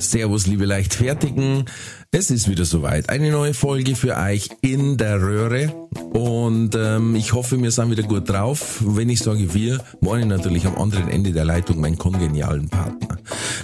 Servus, 0.00 0.46
liebe 0.46 0.64
Leichtfertigen. 0.64 1.66
Es 2.10 2.30
ist 2.30 2.48
wieder 2.48 2.64
soweit. 2.64 3.10
Eine 3.10 3.30
neue 3.30 3.52
Folge 3.52 3.94
für 3.94 4.16
euch 4.16 4.48
in 4.62 4.96
der 4.96 5.20
Röhre. 5.20 5.88
Und 6.12 6.74
ähm, 6.74 7.14
ich 7.14 7.34
hoffe, 7.34 7.62
wir 7.62 7.70
sind 7.70 7.90
wieder 7.90 8.04
gut 8.04 8.28
drauf. 8.28 8.82
Wenn 8.84 9.10
ich 9.10 9.20
sage 9.20 9.52
wir, 9.52 9.84
meine 10.00 10.22
ich 10.22 10.28
natürlich 10.28 10.66
am 10.66 10.76
anderen 10.76 11.08
Ende 11.08 11.32
der 11.32 11.44
Leitung 11.44 11.80
meinen 11.80 11.98
kongenialen 11.98 12.68
Partner. 12.68 13.18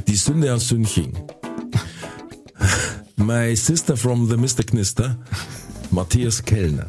Die 0.06 0.16
Sünde 0.16 0.54
aus 0.54 0.68
Sünching. 0.68 1.12
My 3.16 3.56
sister 3.56 3.96
from 3.96 4.28
the 4.28 4.36
Mr. 4.36 4.62
Knister, 4.62 5.16
Matthias 5.90 6.44
Kellner. 6.44 6.86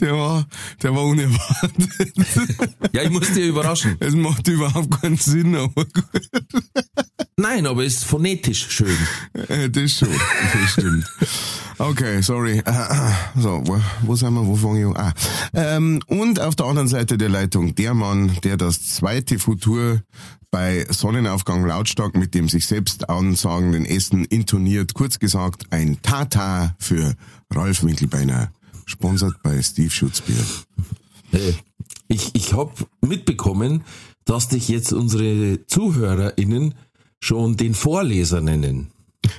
Der 0.00 0.12
war, 0.12 0.46
der 0.82 0.94
war 0.94 1.04
unerwartet. 1.04 2.12
Ja, 2.92 3.02
ich 3.02 3.10
muss 3.10 3.32
dir 3.32 3.46
überraschen. 3.46 3.96
Es 4.00 4.14
macht 4.14 4.46
überhaupt 4.48 5.00
keinen 5.00 5.16
Sinn, 5.16 5.54
aber 5.54 5.84
gut. 5.84 6.04
Nein, 7.36 7.66
aber 7.66 7.84
es 7.84 7.94
ist 7.94 8.04
phonetisch 8.04 8.66
schön. 8.70 8.96
Äh, 9.48 9.70
Das 9.70 9.92
schon, 9.92 10.08
das 10.52 10.72
stimmt. 10.72 11.06
Okay, 11.78 12.20
sorry. 12.22 12.58
Äh, 12.58 13.12
So, 13.36 13.62
wo, 13.66 13.80
wo 14.02 14.16
sind 14.16 14.34
wir, 14.34 14.44
wo 14.46 14.56
fange 14.56 14.80
ich 14.80 14.86
an? 14.86 14.96
Ah. 14.96 15.12
Ähm, 15.54 16.00
und 16.08 16.40
auf 16.40 16.56
der 16.56 16.66
anderen 16.66 16.88
Seite 16.88 17.16
der 17.16 17.28
Leitung 17.28 17.74
der 17.76 17.94
Mann, 17.94 18.36
der 18.42 18.56
das 18.56 18.94
zweite 18.96 19.38
Futur 19.38 20.02
bei 20.50 20.86
Sonnenaufgang 20.88 21.66
lautstark 21.66 22.16
mit 22.16 22.34
dem 22.34 22.48
sich 22.48 22.66
selbst 22.66 23.08
ansagenden 23.08 23.84
Essen 23.84 24.24
intoniert. 24.24 24.94
Kurz 24.94 25.18
gesagt, 25.18 25.66
ein 25.70 26.00
Tata 26.02 26.74
für 26.78 27.14
Ralf 27.52 27.82
Winkelbeiner. 27.82 28.50
Sponsert 28.86 29.42
bei 29.42 29.60
Steve 29.62 29.90
Schutzbier. 29.90 30.44
Äh, 31.32 31.52
Ich, 32.08 32.34
ich 32.34 32.52
habe 32.52 32.72
mitbekommen, 33.00 33.82
dass 34.24 34.48
dich 34.48 34.68
jetzt 34.68 34.92
unsere 34.92 35.64
ZuhörerInnen 35.66 36.74
schon 37.20 37.56
den 37.56 37.74
Vorleser 37.74 38.40
nennen. 38.40 38.90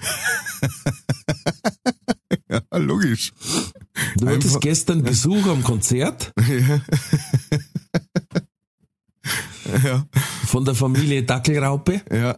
Ja, 2.49 2.61
logisch. 2.77 3.33
Du 4.17 4.27
hattest 4.27 4.47
Einfach- 4.47 4.59
gestern 4.61 5.03
Besuch 5.03 5.45
am 5.47 5.63
Konzert 5.63 6.31
Ja, 9.83 10.05
von 10.45 10.63
der 10.65 10.75
Familie 10.75 11.23
Dackelraupe, 11.23 12.01
ja. 12.11 12.35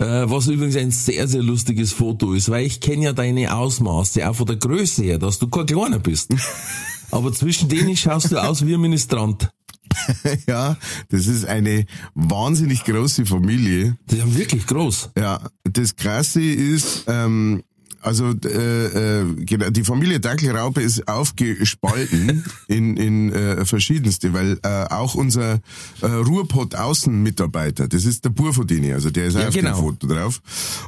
Äh, 0.00 0.28
was 0.30 0.48
übrigens 0.48 0.76
ein 0.76 0.90
sehr, 0.90 1.28
sehr 1.28 1.42
lustiges 1.42 1.92
Foto 1.92 2.32
ist, 2.32 2.50
weil 2.50 2.66
ich 2.66 2.80
kenne 2.80 3.04
ja 3.04 3.12
deine 3.12 3.54
Ausmaße, 3.54 4.28
auch 4.28 4.34
von 4.34 4.46
der 4.46 4.56
Größe 4.56 5.02
her, 5.04 5.18
dass 5.18 5.38
du 5.38 5.48
kein 5.48 5.66
Kleiner 5.66 5.98
bist. 5.98 6.34
Aber 7.10 7.32
zwischen 7.32 7.68
denen 7.68 7.96
schaust 7.96 8.32
du 8.32 8.38
aus 8.38 8.64
wie 8.64 8.74
ein 8.74 8.80
Ministrant. 8.80 9.50
Ja, 10.46 10.76
das 11.08 11.26
ist 11.26 11.44
eine 11.44 11.84
wahnsinnig 12.14 12.84
große 12.84 13.26
Familie. 13.26 13.98
Die 14.08 14.16
sind 14.16 14.38
wirklich 14.38 14.66
groß. 14.66 15.10
Ja, 15.18 15.50
das 15.64 15.96
Krasse 15.96 16.42
ist, 16.42 17.04
ähm, 17.08 17.64
also 18.00 18.30
äh, 18.44 19.20
äh, 19.20 19.34
genau, 19.44 19.70
die 19.70 19.84
Familie 19.84 20.20
Dackelraupe 20.20 20.80
ist 20.80 21.06
aufgespalten 21.08 22.44
in, 22.68 22.96
in 22.96 23.32
äh, 23.32 23.64
verschiedenste, 23.64 24.32
weil 24.32 24.58
äh, 24.62 24.84
auch 24.90 25.14
unser 25.14 25.60
äh, 26.02 26.06
Ruhrpott-Außenmitarbeiter, 26.06 27.88
das 27.88 28.04
ist 28.04 28.24
der 28.24 28.30
Bur 28.30 28.52
von 28.54 28.66
denen, 28.66 28.92
also 28.92 29.10
der 29.10 29.26
ist 29.26 29.34
Ja, 29.34 29.42
auch 29.42 29.48
auf 29.48 29.54
genau. 29.54 29.74
dem 29.74 29.80
Foto 29.80 30.06
drauf. 30.06 30.40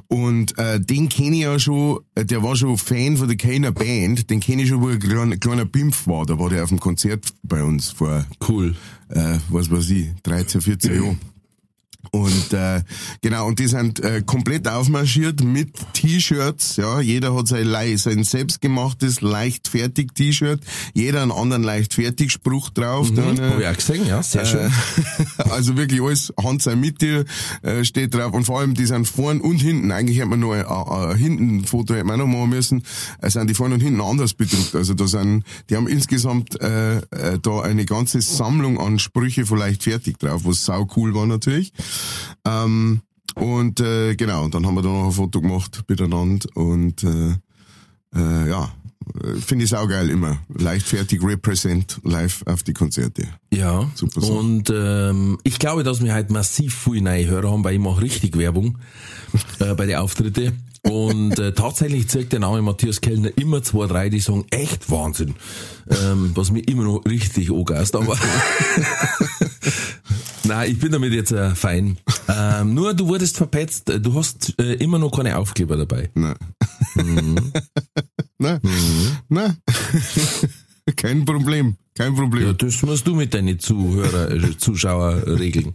Und 0.08 0.56
äh, 0.58 0.80
den 0.80 1.08
kenne 1.08 1.36
ich 1.36 1.42
ja 1.42 1.58
schon, 1.58 2.00
äh, 2.14 2.24
der 2.24 2.42
war 2.42 2.56
schon 2.56 2.76
Fan 2.78 3.16
von 3.16 3.28
der 3.28 3.36
Keiner 3.36 3.72
Band, 3.72 4.30
den 4.30 4.40
kenne 4.40 4.62
ich 4.62 4.68
schon, 4.68 4.80
wo 4.80 4.88
er 4.88 4.94
ein 4.94 5.00
kleiner, 5.00 5.36
kleiner 5.36 5.64
Pimpf 5.66 6.06
war, 6.06 6.26
da 6.26 6.38
war 6.38 6.48
der 6.50 6.62
auf 6.62 6.68
dem 6.70 6.80
Konzert 6.80 7.24
bei 7.42 7.62
uns 7.62 7.90
vor 7.90 8.24
Cool. 8.48 8.74
äh, 9.08 9.38
was 9.48 9.70
weiß 9.70 9.90
ich, 9.90 10.08
13, 10.22 10.60
14 10.60 10.94
Jahre. 10.94 11.16
Und 12.10 12.52
äh, 12.52 12.82
genau, 13.20 13.46
und 13.46 13.58
die 13.58 13.68
sind 13.68 14.00
äh, 14.00 14.22
komplett 14.24 14.68
aufmarschiert 14.68 15.42
mit 15.42 15.70
T-Shirts, 15.94 16.76
ja, 16.76 17.00
jeder 17.00 17.34
hat 17.34 17.48
sein, 17.48 17.96
sein 17.96 18.24
selbstgemachtes 18.24 19.20
leichtfertig 19.20 20.10
T-Shirt, 20.14 20.60
jeder 20.94 21.22
einen 21.22 21.32
anderen 21.32 21.62
leichtfertig 21.62 22.32
Spruch 22.32 22.70
drauf. 22.70 23.10
Mhm, 23.10 23.16
dann, 23.16 23.40
Hab 23.40 23.60
ich 23.60 23.66
auch 23.66 23.76
gesehen, 23.76 24.06
ja, 24.06 24.22
sehr 24.22 24.44
schön. 24.44 24.70
also 25.50 25.76
wirklich 25.76 26.02
alles 26.02 26.32
Hand 26.42 26.62
sei 26.62 26.76
mit 26.76 27.00
dir 27.00 27.24
äh, 27.62 27.84
steht 27.84 28.14
drauf 28.14 28.32
und 28.34 28.44
vor 28.44 28.60
allem 28.60 28.74
die 28.74 28.86
sind 28.86 29.06
vorn 29.06 29.40
und 29.40 29.58
hinten. 29.58 29.90
Eigentlich 29.90 30.18
hätte 30.18 30.28
man 30.28 30.40
nur 30.40 30.54
ein, 30.54 30.66
ein, 30.66 31.10
ein 31.10 31.16
hinten 31.16 31.56
ein 31.58 31.64
Foto 31.64 31.94
hätte 31.94 32.04
man 32.04 32.18
noch 32.18 32.26
machen 32.26 32.50
müssen. 32.50 32.82
Es 33.20 33.34
sind 33.34 33.48
die 33.48 33.54
vorn 33.54 33.72
und 33.72 33.80
hinten 33.80 34.00
anders 34.00 34.34
bedruckt. 34.34 34.74
Also 34.74 34.94
da 34.94 35.06
sind, 35.06 35.44
die 35.70 35.76
haben 35.76 35.86
insgesamt 35.86 36.60
äh, 36.60 36.96
äh, 36.96 37.38
da 37.40 37.60
eine 37.60 37.84
ganze 37.84 38.20
Sammlung 38.20 38.78
an 38.80 38.98
Sprüche 38.98 39.46
vielleicht 39.46 39.84
fertig 39.84 40.18
drauf, 40.18 40.42
was 40.44 40.64
sau 40.64 40.88
cool 40.96 41.14
war 41.14 41.26
natürlich. 41.26 41.72
Ähm, 42.44 43.00
und 43.34 43.80
äh, 43.80 44.14
genau, 44.14 44.48
dann 44.48 44.66
haben 44.66 44.74
wir 44.74 44.82
da 44.82 44.88
noch 44.88 45.06
ein 45.06 45.12
Foto 45.12 45.40
gemacht 45.40 45.84
miteinander 45.88 46.46
und 46.54 47.02
äh, 47.02 47.34
äh, 48.14 48.48
ja, 48.48 48.70
finde 49.44 49.64
ich 49.64 49.70
saugeil 49.70 50.10
immer. 50.10 50.38
Leichtfertig 50.54 51.22
represent 51.22 52.00
live 52.04 52.42
auf 52.46 52.62
die 52.62 52.72
Konzerte. 52.72 53.26
Ja, 53.52 53.90
Super 53.94 54.20
Sache. 54.20 54.32
und 54.32 54.70
ähm, 54.74 55.38
ich 55.44 55.58
glaube, 55.58 55.82
dass 55.82 56.02
wir 56.02 56.12
halt 56.12 56.30
massiv 56.30 56.74
viele 56.74 57.02
neue 57.02 57.26
Hörer 57.26 57.50
haben, 57.50 57.64
weil 57.64 57.74
ich 57.74 57.80
mache 57.80 58.02
richtig 58.02 58.36
Werbung 58.36 58.78
äh, 59.58 59.74
bei 59.74 59.86
den 59.86 59.96
Auftritte. 59.96 60.52
Und 60.84 61.38
äh, 61.38 61.52
tatsächlich 61.52 62.08
zeigt 62.08 62.32
der 62.32 62.40
Name 62.40 62.60
Matthias 62.60 63.00
Kellner 63.00 63.30
immer 63.36 63.62
zwei, 63.62 63.86
drei, 63.86 64.08
die 64.08 64.18
sagen, 64.20 64.46
echt 64.50 64.90
Wahnsinn. 64.90 65.34
Ähm, 65.88 66.32
was 66.34 66.50
mir 66.50 66.60
immer 66.60 66.82
noch 66.84 67.04
richtig 67.04 67.50
angeist, 67.52 67.94
aber 67.94 68.18
Nein, 70.44 70.72
ich 70.72 70.78
bin 70.78 70.90
damit 70.90 71.12
jetzt 71.12 71.30
äh, 71.32 71.54
fein. 71.54 71.98
Ähm, 72.28 72.74
nur 72.74 72.94
du 72.94 73.06
wurdest 73.06 73.36
verpetzt, 73.36 73.92
du 74.00 74.14
hast 74.14 74.58
äh, 74.58 74.74
immer 74.74 74.98
noch 74.98 75.10
keine 75.10 75.38
Aufkleber 75.38 75.76
dabei. 75.76 76.10
Nein. 76.14 76.36
Nein. 78.38 78.60
Nein. 79.28 79.56
Kein 80.96 81.24
Problem. 81.24 81.76
Kein 81.94 82.16
Problem. 82.16 82.44
Ja, 82.44 82.52
das 82.54 82.82
musst 82.82 83.06
du 83.06 83.14
mit 83.14 83.32
deinen 83.34 83.60
Zuhörer, 83.60 84.58
Zuschauer 84.58 85.22
regeln. 85.38 85.72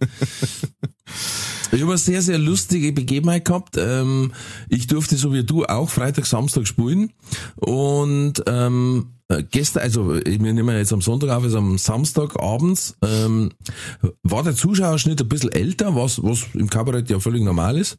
Ich 1.71 1.81
habe 1.81 1.91
eine 1.91 1.97
sehr, 1.97 2.21
sehr 2.21 2.37
lustige 2.37 2.91
Begebenheit 2.93 3.45
gehabt. 3.45 3.77
Ähm, 3.77 4.31
ich 4.69 4.87
durfte 4.87 5.17
so 5.17 5.33
wie 5.33 5.43
du 5.43 5.65
auch 5.65 5.89
Freitag, 5.89 6.25
Samstag 6.25 6.67
spielen. 6.67 7.11
Und 7.55 8.43
ähm, 8.47 9.13
äh, 9.29 9.43
gestern, 9.43 9.83
also 9.83 10.15
wir 10.15 10.37
nehmen 10.37 10.77
jetzt 10.77 10.93
am 10.93 11.01
Sonntag 11.01 11.29
auf, 11.29 11.43
also 11.43 11.57
am 11.57 11.77
Samstag 11.77 12.39
abends, 12.39 12.95
ähm, 13.03 13.51
war 14.23 14.43
der 14.43 14.55
Zuschauerschnitt 14.55 15.21
ein 15.21 15.29
bisschen 15.29 15.51
älter, 15.51 15.95
was, 15.95 16.23
was 16.23 16.45
im 16.53 16.69
Kabarett 16.69 17.09
ja 17.09 17.19
völlig 17.19 17.43
normal 17.43 17.77
ist. 17.77 17.97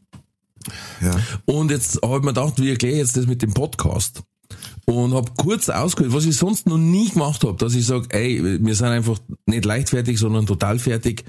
Ja. 1.00 1.16
Und 1.44 1.70
jetzt 1.70 2.00
habe 2.02 2.16
ich 2.16 2.22
mir 2.22 2.34
gedacht, 2.34 2.60
wie 2.60 2.70
erkläre 2.70 2.94
ich 2.94 3.00
jetzt 3.00 3.16
das 3.16 3.26
mit 3.26 3.42
dem 3.42 3.54
Podcast? 3.54 4.22
Und 4.86 5.12
habe 5.12 5.32
kurz 5.36 5.68
ausgehört, 5.68 6.14
was 6.14 6.24
ich 6.24 6.36
sonst 6.36 6.66
noch 6.66 6.78
nie 6.78 7.10
gemacht 7.10 7.44
habe, 7.44 7.58
dass 7.58 7.74
ich 7.74 7.84
sage, 7.84 8.06
ey, 8.10 8.42
wir 8.64 8.74
sind 8.74 8.86
einfach 8.86 9.18
nicht 9.44 9.66
leichtfertig, 9.66 10.18
sondern 10.18 10.46
total 10.46 10.78
fertig. 10.78 11.24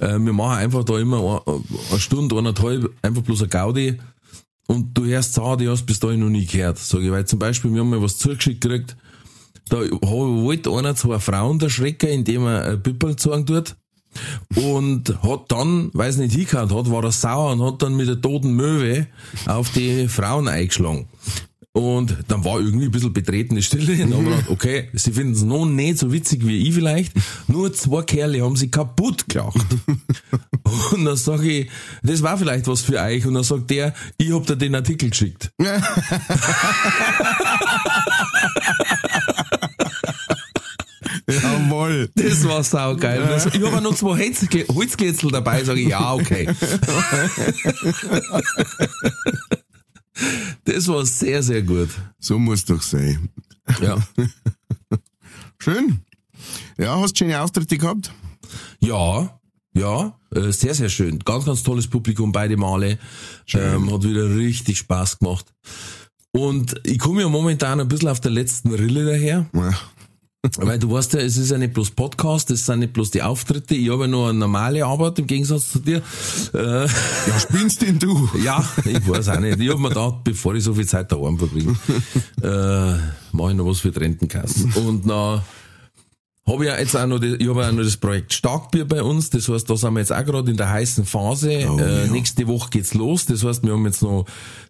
Äh, 0.00 0.18
wir 0.18 0.34
machen 0.34 0.58
einfach 0.58 0.84
da 0.84 0.98
immer 0.98 1.42
eine, 1.46 1.62
eine 1.90 2.00
Stunde, 2.00 2.36
eineinhalb, 2.36 2.92
einfach 3.00 3.22
bloß 3.22 3.40
eine 3.40 3.48
Gaudi. 3.48 3.98
Und 4.66 4.92
du 4.92 5.06
hörst 5.06 5.32
Sachen, 5.32 5.58
die 5.58 5.68
hast 5.68 5.86
bis 5.86 6.00
dahin 6.00 6.20
noch 6.20 6.28
nie 6.28 6.44
gehört. 6.44 6.76
Sag 6.78 7.00
ich, 7.00 7.10
weil 7.10 7.24
zum 7.24 7.38
Beispiel, 7.38 7.72
wir 7.72 7.80
haben 7.80 7.88
mal 7.88 8.02
was 8.02 8.18
zugeschickt 8.18 8.60
gekriegt, 8.60 8.96
da 9.70 9.78
wollte 9.78 10.70
einer 10.70 10.94
zwei 10.94 11.18
Frauen 11.18 11.58
der 11.58 11.70
Schrecker, 11.70 12.08
indem 12.08 12.46
er 12.46 12.64
ein 12.64 12.82
Pippel 12.82 13.16
zeigen 13.16 13.46
tut. 13.46 13.76
Und 14.54 15.22
hat 15.22 15.52
dann, 15.52 15.90
weiß 15.92 16.16
nicht, 16.16 16.34
hingehauen 16.34 16.74
hat, 16.74 16.90
war 16.90 17.04
er 17.04 17.12
sauer 17.12 17.52
und 17.52 17.62
hat 17.62 17.82
dann 17.82 17.96
mit 17.96 18.08
der 18.08 18.20
toten 18.20 18.52
Möwe 18.52 19.06
auf 19.46 19.70
die 19.70 20.08
Frauen 20.08 20.48
eingeschlagen. 20.48 21.06
Und 21.72 22.16
dann 22.28 22.44
war 22.44 22.58
irgendwie 22.60 22.86
ein 22.86 22.90
bisschen 22.90 23.12
betretene 23.12 23.62
Stille. 23.62 24.02
Und 24.04 24.10
dann 24.10 24.24
gedacht, 24.24 24.48
okay, 24.48 24.88
sie 24.94 25.12
finden 25.12 25.34
es 25.34 25.42
noch 25.42 25.66
nicht 25.66 25.98
so 25.98 26.12
witzig 26.12 26.46
wie 26.46 26.66
ich 26.66 26.74
vielleicht. 26.74 27.12
Nur 27.46 27.72
zwei 27.72 28.02
Kerle 28.02 28.42
haben 28.42 28.56
sie 28.56 28.70
kaputt 28.70 29.28
gelacht. 29.28 29.66
Und 30.92 31.04
dann 31.04 31.16
sage 31.16 31.50
ich, 31.50 31.70
das 32.02 32.22
war 32.22 32.36
vielleicht 32.36 32.66
was 32.66 32.80
für 32.80 33.00
euch. 33.00 33.24
Und 33.26 33.34
dann 33.34 33.44
sagt 33.44 33.70
der, 33.70 33.94
ich 34.16 34.32
hab 34.32 34.46
dir 34.46 34.56
den 34.56 34.74
Artikel 34.74 35.10
geschickt. 35.10 35.50
Ja, 41.30 41.58
Voll. 41.68 42.10
Das 42.14 42.48
war 42.48 42.64
saugeil. 42.64 43.22
Also, 43.22 43.50
ich 43.52 43.62
habe 43.62 43.80
noch 43.82 43.94
zwei 43.94 44.18
Holzgle 44.18 44.66
Holzglätzel 44.68 45.30
dabei, 45.30 45.62
sage 45.62 45.80
ich, 45.80 45.88
ja, 45.88 46.12
okay. 46.14 46.48
Das 50.64 50.88
war 50.88 51.04
sehr, 51.06 51.42
sehr 51.42 51.62
gut. 51.62 51.90
So 52.18 52.38
muss 52.38 52.64
doch 52.64 52.82
sein. 52.82 53.28
Ja. 53.80 53.96
Schön. 55.58 56.00
Ja, 56.78 57.00
hast 57.00 57.14
du 57.14 57.24
schöne 57.24 57.40
Auftritte 57.40 57.78
gehabt? 57.78 58.12
Ja, 58.80 59.40
ja, 59.74 60.18
äh, 60.34 60.50
sehr, 60.52 60.74
sehr 60.74 60.88
schön. 60.88 61.18
Ganz, 61.20 61.44
ganz 61.44 61.62
tolles 61.62 61.88
Publikum, 61.88 62.32
beide 62.32 62.56
Male. 62.56 62.98
Ähm, 63.52 63.92
hat 63.92 64.04
wieder 64.04 64.34
richtig 64.36 64.78
Spaß 64.78 65.18
gemacht. 65.18 65.52
Und 66.30 66.80
ich 66.84 66.98
komme 66.98 67.22
ja 67.22 67.28
momentan 67.28 67.80
ein 67.80 67.88
bisschen 67.88 68.08
auf 68.08 68.20
der 68.20 68.30
letzten 68.30 68.72
Rille 68.72 69.04
daher. 69.04 69.46
Ja. 69.52 69.70
Weil 70.58 70.78
du 70.78 70.92
weißt 70.92 71.14
ja, 71.14 71.20
es 71.20 71.36
ist 71.36 71.50
ja 71.50 71.58
nicht 71.58 71.74
bloß 71.74 71.90
Podcast, 71.90 72.52
es 72.52 72.64
sind 72.64 72.78
nicht 72.78 72.92
bloß 72.92 73.10
die 73.10 73.22
Auftritte, 73.22 73.74
ich 73.74 73.90
habe 73.90 74.02
ja 74.02 74.06
noch 74.06 74.28
eine 74.28 74.38
normale 74.38 74.86
Arbeit 74.86 75.18
im 75.18 75.26
Gegensatz 75.26 75.72
zu 75.72 75.80
dir. 75.80 76.00
Äh, 76.54 76.82
Ja, 76.84 77.40
spinnst 77.40 77.82
denn 77.82 77.98
du? 77.98 78.28
ja, 78.44 78.64
ich 78.84 79.08
weiß 79.08 79.30
auch 79.30 79.40
nicht. 79.40 79.58
Ich 79.58 79.68
habe 79.68 79.80
mir 79.80 79.88
gedacht, 79.88 80.22
bevor 80.22 80.54
ich 80.54 80.62
so 80.62 80.74
viel 80.74 80.86
Zeit 80.86 81.10
daheim 81.10 81.38
verbringe, 81.38 81.76
äh, 82.42 82.98
mache 83.32 83.50
ich 83.50 83.56
noch 83.56 83.66
was 83.66 83.80
für 83.80 83.90
die 83.90 83.98
Rentenkassen. 83.98 84.72
Und 84.74 85.06
na 85.06 85.42
habe 86.48 86.64
ich 86.64 86.70
ja 86.70 86.78
jetzt 86.78 86.96
auch 86.96 87.06
noch, 87.06 87.18
die, 87.18 87.34
ich 87.36 87.48
habe 87.48 87.60
ja 87.62 87.70
noch 87.72 87.82
das 87.84 87.96
Projekt 87.96 88.32
Starkbier 88.32 88.86
bei 88.86 89.02
uns. 89.02 89.30
Das 89.30 89.48
heißt, 89.48 89.68
da 89.68 89.76
sind 89.76 89.94
wir 89.94 90.00
jetzt 90.00 90.12
auch 90.12 90.24
gerade 90.24 90.50
in 90.50 90.56
der 90.56 90.70
heißen 90.70 91.04
Phase. 91.04 91.66
Oh, 91.70 91.78
äh, 91.78 92.06
ja. 92.06 92.12
Nächste 92.12 92.46
Woche 92.48 92.70
geht's 92.70 92.94
los. 92.94 93.26
Das 93.26 93.44
heißt, 93.44 93.62
wir 93.64 93.72
haben 93.72 93.84
jetzt 93.86 94.02
noch 94.02 94.24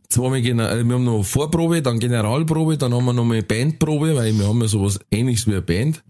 zweimal, 0.08 0.40
Gener- 0.40 0.70
äh, 0.70 0.84
wir 0.84 0.94
haben 0.94 1.04
noch 1.04 1.22
Vorprobe, 1.22 1.80
dann 1.82 1.98
Generalprobe, 2.00 2.76
dann 2.78 2.92
haben 2.94 3.04
wir 3.04 3.12
noch 3.12 3.24
mal 3.24 3.42
Bandprobe, 3.42 4.14
weil 4.16 4.36
wir 4.38 4.46
haben 4.48 4.60
ja 4.60 4.68
sowas 4.68 4.98
ähnliches 5.10 5.46
wie 5.46 5.52
eine 5.52 5.62
Band. 5.62 6.02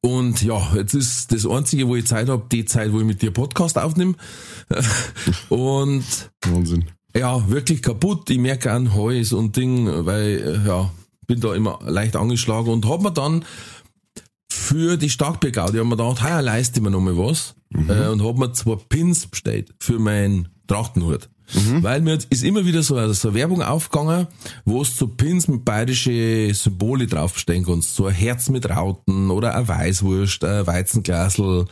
Und 0.00 0.42
ja, 0.42 0.74
jetzt 0.76 0.94
ist 0.94 1.32
das 1.32 1.44
Einzige, 1.46 1.88
wo 1.88 1.96
ich 1.96 2.06
Zeit 2.06 2.28
habe, 2.28 2.44
die 2.52 2.64
Zeit, 2.64 2.92
wo 2.92 3.00
ich 3.00 3.04
mit 3.04 3.20
dir 3.20 3.32
Podcast 3.32 3.78
aufnehme. 3.78 4.14
Und 5.48 6.04
Wahnsinn. 6.46 6.84
ja, 7.16 7.48
wirklich 7.50 7.82
kaputt. 7.82 8.30
Ich 8.30 8.38
merke 8.38 8.70
an 8.70 8.94
Hals 8.94 9.32
und 9.32 9.56
Ding, 9.56 9.88
weil, 10.06 10.60
äh, 10.64 10.68
ja, 10.68 10.90
bin 11.26 11.40
da 11.40 11.54
immer 11.54 11.78
leicht 11.84 12.16
angeschlagen 12.16 12.70
und 12.72 12.88
hab 12.88 13.02
mir 13.02 13.12
dann 13.12 13.44
für 14.50 14.96
die 14.96 15.10
Starkbiergaudi 15.10 15.78
hab 15.78 15.86
mir 15.86 15.96
gedacht, 15.96 16.22
heuer 16.22 16.42
leiste 16.42 16.78
ich 16.78 16.84
mir 16.84 16.90
noch 16.90 17.00
mal 17.00 17.16
was 17.16 17.54
äh, 17.88 18.08
und 18.08 18.24
hab 18.24 18.36
mir 18.36 18.52
zwei 18.52 18.76
Pins 18.76 19.26
bestellt 19.26 19.74
für 19.80 19.98
meinen 19.98 20.48
Trachtenhut. 20.66 21.28
Weil 21.82 22.00
mir 22.00 22.18
ist 22.30 22.44
immer 22.44 22.64
wieder 22.64 22.82
so, 22.82 22.96
also 22.96 23.12
so 23.12 23.28
eine 23.28 23.36
Werbung 23.36 23.62
aufgegangen, 23.62 24.26
wo 24.64 24.82
es 24.82 24.96
so 24.96 25.06
Pins 25.06 25.48
mit 25.48 25.64
bayerische 25.64 26.52
Symbole 26.54 27.06
drauf 27.06 27.34
bestellen 27.34 27.64
kannst. 27.64 27.94
So 27.94 28.06
ein 28.06 28.14
Herz 28.14 28.48
mit 28.48 28.68
Rauten 28.70 29.30
oder 29.30 29.54
ein 29.54 29.68
Weißwurst, 29.68 30.44
ein 30.44 30.66
Weizenglasel, 30.66 31.66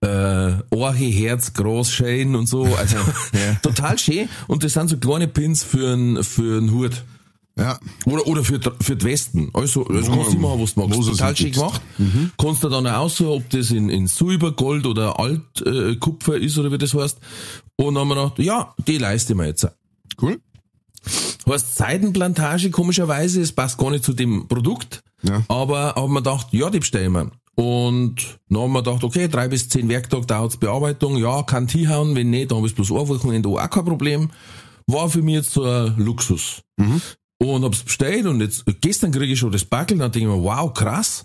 äh, 0.00 0.52
Orche, 0.70 1.04
Herz, 1.04 1.52
groß, 1.54 1.90
schön 1.90 2.36
und 2.36 2.46
so. 2.46 2.64
Also 2.64 2.98
total 3.62 3.98
schön. 3.98 4.28
Und 4.46 4.62
das 4.62 4.74
sind 4.74 4.90
so 4.90 4.96
kleine 4.96 5.26
Pins 5.26 5.64
für 5.64 5.92
einen 5.92 6.22
für 6.22 6.58
einen 6.58 6.70
Hut. 6.70 7.02
Ja. 7.58 7.78
Oder, 8.04 8.26
oder 8.26 8.44
für, 8.44 8.60
für 8.80 8.96
die 8.96 9.04
Westen. 9.06 9.50
Also, 9.54 9.84
das 9.84 10.06
kannst 10.06 10.34
du 10.34 10.38
machen, 10.38 10.60
was 10.60 10.74
du 10.74 10.80
magst. 10.80 11.08
Total 11.08 11.36
schön 11.36 11.46
gibst. 11.46 11.60
gemacht. 11.60 11.82
Kannst 12.36 12.62
du 12.62 12.68
dann 12.68 12.86
auch 12.86 12.98
aussuchen, 12.98 13.30
ob 13.30 13.50
das 13.50 13.70
in, 13.70 13.88
in 13.88 14.06
Silber, 14.06 14.52
Gold 14.52 14.84
oder 14.86 15.18
Altkupfer 15.18 15.90
äh, 15.90 15.96
Kupfer 15.96 16.36
ist 16.36 16.58
oder 16.58 16.70
wie 16.70 16.78
das 16.78 16.92
heißt. 16.92 17.18
Und 17.76 17.94
dann 17.94 18.02
haben 18.02 18.08
wir 18.08 18.14
gedacht, 18.16 18.38
ja, 18.40 18.74
die 18.86 18.98
leiste 18.98 19.32
ich 19.32 19.36
mir 19.38 19.46
jetzt. 19.46 19.66
Cool. 20.20 20.38
Heißt 21.48 21.76
Seidenplantage, 21.76 22.70
komischerweise, 22.70 23.40
es 23.40 23.52
passt 23.52 23.78
gar 23.78 23.90
nicht 23.90 24.04
zu 24.04 24.12
dem 24.12 24.48
Produkt. 24.48 25.02
Ja. 25.22 25.42
Aber 25.48 25.94
haben 25.94 26.12
wir 26.12 26.20
gedacht, 26.20 26.48
ja, 26.50 26.68
die 26.68 26.80
bestellen 26.80 27.12
wir. 27.12 27.30
Und 27.54 28.38
dann 28.50 28.62
haben 28.62 28.72
wir 28.72 28.82
gedacht, 28.82 29.02
okay, 29.02 29.28
drei 29.28 29.48
bis 29.48 29.68
zehn 29.70 29.88
Werktage 29.88 30.26
dauert's 30.26 30.58
Bearbeitung, 30.58 31.16
ja, 31.16 31.42
kann 31.42 31.68
hinhauen, 31.68 32.14
wenn 32.14 32.28
nicht, 32.28 32.50
dann 32.50 32.58
habe 32.58 32.66
ich 32.66 32.74
bloß 32.74 32.90
ein 32.90 33.08
Wochenende 33.08 33.48
auch 33.48 33.70
kein 33.70 33.84
Problem. 33.84 34.30
War 34.86 35.08
für 35.08 35.22
mich 35.22 35.36
jetzt 35.36 35.52
so 35.52 35.64
ein 35.64 35.94
Luxus. 35.96 36.62
Und 37.38 37.64
hab's 37.64 37.82
bestellt 37.82 38.26
und 38.26 38.40
jetzt, 38.40 38.64
gestern 38.80 39.12
kriege 39.12 39.32
ich 39.32 39.38
schon 39.38 39.52
das 39.52 39.64
Backel, 39.64 39.98
dann 39.98 40.10
denke 40.10 40.28
ich 40.28 40.34
mir, 40.34 40.42
wow, 40.42 40.72
krass. 40.72 41.24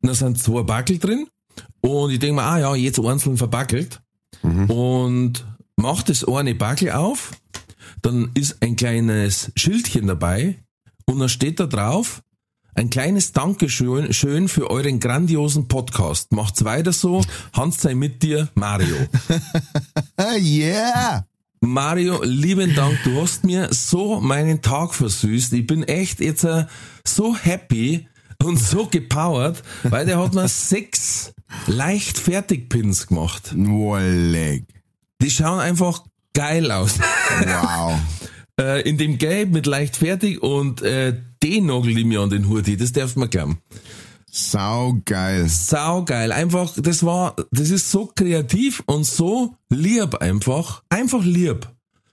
Und 0.00 0.08
da 0.08 0.14
sind 0.14 0.38
zwei 0.38 0.62
Backel 0.62 0.98
drin. 0.98 1.26
Und 1.80 2.10
ich 2.10 2.18
denke 2.18 2.36
mir, 2.36 2.42
ah 2.42 2.58
ja, 2.58 2.74
jetzt 2.74 3.00
einzeln 3.00 3.36
verbackelt. 3.36 4.00
Und 4.42 5.46
mach 5.76 6.02
das 6.02 6.26
eine 6.26 6.54
Backel 6.54 6.92
auf, 6.92 7.32
dann 8.02 8.30
ist 8.34 8.62
ein 8.62 8.76
kleines 8.76 9.50
Schildchen 9.56 10.06
dabei 10.06 10.62
und 11.06 11.18
dann 11.18 11.28
steht 11.28 11.60
da 11.60 11.66
drauf, 11.66 12.22
ein 12.74 12.90
kleines 12.90 13.32
Dankeschön 13.32 14.12
schön 14.12 14.48
für 14.48 14.70
euren 14.70 14.98
grandiosen 14.98 15.68
Podcast. 15.68 16.32
Macht's 16.32 16.64
weiter 16.64 16.92
so. 16.92 17.22
Hans 17.52 17.80
sei 17.80 17.94
mit 17.94 18.22
dir, 18.22 18.48
Mario. 18.54 18.96
Ah, 20.16 20.34
yeah. 20.38 21.24
Mario, 21.64 22.22
lieben 22.22 22.74
Dank, 22.74 23.02
du 23.04 23.22
hast 23.22 23.44
mir 23.44 23.68
so 23.72 24.20
meinen 24.20 24.60
Tag 24.60 24.94
versüßt. 24.94 25.52
Ich 25.54 25.66
bin 25.66 25.82
echt 25.82 26.20
jetzt 26.20 26.44
äh, 26.44 26.66
so 27.06 27.34
happy 27.36 28.06
und 28.42 28.58
so 28.58 28.86
gepowert, 28.86 29.62
weil 29.82 30.04
der 30.04 30.18
hat 30.18 30.34
mir 30.34 30.46
sechs 30.48 31.32
leicht 31.66 32.18
Fertigpins 32.18 33.06
gemacht. 33.06 33.54
Wolleck. 33.56 34.64
Die 35.22 35.30
schauen 35.30 35.60
einfach 35.60 36.04
geil 36.34 36.70
aus. 36.70 36.98
Wow. 36.98 37.98
äh, 38.60 38.86
in 38.88 38.98
dem 38.98 39.16
Gelb 39.16 39.50
mit 39.50 39.66
leicht 39.66 39.96
fertig 39.96 40.42
und 40.42 40.82
äh, 40.82 41.18
den 41.42 41.66
nagel 41.66 41.96
ich 41.96 42.04
mir 42.04 42.20
an 42.20 42.30
den 42.30 42.48
Hut. 42.48 42.68
Das 42.78 42.92
darf 42.92 43.16
man 43.16 43.30
glauben. 43.30 43.58
Sau 44.36 45.00
geil. 45.04 45.48
Sau 45.48 46.04
geil. 46.04 46.32
Einfach, 46.32 46.72
das 46.76 47.06
war, 47.06 47.36
das 47.52 47.70
ist 47.70 47.92
so 47.92 48.10
kreativ 48.12 48.82
und 48.86 49.06
so 49.06 49.54
lieb 49.70 50.16
einfach. 50.16 50.82
Einfach 50.88 51.22
lieb. 51.22 51.68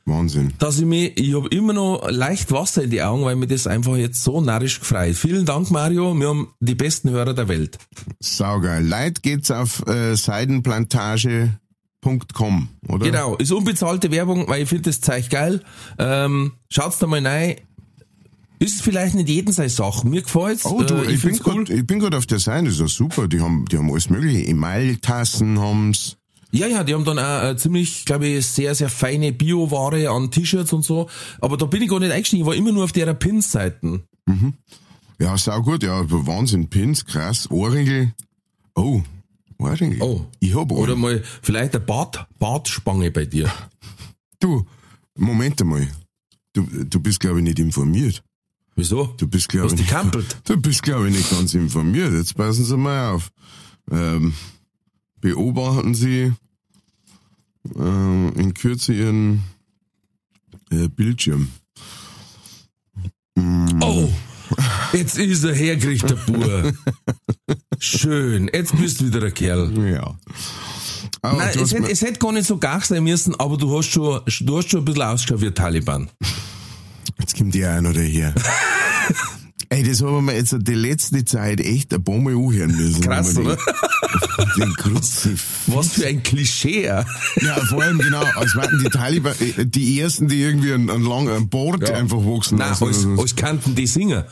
Wahnsinn. 0.06 0.54
Dass 0.60 0.78
ich 0.78 0.86
mir, 0.86 1.18
ich 1.18 1.34
habe 1.34 1.48
immer 1.48 1.74
noch 1.74 2.08
leicht 2.12 2.52
Wasser 2.52 2.84
in 2.84 2.92
die 2.92 3.02
Augen, 3.02 3.26
weil 3.26 3.38
mir 3.38 3.48
das 3.48 3.66
einfach 3.66 3.96
jetzt 3.96 4.24
so 4.24 4.40
narrisch 4.40 4.82
gefreut. 4.82 5.16
Vielen 5.16 5.48
Dank, 5.48 5.72
Mario. 5.72 6.14
Wir 6.14 6.30
haben 6.30 6.54
die 6.60 6.76
besten 6.76 7.10
Hörer 7.10 7.34
der 7.34 7.48
Welt. 7.48 7.80
Sau 8.20 8.60
geil. 8.60 8.86
Leute 8.86 9.22
geht's 9.22 9.50
auf 9.50 9.84
äh, 9.88 10.16
seidenplantage.com, 10.16 12.70
oder? 12.88 13.04
Genau, 13.04 13.36
ist 13.38 13.52
unbezahlte 13.52 14.12
Werbung, 14.12 14.48
weil 14.48 14.62
ich 14.62 14.70
finde 14.70 14.92
das 14.92 15.02
Zeug 15.02 15.28
geil. 15.32 15.64
Ähm, 15.98 16.52
schaut's 16.70 17.00
da 17.00 17.08
mal 17.08 17.26
rein. 17.26 17.56
Ist 18.62 18.84
vielleicht 18.84 19.16
nicht 19.16 19.28
jeden 19.28 19.52
seine 19.52 19.70
Sache. 19.70 20.08
Mir 20.08 20.22
gefällt's. 20.22 20.66
Oh, 20.68 20.84
du, 20.84 20.94
äh, 20.94 21.02
ich, 21.02 21.08
bin 21.08 21.18
find's 21.20 21.46
cool. 21.48 21.66
grad, 21.66 21.70
ich 21.72 21.88
bin 21.88 21.98
gerade 22.00 22.16
auf 22.16 22.28
der 22.28 22.38
Seite, 22.38 22.66
das 22.66 22.76
ist 22.76 22.80
ja 22.80 22.88
super. 22.88 23.28
Die 23.28 23.42
haben, 23.42 23.66
die 23.66 23.78
haben 23.80 23.90
alles 23.90 24.12
mögliche. 24.12 24.48
Emailtassen 24.48 25.60
haben's. 25.60 26.18
Ja, 26.52 26.68
ja, 26.68 26.84
die 26.84 26.94
haben 26.94 27.04
dann 27.04 27.18
auch 27.18 27.44
äh, 27.44 27.58
ziemlich, 27.58 28.06
glaube 28.06 28.28
ich, 28.28 28.46
sehr, 28.46 28.76
sehr 28.76 28.90
feine 28.90 29.32
Bioware 29.32 30.12
an 30.12 30.30
T-Shirts 30.30 30.74
und 30.74 30.86
so. 30.86 31.10
Aber 31.40 31.58
da 31.58 31.66
bin 31.66 31.82
ich 31.82 31.90
gar 31.90 32.00
nicht 32.00 32.12
eingestiegen. 32.12 32.44
Ich 32.44 32.48
war 32.48 32.54
immer 32.54 32.72
nur 32.72 32.84
auf 32.84 32.92
der 32.92 33.12
Pins-Seiten. 33.16 34.04
Ja, 35.20 35.36
sau 35.40 35.60
gut, 35.64 35.82
ja, 35.82 36.04
Wahnsinn. 36.08 36.70
Pins, 36.70 37.04
krass. 37.04 37.50
Ohrringel. 37.50 38.14
Oh, 38.76 39.02
Ohrringel. 39.58 40.04
Oh. 40.04 40.26
Ich 40.40 40.54
hab 40.54 40.72
Oder 40.72 40.94
Ohrringel. 40.94 40.98
mal 40.98 41.24
vielleicht 41.42 41.74
eine 41.76 41.84
Bart, 41.84 42.28
Bartspange 42.38 43.10
bei 43.10 43.26
dir. 43.26 43.52
Du, 44.40 44.68
Moment 45.18 45.60
einmal. 45.62 45.88
Du, 46.54 46.62
du 46.64 47.00
bist, 47.00 47.20
glaube 47.20 47.40
ich, 47.40 47.44
nicht 47.44 47.58
informiert. 47.58 48.22
Wieso? 48.76 49.14
Du 49.18 49.28
bist, 49.28 49.50
glaube 49.50 49.76
ich, 49.76 49.86
du 50.46 50.58
bist, 50.58 50.82
glaube 50.82 51.10
ich, 51.10 51.18
nicht 51.18 51.30
ganz 51.30 51.54
informiert. 51.54 52.14
Jetzt 52.14 52.36
passen 52.36 52.64
Sie 52.64 52.78
mal 52.78 53.12
auf. 53.12 53.32
Ähm, 53.92 54.34
beobachten 55.20 55.94
Sie 55.94 56.32
äh, 57.76 58.40
in 58.40 58.54
Kürze 58.54 58.94
Ihren 58.94 59.44
äh, 60.72 60.88
Bildschirm. 60.88 61.50
Oh, 63.82 64.10
jetzt 64.94 65.18
ist 65.18 65.44
er 65.44 65.56
hergerichtet, 65.56 66.12
der 66.12 66.34
Bur. 66.34 66.74
Schön, 67.80 68.50
jetzt 68.54 68.78
bist 68.78 69.02
du 69.02 69.08
wieder 69.08 69.26
ein 69.26 69.34
Kerl. 69.34 69.72
Ja. 69.90 70.16
Aber 71.22 71.38
Nein, 71.38 71.60
es 71.60 71.74
hätte, 71.74 71.92
es 71.92 72.02
hätte 72.02 72.20
gar 72.20 72.32
nicht 72.32 72.48
so 72.48 72.58
gar 72.58 72.82
sein 72.82 73.04
müssen, 73.04 73.40
aber 73.40 73.58
du 73.58 73.78
hast 73.78 73.90
schon, 73.90 74.22
du 74.42 74.58
hast 74.58 74.70
schon 74.70 74.82
ein 74.82 74.86
bisschen 74.86 75.02
ausgeschaut 75.02 75.42
wie 75.42 75.48
ein 75.48 75.56
Taliban. 75.56 76.10
Jetzt 77.20 77.38
kommt 77.38 77.56
ja 77.56 77.78
auch 77.78 77.82
noch 77.82 77.94
daher. 77.94 78.34
Ey, 79.70 79.84
das 79.84 80.02
haben 80.02 80.26
wir 80.26 80.36
jetzt 80.36 80.54
die 80.60 80.74
letzte 80.74 81.24
Zeit 81.24 81.62
echt 81.62 81.94
ein 81.94 82.04
paar 82.04 82.18
Mal 82.18 82.34
anhören 82.36 82.76
müssen. 82.76 83.02
Krass, 83.02 83.38
oder? 83.38 83.58
Den, 84.58 84.74
Kruzif. 84.76 85.46
Was 85.68 85.94
für 85.94 86.08
ein 86.08 86.22
Klischee. 86.24 86.84
ja. 86.86 87.06
Ja, 87.42 87.56
vor 87.70 87.82
allem 87.82 88.00
genau, 88.00 88.22
als 88.36 88.54
wären 88.56 88.80
die 88.84 88.90
Taliban, 88.90 89.34
äh, 89.40 89.66
die 89.66 90.02
ersten, 90.02 90.28
die 90.28 90.42
irgendwie 90.42 90.74
einen, 90.74 90.90
einen 90.90 91.06
langen 91.06 91.30
einen 91.30 91.48
Bord 91.48 91.88
Ja. 91.88 91.96
einfach 91.96 92.18
wachsen 92.18 92.58
Nein, 92.58 92.70
lassen. 92.70 92.84
als, 92.88 93.06
oder 93.06 93.16
so. 93.16 93.22
als 93.22 93.36
kannten 93.38 93.74
die 93.76 93.88
Singer. 93.88 94.26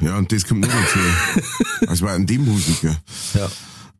Ja, 0.00 0.16
und 0.18 0.30
das 0.30 0.46
kommt 0.46 0.60
noch 0.60 0.68
dazu. 0.68 0.98
als 1.88 2.00
wären 2.02 2.26
die 2.26 2.38
Musiker. 2.38 2.96
Ja. 3.34 3.50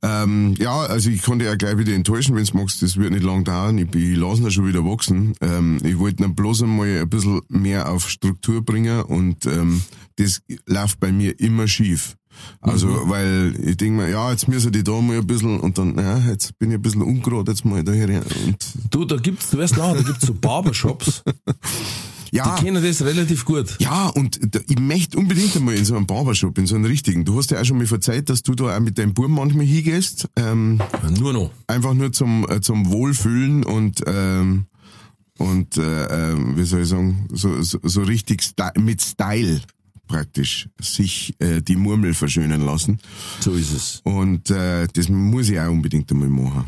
Ähm, 0.02 0.54
ja, 0.58 0.80
also 0.80 1.10
ich 1.10 1.22
konnte 1.22 1.44
ja 1.44 1.56
gleich 1.56 1.76
wieder 1.76 1.94
enttäuschen, 1.94 2.34
wenn 2.34 2.44
du 2.44 2.56
magst, 2.56 2.82
das 2.82 2.96
wird 2.96 3.10
nicht 3.12 3.22
lang 3.22 3.44
dauern. 3.44 3.76
Ich, 3.78 3.94
ich 3.94 4.16
lasse 4.16 4.42
ihn 4.42 4.50
schon 4.50 4.66
wieder 4.66 4.84
wachsen. 4.84 5.34
Ähm, 5.40 5.78
ich 5.84 5.98
wollte 5.98 6.24
ihn 6.24 6.34
bloß 6.34 6.62
einmal 6.62 6.88
ein 7.00 7.08
bisschen 7.08 7.40
mehr 7.48 7.90
auf 7.90 8.08
Struktur 8.08 8.64
bringen 8.64 9.02
und 9.02 9.44
ähm, 9.46 9.82
das 10.16 10.40
läuft 10.66 11.00
bei 11.00 11.12
mir 11.12 11.38
immer 11.38 11.68
schief. 11.68 12.16
Also, 12.62 12.88
weil 13.06 13.54
ich 13.62 13.76
denke 13.76 14.02
mir, 14.02 14.08
ja, 14.10 14.30
jetzt 14.30 14.48
müssen 14.48 14.72
die 14.72 14.82
da 14.82 14.98
mal 15.00 15.18
ein 15.18 15.26
bisschen 15.26 15.60
und 15.60 15.76
dann, 15.76 15.96
ja, 15.98 16.18
jetzt 16.30 16.58
bin 16.58 16.70
ich 16.70 16.76
ein 16.76 16.82
bisschen 16.82 17.02
ungerade, 17.02 17.50
jetzt 17.50 17.64
mal 17.64 17.82
daher. 17.84 18.08
Und 18.08 18.56
Du, 18.90 19.04
da 19.04 19.16
gibt's, 19.16 19.50
du 19.50 19.58
wirst 19.58 19.76
lachen, 19.76 19.96
da 19.96 20.02
gibt's 20.02 20.26
so 20.26 20.32
Barbershops, 20.32 21.22
ja, 22.32 22.56
die 22.56 22.64
kennen 22.64 22.82
das 22.82 23.02
relativ 23.02 23.44
gut. 23.44 23.76
ja, 23.78 24.08
und 24.08 24.40
ich 24.68 24.78
möchte 24.78 25.18
unbedingt 25.18 25.56
einmal 25.56 25.74
in 25.74 25.84
so 25.84 25.96
einen 25.96 26.06
Barbershop, 26.06 26.58
in 26.58 26.66
so 26.66 26.74
einen 26.76 26.84
richtigen. 26.84 27.24
Du 27.24 27.36
hast 27.38 27.50
ja 27.50 27.60
auch 27.60 27.64
schon 27.64 27.78
mal 27.78 27.86
verzeiht, 27.86 28.28
dass 28.28 28.42
du 28.42 28.54
da 28.54 28.76
auch 28.76 28.80
mit 28.80 28.98
deinem 28.98 29.14
Buben 29.14 29.34
manchmal 29.34 29.66
hingehst, 29.66 30.28
ähm, 30.36 30.80
Nur 31.18 31.32
noch. 31.32 31.50
einfach 31.66 31.94
nur 31.94 32.12
zum, 32.12 32.46
äh, 32.48 32.60
zum 32.60 32.90
Wohlfühlen 32.90 33.64
und, 33.64 34.02
ähm, 34.06 34.66
und 35.38 35.76
äh, 35.76 36.32
ähm, 36.32 36.56
wie 36.56 36.64
soll 36.64 36.82
ich 36.82 36.88
sagen, 36.88 37.28
so, 37.32 37.62
so, 37.62 37.78
so 37.82 38.02
richtig 38.02 38.42
Sty 38.42 38.78
mit 38.78 39.00
Style 39.02 39.60
praktisch 40.06 40.68
sich 40.80 41.34
äh, 41.38 41.62
die 41.62 41.76
Murmel 41.76 42.14
verschönern 42.14 42.62
lassen. 42.62 42.98
So 43.38 43.52
ist 43.52 43.72
es. 43.72 44.00
Und 44.02 44.50
äh, 44.50 44.88
das 44.92 45.08
muss 45.08 45.48
ich 45.48 45.60
auch 45.60 45.70
unbedingt 45.70 46.10
einmal 46.10 46.28
machen. 46.28 46.64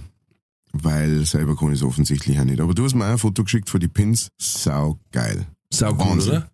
Weil 0.73 1.25
selber 1.27 1.55
kann 1.57 1.69
ich 1.69 1.81
es 1.81 1.83
offensichtlich 1.83 2.39
auch 2.41 2.45
nicht. 2.45 2.61
Aber 2.61 2.75
du 2.75 2.85
hast 2.85 2.95
mir 2.95 3.05
auch 3.05 3.11
ein 3.11 3.19
Foto 3.19 3.45
geschickt 3.45 3.69
von 3.69 3.81
die 3.81 3.89
Pins. 3.89 4.29
Sau 4.41 4.99
geil. 5.11 5.47
Sau 5.71 5.93
cool, 5.93 6.21
oder? 6.21 6.49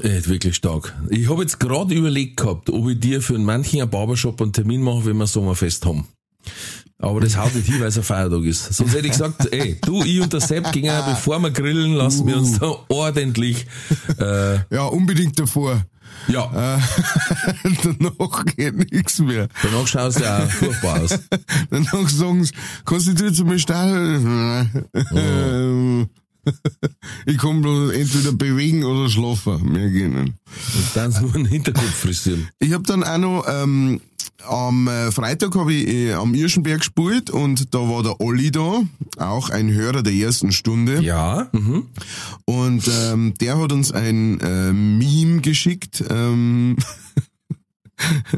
Echt 0.00 0.28
wirklich 0.28 0.56
stark. 0.56 0.94
Ich 1.10 1.28
habe 1.28 1.42
jetzt 1.42 1.60
gerade 1.60 1.94
überlegt 1.94 2.38
gehabt, 2.38 2.70
ob 2.70 2.88
ich 2.88 2.98
dir 2.98 3.20
für 3.20 3.34
einen 3.34 3.44
manchen 3.44 3.88
Barbershop 3.90 4.40
einen 4.40 4.52
Termin 4.52 4.80
mache, 4.80 5.04
wenn 5.04 5.18
wir 5.18 5.26
Sommerfest 5.26 5.84
haben. 5.84 6.08
Aber 6.98 7.20
das 7.20 7.36
haut 7.36 7.54
nicht 7.54 7.66
hin, 7.66 7.80
weil 7.80 7.88
es 7.88 7.98
ein 7.98 8.04
Feiertag 8.04 8.44
ist. 8.44 8.72
Sonst 8.72 8.94
hätte 8.94 9.06
ich 9.06 9.12
gesagt, 9.12 9.48
ey, 9.52 9.78
du, 9.82 10.02
ich 10.02 10.20
und 10.20 10.32
der 10.32 10.40
Sepp 10.40 10.70
gingen, 10.72 10.96
bevor 11.04 11.38
wir 11.40 11.50
grillen, 11.50 11.94
lassen 11.94 12.26
wir 12.26 12.36
uns 12.36 12.58
da 12.58 12.74
ordentlich, 12.88 13.66
äh, 14.18 14.54
Ja, 14.74 14.84
unbedingt 14.86 15.38
davor. 15.38 15.84
Ja, 16.28 16.76
Äh, 16.76 16.80
danach 17.98 18.44
geht 18.56 18.92
nichts 18.92 19.18
mehr. 19.18 19.48
danach 19.62 19.86
schaust 19.86 20.18
du 20.18 20.22
ja 20.24 20.44
auch 20.44 20.50
furchtbar 20.50 21.00
aus. 21.02 21.18
Danach 21.70 22.08
sagen 22.08 22.44
sie, 22.44 22.52
du 23.20 23.24
jetzt 23.24 23.40
einmal 23.40 23.58
stehen? 23.58 24.50
Ich 27.26 27.38
kann 27.38 27.62
bloß 27.62 27.92
entweder 27.92 28.32
bewegen 28.32 28.84
oder 28.84 29.08
schlafen. 29.08 29.72
Mehr 29.72 29.90
gehen. 29.90 30.16
Und 30.16 30.34
dann 30.94 31.12
nur 31.20 31.34
einen 31.34 31.46
Hinterkopf 31.46 31.94
frisieren. 31.94 32.48
Ich 32.58 32.72
habe 32.72 32.84
dann 32.84 33.04
auch 33.04 33.18
noch, 33.18 33.44
ähm, 33.48 34.00
am 34.48 34.88
äh, 34.88 35.10
Freitag 35.10 35.54
habe 35.54 35.72
ich 35.72 35.88
äh, 35.88 36.12
am 36.14 36.34
Irschenberg 36.34 36.80
gespielt 36.80 37.30
und 37.30 37.74
da 37.74 37.78
war 37.78 38.02
der 38.02 38.20
Olli 38.20 38.50
da, 38.50 38.82
auch 39.18 39.50
ein 39.50 39.72
Hörer 39.72 40.02
der 40.02 40.12
ersten 40.12 40.52
Stunde. 40.52 41.00
Ja, 41.00 41.48
mhm. 41.52 41.86
Und 42.44 42.88
ähm, 42.88 43.34
der 43.40 43.58
hat 43.58 43.72
uns 43.72 43.92
ein 43.92 44.40
äh, 44.40 44.72
Meme 44.72 45.40
geschickt, 45.40 46.04
ähm, 46.10 46.76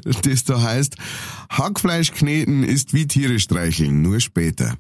das 0.22 0.44
da 0.44 0.60
heißt, 0.60 0.96
Hackfleisch 1.50 2.12
kneten 2.12 2.64
ist 2.64 2.92
wie 2.92 3.06
Tiere 3.06 3.38
streicheln, 3.38 4.02
nur 4.02 4.20
später. 4.20 4.76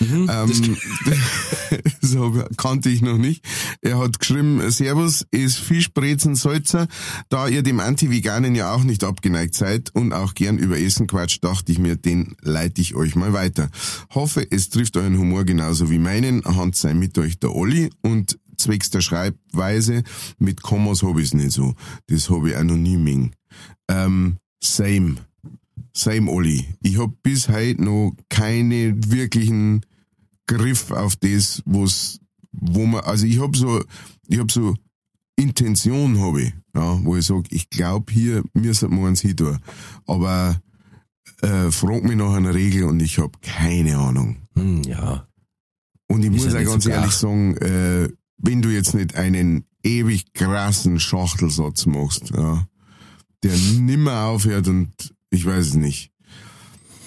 Ähm, 0.00 0.52
so 2.00 2.44
kannte 2.56 2.88
ich 2.88 3.02
noch 3.02 3.18
nicht. 3.18 3.44
Er 3.82 3.98
hat 3.98 4.18
geschrieben, 4.18 4.70
Servus, 4.70 5.26
ist 5.30 5.58
Fischbrezen 5.58 6.34
Salzer. 6.34 6.88
Da 7.28 7.48
ihr 7.48 7.62
dem 7.62 7.80
Anti-Veganen 7.80 8.54
ja 8.54 8.72
auch 8.72 8.84
nicht 8.84 9.04
abgeneigt 9.04 9.54
seid 9.54 9.94
und 9.94 10.12
auch 10.12 10.34
gern 10.34 10.58
über 10.58 10.78
Essen 10.78 11.06
quatscht, 11.06 11.44
dachte 11.44 11.72
ich 11.72 11.78
mir, 11.78 11.96
den 11.96 12.36
leite 12.42 12.80
ich 12.80 12.94
euch 12.94 13.16
mal 13.16 13.32
weiter. 13.32 13.70
Hoffe, 14.10 14.46
es 14.50 14.68
trifft 14.70 14.96
euren 14.96 15.18
Humor 15.18 15.44
genauso 15.44 15.90
wie 15.90 15.98
meinen. 15.98 16.44
Hand 16.44 16.76
sei 16.76 16.94
mit 16.94 17.18
euch 17.18 17.38
der 17.38 17.54
Olli 17.54 17.90
und 18.02 18.38
zwecks 18.56 18.90
der 18.90 19.00
Schreibweise 19.00 20.02
mit 20.38 20.62
Kommas 20.62 21.02
hab 21.02 21.18
ich's 21.18 21.34
nicht 21.34 21.52
so. 21.52 21.74
Das 22.08 22.28
hab 22.30 22.44
ich 22.44 22.56
mengen. 22.56 23.32
Ähm, 23.88 24.38
same. 24.62 25.16
Same 25.92 26.30
Olli. 26.30 26.66
Ich 26.82 26.98
hab 26.98 27.22
bis 27.22 27.48
heute 27.48 27.82
noch 27.82 28.12
keine 28.28 28.94
wirklichen 29.10 29.84
Griff 30.46 30.90
auf 30.90 31.16
das, 31.16 31.62
was, 31.66 32.20
wo 32.52 32.86
man, 32.86 33.02
also 33.02 33.26
ich 33.26 33.40
hab 33.40 33.56
so, 33.56 33.82
ich 34.28 34.38
hab 34.38 34.50
so 34.50 34.74
Intention 35.36 36.18
habe 36.20 36.42
ich, 36.42 36.52
ja, 36.74 37.04
wo 37.04 37.16
ich 37.16 37.26
sag, 37.26 37.44
ich 37.50 37.70
glaub 37.70 38.10
hier 38.10 38.42
müssen 38.54 38.90
wir 38.90 39.06
uns 39.06 39.20
hin. 39.20 39.36
Aber 40.06 40.60
äh, 41.42 41.70
frag 41.70 42.02
mich 42.02 42.16
nach 42.16 42.32
einer 42.32 42.54
Regel 42.54 42.84
und 42.84 43.00
ich 43.00 43.18
hab 43.18 43.40
keine 43.42 43.98
Ahnung. 43.98 44.38
Hm, 44.54 44.82
ja. 44.82 45.28
Und 46.08 46.24
ich 46.24 46.34
Ist 46.34 46.44
muss 46.44 46.54
ja 46.54 46.62
ganz 46.62 46.84
so 46.84 46.90
ehrlich 46.90 47.12
sagen, 47.12 47.56
äh, 47.58 48.08
wenn 48.38 48.62
du 48.62 48.70
jetzt 48.70 48.94
nicht 48.94 49.14
einen 49.14 49.64
ewig 49.82 50.32
krassen 50.32 50.98
Schachtelsatz 50.98 51.86
machst, 51.86 52.30
ja, 52.30 52.66
der 53.42 53.56
nimmer 53.78 54.24
aufhört 54.24 54.66
und 54.68 55.14
ich 55.30 55.44
weiß 55.46 55.66
es 55.68 55.74
nicht, 55.74 56.12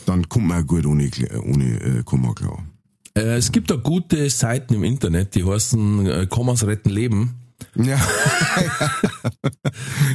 dann 0.06 0.28
kommt 0.30 0.48
man 0.48 0.66
gut 0.66 0.86
ohne, 0.86 1.10
ohne 1.44 1.82
äh, 1.82 2.04
Komma 2.04 2.34
klar. 2.34 2.64
Äh, 3.16 3.36
es 3.38 3.52
gibt 3.52 3.70
da 3.72 3.76
gute 3.76 4.30
Seiten 4.30 4.74
im 4.74 4.84
Internet, 4.84 5.36
die 5.36 5.44
heißen 5.46 6.06
äh, 6.08 6.28
Kommas 6.28 6.66
retten 6.66 6.90
Leben. 6.90 7.36
Ja. 7.76 8.00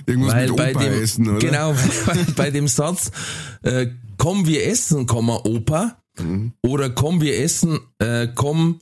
Irgendwas 0.06 0.34
Weil 0.34 0.48
mit 0.48 0.56
bei 0.56 0.70
Opa 0.74 0.82
dem, 0.84 1.02
essen, 1.02 1.28
oder? 1.28 1.38
genau, 1.38 1.74
weil 2.06 2.24
bei 2.36 2.50
dem 2.50 2.68
Satz, 2.68 3.10
äh, 3.62 3.86
komm 4.16 4.46
wir 4.46 4.66
essen, 4.66 5.06
Komma, 5.06 5.40
Opa, 5.44 5.96
Mhm. 6.18 6.52
oder 6.62 6.88
komm 6.88 7.20
wir 7.20 7.38
essen, 7.38 7.78
äh, 7.98 8.28
komm, 8.34 8.80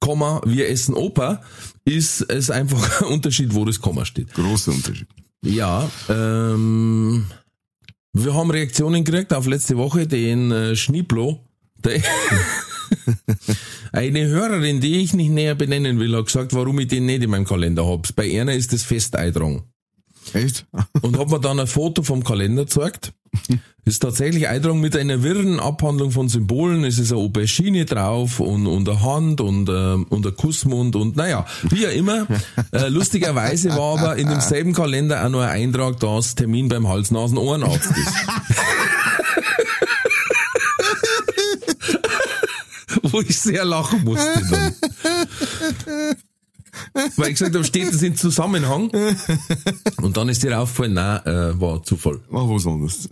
Komma, 0.00 0.40
wir 0.46 0.70
essen 0.70 0.94
Opa, 0.94 1.42
ist 1.84 2.22
es 2.22 2.50
einfach 2.50 3.02
ein 3.02 3.08
Unterschied, 3.08 3.54
wo 3.54 3.64
das 3.66 3.80
Komma 3.80 4.06
steht. 4.06 4.32
Großer 4.32 4.72
Unterschied. 4.72 5.08
Ja, 5.42 5.88
ähm, 6.08 7.26
wir 8.24 8.34
haben 8.34 8.50
Reaktionen 8.50 9.04
gekriegt 9.04 9.32
auf 9.32 9.46
letzte 9.46 9.76
Woche, 9.76 10.06
den 10.06 10.50
äh, 10.50 10.76
Schnieblo, 10.76 11.40
der 11.84 12.02
Eine 13.92 14.26
Hörerin, 14.26 14.80
die 14.80 15.00
ich 15.00 15.14
nicht 15.14 15.30
näher 15.30 15.54
benennen 15.54 15.98
will, 15.98 16.16
hat 16.16 16.26
gesagt, 16.26 16.54
warum 16.54 16.78
ich 16.80 16.88
den 16.88 17.06
nicht 17.06 17.22
in 17.22 17.30
meinem 17.30 17.44
Kalender 17.44 17.86
hab. 17.86 18.14
Bei 18.16 18.40
einer 18.40 18.54
ist 18.54 18.72
das 18.72 18.82
fest 18.82 19.16
eintragen. 19.16 19.64
Echt? 20.34 20.66
Und 21.02 21.18
hat 21.18 21.28
mir 21.28 21.40
dann 21.40 21.60
ein 21.60 21.66
Foto 21.66 22.02
vom 22.02 22.24
Kalender 22.24 22.64
gezeigt. 22.64 23.12
Ist 23.84 24.00
tatsächlich 24.00 24.48
eintragen 24.48 24.80
mit 24.80 24.96
einer 24.96 25.22
wirren 25.22 25.60
Abhandlung 25.60 26.10
von 26.10 26.28
Symbolen. 26.28 26.84
Es 26.84 26.98
ist 26.98 27.12
eine 27.12 27.20
Aubergine 27.20 27.84
drauf 27.84 28.40
und, 28.40 28.66
und 28.66 28.88
eine 28.88 29.02
Hand 29.02 29.40
und, 29.40 29.68
ähm, 29.68 30.06
und 30.08 30.26
ein 30.26 30.36
Kussmund 30.36 30.96
und 30.96 31.16
naja, 31.16 31.46
wie 31.70 31.86
auch 31.86 31.92
immer. 31.92 32.26
Äh, 32.72 32.88
lustigerweise 32.88 33.70
war 33.70 33.98
aber 33.98 34.16
in 34.16 34.28
demselben 34.28 34.72
Kalender 34.74 35.24
auch 35.24 35.30
noch 35.30 35.40
ein 35.40 35.62
Eintrag, 35.62 36.00
dass 36.00 36.34
Termin 36.34 36.68
beim 36.68 36.86
Hals-Nasen-Ohrenarzt 36.88 37.90
ist. 37.90 38.12
Wo 43.12 43.20
ich 43.20 43.38
sehr 43.38 43.64
lachen 43.64 44.04
musste 44.04 44.42
dann. 44.50 44.74
Weil 47.16 47.28
ich 47.28 47.34
gesagt 47.34 47.54
habe, 47.54 47.64
steht 47.64 47.92
das 47.92 48.02
in 48.02 48.16
Zusammenhang? 48.16 48.90
Und 50.02 50.16
dann 50.16 50.28
ist 50.28 50.42
dir 50.42 50.58
aufgefallen, 50.58 50.94
nein, 50.94 51.26
äh, 51.26 51.60
war 51.60 51.82
Zufall. 51.82 52.20
Mach 52.30 52.48
was 52.48 52.66
anderes. 52.66 53.08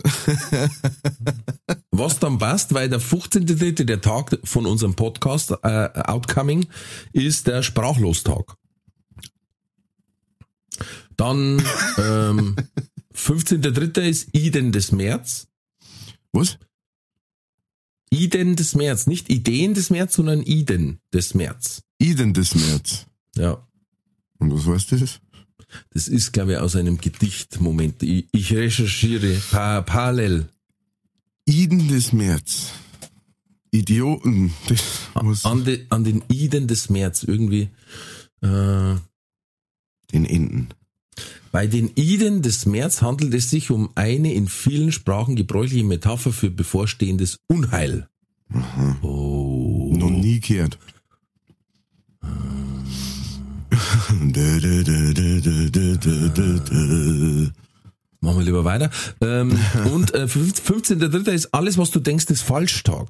Was 1.91 2.19
dann 2.19 2.37
passt, 2.37 2.73
weil 2.73 2.89
der 2.89 3.01
15.3., 3.01 3.83
der 3.83 4.01
Tag 4.01 4.37
von 4.43 4.65
unserem 4.65 4.93
Podcast 4.93 5.51
äh, 5.63 5.89
Outcoming, 5.93 6.67
ist 7.11 7.47
der 7.47 7.63
Sprachlostag. 7.63 8.55
Dann 11.15 11.61
ähm, 11.97 12.55
15.3. 13.15 14.01
ist 14.01 14.29
Iden 14.33 14.71
des 14.71 14.91
März. 14.91 15.47
Was? 16.31 16.59
Iden 18.11 18.55
des 18.55 18.75
März, 18.75 19.07
nicht 19.07 19.29
Ideen 19.29 19.73
des 19.73 19.89
März, 19.89 20.15
sondern 20.15 20.43
Iden 20.43 20.99
des 21.13 21.33
März. 21.33 21.81
Iden 21.97 22.33
des 22.33 22.55
März. 22.55 23.06
Ja, 23.37 23.65
Und 24.39 24.53
was 24.53 24.65
heißt 24.67 24.91
das? 24.93 25.19
das 25.91 26.07
ist, 26.07 26.31
glaube 26.31 26.53
ich, 26.53 26.57
aus 26.57 26.75
einem 26.75 26.97
Gedicht. 26.97 27.59
Moment, 27.59 28.01
ich, 28.03 28.27
ich 28.31 28.53
recherchiere 28.53 29.39
pa 29.51 29.81
parallel. 29.81 30.47
Iden 31.45 31.87
des 31.87 32.13
März. 32.13 32.71
Idioten. 33.71 34.53
An, 35.43 35.63
de, 35.65 35.85
an 35.89 36.03
den 36.03 36.23
Iden 36.29 36.67
des 36.67 36.89
März 36.89 37.23
irgendwie. 37.23 37.69
Äh, 38.41 38.95
Den 40.13 40.25
Enten. 40.25 40.69
Bei 41.51 41.67
den 41.67 41.91
Iden 41.95 42.41
des 42.41 42.65
März 42.65 43.01
handelt 43.01 43.33
es 43.33 43.49
sich 43.49 43.71
um 43.71 43.89
eine 43.95 44.33
in 44.33 44.47
vielen 44.47 44.91
Sprachen 44.91 45.35
gebräuchliche 45.35 45.83
Metapher 45.85 46.31
für 46.31 46.49
bevorstehendes 46.51 47.39
Unheil. 47.47 48.07
Oh. 49.01 49.93
Noch 49.97 50.09
nie 50.09 50.39
gehört. 50.39 50.77
Machen 58.19 58.39
wir 58.39 58.45
lieber 58.45 58.65
weiter. 58.65 58.89
Ähm, 59.21 59.57
und 59.93 60.13
äh, 60.13 60.25
15.3. 60.25 61.31
ist 61.31 61.53
alles, 61.53 61.77
was 61.77 61.91
du 61.91 61.99
denkst, 61.99 62.25
ist 62.25 62.41
Falschtag. 62.41 63.07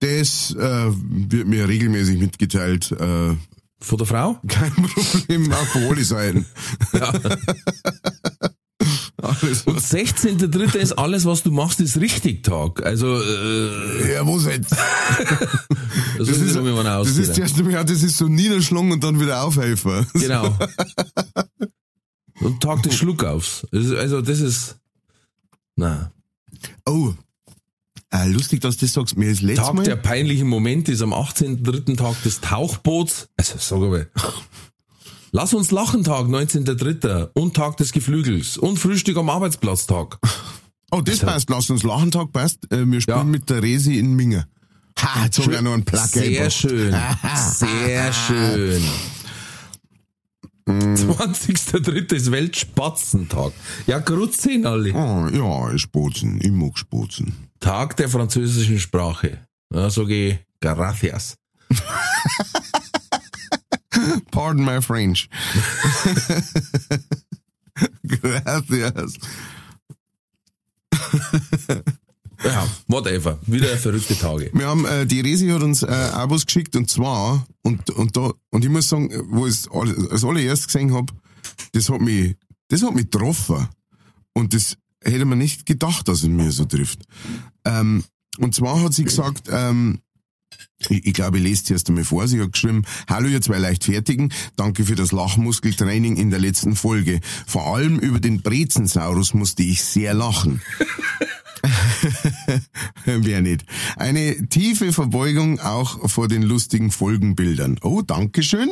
Das 0.00 0.54
äh, 0.54 0.90
wird 0.92 1.46
mir 1.46 1.68
regelmäßig 1.68 2.18
mitgeteilt. 2.18 2.92
Äh, 2.92 3.34
Von 3.80 3.98
der 3.98 4.06
Frau? 4.06 4.38
kein 4.46 4.72
Problem, 4.72 5.52
auch 5.52 5.74
alle 5.74 6.04
Seiten. 6.04 6.46
Ja. 6.92 7.12
Alles. 9.26 9.62
Und 9.62 9.80
16.3. 9.80 10.76
ist 10.76 10.92
alles, 10.92 11.24
was 11.24 11.42
du 11.42 11.50
machst, 11.50 11.80
ist 11.80 11.98
richtig 12.00 12.42
Tag. 12.42 12.84
Also, 12.84 13.20
äh, 13.20 14.14
Ja, 14.14 14.26
was 14.26 14.46
jetzt? 14.46 14.70
das, 16.18 16.28
Das 16.28 16.28
ist, 16.28 16.42
ist, 16.42 16.56
wie 16.56 16.72
man 16.72 16.84
das 16.84 17.16
ist 17.16 17.34
zuerst 17.34 17.58
einmal, 17.58 17.84
das 17.84 18.02
ist 18.02 18.16
so 18.16 18.28
Niederschlag 18.28 18.82
und 18.82 19.02
dann 19.02 19.20
wieder 19.20 19.42
aufhelfen. 19.42 20.06
Genau. 20.14 20.56
Und 22.40 22.62
Tag 22.62 22.82
des 22.82 22.94
Schluckaufs. 22.94 23.66
Also, 23.72 24.20
das 24.20 24.40
ist, 24.40 24.76
na. 25.74 26.12
Oh. 26.84 27.14
Äh, 28.10 28.28
lustig, 28.28 28.60
dass 28.60 28.76
du 28.76 28.86
das 28.86 28.92
sagst. 28.92 29.16
Mir 29.16 29.30
ist 29.30 29.42
letztes 29.42 29.66
Tag 29.66 29.74
Mal. 29.74 29.84
der 29.84 29.96
peinlichen 29.96 30.46
Momente 30.46 30.92
ist 30.92 31.02
am 31.02 31.12
18.3. 31.12 31.96
Tag 31.96 32.22
des 32.22 32.40
Tauchboots. 32.40 33.28
Also, 33.36 33.54
sag 33.58 33.80
mal. 33.80 34.08
Lass 35.36 35.52
uns 35.52 35.70
lachen 35.70 36.02
Tag, 36.02 36.28
19.3. 36.28 37.28
Und 37.34 37.54
Tag 37.54 37.76
des 37.76 37.92
Geflügels. 37.92 38.56
Und 38.56 38.78
Frühstück 38.78 39.18
am 39.18 39.28
Arbeitsplatztag. 39.28 40.18
oh, 40.90 41.02
das 41.02 41.18
passt. 41.18 41.50
Lass 41.50 41.68
uns 41.68 41.82
Lachentag 41.82 42.32
passt. 42.32 42.72
Äh, 42.72 42.90
wir 42.90 43.02
spielen 43.02 43.18
Ja. 43.18 43.22
mit 43.24 43.50
der 43.50 43.62
Resi 43.62 43.98
in 43.98 44.14
Minge. 44.14 44.46
Ha, 44.98 45.24
jetzt 45.24 45.38
hab 45.38 45.52
ich 45.52 45.60
noch 45.60 45.74
einen 45.74 45.84
Plug 45.84 46.06
Sehr 46.06 46.48
schön. 46.48 46.96
Sehr 47.52 48.12
schön. 48.14 48.82
Mm. 50.64 50.94
20.3. 50.94 52.14
ist 52.14 52.32
Weltspatzentag. 52.32 53.52
Ja, 53.86 53.98
grüß 53.98 54.38
sehen 54.40 54.64
alle. 54.64 54.94
Oh, 54.94 55.28
ja, 55.28 55.74
ich 55.74 55.82
Spotzen. 55.82 56.40
Ich 56.42 56.50
mag 56.50 56.78
Spotzen. 56.78 57.50
Tag 57.60 57.94
der 57.98 58.08
französischen 58.08 58.78
Sprache. 58.78 59.46
Ja, 59.70 59.90
sag 59.90 60.08
ich, 60.08 60.38
gracias. 60.60 61.36
Pardon 64.30 64.64
my 64.64 64.80
French. 64.80 65.28
Gracias. 68.06 69.18
Ja, 72.44 72.66
whatever. 72.86 73.38
Wieder 73.46 73.76
verrückte 73.76 74.16
Tage. 74.16 74.50
Wir 74.52 74.66
haben, 74.66 74.84
äh, 74.84 75.06
die 75.06 75.20
Resi 75.20 75.48
hat 75.48 75.62
uns 75.62 75.82
äh, 75.82 76.10
auch 76.14 76.30
was 76.30 76.44
geschickt 76.46 76.76
und 76.76 76.90
zwar, 76.90 77.46
und, 77.62 77.90
und 77.90 78.16
da, 78.16 78.32
und 78.50 78.64
ich 78.64 78.70
muss 78.70 78.88
sagen, 78.88 79.10
wo 79.30 79.46
ich 79.46 79.54
es 79.54 79.68
als 79.70 80.24
allererst 80.24 80.66
gesehen 80.66 80.92
hab, 80.94 81.12
das 81.72 81.88
hat 81.88 82.00
mich, 82.00 82.36
das 82.68 82.82
hat 82.82 82.94
mich 82.94 83.10
getroffen. 83.10 83.68
Und 84.34 84.52
das 84.52 84.76
hätte 85.02 85.24
man 85.24 85.38
nicht 85.38 85.64
gedacht, 85.66 86.08
dass 86.08 86.18
es 86.18 86.28
mir 86.28 86.52
so 86.52 86.66
trifft. 86.66 87.02
Ähm, 87.64 88.04
und 88.38 88.54
zwar 88.54 88.82
hat 88.82 88.92
sie 88.92 89.04
gesagt, 89.04 89.48
ähm, 89.50 90.00
ich, 90.78 91.06
ich 91.06 91.14
glaube, 91.14 91.38
ich 91.38 91.44
lese 91.44 91.64
es 91.64 91.70
erst 91.70 91.88
einmal 91.88 92.04
vor. 92.04 92.26
Sie 92.28 92.40
hat 92.40 92.52
geschrieben, 92.52 92.82
Hallo 93.08 93.28
ihr 93.28 93.40
zwei 93.40 93.58
Leichtfertigen, 93.58 94.32
danke 94.56 94.84
für 94.84 94.94
das 94.94 95.12
Lachmuskeltraining 95.12 96.16
in 96.16 96.30
der 96.30 96.38
letzten 96.38 96.76
Folge. 96.76 97.20
Vor 97.46 97.74
allem 97.74 97.98
über 97.98 98.20
den 98.20 98.42
Brezensaurus 98.42 99.34
musste 99.34 99.62
ich 99.62 99.82
sehr 99.82 100.14
lachen. 100.14 100.62
Wer 103.04 103.40
nicht. 103.40 103.64
Eine 103.96 104.48
tiefe 104.48 104.92
Verbeugung 104.92 105.58
auch 105.60 106.08
vor 106.08 106.28
den 106.28 106.42
lustigen 106.42 106.90
Folgenbildern. 106.90 107.78
Oh, 107.82 108.02
Dankeschön. 108.02 108.70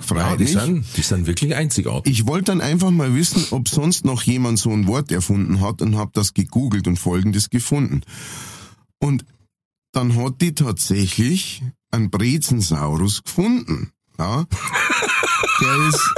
Freut 0.00 0.18
Ja, 0.18 0.36
die 0.36 0.46
sind, 0.46 0.84
die 0.96 1.02
sind 1.02 1.26
wirklich 1.26 1.54
einzigartig. 1.54 2.12
Ich 2.12 2.26
wollte 2.26 2.46
dann 2.46 2.60
einfach 2.60 2.90
mal 2.90 3.14
wissen, 3.14 3.46
ob 3.50 3.68
sonst 3.68 4.04
noch 4.04 4.22
jemand 4.22 4.58
so 4.58 4.70
ein 4.70 4.86
Wort 4.86 5.10
erfunden 5.10 5.60
hat 5.60 5.80
und 5.80 5.96
habe 5.96 6.10
das 6.14 6.34
gegoogelt 6.34 6.86
und 6.86 6.98
folgendes 6.98 7.48
gefunden. 7.50 8.02
Und 8.98 9.24
dann 9.96 10.14
hat 10.16 10.42
die 10.42 10.54
tatsächlich 10.54 11.62
einen 11.90 12.10
Brezensaurus 12.10 13.24
gefunden. 13.24 13.92
Ja? 14.18 14.44
Der 15.60 15.88
ist 15.88 16.14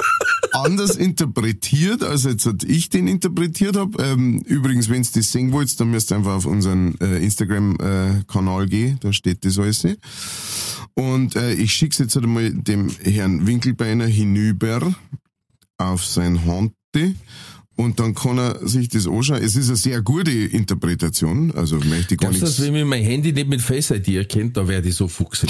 anders 0.53 0.97
interpretiert, 0.97 2.03
als 2.03 2.25
jetzt 2.25 2.45
halt 2.45 2.65
ich 2.65 2.89
den 2.89 3.07
interpretiert 3.07 3.77
habe. 3.77 4.03
Ähm, 4.03 4.41
übrigens, 4.41 4.89
wenn 4.89 5.05
ihr 5.05 5.09
das 5.15 5.31
sehen 5.31 5.53
wollt, 5.53 5.79
dann 5.79 5.93
müsst 5.93 6.11
ihr 6.11 6.17
einfach 6.17 6.35
auf 6.35 6.47
unseren 6.47 7.01
äh, 7.01 7.19
Instagram-Kanal 7.19 8.67
gehen, 8.67 8.99
da 9.01 9.13
steht 9.13 9.45
das 9.45 9.59
alles. 9.61 9.87
Und 10.95 11.37
äh, 11.37 11.53
ich 11.55 11.73
schicke 11.73 12.03
jetzt 12.03 12.17
einmal 12.17 12.53
dem 12.53 12.89
Herrn 12.89 13.47
Winkelbeiner 13.47 14.07
hinüber 14.07 14.93
auf 15.77 16.05
sein 16.05 16.39
Handy 16.39 17.15
und 17.79 18.01
dann 18.01 18.13
kann 18.13 18.39
er 18.39 18.67
sich 18.67 18.89
das 18.89 19.07
anschauen. 19.07 19.41
Es 19.41 19.55
ist 19.55 19.69
eine 19.69 19.77
sehr 19.77 20.03
gute 20.03 20.33
Interpretation, 20.33 21.53
also 21.53 21.77
möchte 21.77 22.15
ich 22.15 22.21
gar 22.21 22.31
nichts... 22.31 22.45
dass 22.45 22.61
wenn 22.61 22.73
mir 22.73 22.85
mein 22.85 23.05
Handy 23.05 23.33
nicht 23.33 23.49
mit 23.49 23.63
Face 23.63 23.91
ID 23.91 24.09
erkennt, 24.09 24.57
da 24.57 24.67
werde 24.67 24.89
ich 24.89 24.97
so 24.97 25.07
fuchsig. 25.07 25.49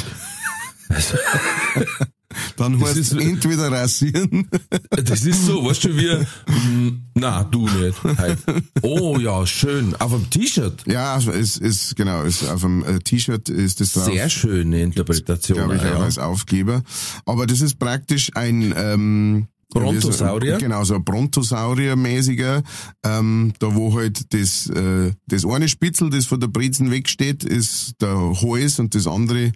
Also, 0.91 1.17
Dann 2.57 2.79
heißt 2.81 2.99
es 2.99 3.13
ist- 3.13 3.21
entweder 3.21 3.73
rasieren 3.73 4.47
das 4.91 5.25
ist 5.25 5.47
so, 5.47 5.65
weißt 5.65 5.85
du, 5.85 5.97
wie, 5.97 6.53
mm, 6.53 7.03
na, 7.15 7.45
du 7.45 7.67
nicht. 7.67 8.03
Halt. 8.19 8.39
Oh 8.83 9.19
ja, 9.19 9.47
schön. 9.47 9.95
Auf 9.97 10.13
dem 10.13 10.29
T-Shirt. 10.29 10.85
Ja, 10.87 11.17
es 11.17 11.57
ist 11.57 11.97
genau, 11.97 12.25
es 12.25 12.47
auf 12.47 12.61
dem 12.61 12.85
äh, 12.85 12.99
T-Shirt 12.99 13.49
ist 13.49 13.81
das 13.81 13.95
drauf. 13.95 14.05
Sehr 14.05 14.29
schöne 14.29 14.83
Interpretation. 14.83 15.57
glaube 15.57 15.77
ich, 15.77 15.83
ja. 15.83 15.99
als 15.99 16.19
Aufkleber. 16.19 16.83
Aber 17.25 17.47
das 17.47 17.63
ist 17.63 17.79
praktisch 17.79 18.31
ein 18.35 18.75
ähm, 18.77 19.49
Brontosaurier? 19.71 20.55
so- 20.55 20.59
Genau, 20.61 20.85
so 20.85 20.95
ein 20.95 21.05
Brontosaurier-mäßiger. 21.05 22.63
Ähm, 23.05 23.53
da 23.59 23.75
wo 23.75 23.95
halt 23.95 24.33
das, 24.33 24.69
äh, 24.71 25.13
das 25.27 25.45
eine 25.45 25.69
Spitzel, 25.69 26.11
das 26.11 26.27
von 26.27 26.41
der 26.41 26.49
Brezen 26.49 26.91
wegsteht, 26.91 27.45
ist 27.45 27.95
der 28.01 28.15
Hals 28.41 28.79
und 28.79 28.95
das 28.95 29.07
andere 29.07 29.53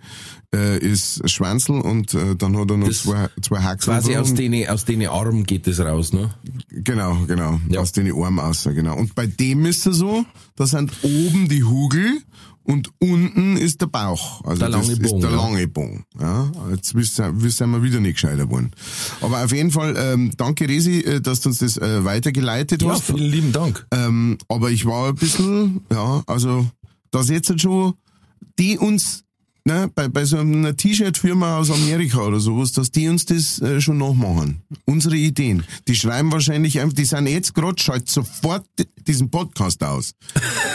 äh, 0.54 0.78
ist 0.78 1.22
das 1.24 1.32
Schwänzel 1.32 1.80
und 1.80 2.12
äh, 2.14 2.36
dann 2.36 2.56
hat 2.58 2.70
er 2.70 2.76
noch 2.76 2.88
Das 2.88 3.02
zwei, 3.04 3.28
zwei 3.40 3.60
Haxel. 3.60 3.94
Quasi 3.94 4.16
aus 4.16 4.34
denen, 4.34 4.68
aus 4.68 4.84
denen 4.84 5.08
Armen 5.08 5.44
geht 5.44 5.66
es 5.66 5.80
raus, 5.80 6.12
ne? 6.12 6.30
Genau, 6.68 7.16
genau. 7.26 7.58
Ja. 7.70 7.80
Aus 7.80 7.92
den 7.92 8.12
Armen 8.12 8.38
aus, 8.38 8.64
genau. 8.64 8.96
Und 8.96 9.14
bei 9.14 9.26
dem 9.26 9.64
ist 9.64 9.86
es 9.86 9.96
so, 9.96 10.24
da 10.56 10.66
sind 10.66 10.92
oben 11.02 11.48
die 11.48 11.64
Hugel 11.64 12.18
und 12.64 12.90
unten 12.98 13.56
ist 13.56 13.80
der 13.80 13.86
Bauch. 13.86 14.44
Also 14.44 14.60
Der 14.60 14.68
das 14.70 14.80
lange 14.88 14.92
ist 14.92 15.02
Bogen, 15.02 15.20
der 15.20 15.30
ja. 15.30 15.36
lange 15.36 15.68
Bogen. 15.68 16.04
Ja, 16.20 16.50
jetzt 16.70 16.94
wissen 16.94 17.42
wir 17.42 17.50
sind 17.50 17.70
wir 17.70 17.82
wieder 17.82 18.00
nicht 18.00 18.14
gescheiter 18.14 18.46
geworden. 18.46 18.70
Aber 19.20 19.44
auf 19.44 19.52
jeden 19.52 19.70
Fall, 19.70 19.94
ähm, 19.98 20.30
danke 20.36 20.68
Resi, 20.68 21.00
äh, 21.00 21.20
dass 21.20 21.40
du 21.40 21.48
uns 21.48 21.58
das 21.58 21.76
äh, 21.78 22.04
weitergeleitet 22.04 22.82
Ja, 22.82 22.90
hast. 22.90 23.04
vielen 23.04 23.30
lieben 23.30 23.52
Dank. 23.52 23.86
Ähm, 23.90 24.38
aber 24.48 24.70
ich 24.70 24.86
war 24.86 25.08
ein 25.08 25.14
bisschen, 25.16 25.80
ja, 25.92 26.22
also, 26.26 26.66
dass 27.10 27.28
jetzt 27.28 27.60
schon 27.60 27.94
die 28.58 28.78
uns, 28.78 29.21
ne, 29.64 29.90
bei, 29.94 30.08
bei 30.08 30.24
so 30.24 30.38
einer 30.38 30.76
T-Shirt-Firma 30.76 31.58
aus 31.58 31.70
Amerika 31.70 32.20
oder 32.20 32.40
sowas, 32.40 32.72
dass 32.72 32.90
die 32.90 33.08
uns 33.08 33.24
das 33.24 33.60
äh, 33.60 33.80
schon 33.80 33.98
nachmachen. 33.98 34.62
Unsere 34.84 35.16
Ideen. 35.16 35.64
Die 35.88 35.94
schreiben 35.94 36.32
wahrscheinlich 36.32 36.80
einfach, 36.80 36.94
die 36.94 37.04
sind 37.04 37.26
jetzt 37.26 37.54
gerade, 37.54 37.80
schalt 37.80 38.08
sofort 38.08 38.64
diesen 39.06 39.30
Podcast 39.30 39.82
aus. 39.82 40.14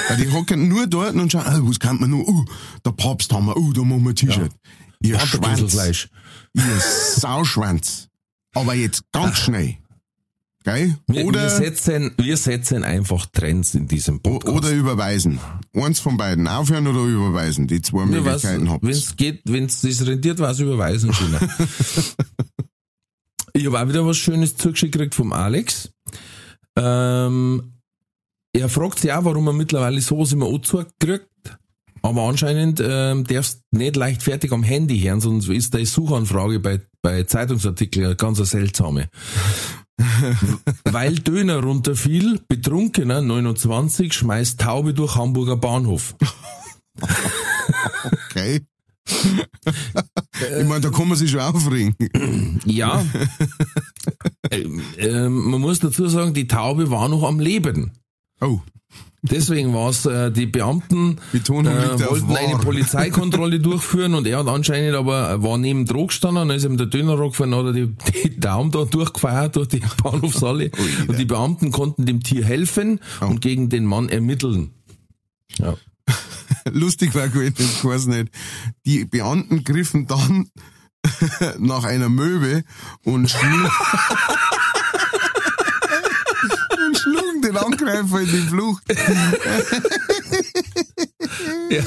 Weil 0.07 0.17
die 0.17 0.31
hocken 0.31 0.67
nur 0.67 0.87
dort 0.87 1.15
und 1.15 1.31
schauen, 1.31 1.45
ah, 1.45 1.59
was 1.61 1.79
kann 1.79 1.99
man 1.99 2.09
nur, 2.09 2.27
uh, 2.27 2.45
der 2.85 2.91
Papst 2.91 3.31
haben 3.33 3.47
wir, 3.47 3.57
uh, 3.57 3.73
da 3.73 3.81
machen 3.81 4.03
wir 4.03 4.09
ein 4.11 4.15
T-Shirt. 4.15 4.51
Ihr 5.01 5.19
Schwanz, 5.19 5.75
ihr 6.53 6.63
Sauschwanz. 7.15 8.07
Aber 8.53 8.73
jetzt 8.73 9.03
ganz 9.11 9.37
schnell. 9.39 9.77
Geil? 10.67 10.97
Wir, 11.07 11.25
Oder... 11.25 11.43
wir, 11.43 11.49
setzen, 11.49 12.11
wir 12.17 12.35
setzen 12.35 12.83
einfach 12.83 13.25
Trends 13.27 13.73
in 13.73 13.87
diesem 13.87 14.19
Podcast. 14.19 14.53
Oder 14.53 14.71
überweisen. 14.71 15.39
Eins 15.73 16.01
von 16.01 16.17
beiden. 16.17 16.45
Aufhören 16.45 16.87
oder 16.87 17.05
überweisen. 17.05 17.67
Die 17.67 17.81
zwei 17.81 18.01
Wenn 18.01 18.09
Möglichkeiten 18.09 18.69
habt 18.69 18.83
es 18.83 19.15
geht, 19.15 19.43
wenn 19.45 19.63
es 19.63 19.79
das 19.79 20.05
rentiert, 20.05 20.39
was 20.39 20.59
überweisen 20.59 21.13
schöner. 21.13 21.39
ich 23.53 23.65
habe 23.65 23.79
auch 23.79 23.87
wieder 23.87 24.05
was 24.05 24.17
Schönes 24.17 24.57
zugeschickt 24.57 24.91
gekriegt 24.91 25.15
vom 25.15 25.31
Alex. 25.31 25.89
Ähm, 26.75 27.71
er 28.51 28.67
fragt 28.67 28.99
sich 28.99 29.13
auch, 29.13 29.23
warum 29.23 29.47
er 29.47 29.53
mittlerweile 29.53 30.01
sowas 30.01 30.33
immer 30.33 30.49
kriegt. 30.99 31.29
Aber 32.01 32.23
anscheinend 32.23 32.83
ähm, 32.83 33.23
darfst 33.23 33.61
nicht 33.71 33.95
leichtfertig 33.95 34.51
am 34.51 34.63
Handy 34.63 34.99
hören, 34.99 35.21
sonst 35.21 35.47
ist 35.47 35.73
die 35.73 35.85
Suchanfrage 35.85 36.59
bei, 36.59 36.81
bei 37.01 37.23
Zeitungsartikeln 37.23 38.17
ganz 38.17 38.39
eine 38.39 38.45
seltsame. 38.47 39.09
Weil 40.85 41.15
Döner 41.15 41.63
runterfiel, 41.63 42.39
Betrunkener 42.47 43.21
29 43.21 44.13
schmeißt 44.13 44.59
Taube 44.59 44.93
durch 44.93 45.15
Hamburger 45.15 45.57
Bahnhof. 45.57 46.15
Okay. 48.29 48.61
ich 49.07 50.65
meine, 50.67 50.81
da 50.81 50.89
kann 50.89 51.07
man 51.07 51.17
sich 51.17 51.31
schon 51.31 51.39
aufregen. 51.39 51.95
Ja. 52.65 53.05
ähm, 54.51 54.81
ähm, 54.97 55.49
man 55.49 55.61
muss 55.61 55.79
dazu 55.79 56.07
sagen, 56.07 56.33
die 56.33 56.47
Taube 56.47 56.89
war 56.91 57.07
noch 57.07 57.23
am 57.23 57.39
Leben. 57.39 57.91
Oh. 58.41 58.59
Deswegen 59.23 59.73
war 59.73 59.89
es, 59.89 60.05
äh, 60.05 60.31
die 60.31 60.45
Beamten 60.45 61.17
äh, 61.33 61.49
wollten 61.49 62.35
eine 62.35 62.57
Polizeikontrolle 62.59 63.59
durchführen 63.61 64.13
und 64.13 64.27
er 64.27 64.39
hat 64.39 64.47
anscheinend 64.47 64.95
aber, 64.95 65.41
war 65.41 65.57
neben 65.57 65.85
Drog 65.85 66.09
gestanden 66.09 66.43
und 66.43 66.49
dann 66.49 66.57
ist 66.57 66.65
ihm 66.65 66.77
der 66.77 66.85
Döner 66.85 67.17
gefahren, 67.17 67.55
hat 67.55 67.65
er 67.65 67.73
die, 67.73 67.95
die 68.23 68.39
Daumen 68.39 68.71
da 68.71 68.85
durchgefeiert 68.85 69.55
durch 69.55 69.69
die 69.69 69.81
Bahnhofshalle 70.03 70.71
und 71.07 71.17
die 71.17 71.25
Beamten 71.25 71.71
konnten 71.71 72.05
dem 72.05 72.21
Tier 72.21 72.45
helfen 72.45 72.99
und 73.19 73.41
gegen 73.41 73.69
den 73.69 73.85
Mann 73.85 74.07
ermitteln. 74.09 74.71
Ja. 75.57 75.75
Lustig 76.71 77.15
war 77.15 77.27
gewesen, 77.27 77.55
ich 77.59 77.83
weiß 77.83 78.05
nicht. 78.07 78.29
Die 78.85 79.05
Beamten 79.05 79.63
griffen 79.63 80.05
dann 80.05 80.51
nach 81.57 81.85
einer 81.85 82.09
Möwe 82.09 82.63
und 83.03 83.29
schlugen, 83.29 83.69
Angreifer 87.65 88.21
in 88.21 88.27
die 88.31 88.47
Flucht. 88.49 88.83
Ja. 91.69 91.83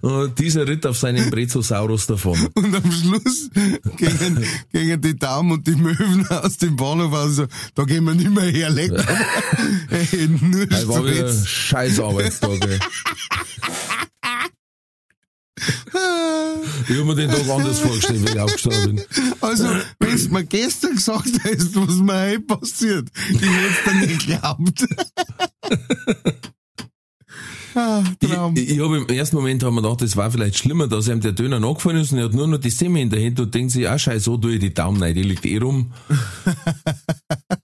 Und 0.00 0.38
dieser 0.38 0.66
ritt 0.66 0.86
auf 0.86 0.96
seinem 0.98 1.30
Brezosaurus 1.30 2.06
davon. 2.06 2.48
Und 2.54 2.74
am 2.74 2.92
Schluss 2.92 3.50
gingen, 3.96 4.44
gingen 4.72 5.00
die 5.00 5.16
Daumen 5.16 5.52
und 5.52 5.66
die 5.66 5.74
Möwen 5.74 6.26
aus 6.28 6.56
dem 6.58 6.76
Bahnhof 6.76 7.12
also, 7.12 7.46
da 7.74 7.84
gehen 7.84 8.04
wir 8.04 8.14
nicht 8.14 8.30
mehr 8.30 8.44
her, 8.50 8.70
leck. 8.70 8.92
Ey, 9.90 10.28
nur 10.28 10.66
Das 10.66 10.86
war 10.88 11.04
wieder 11.04 11.32
scheiß 11.32 12.00
Arbeitstag. 12.00 12.64
ey. 12.66 12.78
Ich 16.88 16.98
hab 16.98 17.06
mir 17.06 17.14
den 17.14 17.30
Tag 17.30 17.48
anders 17.48 17.78
vorgestellt, 17.80 18.24
wenn 18.24 18.32
ich 18.34 18.40
aufgestanden 18.40 18.96
bin. 18.96 19.04
Also, 19.40 19.64
wenn 19.98 20.16
du 20.16 20.28
mir 20.28 20.44
gestern 20.44 20.94
gesagt 20.94 21.44
hättest, 21.44 21.74
was 21.76 21.96
mir 21.96 22.30
heute 22.30 22.40
passiert, 22.40 23.08
ich 23.30 23.40
hätte 23.40 23.68
es 23.70 23.84
dir 23.84 24.06
nicht 24.06 24.26
geglaubt. 24.26 24.86
ah, 27.74 28.02
Traum. 28.20 28.54
Ich, 28.56 28.68
ich 28.70 28.80
habe 28.80 28.98
im 28.98 29.08
ersten 29.08 29.36
Moment 29.36 29.62
hab 29.64 29.72
mir 29.72 29.82
gedacht, 29.82 30.02
das 30.02 30.16
war 30.16 30.30
vielleicht 30.30 30.58
schlimmer, 30.58 30.88
dass 30.88 31.08
ihm 31.08 31.20
der 31.20 31.32
Döner 31.32 31.58
nachgefallen 31.58 32.02
ist 32.02 32.12
und 32.12 32.18
er 32.18 32.24
hat 32.26 32.34
nur 32.34 32.46
noch 32.46 32.58
die 32.58 32.70
Semmel 32.70 33.02
in 33.02 33.10
der 33.10 33.24
Hand 33.24 33.40
und 33.40 33.54
denkt 33.54 33.72
sich, 33.72 33.88
ah 33.88 33.98
scheiße, 33.98 34.20
so 34.24 34.36
tue 34.36 34.54
ich 34.54 34.60
die 34.60 34.74
Daumen 34.74 35.02
rein, 35.02 35.14
die 35.14 35.22
liegt 35.22 35.46
eh 35.46 35.58
rum. 35.58 35.92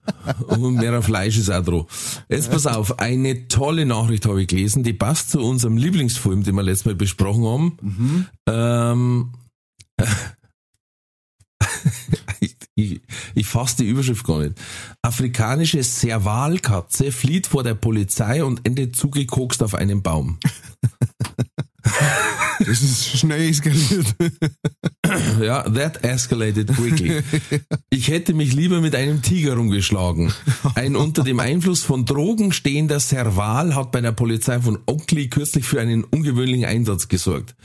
und 0.61 0.75
mehr 0.75 1.01
Fleisch 1.01 1.37
ist 1.37 1.49
auch 1.49 1.63
dran. 1.63 1.85
Jetzt 2.29 2.51
pass 2.51 2.67
auf, 2.67 2.99
eine 2.99 3.47
tolle 3.47 3.85
Nachricht 3.85 4.25
habe 4.25 4.41
ich 4.41 4.47
gelesen, 4.47 4.83
die 4.83 4.93
passt 4.93 5.31
zu 5.31 5.39
unserem 5.39 5.77
Lieblingsfilm, 5.77 6.43
den 6.43 6.55
wir 6.55 6.63
letztes 6.63 6.85
Mal 6.85 6.95
besprochen 6.95 7.45
haben. 7.45 8.27
Ähm, 8.47 9.33
ich, 12.39 12.55
ich, 12.75 13.01
ich 13.35 13.47
fasse 13.47 13.77
die 13.77 13.89
Überschrift 13.89 14.25
gar 14.25 14.39
nicht. 14.39 14.55
Afrikanische 15.01 15.83
Servalkatze 15.83 17.11
flieht 17.11 17.47
vor 17.47 17.63
der 17.63 17.75
Polizei 17.75 18.43
und 18.43 18.65
endet 18.65 18.95
zugekokst 18.95 19.63
auf 19.63 19.75
einem 19.75 20.01
Baum. 20.01 20.39
Das 22.67 22.81
ist 22.81 23.17
schnell 23.19 23.49
eskaliert. 23.49 24.15
Ja, 25.41 25.63
that 25.69 26.03
escalated 26.03 26.73
quickly. 26.75 27.21
Ich 27.89 28.07
hätte 28.07 28.33
mich 28.33 28.53
lieber 28.53 28.81
mit 28.81 28.95
einem 28.95 29.21
Tiger 29.21 29.55
rumgeschlagen. 29.55 30.33
Ein 30.75 30.95
unter 30.95 31.23
dem 31.23 31.39
Einfluss 31.39 31.83
von 31.83 32.05
Drogen 32.05 32.51
stehender 32.51 32.99
Serval 32.99 33.75
hat 33.75 33.91
bei 33.91 34.01
der 34.01 34.13
Polizei 34.13 34.59
von 34.59 34.79
Oakley 34.87 35.27
kürzlich 35.27 35.65
für 35.65 35.81
einen 35.81 36.03
ungewöhnlichen 36.03 36.65
Einsatz 36.65 37.07
gesorgt. 37.07 37.55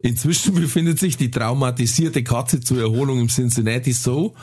Inzwischen 0.00 0.54
befindet 0.60 0.98
sich 0.98 1.16
die 1.16 1.30
traumatisierte 1.30 2.22
Katze 2.22 2.60
zur 2.60 2.80
Erholung 2.80 3.18
im 3.20 3.28
Cincinnati 3.28 3.92
Zoo. 3.92 4.34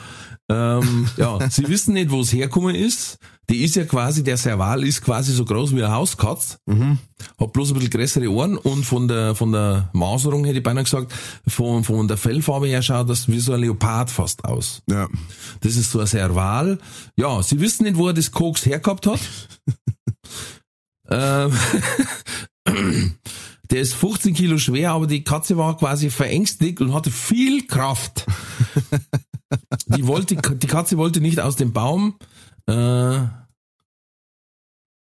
Ähm, 0.48 1.08
ja, 1.16 1.38
sie 1.48 1.68
wissen 1.68 1.94
nicht, 1.94 2.10
wo 2.10 2.20
es 2.20 2.32
herkommen 2.32 2.74
ist. 2.74 3.18
Die 3.52 3.64
ist 3.64 3.76
ja 3.76 3.84
quasi, 3.84 4.24
der 4.24 4.38
Serval 4.38 4.82
ist 4.82 5.02
quasi 5.02 5.30
so 5.30 5.44
groß 5.44 5.76
wie 5.76 5.84
eine 5.84 5.92
Hauskatz. 5.92 6.56
Hat 7.38 7.52
bloß 7.52 7.72
ein 7.72 7.74
bisschen 7.74 7.90
größere 7.90 8.32
Ohren 8.32 8.56
und 8.56 8.82
von 8.86 9.08
der, 9.08 9.34
von 9.34 9.52
der 9.52 9.90
Maserung 9.92 10.46
hätte 10.46 10.56
ich 10.56 10.62
beinahe 10.62 10.84
gesagt, 10.84 11.12
von, 11.46 11.84
von 11.84 12.08
der 12.08 12.16
Fellfarbe 12.16 12.66
her 12.66 12.80
schaut 12.80 13.10
das 13.10 13.28
wie 13.28 13.40
so 13.40 13.52
ein 13.52 13.60
Leopard 13.60 14.10
fast 14.10 14.46
aus. 14.46 14.80
Ja. 14.88 15.06
Das 15.60 15.76
ist 15.76 15.90
so 15.90 16.00
ein 16.00 16.06
Serval. 16.06 16.78
Ja, 17.14 17.42
sie 17.42 17.60
wissen 17.60 17.82
nicht, 17.82 17.98
wo 17.98 18.08
er 18.08 18.14
das 18.14 18.32
Koks 18.32 18.64
hergehabt 18.64 19.06
hat. 19.06 19.20
ähm, 21.10 21.52
der 23.70 23.80
ist 23.82 23.92
15 23.92 24.32
Kilo 24.32 24.56
schwer, 24.56 24.92
aber 24.92 25.06
die 25.06 25.24
Katze 25.24 25.58
war 25.58 25.76
quasi 25.76 26.08
verängstigt 26.08 26.80
und 26.80 26.94
hatte 26.94 27.10
viel 27.10 27.66
Kraft. 27.66 28.24
Die 29.88 30.06
wollte, 30.06 30.36
die 30.36 30.66
Katze 30.66 30.96
wollte 30.96 31.20
nicht 31.20 31.38
aus 31.38 31.56
dem 31.56 31.74
Baum. 31.74 32.14
Äh, 32.66 33.20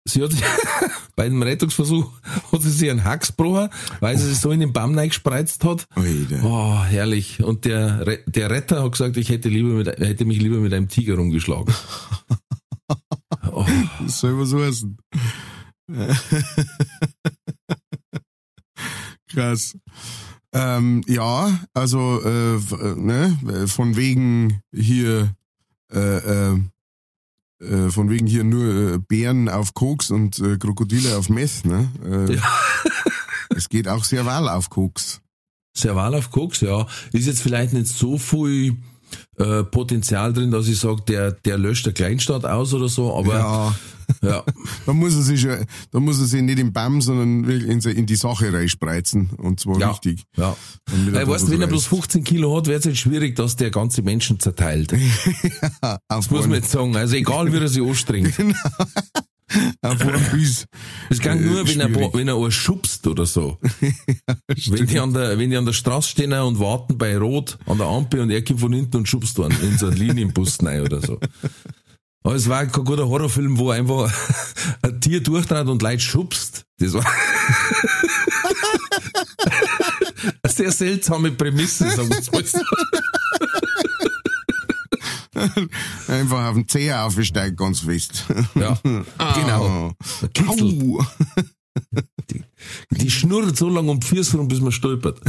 sie 0.05 0.23
hat 0.23 0.33
bei 1.17 1.29
dem 1.29 1.43
Rettungsversuch 1.43 2.11
hat 2.53 2.62
sie 2.62 2.71
sich 2.71 2.91
einen 2.91 3.05
gebrochen, 3.29 3.69
weil 4.01 4.19
sie 4.19 4.29
sich 4.29 4.38
so 4.38 4.51
in 4.51 4.61
den 4.61 4.73
Baum 4.73 4.97
reingespreizt 4.99 5.62
hat. 5.65 5.87
Alter. 5.95 6.43
Oh, 6.45 6.83
herrlich. 6.83 7.43
Und 7.43 7.65
der, 7.65 8.07
Re- 8.07 8.23
der 8.27 8.51
Retter 8.51 8.83
hat 8.83 8.93
gesagt, 8.93 9.17
ich 9.17 9.29
hätte, 9.29 9.49
lieber 9.49 9.71
mit, 9.71 9.87
hätte 9.88 10.25
mich 10.25 10.41
lieber 10.41 10.57
mit 10.59 10.73
einem 10.75 10.88
Tiger 10.88 11.17
rumgeschlagen. 11.17 11.73
Oh, 13.55 13.67
Das 14.01 14.21
soll 14.21 14.38
was 14.38 14.53
heißen. 14.55 14.97
Krass. 19.29 19.77
Ähm, 20.53 21.03
ja, 21.07 21.59
also 21.73 22.21
äh, 22.25 22.57
äh, 22.57 22.95
ne, 22.97 23.67
von 23.69 23.97
wegen 23.97 24.61
hier 24.75 25.35
äh, 25.93 26.17
äh, 26.53 26.61
äh, 27.62 27.90
von 27.90 28.11
wegen 28.11 28.27
hier 28.27 28.44
nur 28.44 28.94
äh, 28.94 28.98
Bären 28.98 29.48
auf 29.48 29.75
Koks 29.75 30.11
und 30.11 30.38
äh, 30.38 30.59
Krokodile 30.59 31.16
auf 31.16 31.29
Meth, 31.29 31.64
ne? 31.64 31.88
Äh, 32.05 32.35
Ja. 32.35 32.42
Es 33.55 33.68
geht 33.68 33.87
auch 33.87 34.03
sehr 34.05 34.25
wohl 34.25 34.48
auf 34.48 34.70
Koks. 34.70 35.20
Serval 35.77 36.14
auf 36.14 36.31
Koks, 36.31 36.61
ja. 36.62 36.87
Ist 37.12 37.27
jetzt 37.27 37.42
vielleicht 37.42 37.72
nicht 37.72 37.87
so 37.87 38.18
viel 38.18 38.77
äh, 39.37 39.62
Potenzial 39.62 40.33
drin, 40.33 40.51
dass 40.51 40.68
ich 40.68 40.79
sage, 40.79 41.03
der, 41.07 41.33
der 41.33 41.59
löscht 41.59 41.87
der 41.87 41.92
Kleinstadt 41.92 42.44
aus 42.44 42.72
oder 42.75 42.88
so, 42.88 43.14
aber 43.16 43.35
Ja, 43.35 43.75
ja. 44.22 44.44
da 44.87 44.92
muss 44.92 45.14
er 45.14 45.22
sich, 45.22 45.42
ja- 45.42 45.59
da 45.90 46.01
muss 46.01 46.18
er 46.18 46.27
sich 46.27 46.42
nicht 46.42 46.59
im 46.59 46.72
BAM, 46.72 47.01
sondern 47.01 47.44
in, 47.44 48.07
die 48.07 48.16
Sache 48.16 48.53
reinspreizen 48.53 49.31
und 49.38 49.61
zwar 49.61 49.79
Ja, 49.79 49.90
richtig. 49.90 50.25
ja. 50.37 50.57
Er 50.90 51.09
Äh, 51.09 51.12
da 51.25 51.29
weißt 51.29 51.48
du, 51.48 51.53
wenn 51.53 51.61
er 51.61 51.66
bloß 51.68 51.85
reißt. 51.85 51.88
15 52.03 52.25
Kilo 52.25 52.57
hat, 52.57 52.66
wird 52.66 52.81
es 52.81 52.85
jetzt 52.87 52.98
schwierig, 52.98 53.37
dass 53.37 53.57
der 53.57 53.70
ganze 53.70 54.03
Menschen 54.03 54.38
zerteilt. 54.40 54.92
Auf 55.81 55.98
Das 56.09 56.31
muss 56.31 56.42
man 56.46 56.55
jetzt 56.55 56.70
sagen. 56.70 56.96
Also 56.96 57.14
egal, 57.16 57.53
wie 57.53 57.57
er 57.59 57.68
sich 57.68 57.83
anstrengt. 57.83 58.35
auf 59.83 60.01
einen 60.01 60.25
Biss. 60.33 60.64
Es 61.11 61.20
kann 61.20 61.38
Äh, 61.38 61.42
nur, 61.46 61.68
wenn 61.68 61.81
er, 61.81 61.88
schwierig. 61.90 62.14
wenn 62.14 62.29
er 62.29 62.37
einen 62.37 62.51
schubst 62.51 63.07
oder 63.07 63.27
so. 63.27 63.59
wenn 64.70 64.87
die 64.87 64.98
an 64.98 65.12
der, 65.12 65.38
wenn 65.38 65.51
die 65.51 65.57
an 65.59 65.66
der 65.66 65.75
Straße 65.75 66.09
stehen 66.09 66.33
und 66.33 66.59
warten 66.59 66.96
bei 66.96 67.18
Rot 67.18 67.59
an 67.66 67.77
der 67.77 67.87
Ampel 67.87 68.20
und 68.20 68.31
er 68.31 68.42
kommt 68.42 68.61
von 68.61 68.72
hinten 68.72 68.96
und 68.98 69.09
schubst 69.09 69.38
einen 69.40 69.55
in 69.62 69.77
so 69.77 69.88
einen 69.88 69.96
Linienbus 69.98 70.62
rein 70.64 70.81
oder 70.83 71.03
so. 71.03 71.18
Aber 72.25 72.35
es 72.37 72.49
war 72.49 72.65
kein 72.67 72.85
guter 72.85 73.09
Horrorfilm, 73.09 73.59
wo 73.59 73.71
einfach 73.71 74.13
ein 74.83 75.01
Tier 75.01 75.21
durchtrat 75.23 75.67
und 75.67 75.83
Leute 75.83 76.01
schubst. 76.01 76.65
Das 76.79 76.93
war 76.93 77.05
eine 80.43 80.53
sehr 80.53 80.71
seltsame 80.73 81.33
Prämisse, 81.33 81.91
sagen 81.91 82.11
wir 82.11 82.23
mal 82.33 82.45
so. 82.45 82.61
Einfach 86.09 86.49
auf 86.49 86.55
den 86.55 86.69
Zeher 86.69 87.05
aufgesteigt, 87.05 87.57
ganz 87.57 87.81
fest. 87.81 88.27
Ja, 88.55 88.79
genau. 88.85 89.93
Ein 90.21 90.33
Kitzel. 90.33 90.99
Au. 90.99 91.05
Die 92.91 93.11
schnurrt 93.11 93.57
so 93.57 93.69
lange 93.69 93.91
um 93.91 93.99
die 93.99 94.07
Füße 94.07 94.37
rum, 94.37 94.47
bis 94.47 94.61
man 94.61 94.71
stolpert. 94.73 95.21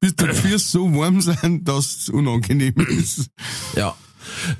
Bis 0.00 0.16
die 0.16 0.26
Füße 0.26 0.70
so 0.70 0.94
warm 0.94 1.20
sind, 1.20 1.68
dass 1.68 1.96
es 1.96 2.08
unangenehm 2.08 2.74
ist. 2.88 3.28
Ja. 3.76 3.94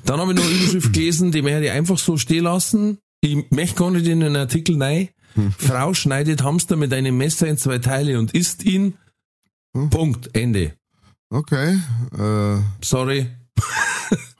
Dann 0.05 0.19
habe 0.19 0.33
ich 0.33 0.37
noch 0.37 0.45
eine 0.45 0.53
Überschrift 0.53 0.93
gelesen, 0.93 1.31
die 1.31 1.43
werde 1.43 1.65
ich 1.65 1.71
einfach 1.71 1.97
so 1.97 2.17
stehen 2.17 2.43
lassen. 2.43 2.99
Ich 3.21 3.49
möchte 3.51 3.75
gar 3.75 3.91
nicht 3.91 4.07
in 4.07 4.19
den 4.19 4.35
Artikel 4.35 4.81
rein. 4.81 5.09
Frau 5.57 5.93
schneidet 5.93 6.43
Hamster 6.43 6.75
mit 6.75 6.93
einem 6.93 7.17
Messer 7.17 7.47
in 7.47 7.57
zwei 7.57 7.79
Teile 7.79 8.19
und 8.19 8.33
isst 8.33 8.63
ihn. 8.63 8.93
Punkt. 9.89 10.29
Ende. 10.33 10.73
Okay. 11.29 11.79
Äh, 12.17 12.61
Sorry. 12.81 13.27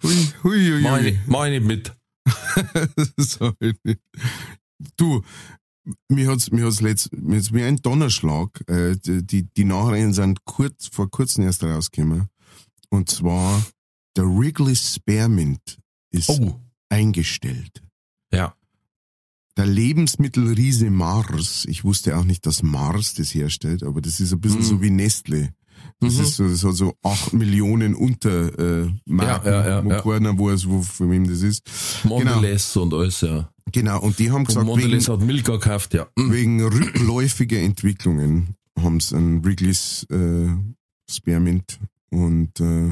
hui, 0.04 0.16
hui, 0.44 0.84
hui, 0.84 1.08
ich 1.08 1.60
nicht 1.60 1.66
mit. 1.66 1.94
Sorry. 3.18 3.76
Du, 4.98 5.24
mir 6.10 6.30
hat's, 6.30 6.52
mir 6.52 6.66
hat's 6.66 6.82
letzt, 6.82 7.12
mir 7.14 7.38
hat's 7.38 7.54
wie 7.54 7.64
ein 7.64 7.78
Donnerschlag, 7.78 8.64
äh, 8.68 8.96
die, 9.04 9.44
die 9.44 9.66
Nachrichten 9.66 10.14
sind 10.14 10.46
kurz, 10.46 10.88
vor 10.88 11.10
kurzem 11.10 11.44
erst 11.44 11.64
rausgekommen. 11.64 12.30
Und 12.90 13.10
zwar, 13.10 13.64
der 14.16 14.26
Wrigley 14.26 14.76
Spearmint 14.76 15.78
ist 16.12 16.30
Oh. 16.30 16.60
eingestellt. 16.90 17.84
Ja. 18.34 18.56
Der 19.58 19.66
Lebensmittelriese 19.68 20.90
Mars, 20.90 21.66
ich 21.70 21.84
wusste 21.84 22.18
auch 22.18 22.26
nicht, 22.26 22.46
dass 22.46 22.62
Mars 22.64 23.14
das 23.14 23.34
herstellt, 23.34 23.84
aber 23.84 24.02
das 24.02 24.20
ist 24.20 24.34
ein 24.34 24.42
bisschen 24.42 24.60
Mhm. 24.60 24.64
so 24.66 24.82
wie 24.82 24.90
Nestle. 24.90 25.54
Das 26.00 26.16
Mhm. 26.16 26.22
ist 26.22 26.36
so, 26.36 26.48
das 26.50 26.64
hat 26.64 26.76
so 26.76 26.94
acht 27.04 27.32
Millionen 27.34 27.96
unter 27.96 28.58
äh, 28.84 28.92
Marken, 29.06 29.48
Ja, 29.48 29.62
ja, 29.62 29.68
ja, 29.68 29.86
wo 29.86 29.90
ja. 29.92 30.02
keiner 30.02 30.38
weiß, 30.38 30.68
wo, 30.68 30.82
von 30.82 31.10
wem 31.12 31.28
das 31.28 31.42
ist. 31.42 31.64
Mondelez 32.04 32.76
und 32.76 32.94
alles, 32.94 33.22
ja. 33.22 33.50
Genau, 33.72 34.02
und 34.02 34.20
die 34.20 34.30
haben 34.30 34.42
Und 34.42 34.48
gesagt, 34.48 34.66
Mondelez 34.66 35.08
wegen, 35.08 35.14
hat 35.20 35.26
Milka 35.26 35.52
gekauft, 35.54 35.94
ja. 35.94 36.08
Mm. 36.18 36.32
wegen 36.32 36.62
rückläufiger 36.64 37.60
Entwicklungen 37.60 38.56
haben 38.78 39.00
sie 39.00 39.16
einen 39.16 39.44
Wrigley's 39.44 40.06
äh, 40.12 40.50
Spearmint 41.10 41.80
und 42.10 42.60
äh, 42.60 42.92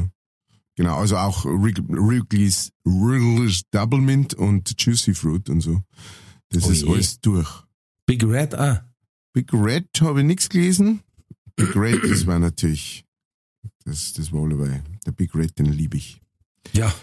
genau, 0.75 0.97
also 0.97 1.17
auch 1.17 1.45
Wrig- 1.45 1.83
Wrigley's, 1.87 2.71
Wrigley's 2.85 3.63
Double 3.71 3.99
Mint 4.01 4.33
und 4.33 4.73
Juicy 4.79 5.13
Fruit 5.13 5.49
und 5.49 5.61
so. 5.61 5.81
Das 6.49 6.65
Oh 6.67 6.71
ist 6.71 6.81
je. 6.83 6.89
alles 6.93 7.19
durch. 7.21 7.63
Big 8.05 8.23
Red, 8.23 8.53
ah. 8.55 8.87
Big 9.33 9.51
Red 9.53 9.87
habe 10.01 10.21
ich 10.21 10.25
nichts 10.27 10.49
gelesen. 10.49 11.01
Big 11.55 11.75
Red, 11.75 12.01
das 12.09 12.25
war 12.27 12.39
natürlich, 12.39 13.05
das, 13.85 14.13
das 14.13 14.31
war 14.31 14.47
dabei. 14.49 14.83
Der 15.05 15.11
Big 15.11 15.33
Red, 15.35 15.57
den 15.57 15.67
liebe 15.67 15.97
ich. 15.97 16.21
Ja. 16.73 16.93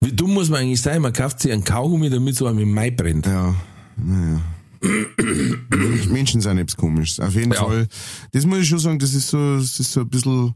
Wie 0.00 0.12
dumm 0.12 0.34
muss 0.34 0.48
man 0.48 0.60
eigentlich 0.60 0.80
sein? 0.80 1.02
Man 1.02 1.12
kauft 1.12 1.40
sich 1.40 1.50
einen 1.50 1.64
Kaugummi, 1.64 2.08
damit 2.08 2.36
so 2.36 2.46
einem 2.46 2.60
im 2.60 2.72
Mai 2.72 2.90
brennt. 2.92 3.26
Ja, 3.26 3.54
naja. 3.96 4.40
Mensch- 5.70 6.06
Menschen 6.08 6.40
sind 6.40 6.58
etwas 6.58 6.76
komisch. 6.76 7.18
Auf 7.20 7.34
jeden 7.34 7.52
Ja. 7.52 7.64
Fall. 7.64 7.88
Das 8.32 8.44
muss 8.46 8.58
ich 8.58 8.68
schon 8.68 8.78
sagen, 8.78 8.98
das 8.98 9.14
ist 9.14 9.28
so, 9.28 9.56
das 9.56 9.78
ist 9.80 9.92
so 9.92 10.00
ein 10.00 10.08
bisschen, 10.08 10.54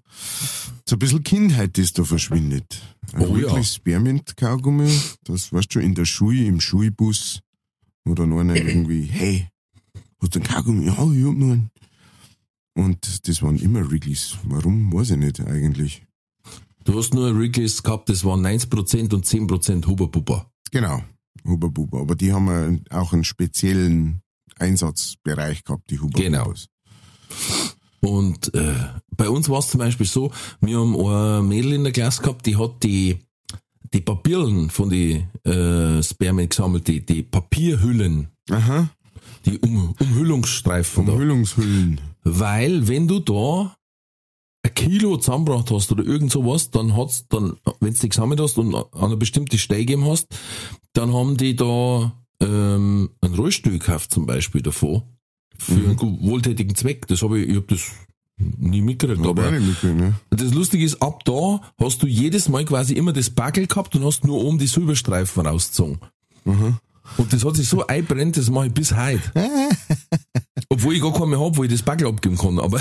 so 0.89 0.97
ein 0.97 0.99
bisschen 0.99 1.23
Kindheit, 1.23 1.77
das 1.79 1.93
da 1.93 2.05
verschwindet. 2.05 2.81
Ein 3.13 3.23
Oh 3.23 3.37
ja. 3.37 3.43
wirklich 3.43 3.69
Spearmint-Kaugummi, 3.69 4.91
das 5.25 5.53
weißt 5.53 5.69
du 5.69 5.73
schon, 5.75 5.83
in 5.83 5.95
der 5.95 6.05
Schule, 6.05 6.45
im 6.45 6.61
Schulbus, 6.61 7.41
wo 8.05 8.15
dann 8.15 8.33
einer 8.33 8.57
irgendwie, 8.57 9.05
hey, 9.05 9.49
hast 10.21 10.35
du 10.35 10.39
einen 10.41 10.49
Kaugummi? 10.49 10.87
Ja, 10.87 10.93
ich 10.93 10.99
hab 10.99 11.35
nur 11.37 11.53
einen. 11.53 11.71
Und 12.75 13.29
das 13.29 13.43
waren 13.43 13.59
immer 13.59 13.89
Wrigley's. 13.91 14.37
Warum, 14.45 14.93
weiß 14.93 15.11
ich 15.11 15.17
nicht 15.19 15.41
eigentlich. 15.41 16.05
Du 16.85 16.97
hast 16.99 17.13
nur 17.15 17.37
Wrigley's 17.39 17.83
gehabt, 17.83 18.09
das 18.09 18.25
waren 18.25 18.45
90% 18.45 19.13
und 19.15 19.27
10% 19.27 19.87
Huber 19.87 20.09
Buber. 20.09 20.51
Genau, 20.71 21.03
Huber 21.45 21.71
Buber. 21.71 22.01
Aber 22.01 22.15
die 22.15 22.33
haben 22.33 22.85
auch 22.91 23.13
einen 23.13 23.25
speziellen 23.25 24.23
Einsatzbereich 24.59 25.65
gehabt, 25.65 25.91
die 25.91 26.01
Huber 26.01 26.21
Genau. 26.21 26.45
Bubers. 26.45 26.69
Und 28.01 28.53
äh, 28.55 28.75
bei 29.17 29.29
uns 29.29 29.49
war 29.49 29.61
es 29.61 29.69
zum 29.69 29.79
Beispiel 29.79 30.07
so, 30.07 30.33
wir 30.61 30.79
haben 30.79 30.97
ein 30.97 31.49
Mädel 31.49 31.73
in 31.75 31.85
der 31.85 31.93
Klasse 31.93 32.23
gehabt, 32.23 32.47
die 32.47 32.57
hat 32.57 32.83
die, 32.83 33.19
die 33.93 34.01
Papierlen 34.01 34.71
von 34.71 34.91
die 34.91 35.25
äh, 35.45 36.03
Spermien 36.03 36.49
gesammelt, 36.49 36.89
die, 36.89 37.05
die 37.07 37.23
Papierhüllen, 37.23 38.29
Aha, 38.51 38.89
die 39.47 39.59
um, 39.59 39.95
Umhüllungsstreifen 40.01 41.07
da. 41.07 41.13
Umhüllungshüllen. 41.13 42.01
Weil 42.25 42.89
wenn 42.89 43.07
du 43.07 43.21
da 43.21 43.77
ein 44.65 44.75
Kilo 44.75 45.17
zusammengebracht 45.17 45.71
hast 45.71 45.91
oder 45.91 46.05
irgend 46.05 46.31
sowas, 46.31 46.71
dann 46.71 46.97
hat's 46.97 47.27
dann, 47.29 47.57
wenn 47.81 47.95
du 47.95 48.01
die 48.01 48.09
gesammelt 48.09 48.41
hast 48.41 48.59
und 48.59 48.75
an 48.75 48.85
eine 48.93 49.17
bestimmte 49.17 49.59
Stelle 49.59 49.81
gegeben 49.81 50.05
hast, 50.07 50.29
dann 50.93 51.13
haben 51.13 51.37
die 51.37 51.57
da 51.57 52.13
ähm, 52.41 53.11
ein 53.21 53.35
Rollstuhl 53.35 53.73
gekauft 53.73 54.13
zum 54.13 54.27
Beispiel 54.27 54.63
davon. 54.63 55.03
Für 55.59 55.73
einen 55.75 55.97
gu- 55.97 56.19
wohltätigen 56.21 56.75
Zweck. 56.75 57.07
Das 57.09 57.23
habe 57.23 57.41
ich, 57.41 57.49
ich 57.49 57.57
hab 57.57 57.69
das 57.69 57.91
nie 58.39 58.81
mitgekriegt. 58.83 59.25
Aber 59.27 59.51
nicht 59.53 59.83
ne? 59.85 60.15
das 60.31 60.53
Lustige 60.55 60.85
ist, 60.85 61.01
ab 61.03 61.25
da 61.25 61.61
hast 61.79 62.03
du 62.03 62.07
jedes 62.09 62.49
Mal 62.49 62.65
quasi 62.65 62.95
immer 62.95 63.13
das 63.13 63.31
Backel 63.31 63.67
gehabt 63.69 63.95
und 63.95 64.05
hast 64.05 64.25
nur 64.25 64.43
oben 64.43 64.59
die 64.59 64.67
Silberstreifen 64.67 65.47
rausgezogen. 65.47 65.99
Und 67.17 67.33
das 67.33 67.45
hat 67.45 67.57
sich 67.57 67.69
so 67.69 67.87
einbrennt, 67.87 68.37
das 68.37 68.49
mache 68.51 68.67
ich 68.69 68.73
bis 68.75 68.95
heute. 68.95 69.23
Obwohl 70.69 70.95
ich 70.95 71.03
gar 71.03 71.13
keinen 71.13 71.31
mehr 71.31 71.41
hab, 71.41 71.57
wo 71.57 71.65
ich 71.65 71.71
das 71.71 71.83
Backel 71.83 72.07
abgeben 72.07 72.39
kann. 72.39 72.59
Aber 72.59 72.81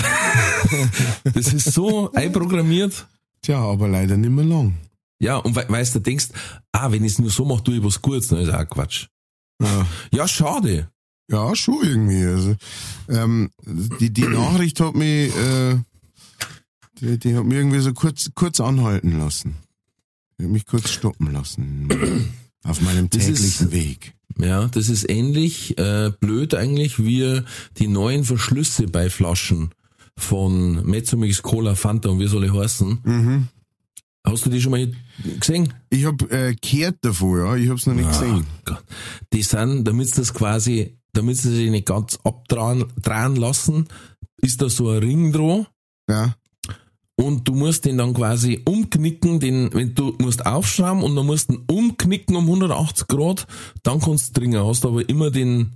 das 1.24 1.52
ist 1.52 1.72
so 1.72 2.10
einprogrammiert. 2.12 3.06
Tja, 3.42 3.58
aber 3.58 3.88
leider 3.88 4.16
nicht 4.16 4.30
mehr 4.30 4.44
lang. 4.44 4.74
Ja, 5.20 5.36
und 5.36 5.54
we 5.54 5.64
weißt 5.68 5.94
du, 5.96 5.98
denkst, 6.00 6.28
ah, 6.72 6.90
wenn 6.90 7.04
ich 7.04 7.12
es 7.12 7.18
nur 7.18 7.30
so 7.30 7.44
mache, 7.44 7.62
tue 7.64 7.76
ich 7.76 7.84
was 7.84 8.00
Gutes, 8.00 8.28
dann 8.28 8.38
ist 8.40 8.50
auch 8.52 8.68
Quatsch. 8.68 9.06
Ja, 9.60 9.86
Ja, 10.12 10.28
schade. 10.28 10.88
ja 11.30 11.54
schon 11.54 11.78
irgendwie. 11.82 12.24
Also, 12.24 12.56
ähm, 13.08 13.50
die, 14.00 14.12
die 14.12 14.22
Nachricht 14.26 14.80
hat 14.80 14.94
mich, 14.96 15.34
äh, 15.36 15.76
die, 17.00 17.18
die 17.18 17.36
hat 17.36 17.44
mich 17.44 17.56
irgendwie 17.58 17.80
so 17.80 17.92
kurz, 17.92 18.30
kurz 18.34 18.58
anhalten 18.60 19.18
lassen. 19.18 19.56
Die 20.38 20.44
hat 20.44 20.50
mich 20.52 20.66
kurz 20.66 20.90
stoppen 20.90 21.32
lassen. 21.32 21.88
Auf 22.64 22.80
meinem 22.80 23.08
Das 23.10 23.26
ist- 23.28 23.36
täglichen 23.58 23.72
Weg. 23.72 24.14
Ja, 24.38 24.66
das 24.68 24.88
ist 24.88 25.08
ähnlich 25.10 25.76
äh, 25.78 26.10
blöd 26.20 26.54
eigentlich 26.54 26.98
wie 27.04 27.42
die 27.78 27.86
neuen 27.88 28.24
Verschlüsse 28.24 28.86
bei 28.86 29.10
Flaschen 29.10 29.70
von 30.16 30.84
Mezzomix, 30.86 31.42
Cola, 31.42 31.74
Fanta 31.74 32.08
und 32.08 32.18
wie 32.18 32.26
soll 32.28 32.44
ich 32.44 32.52
heißen. 32.54 32.98
Mhm. 33.04 33.48
Hast 34.24 34.46
du 34.46 34.50
die 34.50 34.60
schon 34.60 34.70
mal 34.72 34.90
gesehen? 35.38 35.74
Ich 35.90 36.04
hab 36.06 36.22
äh, 36.32 36.54
gehört 36.60 36.96
davon, 37.02 37.38
ja. 37.40 37.56
Ich 37.56 37.68
hab's 37.68 37.86
noch 37.86 37.94
nicht 37.94 38.08
gesehen. 38.08 38.46
Ah, 38.48 38.60
Gott. 38.64 38.84
Die 39.32 39.42
sind, 39.42 39.84
damit 39.84 40.16
das 40.16 40.32
quasi, 40.32 40.96
damit 41.12 41.36
sie 41.36 41.54
sich 41.54 41.70
nicht 41.70 41.86
ganz 41.86 42.18
abdrehen 42.24 42.84
drehen 43.02 43.36
lassen, 43.36 43.88
ist 44.38 44.62
da 44.62 44.70
so 44.70 44.90
ein 44.90 44.98
Ring 44.98 45.32
dran 45.32 45.66
Ja. 46.08 46.34
Und 47.16 47.46
du 47.46 47.54
musst 47.54 47.84
den 47.84 47.98
dann 47.98 48.14
quasi 48.14 48.62
umknicken, 48.64 49.38
den, 49.40 49.72
wenn 49.74 49.94
du 49.94 50.16
musst 50.18 50.46
aufschrauben 50.46 51.02
und 51.02 51.14
dann 51.14 51.26
musst 51.26 51.50
du 51.50 51.54
ihn 51.54 51.64
umknicken 51.66 52.36
um 52.36 52.44
180 52.46 53.06
Grad, 53.08 53.46
dann 53.82 54.00
kannst 54.00 54.30
du 54.36 54.40
trinken, 54.40 54.64
hast 54.64 54.84
aber 54.84 55.08
immer 55.08 55.30
den, 55.30 55.72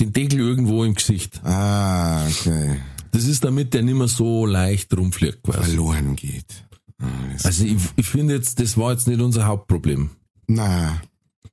den 0.00 0.12
Deckel 0.12 0.40
irgendwo 0.40 0.84
im 0.84 0.94
Gesicht. 0.94 1.40
Ah, 1.44 2.26
okay. 2.26 2.78
Das 3.12 3.24
ist 3.24 3.44
damit 3.44 3.74
der 3.74 3.82
nicht 3.82 3.94
mehr 3.96 4.08
so 4.08 4.44
leicht 4.44 4.96
rumfliegt 4.96 5.42
quasi. 5.42 5.70
Verloren 5.70 6.16
geht. 6.16 6.66
Ah, 7.00 7.06
Also 7.42 7.64
ich, 7.64 7.76
ich 7.96 8.06
finde 8.06 8.34
jetzt, 8.34 8.60
das 8.60 8.76
war 8.76 8.92
jetzt 8.92 9.08
nicht 9.08 9.20
unser 9.20 9.46
Hauptproblem. 9.46 10.10
Na, 10.48 11.00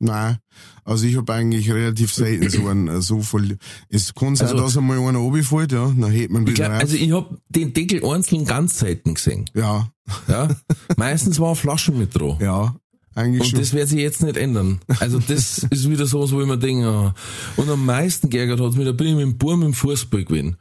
na. 0.02 0.40
Also 0.84 1.06
ich 1.06 1.16
habe 1.18 1.34
eigentlich 1.34 1.72
relativ 1.72 2.14
selten 2.14 2.50
so 2.50 2.68
ein 2.68 3.02
so 3.02 3.22
voll. 3.22 3.58
Es 3.90 4.14
kann 4.14 4.36
sein, 4.36 4.48
Also- 4.50 4.62
dass 4.64 4.78
einmal 4.78 5.00
einer 5.00 5.20
runterfällt, 5.20 5.72
ja, 5.72 5.86
dann 5.98 6.12
hebt 6.12 6.32
man 6.32 6.46
wieder 6.48 6.68
glaub, 6.70 6.82
also 6.82 6.96
ich 6.96 7.12
habe 7.12 7.38
den 7.50 7.74
Deckel 7.74 8.04
einzeln 8.06 8.46
ganz 8.46 8.80
selten 8.80 9.14
gesehen. 9.14 9.46
ja, 9.54 9.90
Ja? 10.28 10.50
Meistens 10.98 11.40
war 11.40 11.56
Flaschen 11.56 11.98
mit 11.98 12.14
dran. 12.20 12.38
ja, 12.42 12.76
eigentlich 13.14 13.42
Und 13.42 13.50
schon. 13.50 13.60
das 13.60 13.74
wird 13.74 13.90
sich 13.90 14.00
jetzt 14.00 14.24
nicht 14.24 14.38
ändern. 14.38 14.80
Also 15.00 15.20
das 15.20 15.60
ist 15.70 15.90
wieder 15.90 16.06
sowas, 16.06 16.32
wo 16.32 16.42
ich 16.42 16.48
mir 16.48 16.58
denke, 16.58 16.88
ah. 16.88 17.14
und 17.58 17.70
am 17.70 17.86
meisten 17.86 18.30
geärgert 18.30 18.60
hat 18.62 18.76
mich, 18.76 18.86
da 18.86 18.92
bin 18.94 19.08
ich 19.08 19.14
mit 19.16 19.24
dem 19.24 19.38
Burm 19.38 19.62
im 19.64 19.74
Fußball 19.74 20.24
gewesen. 20.26 20.58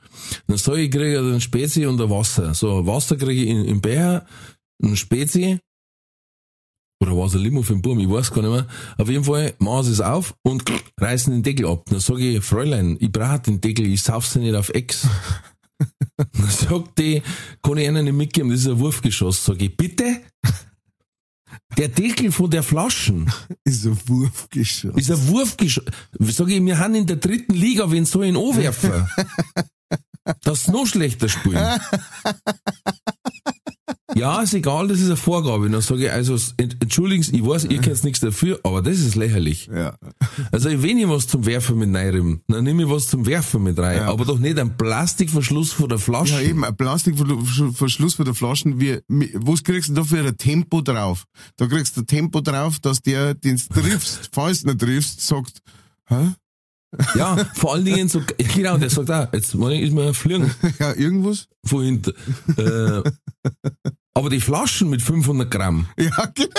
Dann 0.47 0.59
sag 0.59 0.77
ich, 0.77 0.85
ich 0.87 0.91
kriege 0.91 1.19
einen 1.19 1.41
Spezi 1.41 1.87
und 1.87 2.01
ein 2.01 2.11
Wasser. 2.11 2.53
So, 2.55 2.87
Wasser 2.87 3.17
kriege 3.17 3.43
ich 3.43 3.49
in, 3.49 3.65
im 3.65 3.81
Becher, 3.81 4.27
ein 4.83 4.97
Spezi, 4.97 5.59
oder 7.01 7.17
war 7.17 7.27
es 7.27 7.35
ein 7.35 7.41
Limo 7.41 7.63
für 7.63 7.73
den 7.73 7.83
Burm, 7.83 7.99
ich 7.99 8.09
weiß 8.09 8.31
gar 8.31 8.43
nicht 8.43 8.51
mehr. 8.51 8.67
Auf 8.99 9.09
jeden 9.09 9.25
Fall 9.25 9.55
machen 9.59 9.85
sie 9.85 9.93
es 9.93 10.01
auf 10.01 10.35
und 10.43 10.63
reißen 11.01 11.33
den 11.33 11.43
Deckel 11.43 11.67
ab. 11.67 11.85
Dann 11.89 12.01
sage 12.01 12.29
ich, 12.29 12.45
Fräulein, 12.45 12.97
ich 13.01 13.11
brauche 13.11 13.41
den 13.41 13.61
Deckel, 13.61 13.87
ich 13.87 14.03
sauf 14.03 14.27
sie 14.27 14.41
nicht 14.41 14.55
auf 14.55 14.69
Ex. 14.71 15.07
Dann 16.17 16.51
sagt 16.51 16.99
die, 16.99 17.23
kann 17.63 17.79
ich 17.79 17.89
ihnen 17.89 18.05
nicht 18.05 18.15
mitgeben, 18.15 18.51
das 18.51 18.61
ist 18.61 18.69
ein 18.69 18.79
Wurfgeschoss. 18.79 19.45
Sag 19.45 19.63
ich, 19.63 19.75
bitte? 19.75 20.21
Der 21.79 21.89
Deckel 21.89 22.31
von 22.31 22.51
der 22.51 22.63
Flaschen 22.63 23.33
ist 23.65 23.87
ein 23.87 23.99
Wurfgeschoss. 24.07 24.95
ist 24.97 25.11
ein 25.11 25.29
Wurfgeschoss. 25.29 25.85
Sag 26.19 26.49
ich, 26.49 26.65
wir 26.65 26.79
haben 26.79 26.95
in 26.95 27.07
der 27.07 27.17
dritten 27.17 27.55
Liga, 27.55 27.91
wen 27.91 28.05
soll 28.05 28.25
ich 28.25 28.31
ihn 28.31 28.37
anwerfen? 28.37 29.09
Das 30.43 30.61
ist 30.61 30.69
noch 30.69 30.87
schlechter 30.87 31.29
spielen. 31.29 31.57
Ja, 34.15 34.43
ist 34.43 34.55
egal, 34.55 34.89
das 34.89 34.99
ist 34.99 35.07
eine 35.07 35.17
Vorgabe. 35.17 35.69
Dann 35.71 35.81
sage 35.81 36.05
ich, 36.07 36.11
also, 36.13 36.35
ent- 36.57 36.77
entschuldigen 36.81 37.23
Sie, 37.23 37.37
ich 37.37 37.45
weiß, 37.47 37.65
ihr 37.67 37.81
könnt 37.81 38.03
nichts 38.05 38.21
dafür, 38.21 38.59
aber 38.65 38.83
das 38.83 38.99
ist 38.99 39.15
lächerlich. 39.15 39.69
Ja. 39.73 39.95
Also, 40.53 40.69
wenn 40.71 40.99
ich 40.99 41.09
was 41.09 41.27
zum 41.27 41.47
Werfen 41.47 41.79
mit 41.79 41.95
reinrimm, 41.95 42.41
dann 42.49 42.65
nehme 42.65 42.83
ich 42.85 42.89
was 42.91 43.07
zum 43.09 43.25
Werfen 43.27 43.63
mit 43.63 43.79
rein. 43.79 43.99
Ja. 43.99 44.09
Aber 44.09 44.25
doch 44.25 44.39
nicht 44.39 44.59
ein 44.59 44.77
Plastikverschluss 44.77 45.73
von 45.73 45.89
der 45.89 45.99
Flasche. 45.99 46.35
Ja, 46.35 46.41
eben, 46.41 46.65
ein 46.65 46.77
Plastikverschluss 46.77 48.15
für 48.15 48.25
die 48.25 48.35
Flaschen, 48.35 48.81
wie, 48.81 48.99
was 49.09 49.63
kriegst 49.63 49.91
du 49.91 49.95
da 49.95 50.05
für 50.05 50.19
ein 50.21 50.37
Tempo 50.37 50.81
drauf? 50.81 51.25
Da 51.57 51.67
kriegst 51.67 51.97
du 51.97 52.01
ein 52.03 52.07
Tempo 52.07 52.41
drauf, 52.41 52.79
dass 52.81 53.01
der, 53.03 53.35
den 53.35 53.57
du 53.57 53.81
triffst, 53.81 54.31
falls 54.33 54.63
du 54.63 54.69
nicht 54.69 54.81
triffst, 54.81 55.27
sagt, 55.27 55.59
hä? 56.09 56.33
Ja, 57.15 57.37
vor 57.55 57.75
allen 57.75 57.85
Dingen 57.85 58.09
so, 58.09 58.19
ja, 58.19 58.49
genau, 58.53 58.77
der 58.77 58.91
sagt 58.91 59.13
auch, 59.13 59.33
jetzt 59.33 59.55
ist 59.55 59.55
mir 59.55 60.03
ein 60.09 60.15
Fliegen. 60.15 60.51
Ja, 60.81 60.93
irgendwas? 60.95 61.47
von 61.65 61.85
hinten. 61.85 62.13
Äh, 62.57 63.03
aber 64.15 64.31
die 64.31 64.41
Flaschen 64.41 64.91
mit 64.91 65.03
500 65.03 65.51
Gramm, 65.51 65.87
Ja, 65.99 66.27
genau. 66.35 66.51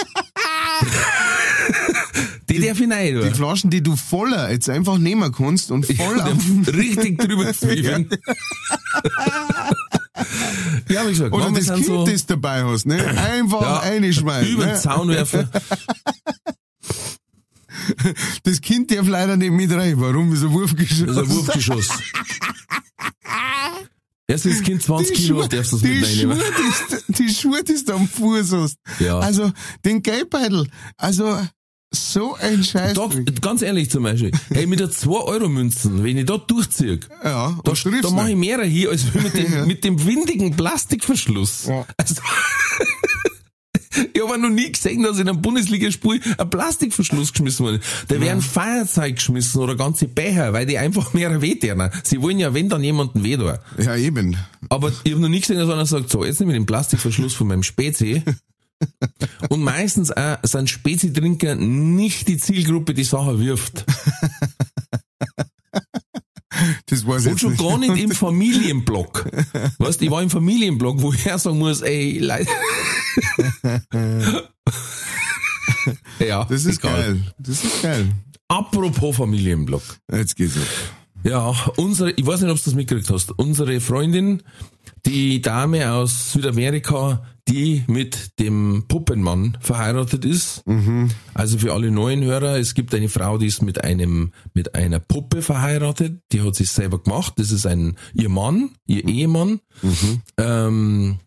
die 2.49 2.59
darf 2.59 2.79
ich 2.79 2.89
Die 2.89 3.15
oder? 3.17 3.35
Flaschen, 3.35 3.69
die 3.69 3.83
du 3.83 3.95
voller 3.95 4.51
jetzt 4.51 4.69
einfach 4.69 4.97
nehmen 4.97 5.31
kannst 5.31 5.69
und 5.71 5.85
voll 5.85 6.17
Ja, 6.17 6.71
richtig 6.71 7.19
drüber 7.19 7.53
zwiebeln. 7.53 8.09
ja, 10.89 11.05
wie 11.05 11.09
gesagt, 11.11 11.33
oder 11.33 11.51
das 11.51 11.67
Kind, 11.73 11.85
so 11.85 12.05
das 12.05 12.25
dabei 12.25 12.63
hast, 12.63 12.85
ne? 12.87 13.05
Einfach 13.05 13.61
Ja, 13.61 13.75
reinschmeißen. 13.77 14.51
über 14.53 14.65
den 14.65 14.73
Ne? 14.73 14.79
Zaun 14.79 15.09
werfen. 15.09 15.49
Das 18.43 18.61
Kind 18.61 18.91
darf 18.91 19.07
leider 19.07 19.37
nicht 19.37 19.51
mit 19.51 19.71
rein. 19.71 19.99
Warum 19.99 20.31
ist 20.33 20.43
ein 20.43 20.51
Wurfgeschoss? 20.51 20.99
Das 20.99 21.09
ist 21.09 21.17
ein 21.17 21.29
Wurfgeschoss. 21.31 21.87
Erst 24.31 24.45
das 24.45 24.61
Kind 24.61 24.81
20 24.81 25.15
Die 25.15 25.23
Kilo 25.23 25.41
Schuhe, 25.41 25.49
darfst 25.49 25.71
du 25.73 25.75
das 25.77 25.83
die 25.83 25.89
mit 25.89 26.05
reinnehmen. 26.05 26.37
Schuhe, 26.39 27.01
die, 27.07 27.13
die 27.13 27.33
Schuhe, 27.33 27.63
die 27.63 27.85
du 27.85 27.93
am 27.93 28.07
Fuß 28.07 28.51
hast. 28.53 28.77
Ja. 28.99 29.19
Also, 29.19 29.51
den 29.83 30.01
Geldbeutel. 30.01 30.67
Also, 30.97 31.37
so 31.93 32.35
ein 32.35 32.63
Scheiß. 32.63 32.93
Dort, 32.93 33.41
ganz 33.41 33.61
ehrlich 33.61 33.89
zum 33.89 34.03
Beispiel, 34.03 34.31
hey, 34.53 34.65
mit 34.65 34.79
der 34.79 34.89
2-Euro-Münzen, 34.89 36.03
wenn 36.05 36.17
ich 36.17 36.25
da 36.25 36.37
durchziehe, 36.37 37.01
ja, 37.23 37.59
da, 37.63 37.73
da 37.73 38.09
mache 38.11 38.29
ich 38.29 38.37
nicht. 38.37 38.57
mehr 38.57 38.63
hier 38.63 38.91
als 38.91 39.13
mit 39.13 39.33
dem, 39.33 39.67
mit 39.67 39.83
dem 39.83 40.05
windigen 40.05 40.55
Plastikverschluss. 40.55 41.65
Ja. 41.67 41.85
Also, 41.97 42.15
ich 44.13 44.21
habe 44.21 44.39
noch 44.39 44.49
nie 44.49 44.71
gesehen, 44.71 45.03
dass 45.03 45.19
in 45.19 45.27
einem 45.29 45.41
Bundesligaspiel 45.41 46.21
ein 46.37 46.49
Plastikverschluss 46.49 47.33
geschmissen 47.33 47.65
wurde. 47.65 47.79
Da 48.07 48.19
werden 48.19 48.41
Feuerzeug 48.41 49.15
geschmissen 49.15 49.61
oder 49.61 49.75
ganze 49.75 50.07
Becher, 50.07 50.53
weil 50.53 50.65
die 50.65 50.77
einfach 50.77 51.13
mehr 51.13 51.41
weh 51.41 51.55
tun. 51.55 51.89
Sie 52.03 52.21
wollen 52.21 52.39
ja, 52.39 52.53
wenn 52.53 52.69
dann 52.69 52.83
jemanden 52.83 53.23
weh 53.23 53.37
tun. 53.37 53.57
Ja, 53.77 53.95
eben. 53.95 54.37
Aber 54.69 54.91
ich 55.03 55.11
habe 55.11 55.21
noch 55.21 55.29
nie 55.29 55.41
gesehen, 55.41 55.57
dass 55.57 55.69
einer 55.69 55.85
sagt, 55.85 56.09
so, 56.09 56.23
jetzt 56.23 56.39
nehme 56.39 56.53
ich 56.53 56.59
den 56.59 56.65
Plastikverschluss 56.65 57.33
von 57.33 57.47
meinem 57.47 57.63
Spezi 57.63 58.23
Und 59.49 59.61
meistens 59.61 60.11
auch 60.11 60.37
sind 60.43 60.69
Spezi-Trinker 60.69 61.55
nicht 61.55 62.27
die 62.27 62.37
Zielgruppe, 62.37 62.93
die 62.93 63.03
Sache 63.03 63.39
wirft. 63.39 63.85
Das 66.85 67.05
weiß 67.05 67.25
ich 67.25 67.31
Und 67.33 67.39
schon 67.39 67.57
gar 67.57 67.77
nicht 67.77 67.97
im 67.97 68.11
Familienblock. 68.11 69.25
Weißt, 69.77 70.01
ich 70.01 70.11
war 70.11 70.21
im 70.21 70.29
Familienblock, 70.29 71.01
wo 71.01 71.13
ich 71.13 71.23
sagen 71.23 71.57
muss, 71.59 71.81
ey, 71.81 72.19
Leute. 72.19 72.47
ja, 76.19 76.45
Das 76.45 76.65
ist 76.65 76.79
egal. 76.79 77.01
geil. 77.01 77.33
Das 77.39 77.63
ist 77.63 77.81
geil. 77.81 78.09
Apropos 78.47 79.15
Familienblock. 79.15 79.83
Jetzt 80.11 80.35
geht's 80.35 80.55
ab. 80.57 80.63
Ja, 81.23 81.53
unsere, 81.77 82.11
ich 82.11 82.25
weiß 82.25 82.41
nicht, 82.41 82.49
ob 82.49 82.57
du 82.57 82.63
das 82.65 82.73
mitgekriegt 82.73 83.09
hast. 83.09 83.31
Unsere 83.37 83.79
Freundin, 83.79 84.41
die 85.05 85.41
Dame 85.41 85.91
aus 85.91 86.31
Südamerika, 86.31 87.23
die 87.47 87.83
mit 87.87 88.39
dem 88.39 88.85
Puppenmann 88.87 89.57
verheiratet 89.59 90.25
ist. 90.25 90.63
Also 91.33 91.57
für 91.57 91.73
alle 91.73 91.91
neuen 91.91 92.23
Hörer, 92.23 92.57
es 92.57 92.73
gibt 92.73 92.93
eine 92.93 93.09
Frau, 93.09 93.37
die 93.37 93.47
ist 93.47 93.61
mit 93.61 93.83
einem, 93.83 94.31
mit 94.53 94.75
einer 94.75 94.99
Puppe 94.99 95.41
verheiratet. 95.41 96.21
Die 96.31 96.41
hat 96.41 96.55
sich 96.55 96.69
selber 96.69 96.99
gemacht. 96.99 97.33
Das 97.37 97.51
ist 97.51 97.65
ein, 97.65 97.97
ihr 98.13 98.29
Mann, 98.29 98.71
ihr 98.85 99.07
Ehemann. 99.07 99.59
Ähm, 100.37 101.19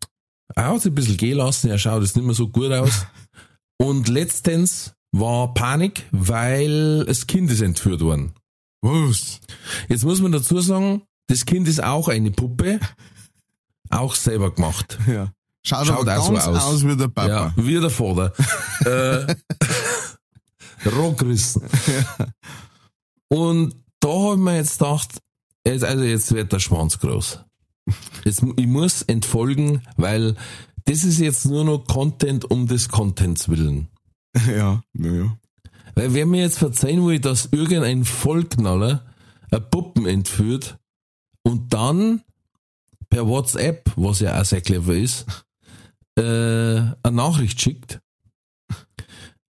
er 0.54 0.68
hat 0.68 0.82
sich 0.82 0.92
ein 0.92 0.94
bisschen 0.94 1.16
gehen 1.16 1.38
lassen. 1.38 1.68
Er 1.68 1.78
schaut 1.78 2.02
jetzt 2.02 2.16
nicht 2.16 2.24
mehr 2.24 2.34
so 2.34 2.48
gut 2.48 2.72
aus. 2.72 3.06
Und 3.78 4.08
letztens 4.08 4.94
war 5.12 5.52
Panik, 5.52 6.04
weil 6.12 7.04
das 7.04 7.26
Kind 7.26 7.50
ist 7.50 7.60
entführt 7.60 8.00
worden. 8.00 8.34
Was? 8.82 9.40
Jetzt 9.88 10.04
muss 10.04 10.20
man 10.20 10.32
dazu 10.32 10.60
sagen, 10.60 11.02
das 11.28 11.46
Kind 11.46 11.68
ist 11.68 11.82
auch 11.82 12.08
eine 12.08 12.30
Puppe, 12.30 12.80
auch 13.94 14.14
selber 14.14 14.50
gemacht. 14.50 14.98
Ja. 15.06 15.32
Schaut, 15.66 15.86
Schaut 15.86 16.08
aber 16.08 16.18
auch 16.18 16.26
so 16.26 16.32
ganz 16.32 16.46
aus. 16.46 16.62
aus. 16.62 16.86
wie 16.86 16.96
der 16.96 17.08
Papa. 17.08 17.28
Ja, 17.28 17.52
wie 17.56 17.80
der 17.80 17.90
Vater. 17.90 18.32
äh, 18.84 19.34
rohgerissen. 20.90 21.62
Und 23.28 23.74
da 24.00 24.08
habe 24.08 24.34
ich 24.34 24.40
mir 24.40 24.56
jetzt 24.56 24.78
gedacht, 24.78 25.08
jetzt, 25.66 25.84
also 25.84 26.04
jetzt 26.04 26.32
wird 26.34 26.52
der 26.52 26.58
Schwanz 26.58 26.98
groß. 26.98 27.40
Jetzt, 28.24 28.42
ich 28.56 28.66
muss 28.66 29.02
entfolgen, 29.02 29.82
weil 29.96 30.36
das 30.84 31.04
ist 31.04 31.18
jetzt 31.18 31.46
nur 31.46 31.64
noch 31.64 31.86
Content 31.86 32.50
um 32.50 32.66
des 32.66 32.88
Contents 32.88 33.48
willen. 33.48 33.88
Ja, 34.48 34.82
naja. 34.92 35.38
Weil 35.94 36.12
wer 36.12 36.26
mir 36.26 36.40
jetzt 36.42 36.58
verzeihen 36.58 37.06
will, 37.06 37.20
dass 37.20 37.50
irgendein 37.52 38.04
Vollknaller 38.04 39.06
eine 39.52 39.60
Puppen 39.60 40.06
entführt 40.06 40.76
und 41.44 41.72
dann 41.72 42.22
per 43.14 43.28
WhatsApp, 43.28 43.92
was 43.94 44.18
ja 44.18 44.40
auch 44.40 44.44
sehr 44.44 44.60
clever 44.60 44.92
ist, 44.94 45.24
äh, 46.18 46.22
eine 46.24 46.96
Nachricht 47.12 47.60
schickt, 47.60 48.00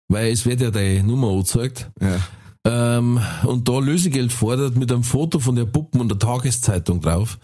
weil 0.09 0.31
es 0.33 0.45
wird 0.45 0.61
ja 0.61 0.71
deine 0.71 1.03
Nummer 1.03 1.29
angezeigt, 1.31 1.91
Ja. 1.99 2.21
ähm, 2.67 3.19
und 3.45 3.67
da 3.67 3.79
Lösegeld 3.79 4.35
fordert 4.35 4.77
mit 4.77 4.93
einem 4.93 5.03
Foto 5.03 5.39
von 5.39 5.57
der 5.57 5.65
Puppen 5.65 6.03
und 6.03 6.11
der 6.11 6.19
Tageszeitung 6.19 7.01
drauf, 7.01 7.39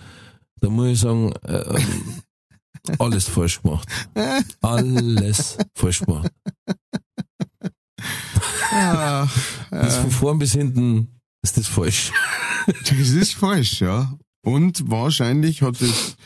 da 0.61 0.68
muss 0.68 0.88
ich 0.88 0.98
sagen, 1.00 1.33
ähm, 1.46 2.22
alles 2.98 3.26
falsch 3.26 3.62
gemacht. 3.62 3.88
Alles 4.61 5.56
falsch 5.74 6.00
gemacht. 6.00 6.30
Ah, 8.72 9.26
Das 9.70 9.96
von 9.96 10.11
vorn 10.11 10.38
bis 10.38 10.52
hinten 10.52 11.18
ist 11.42 11.56
das 11.56 11.66
falsch. 11.66 12.12
das 12.66 12.90
ist 13.09 13.35
falsch, 13.35 13.80
ja. 13.80 14.18
Und 14.42 14.90
wahrscheinlich 14.90 15.62
hat 15.62 15.81
es 15.81 16.16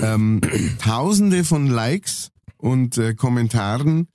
ähm, 0.00 0.40
tausende 0.78 1.44
von 1.44 1.66
Likes 1.66 2.30
und 2.56 2.96
äh, 2.98 3.14
Kommentaren, 3.14 4.08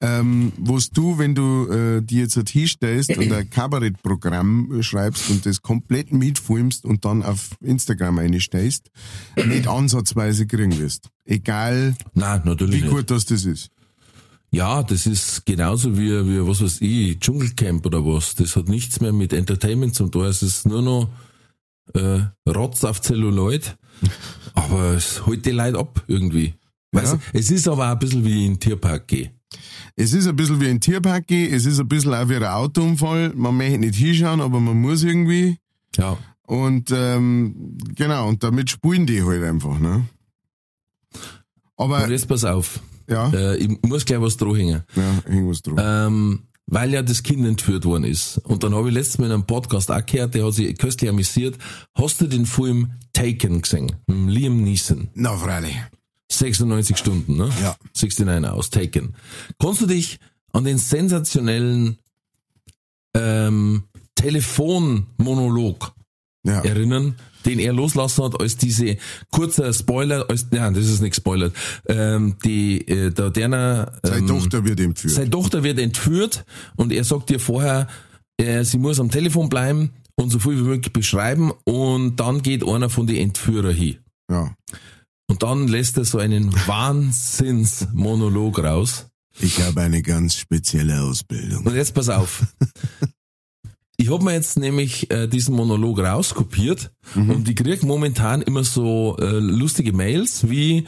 ähm, 0.00 0.52
wo's 0.58 0.90
du, 0.90 1.18
wenn 1.18 1.34
du 1.34 1.68
äh, 1.70 2.02
die 2.02 2.16
jetzt 2.16 2.36
halt 2.36 2.50
hinstellst 2.50 3.16
und 3.16 3.32
ein 3.32 3.48
Kabarettprogramm 3.48 4.82
schreibst 4.82 5.30
und 5.30 5.46
das 5.46 5.62
komplett 5.62 6.12
mitfilmst 6.12 6.84
und 6.84 7.04
dann 7.04 7.22
auf 7.22 7.50
Instagram 7.60 8.18
einstellst, 8.18 8.90
nicht 9.36 9.68
ansatzweise 9.68 10.46
kriegen 10.46 10.78
wirst. 10.78 11.08
Egal, 11.24 11.96
Nein, 12.12 12.42
natürlich 12.44 12.82
wie 12.82 12.82
nicht. 12.82 12.94
gut 12.94 13.10
das 13.10 13.24
das 13.24 13.44
ist. 13.44 13.70
Ja, 14.50 14.82
das 14.82 15.06
ist 15.06 15.46
genauso 15.46 15.96
wie, 15.96 16.10
wie, 16.10 16.46
was 16.46 16.60
weiß 16.60 16.80
ich, 16.80 17.18
Dschungelcamp 17.18 17.86
oder 17.86 18.04
was. 18.04 18.34
Das 18.34 18.54
hat 18.56 18.68
nichts 18.68 19.00
mehr 19.00 19.12
mit 19.12 19.32
Entertainment 19.32 19.94
zu 19.94 20.06
tun. 20.08 20.26
Es 20.26 20.42
ist 20.42 20.66
nur 20.66 20.82
noch 20.82 21.08
äh, 21.94 22.20
Rotz 22.48 22.84
auf 22.84 23.00
Zelluloid. 23.00 23.76
Aber 24.54 24.92
es 24.94 25.24
holt 25.26 25.44
die 25.46 25.50
Leute 25.50 25.78
ab 25.78 26.02
irgendwie. 26.06 26.54
Weißt 26.92 27.12
Ja. 27.14 27.18
du, 27.32 27.38
es 27.38 27.50
ist 27.50 27.66
aber 27.66 27.88
auch 27.88 27.92
ein 27.92 27.98
bisschen 27.98 28.24
wie 28.24 28.46
in 28.46 28.52
den 28.54 28.60
Tierpark 28.60 29.08
gehen. 29.08 29.30
Es 29.96 30.12
ist 30.12 30.26
ein 30.28 30.36
bisschen 30.36 30.60
wie 30.60 30.68
ein 30.68 30.80
Tierpark, 30.80 31.26
gehen, 31.26 31.52
es 31.52 31.66
ist 31.66 31.80
ein 31.80 31.88
bisschen 31.88 32.14
auch 32.14 32.28
wie 32.28 32.36
ein 32.36 32.44
Autounfall. 32.44 33.32
Man 33.34 33.56
möchte 33.56 33.78
nicht 33.78 33.96
hinschauen, 33.96 34.40
aber 34.40 34.60
man 34.60 34.80
muss 34.80 35.02
irgendwie. 35.02 35.58
Ja. 35.96 36.16
Und 36.46 36.90
ähm, 36.92 37.76
genau, 37.96 38.28
und 38.28 38.42
damit 38.44 38.70
spielen 38.70 39.06
die 39.06 39.22
halt 39.24 39.42
einfach, 39.42 39.78
ne? 39.78 40.04
Aber 41.76 42.04
Und 42.04 42.10
jetzt 42.10 42.28
pass 42.28 42.44
auf. 42.44 42.80
ja, 43.08 43.28
Äh, 43.32 43.56
ich 43.56 43.82
muss 43.82 44.04
gleich 44.04 44.20
was 44.20 44.36
dranhängen. 44.36 44.82
ja, 44.94 45.18
irgendwas 45.26 45.62
drum. 45.62 45.76
Ähm, 45.80 46.42
weil 46.66 46.92
ja 46.92 47.02
das 47.02 47.22
Kind 47.22 47.46
entführt 47.46 47.84
worden 47.84 48.04
ist. 48.04 48.38
Und 48.38 48.62
dann 48.64 48.74
habe 48.74 48.88
ich 48.88 48.94
letztes 48.94 49.18
Mal 49.18 49.26
in 49.26 49.32
einem 49.32 49.46
Podcast 49.46 49.90
auch 49.90 50.04
gehört, 50.04 50.34
der 50.34 50.46
hat 50.46 50.54
sich 50.54 50.76
köstlich 50.78 51.10
amüsiert. 51.10 51.58
Hast 51.94 52.20
du 52.20 52.26
den 52.26 52.46
Film 52.46 52.92
Taken 53.12 53.62
gesehen? 53.62 53.92
Mit 54.06 54.34
Liam 54.34 54.62
Neeson. 54.62 55.08
Na, 55.14 55.36
freilich. 55.36 55.76
96 56.32 56.96
Stunden, 56.96 57.36
ne? 57.36 57.50
Ja. 57.62 57.76
69 57.94 58.50
aus, 58.50 58.70
Taken. 58.70 59.14
Kannst 59.60 59.82
du 59.82 59.86
dich 59.86 60.18
an 60.52 60.64
den 60.64 60.78
sensationellen 60.78 61.98
ähm, 63.14 63.84
Telefonmonolog 64.14 65.92
Ja. 66.44 66.60
erinnern, 66.62 67.16
den 67.46 67.58
er 67.58 67.72
loslassen 67.72 68.24
hat, 68.24 68.40
als 68.40 68.56
diese 68.56 68.96
kurzer 69.30 69.72
Spoiler, 69.72 70.28
als, 70.28 70.46
nein, 70.50 70.74
das 70.74 70.86
ist 70.86 71.00
nicht 71.00 71.14
spoilert, 71.16 71.54
ähm, 71.88 72.36
die, 72.44 72.86
äh, 72.88 73.10
der 73.10 73.30
Derner, 73.30 73.92
Seine 74.02 74.18
ähm, 74.18 74.26
Tochter 74.26 74.64
wird 74.64 74.80
entführt. 74.80 75.14
seine 75.14 75.30
Tochter 75.30 75.62
wird 75.62 75.78
entführt 75.78 76.44
und 76.76 76.92
er 76.92 77.04
sagt 77.04 77.30
ihr 77.30 77.40
vorher, 77.40 77.88
äh, 78.38 78.64
sie 78.64 78.78
muss 78.78 78.98
am 79.00 79.10
Telefon 79.10 79.48
bleiben 79.48 79.90
und 80.16 80.30
so 80.30 80.38
viel 80.38 80.56
wie 80.58 80.68
möglich 80.68 80.92
beschreiben 80.92 81.52
und 81.64 82.16
dann 82.16 82.42
geht 82.42 82.66
einer 82.66 82.88
von 82.90 83.06
den 83.06 83.16
Entführer 83.16 83.72
hin. 83.72 83.98
ja. 84.30 84.54
Und 85.26 85.42
dann 85.42 85.68
lässt 85.68 85.96
er 85.96 86.04
so 86.04 86.18
einen 86.18 86.52
Wahnsinnsmonolog 86.66 88.58
raus. 88.58 89.06
Ich 89.40 89.58
habe 89.62 89.80
eine 89.80 90.02
ganz 90.02 90.36
spezielle 90.36 91.00
Ausbildung. 91.02 91.64
Und 91.64 91.74
jetzt 91.74 91.94
pass 91.94 92.10
auf. 92.10 92.44
Ich 93.96 94.10
habe 94.10 94.24
mir 94.24 94.32
jetzt 94.32 94.58
nämlich 94.58 95.10
äh, 95.10 95.28
diesen 95.28 95.54
Monolog 95.54 96.00
rauskopiert 96.00 96.90
und 97.14 97.48
ich 97.48 97.54
krieg 97.56 97.82
momentan 97.84 98.42
immer 98.42 98.64
so 98.64 99.16
äh, 99.20 99.38
lustige 99.38 99.92
Mails 99.92 100.48
wie 100.50 100.86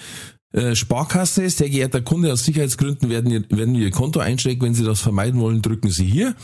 äh, 0.52 0.74
Sparkasse, 0.74 1.48
sehr 1.50 1.70
geehrter 1.70 2.00
Kunde, 2.02 2.32
aus 2.32 2.44
Sicherheitsgründen 2.44 3.08
werden, 3.08 3.30
ihr- 3.30 3.44
werden 3.50 3.74
wir 3.74 3.82
Ihr 3.86 3.90
Konto 3.92 4.18
einschränken. 4.20 4.66
Wenn 4.66 4.74
Sie 4.74 4.84
das 4.84 5.00
vermeiden 5.00 5.40
wollen, 5.40 5.62
drücken 5.62 5.90
Sie 5.90 6.06
hier. 6.06 6.34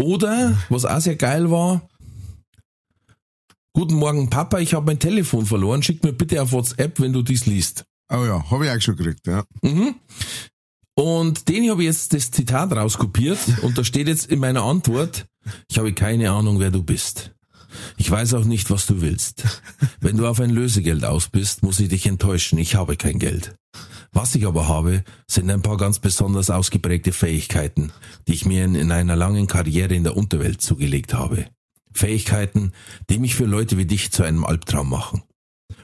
Oder, 0.00 0.56
was 0.70 0.84
auch 0.86 1.00
sehr 1.00 1.16
geil 1.16 1.50
war, 1.50 1.88
Guten 3.74 3.96
Morgen, 3.96 4.30
Papa, 4.30 4.58
ich 4.60 4.72
habe 4.72 4.86
mein 4.86 4.98
Telefon 4.98 5.44
verloren. 5.44 5.82
Schick 5.82 6.02
mir 6.02 6.14
bitte 6.14 6.40
auf 6.40 6.52
WhatsApp, 6.52 6.98
wenn 6.98 7.12
du 7.12 7.20
dies 7.20 7.44
liest. 7.44 7.84
Oh 8.10 8.24
ja, 8.24 8.42
habe 8.50 8.64
ich 8.64 8.70
auch 8.72 8.80
schon 8.80 8.96
gekriegt, 8.96 9.26
ja. 9.26 9.44
Mhm. 9.60 9.96
Und 10.94 11.46
den 11.50 11.68
habe 11.70 11.82
ich 11.82 11.88
jetzt 11.88 12.14
das 12.14 12.30
Zitat 12.30 12.72
rauskopiert 12.72 13.38
und 13.62 13.76
da 13.76 13.84
steht 13.84 14.08
jetzt 14.08 14.30
in 14.32 14.38
meiner 14.38 14.62
Antwort, 14.62 15.26
ich 15.68 15.78
habe 15.78 15.92
keine 15.92 16.30
Ahnung, 16.30 16.60
wer 16.60 16.70
du 16.70 16.82
bist. 16.82 17.32
Ich 17.96 18.10
weiß 18.10 18.34
auch 18.34 18.44
nicht, 18.44 18.70
was 18.70 18.86
du 18.86 19.00
willst. 19.00 19.44
Wenn 20.00 20.16
du 20.16 20.26
auf 20.26 20.40
ein 20.40 20.50
Lösegeld 20.50 21.04
aus 21.04 21.28
bist, 21.28 21.62
muss 21.62 21.80
ich 21.80 21.88
dich 21.88 22.06
enttäuschen, 22.06 22.58
ich 22.58 22.74
habe 22.74 22.96
kein 22.96 23.18
Geld. 23.18 23.54
Was 24.12 24.34
ich 24.34 24.46
aber 24.46 24.68
habe, 24.68 25.04
sind 25.26 25.50
ein 25.50 25.62
paar 25.62 25.76
ganz 25.76 25.98
besonders 25.98 26.48
ausgeprägte 26.48 27.12
Fähigkeiten, 27.12 27.92
die 28.26 28.34
ich 28.34 28.46
mir 28.46 28.64
in, 28.64 28.74
in 28.74 28.90
einer 28.90 29.16
langen 29.16 29.46
Karriere 29.46 29.94
in 29.94 30.04
der 30.04 30.16
Unterwelt 30.16 30.62
zugelegt 30.62 31.12
habe. 31.12 31.46
Fähigkeiten, 31.92 32.72
die 33.10 33.18
mich 33.18 33.34
für 33.34 33.46
Leute 33.46 33.76
wie 33.78 33.86
dich 33.86 34.12
zu 34.12 34.22
einem 34.22 34.44
Albtraum 34.44 34.88
machen. 34.88 35.22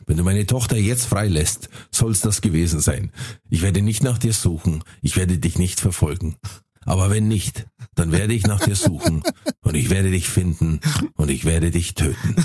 Wenn 0.06 0.16
du 0.16 0.24
meine 0.24 0.46
Tochter 0.46 0.76
jetzt 0.76 1.06
freilässt, 1.06 1.68
soll's 1.90 2.20
das 2.20 2.40
gewesen 2.40 2.80
sein. 2.80 3.12
Ich 3.48 3.62
werde 3.62 3.82
nicht 3.82 4.02
nach 4.02 4.18
dir 4.18 4.32
suchen, 4.32 4.82
ich 5.00 5.16
werde 5.16 5.38
dich 5.38 5.58
nicht 5.58 5.80
verfolgen. 5.80 6.36
Aber 6.84 7.10
wenn 7.10 7.28
nicht, 7.28 7.66
dann 7.94 8.12
werde 8.12 8.34
ich 8.34 8.46
nach 8.46 8.60
dir 8.60 8.76
suchen 8.76 9.22
und 9.62 9.74
ich 9.74 9.90
werde 9.90 10.10
dich 10.10 10.28
finden 10.28 10.80
und 11.16 11.30
ich 11.30 11.44
werde 11.44 11.70
dich 11.70 11.94
töten. 11.94 12.36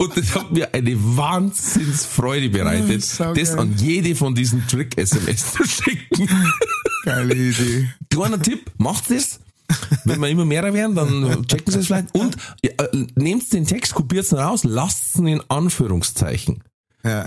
Und 0.00 0.16
das 0.16 0.34
hat 0.36 0.52
mir 0.52 0.72
eine 0.74 0.94
Wahnsinnsfreude 1.16 2.50
bereitet, 2.50 3.04
Sau 3.04 3.34
das 3.34 3.54
an 3.54 3.74
jede 3.76 4.14
von 4.14 4.32
diesen 4.34 4.66
Trick-SMS 4.68 5.54
zu 5.54 5.64
schicken. 5.64 6.28
Geile 7.04 7.34
Idee. 7.34 7.88
Kleiner 8.08 8.40
Tipp, 8.40 8.70
macht 8.78 9.10
das. 9.10 9.40
Wenn 10.04 10.20
wir 10.20 10.28
immer 10.28 10.44
mehr 10.44 10.72
werden, 10.72 10.94
dann 10.94 11.46
checken 11.46 11.72
Sie 11.72 11.80
es 11.80 11.86
vielleicht. 11.86 12.14
Und 12.14 12.36
äh, 12.62 12.72
nehmt 13.16 13.52
den 13.52 13.66
Text, 13.66 13.94
kopiert 13.94 14.30
ihn 14.30 14.38
raus, 14.38 14.64
lasst 14.64 15.16
ihn 15.16 15.26
in 15.26 15.42
Anführungszeichen. 15.48 16.62
Ja. 17.08 17.26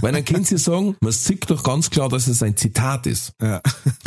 Weil 0.00 0.12
dann 0.12 0.24
können 0.24 0.44
sie 0.44 0.58
sagen, 0.58 0.96
man 1.00 1.12
sieht 1.12 1.50
doch 1.50 1.62
ganz 1.62 1.90
klar, 1.90 2.08
dass 2.08 2.26
es 2.26 2.42
ein 2.42 2.56
Zitat 2.56 3.06
ist. 3.06 3.32
Ja. 3.40 3.60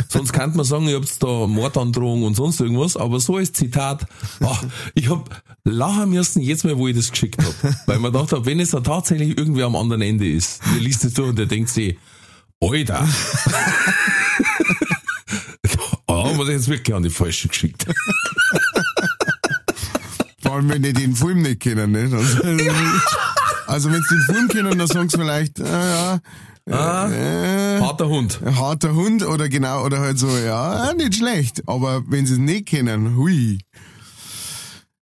Sonst 0.08 0.32
könnte 0.32 0.56
man 0.56 0.66
sagen, 0.66 0.88
ihr 0.88 0.96
habt 0.96 1.22
da 1.22 1.46
Mordandrohung 1.46 2.24
und 2.24 2.34
sonst 2.34 2.60
irgendwas, 2.60 2.96
aber 2.96 3.20
so 3.20 3.36
als 3.36 3.52
Zitat, 3.52 4.06
oh, 4.40 4.56
ich 4.94 5.08
hab 5.10 5.42
lachen 5.64 6.10
müssen 6.10 6.42
jetzt 6.42 6.64
mal, 6.64 6.76
wo 6.76 6.88
ich 6.88 6.96
das 6.96 7.10
geschickt 7.10 7.40
hab, 7.42 7.86
Weil 7.86 7.98
man 7.98 8.12
dachte, 8.12 8.44
wenn 8.44 8.58
es 8.60 8.70
da 8.70 8.80
tatsächlich 8.80 9.38
irgendwie 9.38 9.62
am 9.62 9.76
anderen 9.76 10.02
Ende 10.02 10.28
ist, 10.28 10.60
ihr 10.74 10.80
liest 10.80 11.04
es 11.04 11.14
durch 11.14 11.28
und 11.30 11.38
der 11.38 11.46
denkt 11.46 11.70
sich, 11.70 11.96
Alter. 12.60 13.08
Da 16.12 16.28
haben 16.28 16.36
wir 16.36 16.44
das 16.44 16.54
jetzt 16.54 16.68
wirklich 16.68 16.94
an 16.94 17.02
die 17.02 17.10
Falsche 17.10 17.48
geschickt. 17.48 17.86
Vor 20.42 20.52
allem, 20.52 20.68
wenn 20.68 20.82
die 20.82 20.92
den 20.92 21.16
Film 21.16 21.42
nicht 21.42 21.60
kennen, 21.60 21.90
nicht? 21.92 22.12
Also, 22.12 22.42
also 23.66 23.90
wenn 23.90 24.02
sie 24.02 24.14
den 24.14 24.34
Film 24.34 24.48
kennen, 24.48 24.78
dann 24.78 24.86
sagen 24.88 25.08
sie 25.08 25.18
vielleicht, 25.18 25.60
ah, 25.60 26.14
ja, 26.14 26.20
Ah, 26.70 27.10
äh, 27.10 27.80
harter 27.80 28.08
Hund. 28.08 28.40
harter 28.44 28.94
Hund 28.94 29.24
oder 29.26 29.48
genau, 29.48 29.84
oder 29.84 29.98
halt 29.98 30.16
so, 30.18 30.28
ja, 30.38 30.92
nicht 30.94 31.16
schlecht. 31.16 31.62
Aber 31.66 32.04
wenn 32.06 32.24
sie 32.24 32.34
es 32.34 32.38
nicht 32.38 32.66
kennen, 32.66 33.16
hui. 33.16 33.58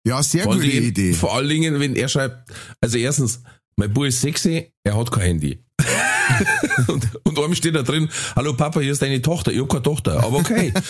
Ja, 0.04 0.20
sehr 0.22 0.44
Vor 0.44 0.54
gute 0.54 0.66
allen, 0.66 0.76
Idee. 0.76 0.90
Dingen, 0.90 1.14
vor 1.14 1.34
allen 1.34 1.48
Dingen, 1.48 1.78
wenn 1.78 1.94
er 1.94 2.08
schreibt, 2.08 2.50
also 2.80 2.98
erstens, 2.98 3.40
mein 3.76 3.92
Bub 3.92 4.04
ist 4.04 4.20
sexy, 4.20 4.72
er 4.82 4.96
hat 4.96 5.12
kein 5.12 5.22
Handy. 5.22 5.60
und, 6.88 7.08
und 7.24 7.38
einem 7.38 7.54
steht 7.54 7.76
da 7.76 7.82
drin, 7.82 8.08
hallo 8.34 8.54
Papa, 8.54 8.80
hier 8.80 8.92
ist 8.92 9.02
deine 9.02 9.22
Tochter. 9.22 9.52
Ich 9.52 9.60
hab 9.60 9.68
keine 9.68 9.82
Tochter, 9.82 10.24
aber 10.24 10.38
okay. 10.38 10.72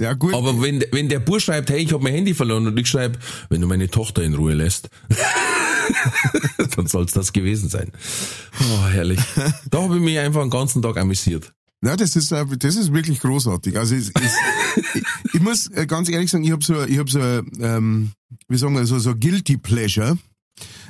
Ja, 0.00 0.14
gut. 0.14 0.32
Aber 0.32 0.62
wenn, 0.62 0.82
wenn 0.92 1.10
der 1.10 1.18
Bub 1.18 1.42
schreibt, 1.42 1.68
hey, 1.68 1.82
ich 1.82 1.92
habe 1.92 2.02
mein 2.02 2.14
Handy 2.14 2.32
verloren 2.32 2.66
und 2.66 2.78
ich 2.78 2.86
schreibe, 2.86 3.18
wenn 3.50 3.60
du 3.60 3.66
meine 3.66 3.90
Tochter 3.90 4.22
in 4.22 4.32
Ruhe 4.32 4.54
lässt, 4.54 4.88
dann 6.76 6.86
soll's 6.86 7.12
das 7.12 7.34
gewesen 7.34 7.68
sein. 7.68 7.92
Oh, 8.60 8.86
herrlich. 8.86 9.20
Da 9.70 9.82
habe 9.82 9.96
ich 9.96 10.02
mich 10.02 10.18
einfach 10.18 10.40
den 10.40 10.48
ganzen 10.48 10.80
Tag 10.80 10.96
amüsiert. 10.96 11.52
Ja, 11.84 11.96
das 11.96 12.16
ist, 12.16 12.32
äh, 12.32 12.46
das 12.46 12.76
ist 12.76 12.94
wirklich 12.94 13.20
großartig. 13.20 13.78
Also 13.78 13.94
es, 13.94 14.10
es, 14.10 14.32
ich, 14.94 15.04
ich 15.34 15.40
muss 15.40 15.66
äh, 15.72 15.84
ganz 15.86 16.08
ehrlich 16.08 16.30
sagen, 16.30 16.44
ich 16.44 16.52
habe 16.52 16.64
so, 16.64 16.82
ich 16.82 16.98
habe 16.98 17.10
so, 17.10 17.20
ähm, 17.20 18.12
wie 18.48 18.56
sagen 18.56 18.74
wir, 18.76 18.86
so, 18.86 18.98
so 18.98 19.14
guilty 19.14 19.58
pleasure, 19.58 20.16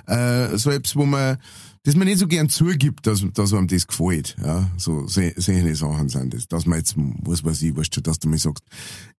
äh, 0.07 0.57
so 0.57 0.71
etwas, 0.71 0.95
wo 0.95 1.05
man, 1.05 1.37
das 1.85 1.97
man 1.97 2.07
nicht 2.07 2.19
so 2.19 2.27
gern 2.27 2.49
zugibt, 2.51 3.07
dass, 3.07 3.25
dass 3.33 3.55
einem 3.55 3.67
das 3.67 3.87
gefällt. 3.87 4.37
Ja, 4.45 4.71
so 4.77 5.07
solche 5.07 5.77
Sachen 5.77 6.09
sind 6.11 6.35
das. 6.35 6.47
Dass 6.47 6.67
man 6.67 6.79
jetzt, 6.79 6.95
was 6.97 7.43
weiß 7.43 7.63
ich, 7.63 7.75
weißt 7.75 7.97
du, 7.97 8.01
dass 8.03 8.19
du 8.19 8.29
mir 8.29 8.39
sagst, 8.39 8.65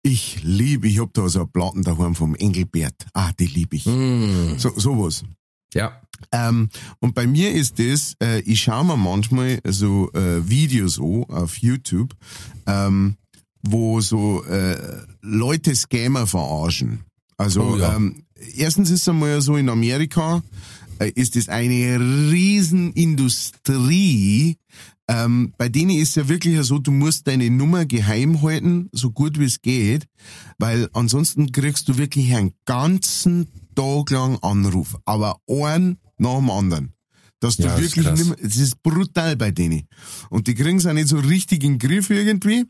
ich 0.04 0.44
liebe, 0.44 0.88
ich 0.88 1.00
hab 1.00 1.14
da 1.14 1.28
so 1.28 1.40
eine 1.40 1.48
Platten 1.48 1.82
daheim 1.82 2.14
vom 2.14 2.36
Engelbert. 2.36 2.96
Ah, 3.14 3.32
die 3.40 3.48
liebe 3.48 3.78
ich. 3.78 3.84
So, 3.84 4.70
sowas. 4.78 5.24
Ja. 5.74 6.02
Ähm, 6.32 6.70
und 7.00 7.16
bei 7.16 7.26
mir 7.26 7.52
ist 7.52 7.80
das, 7.80 8.16
äh, 8.22 8.42
ich 8.42 8.62
schaue 8.62 8.86
mir 8.86 8.98
manchmal 8.98 9.60
so 9.68 10.12
äh, 10.14 10.48
Videos 10.48 11.00
an 11.00 11.24
auf 11.30 11.58
YouTube, 11.58 12.14
ähm, 12.68 13.16
wo 13.64 14.02
so 14.02 14.44
äh, 14.44 14.78
Leute 15.22 15.76
Scammer 15.76 16.28
verarschen. 16.28 17.06
Also 17.38 17.64
Oh 17.64 17.78
ja. 17.78 17.96
ähm, 17.96 18.24
erstens 18.56 18.92
ist 18.92 19.02
es 19.02 19.10
einmal 19.10 19.42
so 19.42 19.56
in 19.56 19.70
Amerika 19.70 20.44
ist 21.10 21.36
es 21.36 21.50
eine 21.50 22.00
Riesenindustrie. 22.32 24.58
Ähm, 25.08 25.54
bei 25.58 25.68
denen 25.68 25.92
ist 25.92 26.16
ja 26.16 26.30
wirklich 26.30 26.62
so, 26.64 26.80
du 26.80 26.92
musst 26.92 27.28
deine 27.28 27.50
Nummer 27.50 27.86
geheim 27.86 28.42
halten, 28.42 28.90
so 28.94 29.12
gut 29.12 29.38
wie 29.40 29.46
es 29.46 29.62
geht, 29.62 30.08
weil 30.58 30.90
ansonsten 30.94 31.52
kriegst 31.52 31.90
du 31.90 31.98
wirklich 31.98 32.34
einen 32.34 32.54
ganzen 32.66 33.48
Tag 33.76 34.10
lang 34.12 34.38
Anruf, 34.42 34.96
aber 35.06 35.38
einen 35.50 35.98
nach 36.18 36.38
dem 36.38 36.50
anderen. 36.50 36.94
Dass 37.42 37.58
du 37.58 37.64
Ja, 37.64 37.76
ist 37.76 37.98
wirklich 37.98 38.38
es 38.42 38.58
ist 38.58 38.84
brutal 38.84 39.36
bei 39.36 39.52
denen. 39.52 39.88
Und 40.30 40.48
die 40.48 40.54
kriegen 40.54 40.78
es 40.78 40.86
auch 40.86 40.94
nicht 40.94 41.08
so 41.08 41.18
richtig 41.18 41.64
in 41.64 41.80
den 41.80 41.80
Griff 41.80 42.12
irgendwie. 42.12 42.66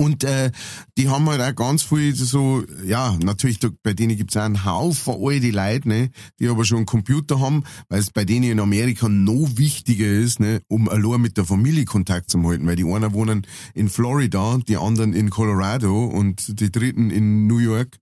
Und 0.00 0.22
äh, 0.22 0.52
die 0.96 1.08
haben 1.08 1.28
halt 1.28 1.40
auch 1.40 1.54
ganz 1.56 1.82
viel 1.82 2.14
so, 2.14 2.62
ja, 2.84 3.18
natürlich, 3.20 3.58
da, 3.58 3.68
bei 3.82 3.94
denen 3.94 4.16
gibt's 4.16 4.36
auch 4.36 4.42
einen 4.42 4.64
Haufen 4.64 5.16
alte 5.20 5.50
Leute, 5.50 5.88
ne, 5.88 6.10
die 6.38 6.46
aber 6.46 6.64
schon 6.64 6.78
einen 6.78 6.86
Computer 6.86 7.40
haben, 7.40 7.64
weil 7.88 7.98
es 7.98 8.12
bei 8.12 8.24
denen 8.24 8.48
in 8.48 8.60
Amerika 8.60 9.08
noch 9.08 9.56
wichtiger 9.56 10.06
ist, 10.06 10.38
ne, 10.38 10.62
um 10.68 10.88
allein 10.88 11.20
mit 11.20 11.36
der 11.36 11.44
Familie 11.44 11.84
Kontakt 11.84 12.30
zu 12.30 12.40
halten, 12.44 12.64
weil 12.68 12.76
die 12.76 12.84
einen 12.84 13.12
wohnen 13.12 13.44
in 13.74 13.88
Florida, 13.88 14.58
die 14.68 14.76
anderen 14.76 15.14
in 15.14 15.30
Colorado 15.30 16.04
und 16.04 16.60
die 16.60 16.70
dritten 16.70 17.10
in 17.10 17.48
New 17.48 17.58
York 17.58 17.96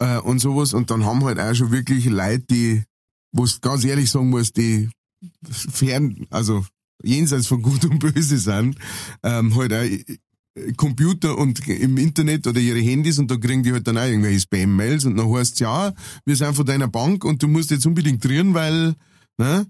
äh, 0.00 0.18
und 0.18 0.40
sowas. 0.40 0.74
Und 0.74 0.90
dann 0.90 1.04
haben 1.04 1.24
halt 1.24 1.38
auch 1.38 1.54
schon 1.54 1.70
wirklich 1.70 2.06
Leute, 2.06 2.46
die, 2.50 2.82
wo 3.30 3.44
es 3.44 3.60
ganz 3.60 3.84
ehrlich 3.84 4.10
sagen 4.10 4.30
muss, 4.30 4.52
die 4.52 4.90
fern, 5.48 6.26
also 6.30 6.66
jenseits 7.00 7.46
von 7.46 7.62
Gut 7.62 7.84
und 7.84 8.00
Böse 8.00 8.38
sind, 8.38 8.76
ähm, 9.22 9.54
halt 9.54 9.72
auch 9.72 9.84
Computer 10.76 11.36
und 11.36 11.66
im 11.68 11.96
Internet 11.98 12.46
oder 12.46 12.60
ihre 12.60 12.78
Handys 12.80 13.18
und 13.18 13.30
da 13.30 13.36
kriegen 13.36 13.62
die 13.62 13.72
halt 13.72 13.86
dann 13.86 13.98
auch 13.98 14.04
irgendwelche 14.04 14.40
Spam-Mails 14.40 15.04
und 15.04 15.16
dann 15.16 15.30
heißt 15.32 15.60
ja, 15.60 15.92
wir 16.24 16.36
sind 16.36 16.54
von 16.54 16.64
deiner 16.66 16.88
Bank 16.88 17.24
und 17.24 17.42
du 17.42 17.48
musst 17.48 17.70
jetzt 17.70 17.86
unbedingt 17.86 18.24
drin, 18.24 18.54
weil, 18.54 18.94
ne? 19.38 19.66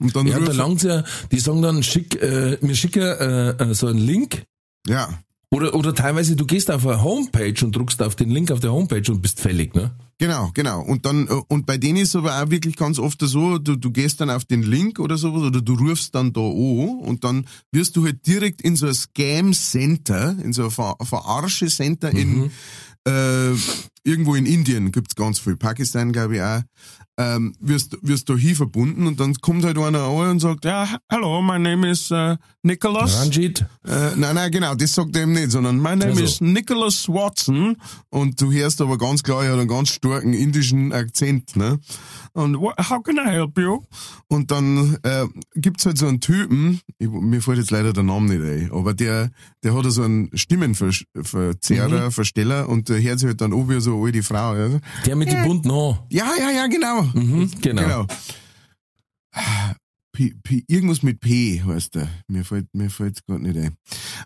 Und 0.00 0.14
dann 0.16 0.26
Ja, 0.26 0.38
da 0.40 0.46
rufen- 0.46 0.56
langt 0.56 0.82
ja, 0.82 1.04
die 1.30 1.38
sagen 1.38 1.62
dann, 1.62 1.82
schick, 1.84 2.20
äh, 2.20 2.58
mir 2.62 2.74
schicken 2.74 3.02
äh, 3.02 3.50
äh, 3.50 3.74
so 3.74 3.86
einen 3.86 4.00
Link. 4.00 4.42
ja, 4.88 5.08
Oder, 5.54 5.74
oder 5.74 5.94
teilweise, 5.94 6.34
du 6.34 6.46
gehst 6.46 6.68
auf 6.70 6.84
eine 6.84 7.02
Homepage 7.02 7.54
und 7.64 7.76
druckst 7.76 8.02
auf 8.02 8.16
den 8.16 8.28
Link 8.30 8.50
auf 8.50 8.58
der 8.58 8.72
Homepage 8.72 9.08
und 9.12 9.22
bist 9.22 9.40
fällig, 9.40 9.74
ne? 9.74 9.92
Genau, 10.18 10.50
genau. 10.52 10.82
Und 10.82 11.06
dann, 11.06 11.28
äh, 11.28 11.40
und 11.48 11.64
bei 11.66 11.78
denen 11.78 11.98
ist 11.98 12.08
es 12.08 12.16
aber 12.16 12.42
auch 12.42 12.50
wirklich 12.50 12.76
ganz 12.76 12.98
oft 12.98 13.20
so, 13.20 13.58
du, 13.58 13.76
du 13.76 13.90
gehst 13.92 14.20
dann 14.20 14.30
auf 14.30 14.44
den 14.44 14.62
Link 14.62 14.98
oder 14.98 15.16
sowas 15.16 15.42
oder 15.42 15.60
du 15.60 15.74
rufst 15.74 16.14
dann 16.14 16.32
da 16.32 16.40
an 16.40 16.98
und 17.00 17.22
dann 17.22 17.46
wirst 17.70 17.96
du 17.96 18.04
halt 18.04 18.26
direkt 18.26 18.62
in 18.62 18.74
so 18.74 18.86
ein 18.86 18.94
Scam-Center, 18.94 20.36
in 20.42 20.52
so 20.52 20.64
ein 20.64 20.70
Ver 20.70 20.96
Verarsche-Center 21.00 22.10
in, 22.10 22.50
äh, 23.06 23.52
irgendwo 24.04 24.34
in 24.34 24.46
Indien 24.46 24.92
gibt's 24.92 25.16
ganz 25.16 25.38
viel, 25.38 25.56
Pakistan 25.56 26.12
glaube 26.12 26.36
ich 26.36 26.42
auch, 26.42 26.62
ähm, 27.16 27.54
wirst, 27.60 27.96
wirst 28.02 28.28
du 28.28 28.36
hier 28.36 28.56
verbunden 28.56 29.06
und 29.06 29.20
dann 29.20 29.34
kommt 29.36 29.64
halt 29.64 29.78
einer 29.78 30.00
an 30.00 30.30
und 30.30 30.40
sagt, 30.40 30.64
ja, 30.64 30.96
hello, 31.08 31.40
my 31.42 31.58
name 31.58 31.88
is 31.88 32.10
uh, 32.10 32.36
Nicholas. 32.62 33.20
Ranjit? 33.20 33.64
Äh, 33.86 34.16
nein, 34.16 34.34
nein, 34.34 34.50
genau, 34.50 34.74
das 34.74 34.94
sagt 34.94 35.16
er 35.16 35.22
ihm 35.22 35.32
nicht, 35.32 35.52
sondern 35.52 35.76
my 35.76 35.90
name 35.90 36.06
Also. 36.06 36.24
is 36.24 36.40
Nicholas 36.40 37.08
Watson 37.08 37.76
und 38.10 38.40
du 38.40 38.50
hörst 38.50 38.80
aber 38.80 38.98
ganz 38.98 39.22
klar, 39.22 39.44
er 39.44 39.52
hat 39.52 39.60
einen 39.60 39.68
ganz 39.68 39.90
starken 39.90 40.32
indischen 40.32 40.92
Akzent, 40.92 41.56
ne? 41.56 41.78
Und 42.32 42.56
how 42.56 43.00
can 43.04 43.16
I 43.16 43.30
help 43.30 43.56
you? 43.58 43.82
Und 44.26 44.50
dann 44.50 44.98
äh, 45.04 45.26
gibt's 45.54 45.86
halt 45.86 45.98
so 45.98 46.08
einen 46.08 46.20
Typen, 46.20 46.80
ich, 46.98 47.08
mir 47.08 47.40
fällt 47.40 47.58
jetzt 47.58 47.70
leider 47.70 47.92
der 47.92 48.02
Name 48.02 48.34
nicht 48.34 48.44
ein, 48.44 48.72
aber 48.72 48.92
der, 48.92 49.30
der 49.62 49.74
hat 49.74 49.84
so 49.92 50.02
einen 50.02 50.36
Stimmenverzerrer, 50.36 52.10
Versteller 52.10 52.68
und 52.68 52.88
der 52.88 53.00
hört 53.00 53.20
sich 53.20 53.28
halt 53.28 53.40
dann 53.40 53.52
an 53.52 53.68
wie 53.68 53.80
so 53.94 54.04
alte 54.04 54.22
Frau. 54.22 54.54
Ja, 54.56 54.80
Der 55.06 55.16
mit 55.16 55.30
den 55.30 55.42
bunten 55.44 55.70
Haaren. 55.72 55.98
ja, 56.10 56.30
ja, 56.38 56.50
ja 56.50 56.66
genau. 56.66 57.02
Mhm, 57.02 57.50
genau. 57.60 57.82
Genau. 57.82 58.06
P, 60.12 60.32
P, 60.44 60.62
irgendwas 60.68 61.02
mit 61.02 61.20
P 61.20 61.60
heißt 61.62 61.96
der. 61.96 62.08
Mir 62.28 62.44
fällt 62.44 62.66
mir 62.72 62.88
fällt's 62.88 63.24
gerade 63.26 63.42
nicht 63.42 63.56
ein. 63.58 63.76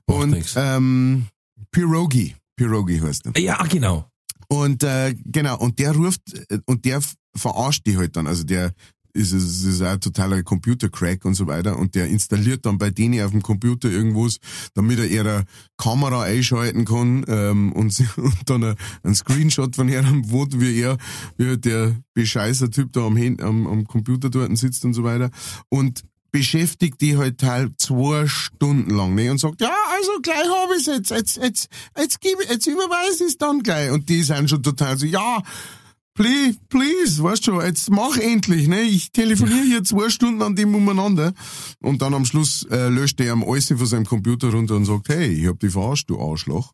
Und 0.06 0.30
nix. 0.32 0.54
ähm, 0.56 1.26
Pirogi. 1.70 2.34
Pirogi 2.56 2.98
heißt 2.98 3.26
er. 3.26 3.40
Ja, 3.40 3.62
genau. 3.64 4.06
Und 4.48 4.82
äh, 4.82 5.14
genau, 5.24 5.58
und 5.58 5.78
der 5.78 5.92
ruft 5.92 6.20
äh, 6.50 6.58
und 6.66 6.84
der 6.84 7.00
verarscht 7.34 7.86
die 7.86 7.96
halt 7.96 8.16
dann. 8.16 8.26
Also 8.26 8.44
der 8.44 8.72
ist, 9.12 9.32
ist, 9.32 9.64
ist 9.64 9.82
auch 9.82 9.96
totaler 9.96 10.42
Computercrack 10.42 11.24
und 11.24 11.34
so 11.34 11.46
weiter. 11.46 11.78
Und 11.78 11.94
der 11.94 12.06
installiert 12.06 12.66
dann 12.66 12.78
bei 12.78 12.90
denen 12.90 13.22
auf 13.22 13.30
dem 13.30 13.42
Computer 13.42 13.90
irgendwas, 13.90 14.38
damit 14.74 14.98
er 14.98 15.06
ihre 15.06 15.44
Kamera 15.76 16.22
einschalten 16.22 16.84
kann 16.84 17.24
ähm, 17.28 17.72
und, 17.72 17.98
und 18.16 18.38
dann 18.46 18.64
ein, 18.64 18.76
ein 19.02 19.14
Screenshot 19.14 19.76
von 19.76 19.88
ihrem 19.88 20.30
Wort, 20.30 20.60
wie 20.60 20.80
er, 20.80 20.96
wie 21.36 21.46
halt 21.46 21.64
der 21.64 21.96
bescheißer 22.14 22.70
Typ 22.70 22.92
da 22.92 23.06
am, 23.06 23.16
Hand, 23.16 23.42
am, 23.42 23.66
am 23.66 23.86
Computer 23.86 24.30
dort 24.30 24.56
sitzt 24.56 24.84
und 24.84 24.94
so 24.94 25.04
weiter. 25.04 25.30
Und 25.68 26.04
beschäftigt 26.30 27.00
die 27.00 27.16
halt 27.16 27.42
halt 27.42 27.80
zwei 27.80 28.26
Stunden 28.26 28.94
lang 28.94 29.14
ne? 29.14 29.30
und 29.30 29.38
sagt, 29.38 29.60
ja, 29.60 29.74
also 29.96 30.10
gleich 30.22 30.36
hab 30.36 30.70
ich's 30.76 30.86
jetzt, 30.86 31.10
jetzt, 31.10 31.36
jetzt, 31.38 31.68
jetzt, 31.96 32.20
gib, 32.20 32.38
jetzt 32.48 32.66
überweise 32.66 33.24
ich's 33.24 33.38
dann 33.38 33.62
gleich. 33.62 33.90
Und 33.90 34.08
die 34.08 34.22
sind 34.22 34.50
schon 34.50 34.62
total 34.62 34.98
so, 34.98 35.06
ja, 35.06 35.42
please, 36.18 36.58
please, 36.68 37.22
weißt 37.22 37.44
schon, 37.44 37.64
jetzt 37.64 37.90
mach 37.90 38.16
endlich, 38.16 38.66
ne? 38.66 38.82
Ich 38.82 39.12
telefoniere 39.12 39.64
hier 39.64 39.84
zwei 39.84 40.10
Stunden 40.10 40.42
an 40.42 40.56
dem 40.56 40.74
umeinander. 40.74 41.32
Und 41.80 42.02
dann 42.02 42.12
am 42.12 42.24
Schluss 42.24 42.66
äh, 42.70 42.88
löscht 42.88 43.20
er 43.20 43.32
ihm 43.32 43.44
alles 43.44 43.68
von 43.68 43.86
seinem 43.86 44.04
Computer 44.04 44.50
runter 44.50 44.74
und 44.74 44.84
sagt, 44.84 45.08
hey, 45.08 45.28
ich 45.28 45.46
hab 45.46 45.60
dich 45.60 45.72
verarscht, 45.72 46.10
du 46.10 46.20
Arschloch. 46.20 46.72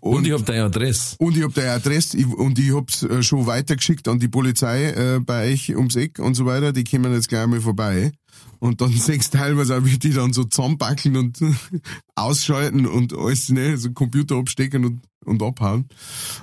Und, 0.00 0.26
ich 0.26 0.32
hab 0.32 0.44
deine 0.44 0.64
Adresse. 0.64 1.16
Und 1.18 1.36
ich 1.36 1.44
hab 1.44 1.54
deine 1.54 1.70
Adresse 1.70 2.18
und 2.26 2.58
ich 2.58 2.74
hab's 2.74 3.04
äh, 3.04 3.22
schon 3.22 3.46
weitergeschickt 3.46 4.08
an 4.08 4.18
die 4.18 4.28
Polizei 4.28 4.90
äh, 4.90 5.20
bei 5.20 5.52
euch 5.52 5.74
ums 5.74 5.96
Eck 5.96 6.18
und 6.18 6.34
so 6.34 6.44
weiter. 6.44 6.72
Die 6.72 6.84
kommen 6.84 7.12
jetzt 7.12 7.28
gleich 7.28 7.46
mal 7.46 7.60
vorbei. 7.60 8.12
Und 8.58 8.80
dann 8.80 8.92
du 9.06 9.18
teilweise 9.30 9.76
auch, 9.78 9.84
wie 9.84 9.98
die 9.98 10.12
dann 10.12 10.32
so 10.32 10.44
zusammenbackeln 10.44 11.16
und 11.16 11.38
ausschalten 12.16 12.86
und 12.86 13.16
alles, 13.16 13.50
ne, 13.50 13.76
so 13.76 13.92
Computer 13.92 14.36
abstecken 14.36 14.84
und, 14.84 15.00
und 15.28 15.42
abhauen. 15.42 15.88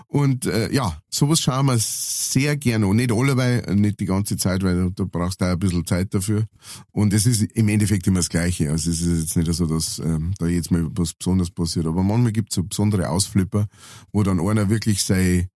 Und 0.07 0.45
äh, 0.45 0.71
ja, 0.71 0.99
sowas 1.09 1.39
schauen 1.39 1.65
wir 1.65 1.77
sehr 1.77 2.55
gerne 2.57 2.87
und 2.87 2.97
nicht 2.97 3.11
alle, 3.11 3.35
weil, 3.37 3.75
nicht 3.75 3.99
die 3.99 4.05
ganze 4.05 4.37
Zeit, 4.37 4.63
weil 4.63 4.91
da 4.91 5.03
brauchst 5.03 5.41
du 5.41 5.45
auch 5.45 5.51
ein 5.51 5.59
bisschen 5.59 5.85
Zeit 5.85 6.13
dafür. 6.13 6.45
Und 6.91 7.13
es 7.13 7.25
ist 7.25 7.41
im 7.41 7.67
Endeffekt 7.67 8.07
immer 8.07 8.19
das 8.19 8.29
Gleiche. 8.29 8.71
Also 8.71 8.89
es 8.91 9.01
ist 9.01 9.21
jetzt 9.21 9.37
nicht 9.37 9.53
so, 9.53 9.65
dass 9.65 9.99
ähm, 9.99 10.33
da 10.37 10.47
jetzt 10.47 10.71
mal 10.71 10.87
was 10.91 11.13
Besonderes 11.13 11.51
passiert. 11.51 11.85
Aber 11.85 12.03
manchmal 12.03 12.31
gibt 12.31 12.51
es 12.51 12.55
so 12.55 12.63
besondere 12.63 13.09
Ausflipper, 13.09 13.67
wo 14.11 14.23
dann 14.23 14.39
einer 14.39 14.69
wirklich 14.69 15.03
sei, 15.03 15.49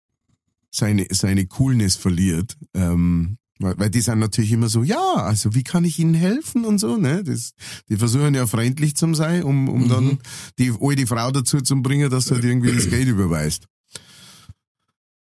seine, 0.71 1.07
seine 1.11 1.47
Coolness 1.47 1.97
verliert. 1.97 2.57
Ähm, 2.75 3.39
weil, 3.59 3.91
die 3.91 4.01
sind 4.01 4.21
natürlich 4.21 4.53
immer 4.53 4.69
so, 4.69 4.83
ja, 4.85 5.15
also 5.17 5.55
wie 5.55 5.65
kann 5.65 5.85
ich 5.85 5.99
Ihnen 5.99 6.15
helfen 6.15 6.65
und 6.65 6.79
so, 6.79 6.97
ne? 6.97 7.25
Das, 7.25 7.53
die 7.89 7.97
versuchen 7.97 8.35
ja 8.35 8.47
freundlich 8.47 8.95
zu 8.97 9.13
sein, 9.15 9.43
um, 9.43 9.69
um 9.69 9.89
dann 9.89 10.19
die 10.59 10.73
alte 10.81 11.07
Frau 11.07 11.31
dazu 11.33 11.61
zu 11.61 11.83
bringen, 11.83 12.09
dass 12.11 12.27
sie 12.27 12.35
halt 12.35 12.45
irgendwie 12.45 12.73
das 12.73 12.89
Geld 12.89 13.09
überweist. 13.09 13.67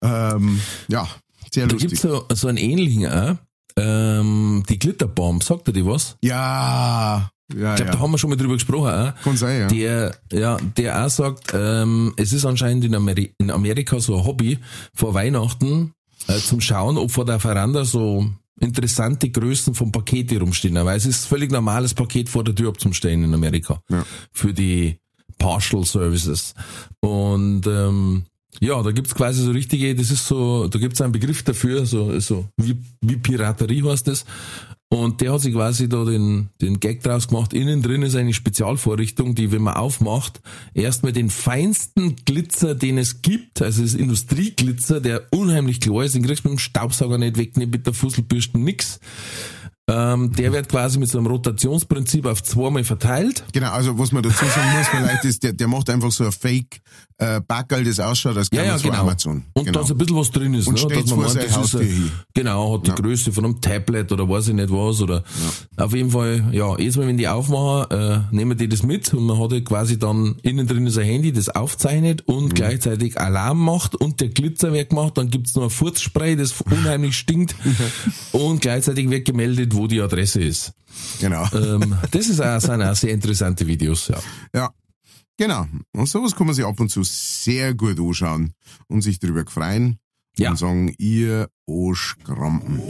Ähm, 0.02 0.60
ja, 0.88 1.08
sehr 1.52 1.66
Da 1.66 1.72
lustig. 1.72 1.90
gibt's 1.90 2.02
so, 2.02 2.26
so 2.34 2.48
einen 2.48 2.58
ähnlichen 2.58 3.06
auch. 3.06 3.36
Ähm, 3.78 4.62
die 4.68 4.78
Glitterbomb, 4.78 5.42
sagt 5.42 5.68
er 5.68 5.72
dir 5.72 5.86
was? 5.86 6.16
ja, 6.22 7.30
ja, 7.54 7.70
Ich 7.74 7.76
glaube, 7.76 7.84
ja. 7.84 7.90
da 7.92 7.98
haben 8.00 8.10
wir 8.10 8.18
schon 8.18 8.30
mal 8.30 8.36
drüber 8.36 8.54
gesprochen. 8.54 8.90
Auch. 8.90 9.14
Kann 9.22 9.36
sein, 9.36 9.60
ja. 9.60 9.66
Der, 9.68 10.16
ja, 10.32 10.56
der 10.76 11.04
auch 11.06 11.10
sagt, 11.10 11.52
ähm, 11.54 12.12
es 12.16 12.32
ist 12.32 12.44
anscheinend 12.44 12.84
in, 12.84 12.94
Ameri 12.94 13.32
in 13.38 13.50
Amerika 13.50 14.00
so 14.00 14.16
ein 14.18 14.24
Hobby 14.24 14.58
vor 14.94 15.14
Weihnachten 15.14 15.92
äh, 16.28 16.38
zum 16.38 16.60
Schauen, 16.60 16.98
ob 16.98 17.10
vor 17.10 17.24
der 17.24 17.40
Veranda 17.40 17.84
so 17.84 18.30
interessante 18.60 19.30
Größen 19.30 19.74
von 19.74 19.92
Pakete 19.92 20.38
rumstehen. 20.38 20.74
Weil 20.74 20.96
es 20.96 21.06
ist 21.06 21.26
völlig 21.26 21.50
normales 21.50 21.94
Paket 21.94 22.28
vor 22.28 22.44
der 22.44 22.54
Tür 22.54 22.70
abzustellen 22.70 23.24
in 23.24 23.34
Amerika. 23.34 23.80
Ja. 23.88 24.04
Für 24.32 24.52
die 24.52 24.98
Partial 25.38 25.84
Services. 25.84 26.54
Und 27.00 27.66
ähm, 27.66 28.24
ja, 28.60 28.82
da 28.82 28.90
gibt's 28.90 29.14
quasi 29.14 29.42
so 29.42 29.50
richtige, 29.50 29.94
das 29.94 30.10
ist 30.10 30.26
so, 30.26 30.66
da 30.68 30.78
gibt's 30.78 31.00
einen 31.00 31.12
Begriff 31.12 31.42
dafür, 31.42 31.84
so, 31.84 32.18
so 32.20 32.46
wie, 32.56 32.76
wie 33.02 33.16
Piraterie 33.16 33.82
heißt 33.82 34.08
das. 34.08 34.24
Und 34.88 35.20
der 35.20 35.32
hat 35.32 35.40
sich 35.40 35.52
quasi 35.52 35.88
da 35.88 36.04
den, 36.04 36.50
den 36.60 36.78
Gag 36.78 37.02
draus 37.02 37.26
gemacht. 37.26 37.52
Innen 37.52 37.82
drin 37.82 38.02
ist 38.02 38.14
eine 38.14 38.32
Spezialvorrichtung, 38.32 39.34
die, 39.34 39.50
wenn 39.50 39.62
man 39.62 39.74
aufmacht, 39.74 40.40
erstmal 40.74 41.12
den 41.12 41.28
feinsten 41.28 42.14
Glitzer, 42.24 42.76
den 42.76 42.96
es 42.96 43.20
gibt, 43.20 43.62
also 43.62 43.82
das 43.82 43.94
Industrieglitzer, 43.94 45.00
der 45.00 45.24
unheimlich 45.32 45.80
klar 45.80 46.04
ist, 46.04 46.14
den 46.14 46.22
kriegst 46.22 46.44
du 46.44 46.50
mit 46.50 46.58
dem 46.58 46.60
Staubsauger 46.60 47.18
nicht 47.18 47.36
weg, 47.36 47.56
nicht 47.56 47.72
mit 47.72 47.84
der 47.84 47.94
Fusselbürste, 47.94 48.60
nix. 48.60 49.00
Ähm, 49.88 50.32
der 50.32 50.52
wird 50.52 50.68
quasi 50.68 50.98
mit 50.98 51.08
so 51.08 51.18
einem 51.18 51.28
Rotationsprinzip 51.28 52.26
auf 52.26 52.42
zweimal 52.42 52.82
verteilt. 52.82 53.44
Genau, 53.52 53.70
also 53.70 53.96
was 53.98 54.10
man 54.10 54.22
dazu 54.24 54.44
sagen 54.44 54.76
muss, 54.76 54.88
vielleicht 54.88 55.24
ist, 55.24 55.42
der, 55.44 55.52
der 55.52 55.68
macht 55.68 55.88
einfach 55.90 56.10
so 56.10 56.24
ein 56.24 56.32
Fake 56.32 56.80
äh, 57.18 57.40
Backerl, 57.40 57.84
das 57.84 58.00
ausschaut, 58.00 58.36
als 58.36 58.48
Ja, 58.52 58.58
käme 58.62 58.68
ja, 58.70 58.74
es 58.76 58.82
von 58.82 58.90
genau. 58.90 59.02
Amazon. 59.04 59.44
Und 59.54 59.64
genau. 59.66 59.80
da 59.80 59.86
so 59.86 59.94
ein 59.94 59.98
bisschen 59.98 60.16
was 60.16 60.30
drin 60.32 60.54
ist, 60.54 60.66
Und 60.66 60.74
ne? 60.88 60.94
Dass 60.96 61.06
man 61.10 61.20
meint, 61.20 61.36
das 61.36 61.56
ist 61.56 61.76
ein-. 61.76 62.10
Genau, 62.34 62.74
hat 62.74 62.86
die 62.88 62.90
Größe 63.02 63.32
von 63.32 63.44
einem 63.44 63.60
Tablet 63.60 64.10
oder 64.12 64.28
weiß 64.28 64.48
ich 64.48 64.54
nicht 64.54 64.70
was 64.70 65.00
oder 65.00 65.22
auf 65.76 65.94
jeden 65.94 66.10
Fall, 66.10 66.44
ja, 66.52 66.76
jedes 66.78 66.96
Mal, 66.96 67.06
wenn 67.06 67.16
die 67.16 67.28
aufmachen, 67.28 67.90
äh, 67.96 68.18
nehmen 68.32 68.58
die 68.58 68.68
das 68.68 68.82
mit 68.82 69.14
und 69.14 69.24
man 69.24 69.38
hat 69.40 69.52
halt 69.52 69.64
quasi 69.64 69.98
dann 69.98 70.34
innen 70.42 70.66
drin 70.66 70.86
ist 70.86 70.98
ein 70.98 71.04
Handy, 71.06 71.32
das 71.32 71.48
aufzeichnet 71.48 72.24
Mhm. 72.26 72.34
und 72.34 72.54
gleichzeitig 72.56 73.20
Alarm 73.20 73.64
macht 73.64 73.94
und 73.94 74.20
der 74.20 74.28
Glitzer 74.30 74.72
wird 74.72 74.90
gemacht, 74.90 75.16
dann 75.16 75.30
gibt's 75.30 75.54
noch 75.54 75.62
ein 75.64 75.70
Furzspray, 75.70 76.34
das 76.36 76.54
unheimlich 76.62 77.16
stinkt 77.16 77.54
und 78.32 78.60
gleichzeitig 78.60 79.08
wird 79.08 79.24
gemeldet, 79.24 79.75
wo 79.76 79.86
die 79.86 80.00
Adresse 80.00 80.40
ist. 80.40 80.72
genau. 81.20 81.46
Ähm, 81.52 81.96
das 82.10 82.28
ist 82.28 82.40
auch, 82.40 82.60
sind 82.60 82.82
auch 82.82 82.94
sehr 82.94 83.12
interessante 83.12 83.66
Videos, 83.66 84.08
ja. 84.08 84.18
Ja, 84.54 84.70
genau. 85.36 85.66
Und 85.92 86.08
sowas 86.08 86.34
kann 86.34 86.46
man 86.46 86.54
sich 86.54 86.64
ab 86.64 86.78
und 86.80 86.90
zu 86.90 87.02
sehr 87.02 87.74
gut 87.74 87.98
anschauen 87.98 88.52
und 88.88 89.02
sich 89.02 89.18
darüber 89.18 89.44
freuen. 89.46 89.98
Ja. 90.38 90.50
Und 90.50 90.58
sagen, 90.58 90.94
ihr 90.98 91.48
Oschkrampen. 91.66 92.80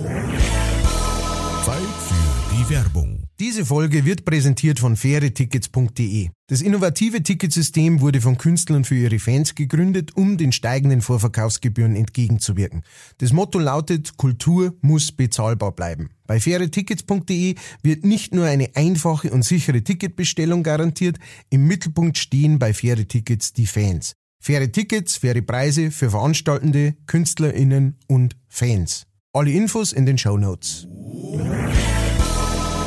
Zeit 1.64 1.76
für 1.76 2.54
die 2.54 2.70
Werbung. 2.70 3.24
Diese 3.38 3.66
Folge 3.66 4.04
wird 4.04 4.24
präsentiert 4.24 4.80
von 4.80 4.96
fairetickets.de. 4.96 6.30
Das 6.48 6.62
innovative 6.62 7.22
Ticketsystem 7.22 8.00
wurde 8.00 8.20
von 8.20 8.38
Künstlern 8.38 8.84
für 8.84 8.94
ihre 8.94 9.18
Fans 9.18 9.54
gegründet, 9.54 10.16
um 10.16 10.38
den 10.38 10.52
steigenden 10.52 11.02
Vorverkaufsgebühren 11.02 11.94
entgegenzuwirken. 11.96 12.82
Das 13.18 13.32
Motto 13.32 13.58
lautet, 13.58 14.16
Kultur 14.16 14.74
muss 14.80 15.12
bezahlbar 15.12 15.72
bleiben. 15.72 16.15
Bei 16.26 16.40
fairetickets.de 16.40 17.54
wird 17.82 18.04
nicht 18.04 18.34
nur 18.34 18.46
eine 18.46 18.74
einfache 18.74 19.30
und 19.30 19.44
sichere 19.44 19.82
Ticketbestellung 19.82 20.62
garantiert, 20.62 21.18
im 21.50 21.66
Mittelpunkt 21.66 22.18
stehen 22.18 22.58
bei 22.58 22.72
faire 22.74 23.06
Tickets 23.06 23.52
die 23.52 23.66
Fans. 23.66 24.14
Faire 24.40 24.70
Tickets, 24.70 25.16
faire 25.16 25.42
Preise 25.42 25.90
für 25.90 26.10
Veranstaltende, 26.10 26.94
KünstlerInnen 27.06 27.98
und 28.06 28.36
Fans. 28.48 29.06
Alle 29.32 29.50
Infos 29.50 29.92
in 29.92 30.06
den 30.06 30.18
Show 30.18 30.36
Notes. 30.38 30.86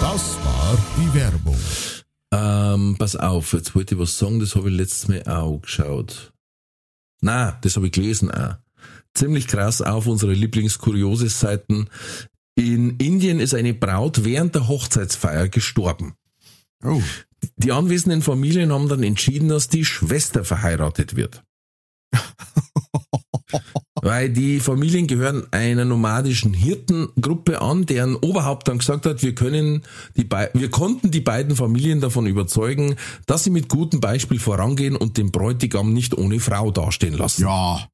Das 0.02 0.38
war 0.44 0.78
die 0.98 1.14
Werbung. 1.14 1.58
Ähm, 2.32 2.96
pass 2.98 3.16
auf, 3.16 3.54
jetzt 3.54 3.76
wollte 3.76 3.96
ich 3.96 4.02
was 4.02 4.18
sagen, 4.18 4.40
das 4.40 4.56
habe 4.56 4.70
ich 4.70 4.76
letztes 4.76 5.08
Mal 5.08 5.24
auch 5.24 5.60
geschaut. 5.60 6.32
Na, 7.22 7.58
das 7.62 7.76
habe 7.76 7.88
ich 7.88 7.92
gelesen 7.92 8.32
auch. 8.32 8.56
Ziemlich 9.14 9.48
krass 9.48 9.82
auf 9.82 10.08
unsere 10.08 10.34
Lieblingskurioses-Seiten. 10.34 11.90
In 12.60 12.98
Indien 12.98 13.40
ist 13.40 13.54
eine 13.54 13.74
Braut 13.74 14.26
während 14.26 14.54
der 14.54 14.68
Hochzeitsfeier 14.68 15.48
gestorben. 15.48 16.16
Oh, 16.84 17.02
Die 17.56 17.72
anwesenden 17.72 18.22
Familien 18.22 18.74
haben 18.74 18.90
dann 18.90 19.02
entschieden, 19.02 19.48
dass 19.48 19.70
die 19.70 19.86
Schwester 19.86 20.44
verheiratet 20.44 21.16
wird. 21.16 21.42
Weil 24.02 24.30
die 24.30 24.60
Familien 24.60 25.08
gehören 25.08 25.48
einer 25.52 25.86
nomadischen 25.86 26.54
Hirtengruppe 26.54 27.62
an, 27.62 27.86
deren 27.86 28.16
Oberhaupt 28.16 28.68
dann 28.68 28.80
gesagt 28.80 29.06
hat, 29.06 29.24
wir 29.24 29.36
können 29.36 29.84
die 30.16 30.24
Be 30.24 30.50
wir 30.54 30.70
konnten 30.70 31.12
die 31.12 31.22
beiden 31.22 31.56
Familien 31.56 32.00
davon 32.02 32.26
überzeugen, 32.26 32.96
dass 33.26 33.44
sie 33.44 33.50
mit 33.50 33.68
gutem 33.70 34.00
Beispiel 34.00 34.40
vorangehen 34.40 34.96
und 34.96 35.18
den 35.18 35.32
Bräutigam 35.32 35.94
nicht 35.94 36.18
ohne 36.18 36.40
Frau 36.40 36.72
dastehen 36.72 37.14
lassen. 37.14 37.44
ja, 37.44 37.88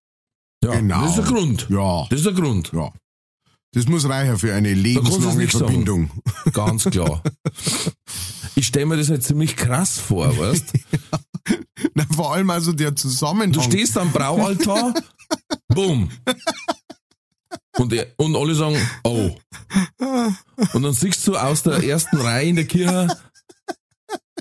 Ja, 0.63 0.76
genau. 0.76 1.01
Das 1.01 1.09
ist 1.11 1.18
der 1.18 1.26
Grund. 1.26 1.68
ja, 1.70 2.07
Das 2.09 2.20
ist 2.20 2.26
der 2.26 2.34
Grund. 2.34 2.72
ja. 2.74 2.91
Das 3.76 3.88
muss 3.89 4.07
reichen 4.07 4.39
für 4.39 4.53
eine 4.53 4.73
lebenslange 4.73 5.36
nicht 5.36 5.51
sagen. 5.51 5.65
Verbindung. 5.65 6.09
Ganz 6.53 6.86
klar. 6.86 7.21
Ich 8.57 8.67
stelle 8.67 8.86
mir 8.86 8.95
das 8.95 9.09
halt 9.09 9.21
ziemlich 9.21 9.57
krass 9.57 9.99
vor, 9.99 10.38
weißt? 10.38 10.71
Na, 11.93 12.05
vor 12.15 12.34
allem 12.34 12.49
also 12.49 12.71
der 12.71 12.95
Zusammenhang. 12.95 13.51
Du 13.51 13.61
stehst 13.61 13.97
am 13.97 14.13
Braualtar, 14.13 14.93
bumm. 15.67 16.09
Und, 17.78 17.91
er, 17.91 18.07
und 18.15 18.34
alle 18.38 18.55
sagen, 18.55 18.78
oh. 19.03 19.36
Und 20.71 20.84
dann 20.84 20.93
siehst 20.93 21.28
du 21.28 21.36
aus 21.36 21.63
der 21.63 21.84
ersten 21.84 22.15
Reihe 22.15 22.47
in 22.47 22.55
der 22.55 22.65
Kirche, 22.65 23.09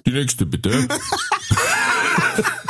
die 0.06 0.12
nächste 0.12 0.46
bitte. 0.46 0.86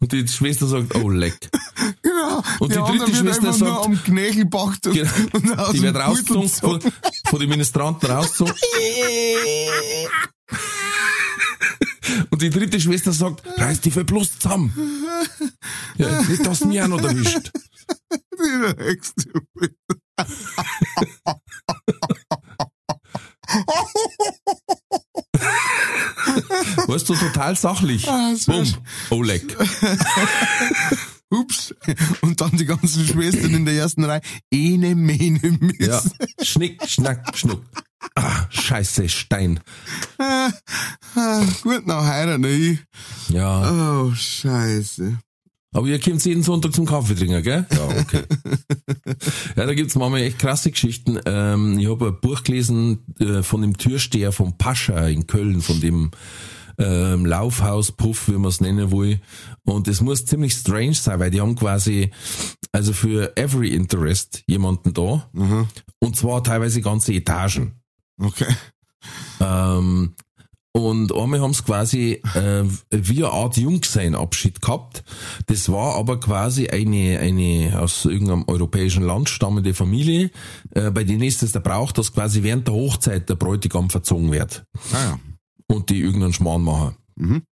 Und 0.00 0.12
die 0.12 0.26
Schwester 0.28 0.66
sagt, 0.66 0.94
oh 0.96 1.10
leck. 1.10 1.36
Genau. 2.02 2.42
Und 2.58 2.70
die 2.70 2.74
Der 2.74 2.84
dritte 2.84 3.14
Schwester 3.14 3.48
einfach 3.48 3.58
nur 3.60 3.74
sagt- 3.74 3.86
am 3.86 4.02
Knöchel 4.04 4.46
packt 4.46 4.86
und, 4.88 4.94
Genau. 4.94 5.10
und 5.32 5.58
aus 5.58 5.72
Die 5.72 5.82
wird 5.82 5.96
rausgezogen, 5.96 6.48
von, 6.48 6.80
von 7.26 7.38
den 7.40 7.48
Ministranten 7.48 8.10
rausgezogen. 8.10 8.54
Und 12.30 12.40
die 12.42 12.50
dritte 12.50 12.80
Schwester 12.80 13.12
sagt, 13.12 13.42
reiß 13.58 13.80
die 13.82 13.90
für 13.90 14.04
bloß 14.04 14.38
zusammen. 14.38 14.72
Ja, 15.98 16.22
nicht, 16.22 16.44
dass 16.46 16.64
mich 16.64 16.80
auch 16.80 16.88
noch 16.88 17.02
erwischt. 17.02 17.50
Die 18.10 18.82
nächste. 18.82 19.30
Weißt 26.86 27.08
du, 27.08 27.14
total 27.14 27.56
sachlich. 27.56 28.08
Ah, 28.08 28.32
Bumm. 29.08 29.22
leck. 29.24 29.56
Ups. 31.30 31.74
Und 32.22 32.40
dann 32.40 32.52
die 32.56 32.64
ganzen 32.64 33.06
Schwestern 33.06 33.52
in 33.52 33.64
der 33.66 33.74
ersten 33.74 34.04
Reihe. 34.04 34.22
Ene, 34.50 34.94
mene, 34.94 35.58
miss. 35.60 35.86
Ja. 35.86 36.02
Schnick, 36.42 36.80
schnack, 36.88 37.36
schnuck. 37.36 37.62
Ah, 38.14 38.46
scheiße, 38.48 39.08
Stein. 39.08 39.60
Ah, 40.18 40.50
Gut, 41.62 41.86
nach 41.86 42.04
heiraten, 42.04 42.44
ich. 42.44 42.78
Ja. 43.28 44.02
Oh, 44.04 44.14
scheiße. 44.14 45.18
Aber 45.72 45.86
ihr 45.86 46.00
kommt 46.00 46.24
jeden 46.24 46.42
Sonntag 46.42 46.74
zum 46.74 46.86
Kaffee 46.86 47.14
trinken, 47.14 47.42
gell? 47.42 47.66
Ja, 47.70 47.84
okay. 48.00 48.22
ja, 49.56 49.66
da 49.66 49.74
gibt's 49.74 49.94
manchmal 49.96 50.22
echt 50.22 50.38
krasse 50.38 50.70
Geschichten. 50.70 51.20
Ähm, 51.26 51.78
ich 51.78 51.88
habe 51.88 52.08
ein 52.08 52.20
Buch 52.20 52.42
gelesen 52.42 53.04
äh, 53.20 53.42
von 53.42 53.60
dem 53.60 53.76
Türsteher 53.76 54.32
von 54.32 54.56
Pascha 54.56 55.08
in 55.08 55.26
Köln, 55.26 55.60
von 55.60 55.80
dem 55.80 56.10
ähm, 56.78 57.26
Laufhauspuff, 57.26 58.28
wie 58.28 58.38
man 58.38 58.48
es 58.48 58.62
nennen 58.62 58.90
will. 58.92 59.20
Und 59.64 59.88
es 59.88 60.00
muss 60.00 60.24
ziemlich 60.24 60.54
strange 60.54 60.94
sein, 60.94 61.20
weil 61.20 61.30
die 61.30 61.40
haben 61.40 61.54
quasi, 61.54 62.12
also 62.72 62.94
für 62.94 63.36
every 63.36 63.68
interest 63.68 64.44
jemanden 64.46 64.94
da. 64.94 65.28
Und 65.98 66.16
zwar 66.16 66.42
teilweise 66.42 66.80
ganze 66.80 67.12
Etagen. 67.12 67.72
Okay. 68.18 68.46
Ähm, 69.40 70.14
Und 70.72 71.14
einmal 71.14 71.40
haben 71.40 71.54
sie 71.54 71.62
quasi 71.62 72.22
äh, 72.34 72.64
wie 72.90 73.24
eine 73.24 73.32
Art 73.32 73.56
Jungsein-Abschied 73.56 74.60
gehabt. 74.60 75.02
Das 75.46 75.70
war 75.72 75.96
aber 75.96 76.20
quasi 76.20 76.68
eine, 76.68 77.18
eine 77.18 77.80
aus 77.80 78.04
irgendeinem 78.04 78.44
europäischen 78.46 79.02
Land 79.02 79.28
stammende 79.28 79.74
Familie. 79.74 80.30
Äh, 80.74 80.90
bei 80.90 81.04
denen 81.04 81.22
ist 81.22 81.42
es 81.42 81.52
der 81.52 81.60
Brauch, 81.60 81.92
dass 81.92 82.12
quasi 82.12 82.42
während 82.42 82.68
der 82.68 82.74
Hochzeit 82.74 83.28
der 83.28 83.36
Bräutigam 83.36 83.90
verzogen 83.90 84.30
wird. 84.30 84.64
Ah 84.92 85.02
ja. 85.02 85.20
Und 85.66 85.90
die 85.90 86.00
irgendeinen 86.00 86.32
Schmarrn 86.32 86.62
machen. 86.62 86.96
Mhm. 87.16 87.42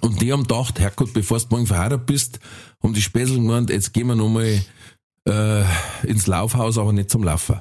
Und 0.00 0.20
die 0.20 0.32
haben 0.32 0.42
gedacht, 0.42 0.80
Herrgott, 0.80 1.12
bevor 1.12 1.38
du 1.38 1.46
morgen 1.50 1.66
verheiratet 1.66 2.06
bist, 2.06 2.40
haben 2.82 2.94
die 2.94 3.02
Späßel 3.02 3.36
gemeint, 3.36 3.70
jetzt 3.70 3.92
gehen 3.92 4.08
wir 4.08 4.16
nochmal 4.16 4.60
äh, 5.28 5.64
ins 6.02 6.26
Laufhaus, 6.26 6.78
aber 6.78 6.92
nicht 6.92 7.10
zum 7.10 7.22
Laufen. 7.22 7.60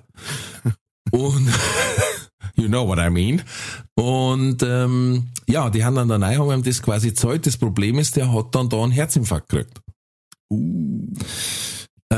Und 1.12 1.50
you 2.56 2.68
know 2.68 2.88
what 2.88 3.00
I 3.00 3.10
mean. 3.10 3.42
Und 3.96 4.64
ähm, 4.64 5.28
ja, 5.48 5.70
die 5.70 5.84
haben 5.84 5.96
dann 5.96 6.26
haben 6.26 6.52
ihm 6.52 6.64
das 6.64 6.82
quasi 6.82 7.10
gezahlt. 7.10 7.46
Das 7.46 7.58
Problem 7.58 8.00
ist, 8.00 8.16
der 8.16 8.32
hat 8.34 8.54
dann 8.54 8.70
da 8.70 8.84
einen 8.84 8.92
Herzinfarkt 8.92 9.50
gekriegt. 9.50 9.82
Äh, 12.10 12.18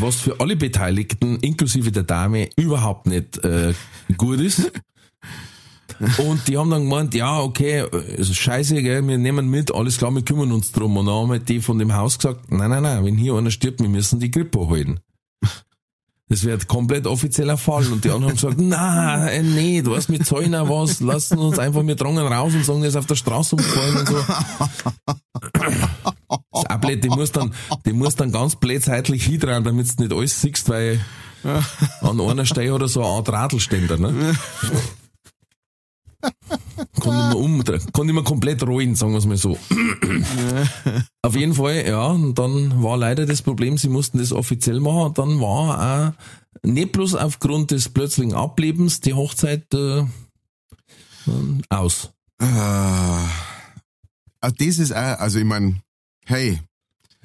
was 0.00 0.16
für 0.16 0.40
alle 0.40 0.56
Beteiligten, 0.56 1.38
inklusive 1.40 1.90
der 1.90 2.04
Dame, 2.04 2.48
überhaupt 2.56 3.06
nicht 3.06 3.42
äh, 3.44 3.74
gut 4.16 4.40
ist. 4.40 4.70
Und 6.18 6.46
die 6.46 6.58
haben 6.58 6.70
dann 6.70 6.84
gemeint, 6.84 7.14
ja, 7.14 7.40
okay, 7.40 7.80
also 7.80 8.34
scheiße, 8.34 8.82
gell, 8.82 9.06
wir 9.06 9.18
nehmen 9.18 9.48
mit, 9.48 9.74
alles 9.74 9.98
klar, 9.98 10.10
wir 10.10 10.22
kümmern 10.22 10.52
uns 10.52 10.72
drum. 10.72 10.96
Und 10.96 11.06
dann 11.06 11.14
haben 11.14 11.30
halt 11.30 11.48
die 11.48 11.60
von 11.60 11.78
dem 11.78 11.94
Haus 11.94 12.18
gesagt, 12.18 12.52
nein, 12.52 12.70
nein, 12.70 12.82
nein, 12.82 13.04
wenn 13.04 13.16
hier 13.16 13.34
einer 13.34 13.50
stirbt, 13.50 13.80
wir 13.80 13.88
müssen 13.88 14.20
die 14.20 14.30
Grippe 14.30 14.58
holen. 14.58 15.00
Das 16.28 16.42
wird 16.42 16.66
komplett 16.66 17.06
offizieller 17.06 17.56
Fall. 17.56 17.86
Und 17.92 18.04
die 18.04 18.10
anderen 18.10 18.30
haben 18.30 18.34
gesagt, 18.34 18.56
na, 18.60 19.28
äh, 19.28 19.42
nee, 19.42 19.82
du 19.82 19.94
hast 19.94 20.08
mit 20.08 20.26
Zäunen 20.26 20.68
was, 20.68 21.00
lassen 21.00 21.38
uns 21.38 21.58
einfach, 21.58 21.86
wir 21.86 21.94
drangen 21.94 22.26
raus 22.26 22.54
und 22.54 22.64
sagen, 22.64 22.82
er 22.82 22.88
ist 22.88 22.96
auf 22.96 23.06
der 23.06 23.14
Straße 23.14 23.54
umgefallen 23.54 23.96
und 23.96 24.08
so. 24.08 24.24
Das 26.52 26.62
ist 26.62 26.70
auch 26.70 26.80
blöd, 26.80 27.04
die 27.04 27.08
muss 27.08 27.30
dann, 27.30 27.52
die 27.84 27.92
muss 27.92 28.16
dann 28.16 28.32
ganz 28.32 28.56
blöd 28.56 28.82
seitlich 28.82 29.24
hindrehen, 29.24 29.62
damit 29.62 29.86
du 29.98 30.02
nicht 30.02 30.12
alles 30.12 30.40
siehst, 30.40 30.68
weil 30.68 31.00
an 32.00 32.20
einer 32.20 32.46
Stelle 32.46 32.74
oder 32.74 32.88
so 32.88 33.02
eine 33.02 33.10
Art 33.10 33.28
Radlständer, 33.28 33.96
ne? 33.98 34.36
Kann 37.00 37.16
nicht 37.16 37.28
mehr 37.28 37.36
um, 37.36 37.64
kann 37.64 38.06
nicht 38.06 38.14
mehr 38.14 38.24
komplett 38.24 38.62
rollen, 38.66 38.94
sagen 38.94 39.12
wir 39.12 39.18
es 39.18 39.26
mal 39.26 39.36
so. 39.36 39.56
Auf 41.22 41.36
jeden 41.36 41.54
Fall, 41.54 41.86
ja, 41.86 42.06
und 42.08 42.34
dann 42.38 42.82
war 42.82 42.96
leider 42.96 43.26
das 43.26 43.42
Problem, 43.42 43.76
sie 43.78 43.88
mussten 43.88 44.18
das 44.18 44.32
offiziell 44.32 44.80
machen, 44.80 45.02
und 45.08 45.18
dann 45.18 45.40
war 45.40 46.12
auch 46.12 46.66
nicht 46.66 46.92
bloß 46.92 47.14
aufgrund 47.14 47.70
des 47.70 47.88
plötzlichen 47.88 48.34
Ablebens 48.34 49.00
die 49.00 49.14
Hochzeit 49.14 49.72
äh, 49.74 50.04
aus. 51.68 52.10
Äh, 52.40 52.46
das 54.40 54.78
ist 54.78 54.92
auch, 54.92 55.18
also 55.18 55.38
ich 55.38 55.44
mein, 55.44 55.80
hey, 56.24 56.58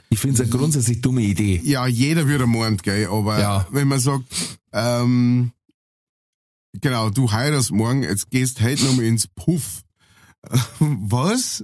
Ich 0.09 0.19
finde 0.19 0.35
es 0.35 0.41
eine 0.41 0.49
grundsätzlich 0.59 1.01
dumme 1.01 1.21
Idee. 1.21 1.61
ja, 1.63 1.87
jeder 1.87 2.27
würde 2.27 2.47
meint, 2.47 2.83
gell, 2.83 3.07
aber 3.07 3.39
Ja. 3.39 3.67
wenn 3.71 3.87
man 3.87 3.99
sagt, 3.99 4.23
ähm, 4.73 5.51
genau, 6.79 7.09
du 7.09 7.31
heiratest 7.31 7.71
morgen, 7.71 8.03
jetzt 8.03 8.29
gehst 8.29 8.61
heute 8.61 8.85
nochmal 8.85 9.05
ins 9.05 9.27
Puff. 9.27 9.81
Was? 10.79 11.63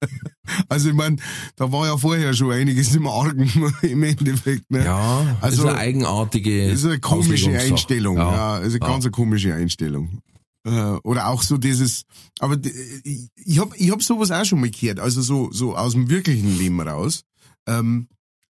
also 0.68 0.88
ich 0.88 0.94
mein, 0.94 1.20
da 1.56 1.70
war 1.70 1.86
ja 1.86 1.96
vorher 1.98 2.32
schon 2.34 2.52
einiges 2.52 2.94
im 2.94 3.06
Argen 3.06 3.50
im 3.82 4.02
Endeffekt. 4.02 4.70
Ne? 4.70 4.84
Ja, 4.84 5.36
Also, 5.40 5.64
ist 5.64 5.68
eine 5.68 5.78
eigenartige 5.78 6.68
Das 6.70 6.78
ist 6.80 6.86
eine 6.86 6.98
komische. 7.00 7.56
Einstellung. 7.58 8.16
Ja, 8.16 8.32
Ja, 8.32 8.58
ist 8.58 8.70
eine 8.72 8.78
ganz 8.80 9.04
eine 9.04 9.10
komische 9.12 9.54
Einstellung. 9.54 10.20
Äh, 10.66 10.70
Oder 11.04 11.28
auch 11.28 11.42
so 11.42 11.58
dieses, 11.58 12.04
aber 12.40 12.56
ich- 13.04 13.28
ich 13.36 13.58
hab 13.58 13.74
ich 13.76 13.90
hab 13.90 14.02
sowas 14.02 14.30
auch 14.30 14.44
schon 14.44 14.60
mal 14.60 14.70
gehört, 14.70 14.98
also 14.98 15.20
so, 15.22 15.52
so 15.52 15.76
aus 15.76 15.92
dem 15.92 16.08
wirklichen 16.08 16.56
Leben 16.58 16.80
raus, 16.80 17.22
ähm, 17.68 18.08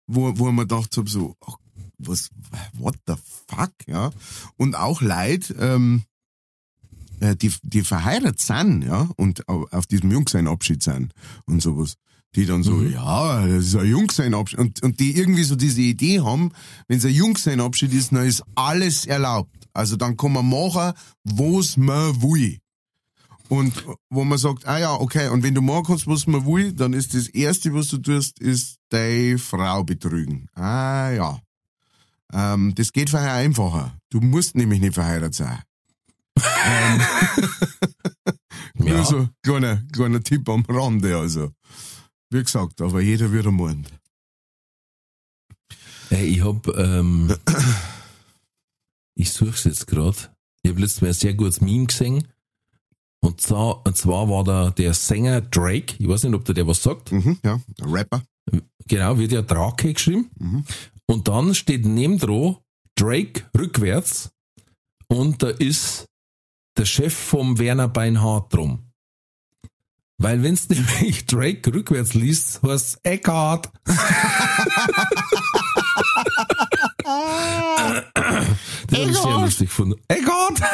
wo, 0.07 0.33
wo 0.39 0.53
gedacht 0.53 0.97
hab 0.97 1.09
so, 1.09 1.35
ach, 1.45 1.57
was, 1.99 2.29
what 2.75 2.95
the 3.07 3.15
fuck, 3.49 3.73
ja. 3.87 4.11
Und 4.57 4.75
auch 4.77 5.01
Leute, 5.01 5.55
ähm, 5.55 6.03
äh, 7.21 7.37
die, 7.37 7.53
die 7.63 7.83
verheiratet 7.83 8.41
sind, 8.41 8.83
ja, 8.83 9.09
und 9.17 9.49
au- 9.49 9.67
auf 9.71 9.87
diesem 9.87 10.11
Jungsein-Abschied 10.11 10.83
sind 10.83 11.13
und 11.47 11.63
sowas. 11.63 11.95
Die 12.37 12.47
dann 12.47 12.65
so, 12.65 12.73
Mhm. 12.73 12.93
ja, 12.93 13.47
das 13.47 13.67
ist 13.67 13.77
ein 13.77 13.87
Jungsein-Abschied. 13.87 14.59
Und, 14.59 14.83
und 14.83 14.99
die 14.99 15.17
irgendwie 15.17 15.45
so 15.45 15.55
diese 15.55 15.81
Idee 15.83 16.21
haben, 16.21 16.51
wenn 16.89 16.99
es 16.99 17.05
ein 17.05 17.13
Jungsein-Abschied 17.15 17.93
ist, 17.95 18.11
dann 18.13 18.27
ist 18.27 18.43
alles 18.57 19.07
erlaubt. 19.07 19.69
Also 19.73 19.95
dann 19.97 20.17
kann 20.17 20.33
man 20.33 20.49
machen, 20.49 20.95
was 21.23 21.77
man 21.77 22.21
will. 22.23 22.59
Und 23.49 23.85
wo 24.11 24.25
man 24.25 24.39
sagt, 24.39 24.67
ah 24.67 24.79
ja, 24.79 24.95
okay, 24.95 25.29
und 25.29 25.45
wenn 25.45 25.55
du 25.55 25.61
machen 25.61 25.85
kannst, 25.87 26.07
was 26.09 26.27
man 26.27 26.45
will, 26.47 26.73
dann 26.73 26.93
ist 26.93 27.15
das 27.15 27.29
Erste, 27.29 27.73
was 27.73 27.87
du 27.89 27.99
tust, 27.99 28.41
ist 28.41 28.79
deine 28.89 29.39
Frau 29.39 29.85
betrügen. 29.85 30.49
Ah 30.55 31.11
ja. 31.11 31.39
Ähm, 32.33 32.75
das 32.75 32.93
geht 32.93 33.11
vorher 33.11 33.35
einfacher. 33.35 33.97
Du 34.11 34.21
musst 34.21 34.57
nämlich 34.57 34.81
nicht 34.81 34.95
verheiratet 34.95 35.35
sein. 35.35 35.63
ähm, 36.37 37.01
Ja. 38.79 38.97
Nur 38.97 39.05
so 39.05 39.29
kleiner, 39.43 39.83
kleiner 39.93 40.23
Tipp 40.23 40.49
am 40.49 40.65
Rande, 40.69 41.17
also. 41.17 41.53
Wie 42.31 42.43
gesagt, 42.43 42.81
aber 42.81 43.01
jeder 43.01 43.31
wird 43.31 43.47
am 43.47 43.55
Mond. 43.55 43.89
Hey, 46.11 46.27
ich 46.27 46.45
hab, 46.45 46.67
ähm, 46.77 47.35
ich 49.15 49.33
such's 49.33 49.65
jetzt 49.65 49.87
grad. 49.87 50.33
Ich 50.63 50.71
hab 50.71 50.79
letztes 50.79 51.03
Mal 51.03 51.09
ein 51.09 51.15
sehr 51.15 51.35
gutes 51.35 51.61
Meme 51.61 51.87
gesehen. 51.87 52.27
Und 53.21 53.41
zwar, 53.41 53.87
und 53.87 53.97
zwar 53.97 54.29
war 54.29 54.45
da 54.45 54.71
der 54.71 54.93
Sänger 54.93 55.41
Drake, 55.41 55.95
ich 55.99 56.09
weiß 56.09 56.25
nicht, 56.25 56.35
ob 56.35 56.45
der 56.45 56.55
der 56.55 56.67
was 56.67 56.83
sagt. 56.83 57.11
Mhm, 57.13 57.39
ja, 57.43 57.61
Rapper. 57.81 58.23
Genau, 58.87 59.17
wird 59.19 59.33
ja 59.33 59.41
Drake 59.41 59.95
geschrieben. 59.95 60.31
Mhm. 60.39 60.65
Und 61.07 61.29
dann 61.29 61.55
steht 61.55 61.85
neben 61.85 62.19
dran 62.19 62.57
Drake 62.97 63.45
rückwärts 63.57 64.31
und 65.09 65.43
da 65.43 65.49
ist 65.49 66.07
der 66.77 66.87
Chef 66.87 67.15
vom 67.15 67.59
Werner 67.59 67.89
Beinhardt 67.89 68.53
drum. 68.55 68.91
Weil 70.19 70.43
wenn's 70.43 70.69
nämlich 70.71 71.27
Drake 71.27 71.73
rückwärts 71.73 72.15
liest, 72.15 72.63
heißt 72.63 73.01
Eckhart. 73.03 73.71
Das 78.89 78.99
habe 78.99 79.11
ich 79.11 79.17
sehr 79.19 79.39
lustig 79.39 79.69
gefunden. 79.69 80.01
Eckhart! 80.09 80.61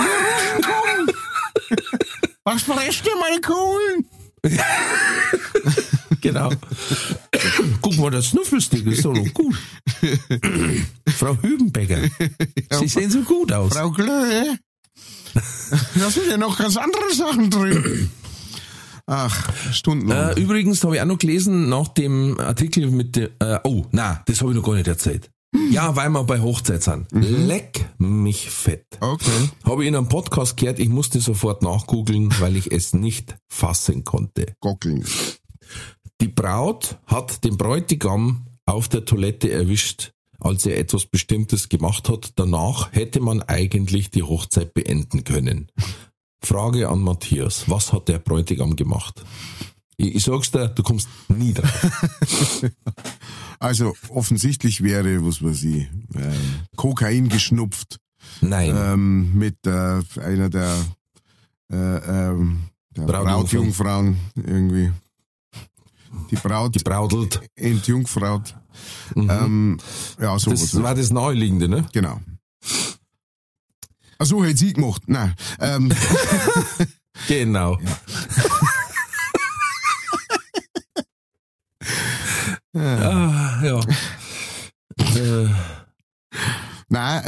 Was 2.44 2.62
frisst 2.62 3.06
ihr, 3.06 3.16
meine 3.16 3.40
Kohlen? 3.40 4.06
Genau. 6.32 6.50
Guck 7.82 7.96
mal, 7.98 8.10
der 8.10 8.22
Snuffelstick 8.22 8.86
ist 8.86 9.02
so 9.02 9.12
noch 9.12 9.32
gut. 9.34 9.56
Frau 11.08 11.36
Hübenbecker, 11.42 11.98
Sie 12.78 12.88
sehen 12.88 13.10
so 13.10 13.20
gut 13.22 13.52
aus. 13.52 13.72
Frau 13.74 13.90
Klöhe? 13.90 14.58
Da 15.94 16.10
sind 16.10 16.28
ja 16.28 16.36
noch 16.36 16.58
ganz 16.58 16.76
andere 16.76 17.14
Sachen 17.14 17.48
drin. 17.48 18.10
Ach, 19.06 19.52
stundenlang. 19.72 20.36
Äh, 20.36 20.40
übrigens 20.40 20.82
habe 20.82 20.96
ich 20.96 21.00
auch 21.02 21.06
noch 21.06 21.18
gelesen, 21.18 21.68
nach 21.68 21.88
dem 21.88 22.38
Artikel 22.40 22.90
mit 22.90 23.16
dem, 23.16 23.28
äh, 23.38 23.58
oh, 23.64 23.84
na, 23.92 24.22
das 24.26 24.40
habe 24.40 24.50
ich 24.50 24.56
noch 24.56 24.64
gar 24.64 24.74
nicht 24.74 24.88
erzählt. 24.88 25.30
Ja, 25.70 25.96
weil 25.96 26.10
wir 26.10 26.22
bei 26.24 26.40
Hochzeit 26.40 26.82
sind. 26.82 27.06
Leck 27.10 27.88
mich 27.98 28.50
fett. 28.50 28.86
okay. 29.00 29.50
Habe 29.64 29.82
ich 29.82 29.88
in 29.88 29.96
einem 29.96 30.08
Podcast 30.08 30.56
gehört, 30.56 30.78
ich 30.78 30.88
musste 30.88 31.20
sofort 31.20 31.62
nachgoogeln, 31.62 32.30
weil 32.40 32.56
ich 32.56 32.70
es 32.70 32.92
nicht 32.94 33.36
fassen 33.48 34.04
konnte. 34.04 34.54
Gockeln. 34.60 35.04
Die 36.20 36.28
Braut 36.28 36.98
hat 37.06 37.44
den 37.44 37.56
Bräutigam 37.56 38.46
auf 38.66 38.88
der 38.88 39.04
Toilette 39.04 39.50
erwischt, 39.50 40.12
als 40.38 40.66
er 40.66 40.78
etwas 40.78 41.06
Bestimmtes 41.06 41.68
gemacht 41.68 42.08
hat. 42.08 42.32
Danach 42.36 42.92
hätte 42.92 43.20
man 43.20 43.42
eigentlich 43.42 44.10
die 44.10 44.22
Hochzeit 44.22 44.74
beenden 44.74 45.24
können. 45.24 45.70
Frage 46.42 46.88
an 46.88 47.00
Matthias, 47.00 47.68
was 47.68 47.92
hat 47.92 48.08
der 48.08 48.18
Bräutigam 48.18 48.76
gemacht? 48.76 49.24
Ich, 49.96 50.16
ich 50.16 50.24
sag's 50.24 50.50
dir, 50.50 50.68
du 50.68 50.82
kommst 50.82 51.08
nie 51.28 51.54
drauf. 51.54 52.64
Also 53.62 53.94
offensichtlich 54.08 54.82
wäre, 54.82 55.22
was 55.22 55.42
weiß 55.42 55.64
ich, 55.64 55.86
ähm, 56.14 56.64
Kokain 56.76 57.28
geschnupft 57.28 57.98
Nein. 58.40 58.74
ähm, 58.74 59.38
mit 59.38 59.66
äh, 59.66 60.00
einer 60.18 60.48
der, 60.48 60.74
äh, 61.70 61.76
ähm, 61.76 62.60
der. 62.96 63.02
Brautjungfrauen 63.02 64.16
irgendwie. 64.34 64.92
Die 66.30 66.36
Braut 66.36 66.72
Gebraudelt. 66.72 67.40
entjungfraut. 67.56 68.54
Mhm. 69.14 69.30
Ähm, 69.30 69.76
ja, 70.20 70.38
sowas. 70.38 70.60
das 70.60 70.82
war 70.82 70.94
das 70.94 71.10
Naheliegende, 71.10 71.68
ne? 71.68 71.86
Genau. 71.92 72.20
Ach 74.18 74.26
so, 74.26 74.44
hätte 74.44 74.56
sie 74.58 74.72
gemacht. 74.72 75.02
Nein. 75.06 75.34
Ähm, 75.60 75.92
Genau. 77.28 77.76
ah, 82.76 83.60
ja. 83.62 83.80
äh, 85.16 85.48
Nein, 86.88 87.24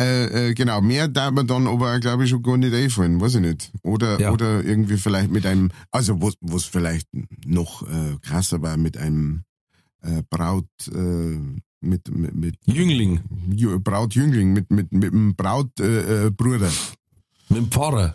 äh, 0.52 0.52
äh, 0.52 0.54
genau, 0.54 0.80
mehr 0.80 1.08
darf 1.08 1.32
man 1.32 1.46
dann 1.46 1.66
aber, 1.66 1.98
glaube 2.00 2.24
ich, 2.24 2.30
schon 2.30 2.42
gar 2.42 2.56
nicht 2.56 2.72
einfallen, 2.74 3.20
weiß 3.20 3.34
ich 3.36 3.40
nicht. 3.40 3.72
Oder, 3.82 4.20
Ja. 4.20 4.30
oder 4.32 4.64
irgendwie 4.64 4.96
vielleicht 4.96 5.30
mit 5.30 5.44
einem, 5.46 5.70
also 5.90 6.20
was, 6.22 6.34
was 6.40 6.64
vielleicht 6.64 7.08
noch 7.44 7.82
äh, 7.82 8.16
krasser 8.22 8.62
war, 8.62 8.76
mit 8.76 8.96
einem 8.96 9.42
äh, 10.02 10.22
Braut, 10.30 10.66
äh, 10.92 11.38
mit, 11.80 12.08
mit, 12.14 12.34
mit 12.34 12.56
Jüngling, 12.66 13.20
Brautjüngling, 13.82 14.52
mit, 14.52 14.70
mit, 14.70 14.92
mit 14.92 15.12
dem 15.12 15.34
Brautbruder, 15.34 16.26
äh, 16.26 16.30
Bruder, 16.30 16.70
mit 17.48 17.58
dem 17.58 17.70
Pfarrer. 17.70 18.14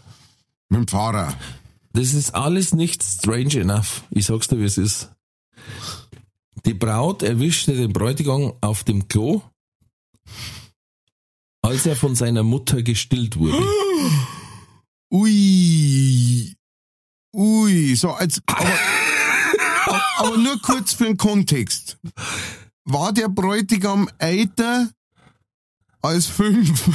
mit 0.70 0.80
dem 0.80 0.88
Pfarrer. 0.88 1.34
Das 1.94 2.14
ist 2.14 2.34
alles 2.36 2.74
nicht 2.74 3.04
strange 3.04 3.60
enough. 3.60 4.04
Ich 4.12 4.26
sag's 4.26 4.48
dir, 4.48 4.60
wie 4.60 4.66
es 4.66 4.78
ist. 4.78 5.10
Die 6.66 6.74
Braut 6.74 7.24
erwischte 7.24 7.74
den 7.76 7.92
Bräutigam 7.94 8.54
auf 8.62 8.84
dem 8.84 9.08
Klo, 9.08 9.42
als 11.68 11.86
er 11.86 11.96
von 11.96 12.16
seiner 12.16 12.44
Mutter 12.44 12.82
gestillt 12.82 13.38
wurde. 13.38 13.58
Ui. 15.12 16.56
Ui. 17.36 17.96
So, 17.96 18.12
als, 18.12 18.42
aber, 18.46 18.80
aber, 20.18 20.38
nur 20.38 20.62
kurz 20.62 20.94
für 20.94 21.06
den 21.06 21.18
Kontext. 21.18 21.98
War 22.86 23.12
der 23.12 23.28
Bräutigam 23.28 24.10
älter 24.18 24.90
als 26.02 26.26
fünf? 26.26 26.88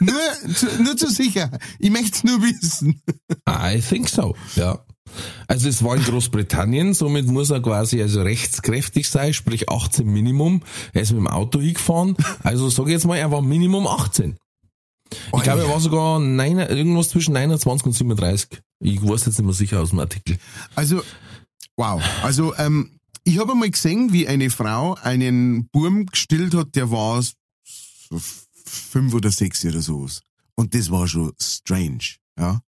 nur, 0.00 0.54
zu, 0.54 0.82
nur 0.82 0.96
zur 0.96 1.10
Sicherheit. 1.10 1.60
Ich 1.78 1.90
möchte 1.90 2.16
es 2.16 2.24
nur 2.24 2.42
wissen. 2.42 3.00
I 3.48 3.80
think 3.80 4.08
so, 4.08 4.36
ja. 4.56 4.84
Also 5.46 5.68
es 5.68 5.82
war 5.82 5.96
in 5.96 6.02
Großbritannien, 6.02 6.94
somit 6.94 7.26
muss 7.26 7.50
er 7.50 7.60
quasi 7.60 8.00
also 8.02 8.22
rechtskräftig 8.22 9.08
sein, 9.08 9.32
sprich 9.34 9.68
18 9.68 10.06
Minimum. 10.06 10.62
Er 10.92 11.02
ist 11.02 11.12
mit 11.12 11.20
dem 11.20 11.28
Auto 11.28 11.60
hingefahren, 11.60 12.16
also 12.42 12.68
ich 12.68 12.88
jetzt 12.88 13.06
mal, 13.06 13.16
er 13.16 13.30
war 13.30 13.42
Minimum 13.42 13.86
18. 13.86 14.36
Ich 15.36 15.42
glaube, 15.42 15.62
er 15.62 15.68
war 15.68 15.80
sogar 15.80 16.18
neun, 16.18 16.58
irgendwas 16.58 17.10
zwischen 17.10 17.34
29 17.34 17.86
und 17.86 17.92
37. 17.92 18.60
Ich 18.80 19.02
weiß 19.02 19.26
jetzt 19.26 19.38
nicht 19.38 19.44
mehr 19.44 19.54
sicher 19.54 19.80
aus 19.80 19.90
dem 19.90 20.00
Artikel. 20.00 20.38
Also, 20.74 21.02
wow. 21.76 22.02
Also, 22.22 22.54
ähm, 22.56 22.98
ich 23.24 23.38
habe 23.38 23.52
einmal 23.52 23.70
gesehen, 23.70 24.12
wie 24.12 24.28
eine 24.28 24.50
Frau 24.50 24.94
einen 25.02 25.68
Burm 25.68 26.06
gestillt 26.06 26.54
hat, 26.54 26.74
der 26.74 26.90
war 26.90 27.22
fünf 28.64 29.14
oder 29.14 29.30
sechs 29.30 29.64
oder 29.64 29.80
sowas. 29.80 30.20
Und 30.56 30.74
das 30.74 30.90
war 30.90 31.08
schon 31.08 31.32
strange, 31.40 32.16
ja. 32.38 32.60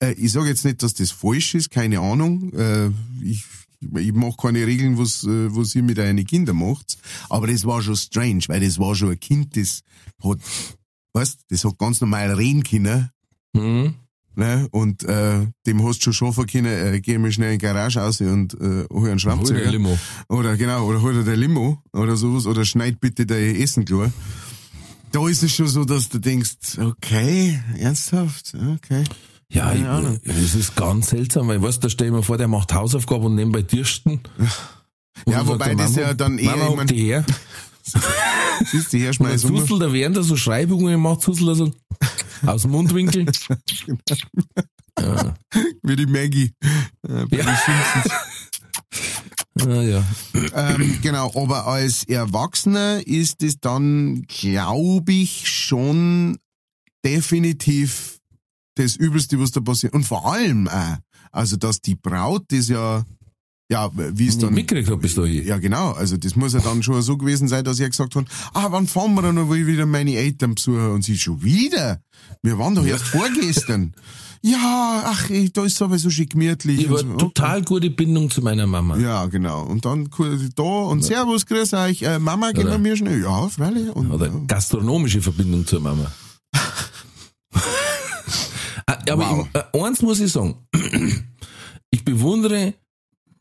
Äh, 0.00 0.12
ich 0.12 0.32
sage 0.32 0.48
jetzt 0.48 0.64
nicht, 0.64 0.82
dass 0.82 0.94
das 0.94 1.10
falsch 1.10 1.54
ist, 1.54 1.70
keine 1.70 2.00
Ahnung. 2.00 2.52
Äh, 2.54 2.90
ich 3.22 3.44
ich 3.80 4.12
mache 4.12 4.36
keine 4.36 4.66
Regeln, 4.66 4.98
was, 4.98 5.24
äh, 5.24 5.54
was 5.54 5.74
ihr 5.74 5.82
mit 5.82 5.98
euren 5.98 6.24
Kindern 6.24 6.56
macht. 6.56 6.98
Aber 7.28 7.46
das 7.46 7.64
war 7.64 7.82
schon 7.82 7.96
strange, 7.96 8.42
weil 8.48 8.60
das 8.60 8.78
war 8.78 8.94
schon 8.94 9.10
ein 9.10 9.20
Kind, 9.20 9.56
das 9.56 9.82
hat, 10.22 10.38
weißt, 11.12 11.40
das 11.48 11.64
hat 11.64 11.78
ganz 11.78 12.00
normal 12.00 12.32
reden 12.32 12.62
können. 12.62 13.10
Mhm. 13.52 13.94
Ne? 14.34 14.68
Und 14.70 15.02
äh, 15.02 15.46
dem 15.66 15.84
hast 15.84 15.98
du 15.98 16.12
schon 16.12 16.12
schaffen 16.12 16.46
können, 16.46 16.94
äh, 16.94 17.00
geh 17.00 17.18
mal 17.18 17.32
schnell 17.32 17.54
in 17.54 17.58
die 17.58 17.64
Garage 17.64 17.98
raus 17.98 18.20
und 18.20 18.54
äh, 18.54 18.84
hol 18.88 19.10
einen 19.10 19.12
Hol 19.12 19.18
Schraubzieher. 19.18 19.66
ein 19.66 19.72
Limo. 19.72 19.98
Oder 20.28 20.56
genau, 20.56 20.86
oder 20.86 21.02
hol 21.02 21.12
dir 21.12 21.24
der 21.24 21.36
Limo 21.36 21.82
oder 21.92 22.16
sowas, 22.16 22.46
oder 22.46 22.64
schneid 22.64 23.00
bitte 23.00 23.26
dein 23.26 23.56
Essen 23.56 23.84
klar. 23.84 24.12
Da 25.10 25.26
ist 25.28 25.42
es 25.42 25.52
schon 25.54 25.66
so, 25.66 25.84
dass 25.84 26.08
du 26.08 26.18
denkst, 26.18 26.78
okay, 26.78 27.58
ernsthaft, 27.78 28.54
okay. 28.76 29.02
Ja, 29.50 29.72
ich, 29.72 29.82
das 30.24 30.54
ist 30.54 30.76
ganz 30.76 31.10
seltsam, 31.10 31.48
weil 31.48 31.62
weißt, 31.62 31.82
da 31.82 31.88
stell 31.88 32.08
ich 32.08 32.12
mir 32.12 32.22
vor, 32.22 32.36
der 32.36 32.48
macht 32.48 32.72
Hausaufgaben 32.74 33.26
und 33.26 33.34
nebenbei 33.34 33.62
Dürsten. 33.62 34.20
Und 35.24 35.32
Ja, 35.32 35.46
wobei 35.46 35.74
das 35.74 35.92
Mama, 35.92 36.06
ja 36.08 36.14
dann 36.14 36.38
eher, 36.38 36.56
Mama, 36.56 36.82
ich 36.82 36.88
die 36.88 37.02
her. 37.02 37.24
Siehst 38.70 38.92
du, 38.92 38.98
Und 38.98 39.02
herschmeiß 39.04 39.42
dann 39.42 39.52
um. 39.52 39.58
zuselt 39.58 39.82
er, 39.82 39.92
während 39.92 40.16
er 40.16 40.22
so 40.22 40.36
Schreibungen 40.36 41.00
macht, 41.00 41.22
zuselt 41.22 41.48
er 41.48 41.54
so 41.54 41.72
aus 42.46 42.62
dem 42.62 42.72
Mundwinkel. 42.72 43.26
ja. 45.00 45.34
Wie 45.82 45.96
die 45.96 46.06
Maggie. 46.06 46.52
Äh, 47.08 47.24
bei 47.26 47.38
Ja. 47.38 47.58
Ah, 49.66 49.82
ja. 49.82 50.04
ähm, 50.54 50.98
genau, 51.02 51.32
aber 51.34 51.66
als 51.66 52.04
Erwachsener 52.04 53.04
ist 53.06 53.42
es 53.42 53.58
dann, 53.58 54.22
glaube 54.28 55.12
ich, 55.12 55.48
schon 55.48 56.38
definitiv 57.04 58.17
das 58.84 58.96
Übelste, 58.96 59.38
was 59.40 59.50
da 59.50 59.60
passiert. 59.60 59.94
Und 59.94 60.04
vor 60.04 60.32
allem 60.32 60.68
auch, 60.68 60.96
also 61.32 61.56
dass 61.56 61.80
die 61.80 61.94
Braut 61.94 62.44
das 62.48 62.68
ja, 62.68 63.04
ja, 63.70 63.90
wie 63.94 64.28
es 64.28 64.38
dann... 64.38 64.54
mitgekriegt 64.54 64.90
hab 64.90 65.00
bis 65.00 65.14
dahin. 65.14 65.46
Ja, 65.46 65.58
genau. 65.58 65.92
Also 65.92 66.16
das 66.16 66.36
muss 66.36 66.54
ja 66.54 66.60
dann 66.60 66.82
schon 66.82 67.02
so 67.02 67.18
gewesen 67.18 67.48
sein, 67.48 67.64
dass 67.64 67.78
er 67.78 67.90
gesagt 67.90 68.14
hat, 68.16 68.24
ah, 68.54 68.68
wann 68.70 68.86
fahren 68.86 69.14
wir 69.14 69.22
dann 69.22 69.34
noch 69.34 69.52
wieder 69.52 69.84
meine 69.84 70.14
Eltern 70.14 70.54
besuchen? 70.54 70.90
Und 70.90 71.04
sie 71.04 71.18
schon 71.18 71.42
wieder? 71.42 72.00
Wir 72.42 72.58
waren 72.58 72.74
doch 72.74 72.86
erst 72.86 73.04
vorgestern. 73.04 73.94
Ja, 74.40 75.02
ach, 75.04 75.30
ey, 75.30 75.50
da 75.50 75.64
ist 75.64 75.74
es 75.74 75.82
aber 75.82 75.98
so 75.98 76.10
schön 76.10 76.28
gemütlich. 76.28 76.82
Ich 76.82 76.90
war 76.90 76.98
so. 76.98 77.16
total 77.16 77.62
gute 77.62 77.90
Bindung 77.90 78.30
zu 78.30 78.40
meiner 78.40 78.68
Mama. 78.68 78.96
Ja, 78.96 79.26
genau. 79.26 79.64
Und 79.64 79.84
dann 79.84 80.08
da 80.54 80.62
und 80.62 81.02
Servus, 81.02 81.44
grüß 81.44 81.74
euch. 81.74 82.02
Äh, 82.02 82.20
Mama, 82.20 82.52
gehen 82.52 82.68
wir 82.68 82.78
mir 82.78 82.96
schnell. 82.96 83.20
Ja, 83.20 83.48
freilich. 83.48 83.90
Und, 83.90 84.12
Oder 84.12 84.26
ja. 84.26 84.40
gastronomische 84.46 85.22
Verbindung 85.22 85.66
zur 85.66 85.80
Mama. 85.80 86.12
Aber 89.10 89.30
Wow. 89.30 89.48
ich, 89.54 89.60
äh, 89.80 89.84
eins 89.86 90.02
muss 90.02 90.20
ich 90.20 90.32
sagen. 90.32 90.54
Ich 91.90 92.04
bewundere 92.04 92.74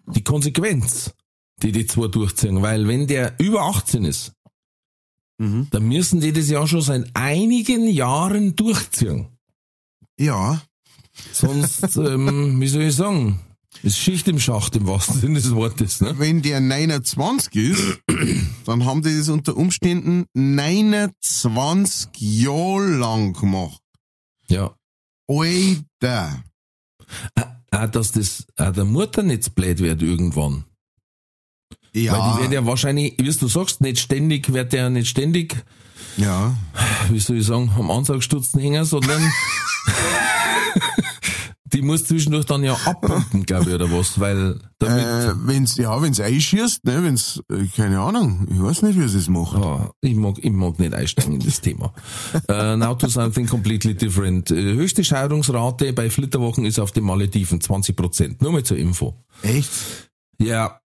die 0.06 0.24
Konsequenz, 0.24 1.14
die 1.62 1.74
die 1.74 1.86
zwei 1.86 2.08
durchziehen, 2.08 2.62
weil 2.62 2.88
wenn 2.88 3.06
der 3.08 3.36
über 3.40 3.64
18 3.64 4.06
ist, 4.06 4.32
Mhm. 5.40 5.68
dann 5.70 5.88
müssen 5.88 6.20
die 6.22 6.32
das 6.34 6.50
ja 6.50 6.66
schon 6.66 6.82
seit 6.82 7.10
einigen 7.14 7.88
Jahren 7.88 8.56
durchziehen. 8.56 9.28
ja, 10.18 10.62
Sonst, 11.34 11.96
ähm, 11.98 12.60
wie 12.62 12.68
soll 12.68 12.84
ich 12.84 12.96
sagen, 12.96 13.40
ist 13.84 13.98
Schicht 14.00 14.28
im 14.30 14.40
Schacht 14.40 14.76
im 14.78 14.88
wahrsten 14.88 15.20
Sinne 15.20 15.42
des 15.42 15.54
Wortes. 15.54 16.00
Ne? 16.02 16.18
wenn 16.18 16.42
der 16.42 16.60
29 16.62 17.54
ist, 17.56 18.00
dann 18.66 18.86
haben 18.86 19.02
die 19.04 19.16
das 19.18 19.28
unter 19.30 19.58
Umständen 19.58 20.26
29 20.34 22.10
Jahre 22.20 22.88
lang 22.98 23.34
gemacht. 23.34 23.82
Ja. 24.50 24.74
Alter. 25.28 26.44
Auch, 27.72 27.88
dass 27.92 28.12
das 28.12 28.48
auch 28.58 28.72
der 28.72 28.86
Mutter 28.86 29.24
nicht 29.24 29.44
zu 29.44 29.52
blöd 29.52 29.80
wird 29.80 30.02
irgendwann. 30.02 30.66
Ja. 31.94 32.14
Weil 32.14 32.34
die 32.34 32.42
wird 32.44 32.54
ja 32.54 32.66
wahrscheinlich, 32.66 33.16
wie 33.18 33.24
du 33.32 33.48
sagst, 33.48 33.82
nicht 33.82 34.00
ständig, 34.00 34.52
wird 34.54 34.74
der 34.74 34.90
nicht 34.90 35.08
ständig, 35.08 35.56
ja. 36.18 36.56
wie 37.10 37.20
soll 37.20 37.38
ich 37.38 37.46
sagen, 37.46 37.72
am 37.78 37.92
Ansaugstutzen 37.92 38.60
hängen, 38.60 38.86
sondern 38.86 39.22
die 41.78 41.84
muss 41.84 42.06
zwischendurch 42.06 42.46
dann 42.46 42.64
ja 42.64 42.74
abpumpen, 42.74 43.46
glaube 43.46 43.70
ich, 43.70 43.76
oder 43.76 43.92
was, 43.92 44.20
weil 44.20 44.60
damit, 44.80 45.06
Äh, 45.06 45.34
wenn's, 45.46 45.78
ja, 45.78 46.02
wenn's 46.02 46.20
einschießt, 46.20 46.84
ne, 46.86 47.04
wenn's, 47.04 47.40
äh, 47.52 47.66
keine 47.76 48.00
Ahnung, 48.00 48.48
ich 48.52 48.62
weiß 48.62 48.82
nicht, 48.82 49.00
wie 49.00 49.08
sie 49.08 49.20
es 49.20 49.30
macht. 49.30 49.56
Ah, 49.56 49.92
ich 50.02 50.16
mag, 50.16 50.38
ich 50.40 50.52
mag 50.52 50.80
nicht 50.80 50.94
einsteigen 50.94 51.34
in 51.36 51.40
das 51.40 51.62
Thema. 51.62 51.94
uh, 52.50 52.76
now 52.78 52.96
to 52.96 53.08
something 53.08 53.46
completely 53.48 53.94
different. 53.94 54.50
Äh, 54.52 54.74
höchste 54.74 55.04
Scheidungsrate 55.04 55.94
bei 55.94 56.10
Flitterwochen 56.10 56.66
ist 56.66 56.80
auf 56.80 56.92
den 56.92 57.04
Malediven 57.04 57.62
20 57.62 57.96
Prozent. 57.96 58.42
Nur 58.42 58.52
mal 58.52 58.64
zur 58.64 58.78
Info. 58.78 59.14
Echt? 59.44 59.70
Ja, 60.40 60.80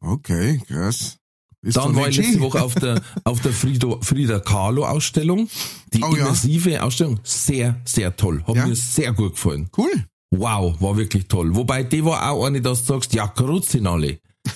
Okay, 0.00 0.60
krass. 0.68 1.16
Ist 1.62 1.78
dann 1.78 1.96
war 1.96 2.08
ich 2.10 2.18
letzte. 2.18 2.40
Woche 2.40 2.60
auf 2.62 2.74
der, 2.74 3.00
auf 3.24 3.40
der 3.40 3.52
Frido, 3.54 3.98
Frida 4.02 4.38
Kahlo 4.38 4.84
Ausstellung. 4.86 5.48
Die 5.94 6.02
Oh 6.02 6.10
ja. 6.14 6.18
immersive 6.24 6.82
Ausstellung. 6.82 7.20
Sehr, 7.22 7.80
sehr 7.86 8.14
toll. 8.14 8.44
Hat 8.46 8.54
Ja. 8.54 8.66
mir 8.66 8.74
sehr 8.76 9.14
gut 9.14 9.32
gefallen. 9.32 9.70
Cool. 9.74 9.90
Wow, 10.38 10.80
war 10.80 10.96
wirklich 10.96 11.28
toll. 11.28 11.54
Wobei, 11.54 11.82
die 11.82 12.04
war 12.04 12.30
auch 12.30 12.44
eine, 12.44 12.60
dass 12.60 12.84
du 12.84 12.94
sagst, 12.94 13.14
ja, 13.14 13.26
Karutzin 13.28 13.86
alle. 13.86 14.18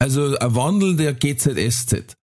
Also, 0.00 0.36
ein 0.36 0.54
Wandel 0.54 0.96
der 0.96 1.14
GZSZ. 1.14 2.16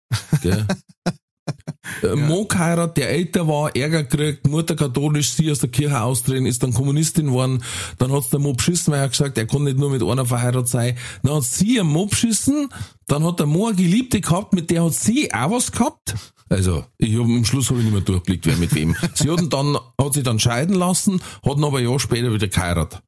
Gell? 0.43 0.66
ja. 2.03 2.16
Mo 2.16 2.45
geheiratet, 2.45 2.97
der 2.97 3.11
älter 3.11 3.47
war, 3.47 3.75
Ärger 3.75 4.03
gekriegt, 4.03 4.47
Mutter 4.49 4.77
katholisch, 4.77 5.31
sie 5.31 5.51
aus 5.51 5.61
der 5.61 5.71
Kirche 5.71 6.01
austreten, 6.01 6.47
ist 6.47 6.62
dann 6.62 6.75
Kommunistin 6.75 7.27
geworden, 7.27 7.62
dann 7.99 8.12
hat's 8.12 8.31
der 8.31 8.41
Mo 8.41 8.53
beschissen, 8.53 8.93
weil 8.93 9.01
er 9.01 9.09
gesagt, 9.09 9.39
er 9.39 9.47
kann 9.47 9.64
nicht 9.64 9.79
nur 9.79 9.91
mit 9.91 10.03
einer 10.03 10.27
verheiratet 10.27 10.68
sein. 10.68 10.99
Dann 11.23 11.37
hat 11.37 11.45
sie 11.45 11.81
einen 11.81 11.91
Mo 11.91 12.07
beschissen, 12.07 12.68
dann 13.07 13.25
hat 13.25 13.39
der 13.39 13.47
Mo 13.47 13.68
eine 13.68 13.77
Geliebte 13.77 14.21
gehabt, 14.21 14.53
mit 14.53 14.71
der 14.71 14.85
hat 14.85 14.95
sie 14.95 15.33
auch 15.33 15.53
was 15.53 15.73
gehabt. 15.73 16.14
Also, 16.51 16.85
ich 16.99 17.15
hab, 17.15 17.25
am 17.25 17.45
Schluss 17.45 17.71
habe 17.71 17.79
ich 17.79 17.85
nicht 17.85 17.95
mehr 17.95 18.03
durchblickt, 18.03 18.45
wer 18.47 18.57
mit 18.57 18.75
wem. 18.75 18.97
Sie 19.15 19.31
hat, 19.31 19.41
ihn 19.41 19.49
dann, 19.51 19.77
hat 19.99 20.15
sich 20.15 20.25
dann 20.25 20.41
scheiden 20.41 20.75
lassen, 20.75 21.21
hat 21.45 21.57
ihn 21.57 21.65
aber 21.65 21.79
ein 21.79 21.85
Jahr 21.89 22.01
später 22.01 22.33
wieder 22.33 22.49
geheiratet. 22.49 23.01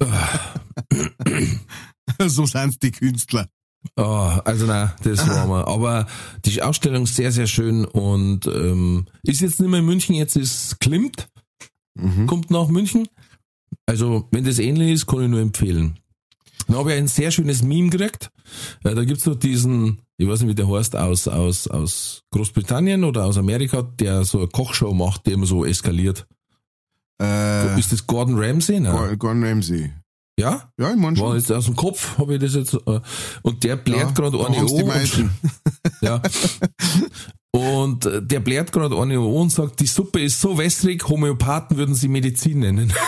so 2.26 2.46
sind's 2.46 2.78
die 2.78 2.90
Künstler. 2.90 3.48
Ah, 3.94 4.40
also 4.44 4.66
nein, 4.66 4.90
das 5.04 5.26
war 5.28 5.46
mal. 5.46 5.64
Aber 5.64 6.06
die 6.44 6.60
Ausstellung 6.62 7.04
ist 7.04 7.14
sehr, 7.14 7.30
sehr 7.30 7.46
schön 7.46 7.84
und 7.84 8.46
ähm, 8.46 9.06
ist 9.22 9.40
jetzt 9.40 9.60
nicht 9.60 9.70
mehr 9.70 9.80
in 9.80 9.86
München, 9.86 10.14
jetzt 10.14 10.36
ist 10.36 10.80
Klimt, 10.80 11.28
Mhm. 11.98 12.26
kommt 12.26 12.50
nach 12.50 12.68
München. 12.68 13.08
Also, 13.86 14.28
wenn 14.30 14.44
das 14.44 14.58
ähnlich 14.58 14.90
ist, 14.92 15.06
kann 15.06 15.22
ich 15.22 15.28
nur 15.30 15.40
empfehlen. 15.40 15.98
Dann 16.66 16.76
habe 16.76 16.92
ich 16.92 16.98
ein 16.98 17.08
sehr 17.08 17.30
schönes 17.30 17.62
Meme 17.62 17.88
gekriegt. 17.88 18.30
Äh, 18.84 18.94
Da 18.94 19.02
gibt's 19.04 19.24
noch 19.24 19.36
diesen, 19.36 20.02
ich 20.18 20.26
weiß 20.26 20.40
nicht, 20.40 20.50
wie 20.50 20.54
der 20.54 20.68
heißt, 20.68 20.96
aus, 20.96 21.28
aus, 21.28 21.68
aus 21.68 22.22
Großbritannien 22.32 23.04
oder 23.04 23.24
aus 23.26 23.36
Amerika, 23.36 23.82
der 23.82 24.24
so 24.24 24.38
eine 24.38 24.48
Kochshow 24.48 24.94
macht, 24.94 25.26
der 25.26 25.34
immer 25.34 25.46
so 25.46 25.64
eskaliert. 25.64 26.26
Äh, 27.20 27.78
Ist 27.78 27.92
das 27.92 28.06
Gordon 28.06 28.38
Ramsay? 28.38 28.80
Ne? 28.80 29.16
Gordon 29.18 29.44
Ramsay. 29.44 29.92
Ja? 30.38 30.70
Ja, 30.78 30.90
ich 30.90 30.96
mein 30.96 31.16
War 31.16 31.28
schon. 31.28 31.36
jetzt 31.36 31.50
aus 31.50 31.64
dem 31.64 31.76
Kopf, 31.76 32.18
habe 32.18 32.34
ich 32.34 32.40
das 32.40 32.54
jetzt. 32.54 32.74
Äh, 32.74 33.00
und 33.42 33.64
der 33.64 33.76
bläht 33.76 33.98
Ja, 33.98 34.10
gerade 34.10 34.46
eine 34.46 34.66
die 34.66 34.84
meisten. 34.84 35.22
Und, 35.22 35.50
ja. 36.02 36.20
Und 37.52 38.04
äh, 38.04 38.22
der 38.22 38.40
bläht 38.40 38.70
gerade 38.70 38.98
eine 39.00 39.16
an 39.18 39.24
und 39.24 39.50
sagt, 39.50 39.80
die 39.80 39.86
Suppe 39.86 40.20
ist 40.20 40.38
so 40.40 40.58
wässrig, 40.58 41.08
Homöopathen 41.08 41.78
würden 41.78 41.94
sie 41.94 42.08
Medizin 42.08 42.58
nennen. 42.58 42.92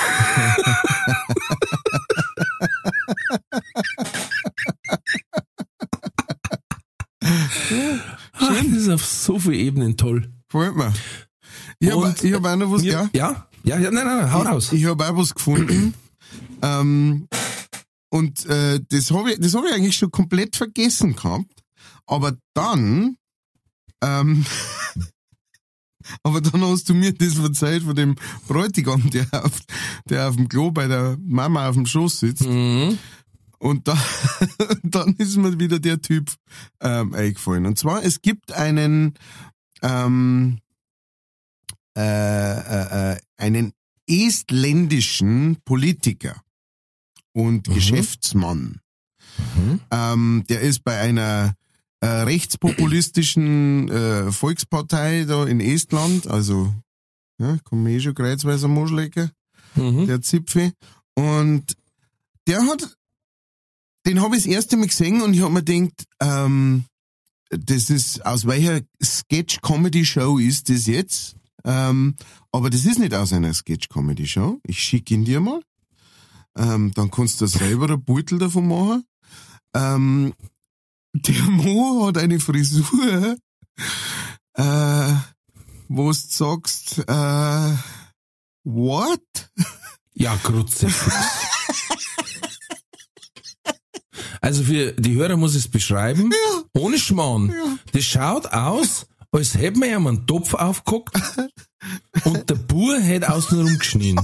Ach, 8.32 8.54
das 8.54 8.66
ist 8.66 8.88
auf 8.88 9.04
so 9.04 9.38
vielen 9.38 9.54
Ebenen 9.54 9.96
toll. 9.96 10.32
Gefällt 10.48 10.76
mir. 10.76 10.92
Ich 11.80 11.90
habe 11.90 12.14
ich 12.22 12.32
hab 12.32 12.44
auch 12.44 12.56
noch 12.56 12.70
was, 12.72 12.82
Mir- 12.82 12.92
ja. 12.92 13.10
ja? 13.12 13.48
Ja, 13.64 13.78
ja, 13.78 13.90
nein, 13.90 14.06
nein, 14.06 14.32
hau 14.32 14.42
raus. 14.42 14.72
Ich 14.72 14.84
habe 14.86 15.06
auch 15.08 15.16
was 15.16 15.34
gefunden. 15.34 15.94
ähm, 16.62 17.28
und 18.10 18.46
äh, 18.46 18.80
das 18.88 19.10
habe 19.10 19.32
ich, 19.32 19.40
das 19.40 19.54
hab 19.54 19.64
ich 19.66 19.72
eigentlich 19.74 19.96
schon 19.96 20.10
komplett 20.10 20.56
vergessen 20.56 21.14
gehabt. 21.16 21.52
Aber 22.06 22.36
dann, 22.54 23.16
ähm, 24.02 24.44
aber 26.22 26.40
dann 26.40 26.62
hast 26.62 26.88
du 26.88 26.94
mir 26.94 27.12
das 27.12 27.36
erzählt 27.38 27.82
von 27.82 27.94
dem 27.94 28.14
Bräutigam, 28.46 29.10
der 29.10 29.26
auf, 29.44 29.60
der 30.08 30.28
auf 30.28 30.36
dem 30.36 30.48
Klo 30.48 30.70
bei 30.70 30.86
der 30.86 31.18
Mama 31.20 31.68
auf 31.68 31.74
dem 31.74 31.84
Schoß 31.86 32.20
sitzt. 32.20 32.46
Mhm. 32.46 32.98
Und 33.58 33.88
da, 33.88 33.98
dann 34.82 35.14
ist 35.16 35.36
mir 35.36 35.58
wieder 35.58 35.78
der 35.80 36.00
Typ 36.00 36.30
ähm, 36.80 37.12
eingefallen. 37.14 37.66
Und 37.66 37.78
zwar, 37.78 38.04
es 38.04 38.22
gibt 38.22 38.52
einen, 38.52 39.14
ähm, 39.82 40.58
äh, 41.96 42.00
äh, 42.02 43.12
äh, 43.12 43.18
einen 43.36 43.72
estländischen 44.08 45.58
Politiker 45.64 46.40
und 47.32 47.68
Mhm. 47.68 47.74
Geschäftsmann. 47.74 48.80
Mhm. 49.56 49.80
Ähm, 49.90 50.44
der 50.48 50.60
ist 50.60 50.84
bei 50.84 50.98
einer 50.98 51.54
äh, 52.00 52.06
rechtspopulistischen 52.06 53.88
äh, 53.88 54.32
Volkspartei 54.32 55.24
da 55.24 55.44
in 55.46 55.60
Estland, 55.60 56.26
also 56.28 56.72
ja, 57.40 57.58
kann 57.68 57.82
man 57.82 57.92
eh 57.92 58.00
schon 58.00 58.14
kreuzweise 58.14 58.68
Moschlecker 58.68 59.30
Mhm. 59.74 60.06
der 60.06 60.20
Zipfel. 60.22 60.72
Und 61.14 61.76
der 62.46 62.62
hat, 62.62 62.96
den 64.08 64.22
habe 64.22 64.36
ich 64.36 64.44
das 64.44 64.52
erste 64.52 64.76
Mal 64.78 64.86
gesehen 64.86 65.20
und 65.20 65.34
ich 65.34 65.42
habe 65.42 65.52
mir 65.52 65.62
gedacht, 65.62 66.06
ähm, 66.20 66.86
das 67.50 67.90
ist, 67.90 68.24
aus 68.24 68.46
welcher 68.46 68.80
Sketch-Comedy-Show 69.02 70.38
ist 70.38 70.70
das 70.70 70.86
jetzt? 70.86 71.36
Ähm, 71.64 72.16
aber 72.50 72.70
das 72.70 72.86
ist 72.86 72.98
nicht 72.98 73.14
aus 73.14 73.34
einer 73.34 73.52
Sketch-Comedy-Show. 73.52 74.60
Ich 74.64 74.82
schicke 74.82 75.12
ihn 75.12 75.24
dir 75.24 75.40
mal. 75.40 75.60
Ähm, 76.56 76.92
dann 76.94 77.10
kannst 77.10 77.40
du 77.42 77.46
selber 77.46 77.90
ein 77.90 78.02
Beutel 78.02 78.38
davon 78.38 78.68
machen. 78.68 79.04
Ähm, 79.74 80.32
der 81.12 81.42
Mo 81.42 82.06
hat 82.06 82.16
eine 82.16 82.40
Frisur, 82.40 83.36
äh, 84.54 85.12
wo 85.88 86.06
du 86.06 86.12
sagst, 86.12 86.98
äh, 87.06 87.76
what? 88.64 89.50
Ja, 90.14 90.36
Kruzifix. 90.36 91.47
Also 94.40 94.62
für 94.62 94.92
die 94.92 95.14
Hörer 95.14 95.36
muss 95.36 95.54
ich 95.54 95.64
es 95.64 95.70
beschreiben. 95.70 96.30
Ohne 96.74 96.98
Schmarrn. 96.98 97.52
Das 97.92 98.04
schaut 98.04 98.46
aus, 98.46 99.06
als 99.32 99.54
hätte 99.54 99.78
man 99.78 99.88
ihm 99.88 100.06
einen 100.06 100.26
Topf 100.26 100.54
aufgeguckt 100.54 101.16
und 102.24 102.48
der 102.48 102.54
Bur 102.54 102.98
hätte 102.98 103.32
außenrum 103.32 103.78
geschnien. 103.78 104.20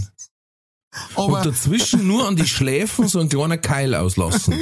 Aber 1.17 1.39
Und 1.39 1.47
dazwischen 1.47 2.07
nur 2.07 2.27
an 2.29 2.37
die 2.37 2.47
Schläfen 2.47 3.09
so 3.09 3.19
ein 3.19 3.29
kleiner 3.29 3.59
Keil 3.59 3.95
auslassen. 3.95 4.55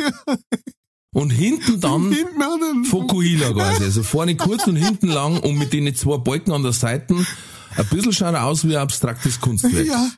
Und 1.14 1.30
hinten 1.30 1.78
dann 1.80 2.84
Fokuhila 2.86 3.52
quasi. 3.52 3.84
Also 3.84 4.02
vorne 4.02 4.34
kurz 4.34 4.66
und 4.66 4.76
hinten 4.76 5.08
lang 5.08 5.38
und 5.40 5.56
mit 5.56 5.74
den 5.74 5.94
zwei 5.94 6.16
Balken 6.16 6.52
an 6.52 6.62
der 6.62 6.72
Seite. 6.72 7.14
Ein 7.76 7.86
bisschen 7.88 8.12
schaut 8.12 8.34
er 8.34 8.44
aus 8.44 8.66
wie 8.66 8.76
ein 8.76 8.82
abstraktes 8.82 9.40
Kunstwerk. 9.40 9.86
Ja. 9.86 10.10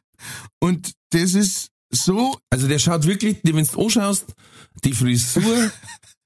Und 0.60 0.92
das 1.10 1.34
ist 1.34 1.70
so, 1.90 2.36
Also 2.50 2.68
der 2.68 2.78
schaut 2.78 3.06
wirklich, 3.06 3.38
wenn 3.42 3.64
du 3.64 3.82
anschaust, 3.82 4.34
die 4.82 4.92
Frisur 4.92 5.70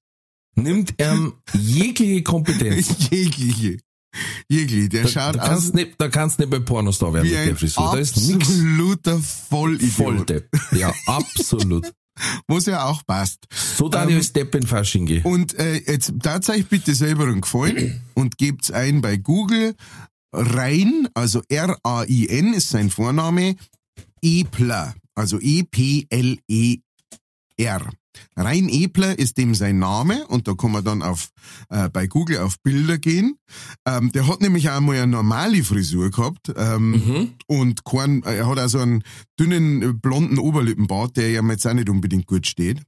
nimmt 0.55 0.95
ihm 1.01 1.35
jegliche 1.53 2.23
Kompetenz. 2.23 2.95
jegliche. 3.11 3.79
Jegliche. 4.49 4.89
Der 4.89 5.03
Da, 5.03 5.09
schaut 5.09 5.37
da, 5.37 5.43
aus 5.43 5.49
kannst 5.49 5.75
nicht, 5.75 5.95
da 5.99 6.09
kannst 6.09 6.39
nicht 6.39 6.51
bei 6.51 6.59
Pornostar 6.59 7.13
werden 7.13 7.29
mit 7.29 7.35
der 7.35 7.57
Frisur. 7.57 7.91
Da 7.93 7.99
ist 7.99 8.17
nix 8.17 8.49
absoluter 8.49 9.19
Vollidiot. 9.19 9.93
Volldepp. 9.93 10.49
Ja, 10.73 10.93
absolut. 11.07 11.93
Was 12.49 12.67
ja 12.67 12.85
auch 12.85 13.07
passt. 13.07 13.47
So 13.77 13.89
da 13.89 14.05
Ähm, 14.05 14.17
als 14.17 14.33
Depp 14.33 14.55
in 14.55 14.67
Fasching 14.67 15.07
gehen. 15.07 15.23
Und 15.23 15.55
äh, 15.55 15.77
jetzt 15.87 16.13
tatsächlich 16.23 16.67
bitte 16.67 16.95
selber 16.95 17.25
einen 17.25 17.43
Gefallen 17.43 18.03
und 18.15 18.39
gebt's 18.39 18.71
ein 18.71 19.01
bei 19.01 19.17
Google. 19.17 19.75
Rein, 20.33 21.09
also 21.15 21.43
R-A-I-N 21.49 22.53
ist 22.55 22.69
sein 22.71 22.91
Vorname, 22.91 23.57
Epler, 24.21 24.95
also 25.15 25.39
E-P-L-E-R. 25.41 26.83
Rein 28.37 28.69
Epler 28.69 29.19
ist 29.19 29.37
dem 29.39 29.55
sein 29.55 29.79
Name 29.79 30.27
und 30.29 30.47
da 30.49 30.55
kann 30.55 30.73
man 30.73 30.85
dann 30.85 31.03
auf 31.03 31.31
äh, 31.71 31.89
bei 31.89 32.07
Google 32.07 32.39
auf 32.39 32.61
Bilder 32.63 32.99
gehen. 32.99 33.37
Ähm, 33.87 34.13
der 34.13 34.27
hat 34.27 34.41
nämlich 34.41 34.71
auch 34.71 34.81
mal 34.81 34.97
eine 34.97 35.07
normale 35.07 35.63
Frisur 35.65 36.11
gehabt 36.11 36.53
ähm, 36.57 36.91
Mhm. 36.91 37.35
und 37.47 37.85
kein, 37.85 38.23
er 38.23 38.47
hat 38.47 38.59
auch 38.59 38.69
so 38.69 38.79
einen 38.79 39.03
dünnen 39.39 40.01
blonden 40.01 40.39
Oberlippenbart, 40.39 41.17
der 41.17 41.31
ja 41.31 41.43
jetzt 41.49 41.67
auch 41.67 41.75
nicht 41.75 41.89
unbedingt 41.91 42.27
gut 42.27 42.47
steht. 42.47 42.83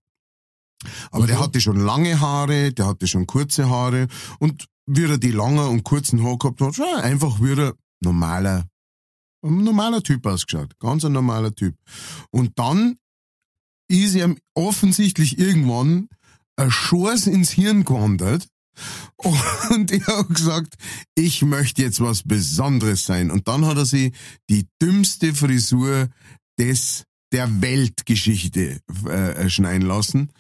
Aber 1.10 1.26
der 1.26 1.36
Mhm. 1.36 1.40
hatte 1.42 1.60
schon 1.60 1.76
lange 1.78 2.20
Haare, 2.20 2.72
der 2.72 2.86
hatte 2.86 3.06
schon 3.06 3.26
kurze 3.26 3.68
Haare 3.68 4.06
und 4.38 4.66
wie 4.86 5.04
er 5.04 5.18
die 5.18 5.30
langen 5.30 5.68
und 5.68 5.84
kurzen 5.84 6.22
Haare 6.22 6.38
gehabt 6.38 6.60
hat, 6.60 6.74
schon 6.74 6.86
einfach 7.00 7.40
wie 7.40 7.52
ein 7.52 7.72
normaler, 8.02 8.66
ein 9.44 9.62
normaler 9.62 10.02
Typ 10.02 10.26
ausgeschaut. 10.26 10.72
Ganz 10.78 11.04
ein 11.04 11.12
normaler 11.12 11.54
Typ. 11.54 11.76
Und 12.30 12.58
dann 12.58 12.96
ist 13.98 14.14
ihm 14.14 14.36
offensichtlich 14.54 15.38
irgendwann 15.38 16.08
ein 16.56 16.70
Schors 16.70 17.26
ins 17.26 17.50
Hirn 17.50 17.84
gewandert 17.84 18.48
und 19.16 19.90
er 19.90 20.06
hat 20.06 20.28
gesagt, 20.28 20.74
ich 21.14 21.42
möchte 21.42 21.82
jetzt 21.82 22.00
was 22.00 22.22
Besonderes 22.22 23.04
sein. 23.04 23.30
Und 23.30 23.48
dann 23.48 23.66
hat 23.66 23.76
er 23.76 23.86
sich 23.86 24.12
die 24.48 24.66
dümmste 24.80 25.34
Frisur 25.34 26.08
des 26.58 27.04
der 27.32 27.62
Weltgeschichte 27.62 28.80
äh, 29.06 29.48
schneiden 29.48 29.86
lassen. 29.86 30.32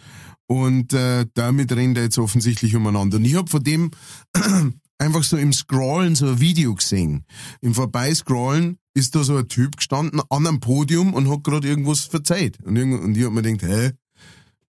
Und 0.48 0.92
äh, 0.92 1.26
damit 1.34 1.70
rennt 1.70 1.96
er 1.96 2.04
jetzt 2.04 2.18
offensichtlich 2.18 2.74
umeinander. 2.74 3.18
Und 3.18 3.24
ich 3.24 3.36
habe 3.36 3.48
von 3.48 3.62
dem 3.62 3.92
einfach 4.98 5.22
so 5.22 5.36
im 5.36 5.52
Scrollen 5.52 6.16
so 6.16 6.26
ein 6.26 6.40
Video 6.40 6.74
gesehen. 6.74 7.24
Im 7.60 7.74
Vorbeiscrollen 7.74 8.78
ist 8.94 9.14
da 9.14 9.22
so 9.22 9.36
ein 9.36 9.48
Typ 9.48 9.76
gestanden 9.76 10.20
an 10.30 10.46
einem 10.46 10.60
Podium 10.60 11.14
und 11.14 11.30
hat 11.30 11.44
gerade 11.44 11.68
irgendwas 11.68 12.00
verzeiht. 12.00 12.58
Und, 12.64 12.76
irgend, 12.76 13.02
und 13.02 13.16
ich 13.16 13.24
hab 13.24 13.32
mir 13.32 13.42
gedacht, 13.42 13.70
hä, 13.70 13.92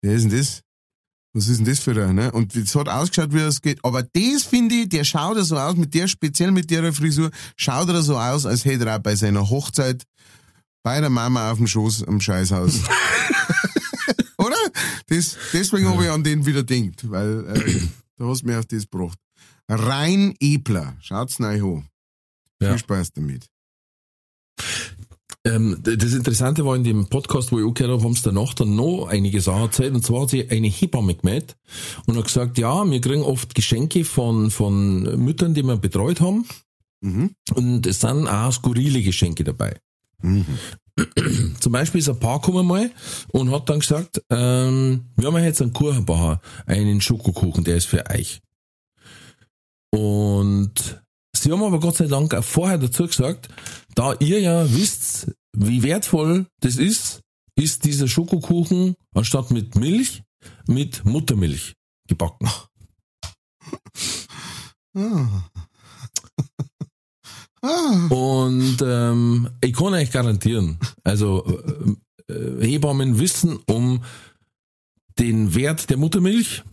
wer 0.02 0.14
ist 0.14 0.24
denn 0.24 0.38
das? 0.38 0.62
Was 1.34 1.48
ist 1.48 1.60
denn 1.60 1.66
das 1.66 1.80
für 1.80 1.92
ein, 2.06 2.16
ne? 2.16 2.32
Und 2.32 2.56
es 2.56 2.76
hat 2.76 2.90
ausgeschaut, 2.90 3.34
wie 3.34 3.40
es 3.40 3.62
geht. 3.62 3.84
Aber 3.86 4.04
das 4.04 4.44
finde 4.44 4.76
ich, 4.76 4.90
der 4.90 5.06
schaut 5.06 5.38
er 5.38 5.44
so 5.44 5.58
aus, 5.58 5.78
mit 5.78 5.94
der, 5.94 6.08
speziell 6.08 6.52
mit 6.52 6.70
der 6.70 6.92
Frisur, 6.92 7.32
schaut 7.56 7.88
er 7.88 8.02
so 8.02 8.18
aus, 8.18 8.46
als 8.46 8.66
hätte 8.66 8.86
er 8.86 8.98
auch 8.98 9.02
bei 9.02 9.16
seiner 9.16 9.50
Hochzeit 9.50 10.04
bei 10.84 11.00
der 11.00 11.10
Mama 11.10 11.52
auf 11.52 11.58
dem 11.58 11.68
Schoß 11.68 12.04
am 12.08 12.20
Scheißhaus. 12.20 12.82
Oder? 14.38 14.58
Das, 15.08 15.38
deswegen 15.54 15.88
habe 15.88 16.04
ich 16.04 16.10
an 16.10 16.24
den 16.24 16.46
wieder 16.46 16.64
denkt, 16.64 17.10
weil 17.10 17.48
äh, 17.48 17.82
da 18.18 18.26
hast 18.26 18.42
du 18.42 18.48
mir 18.48 18.60
auf 18.60 18.66
das 18.66 18.90
gebracht. 18.90 19.18
Rein 19.70 20.36
Epler. 20.40 20.98
Schaut's 21.00 21.40
neu 21.40 21.62
an. 21.64 21.88
Ja. 22.62 22.72
Viel 22.72 22.80
Spaß 22.80 23.14
damit. 23.14 23.48
Ähm, 25.44 25.78
das 25.82 26.14
Interessante 26.14 26.66
war 26.66 26.76
in 26.76 26.84
dem 26.84 27.08
Podcast, 27.08 27.52
wo 27.52 27.60
ich 27.60 27.66
auch 27.66 27.74
gehört 27.74 27.94
habe, 27.94 28.04
haben 28.04 28.14
sie 28.14 28.22
danach 28.22 28.54
dann 28.54 28.76
noch 28.76 29.08
einige 29.08 29.42
Sachen 29.42 29.64
erzählt. 29.64 29.96
Und 29.96 30.06
zwar 30.06 30.22
hat 30.22 30.30
sie 30.30 30.50
eine 30.50 30.68
Hebamme 30.68 31.16
gemeldet 31.16 31.58
und 32.06 32.16
hat 32.16 32.26
gesagt, 32.26 32.58
ja, 32.60 32.90
wir 32.90 33.02
kriegen 33.02 33.24
oft 33.24 33.56
Geschenke 33.56 34.04
von, 34.04 34.52
von 34.52 35.24
Müttern, 35.24 35.54
die 35.54 35.64
wir 35.64 35.78
betreut 35.78 36.22
haben. 36.22 36.46
Mhm. 37.02 37.32
Und 37.56 37.88
es 37.88 38.02
sind 38.02 38.28
auch 38.28 38.52
skurrile 38.52 39.02
Geschenke 39.02 39.44
dabei. 39.44 39.80
Mhm. 40.22 40.46
Zum 41.60 41.72
Beispiel 41.72 42.00
ist 42.00 42.10
ein 42.10 42.20
Paar 42.20 42.40
gekommen 42.40 42.68
mal 42.68 42.92
und 43.32 43.52
hat 43.52 43.68
dann 43.70 43.80
gesagt, 43.80 44.22
ähm, 44.30 45.06
wir 45.16 45.28
haben 45.28 45.44
jetzt 45.44 45.62
einen 45.62 45.74
Kuchenbacher, 45.74 46.42
einen 46.68 47.02
Schokokuchen, 47.02 47.64
der 47.64 47.78
ist 47.78 47.86
für 47.86 48.08
euch. 48.12 48.42
Und 49.90 51.01
sie 51.42 51.52
haben 51.52 51.64
aber 51.64 51.80
Gott 51.80 51.98
sei 51.98 52.08
Dank 52.08 52.34
auch 52.34 52.44
vorher 52.44 52.78
dazu 52.78 53.08
gesagt, 53.08 53.50
da 53.96 54.14
ihr 54.20 54.40
ja 54.40 54.74
wisst, 54.74 55.32
wie 55.54 55.84
wertvoll 55.84 56.48
das 56.62 56.78
ist, 56.78 57.22
ist 57.56 57.84
dieser 57.84 58.08
Schokokuchen 58.08 58.96
anstatt 59.14 59.52
mit 59.52 59.76
Milch 59.76 60.24
mit 60.68 61.06
Muttermilch 61.06 61.76
gebacken. 62.08 62.50
Ah. 67.64 68.08
Und 68.10 68.82
ähm, 68.82 69.50
ich 69.62 69.74
kann 69.74 69.94
euch 69.94 70.12
garantieren, 70.12 70.80
also 71.04 71.46
äh, 72.28 72.66
Hebammen 72.66 73.20
wissen 73.20 73.60
um 73.68 74.04
den 75.20 75.54
Wert 75.54 75.92
der 75.92 75.98
Muttermilch 75.98 76.64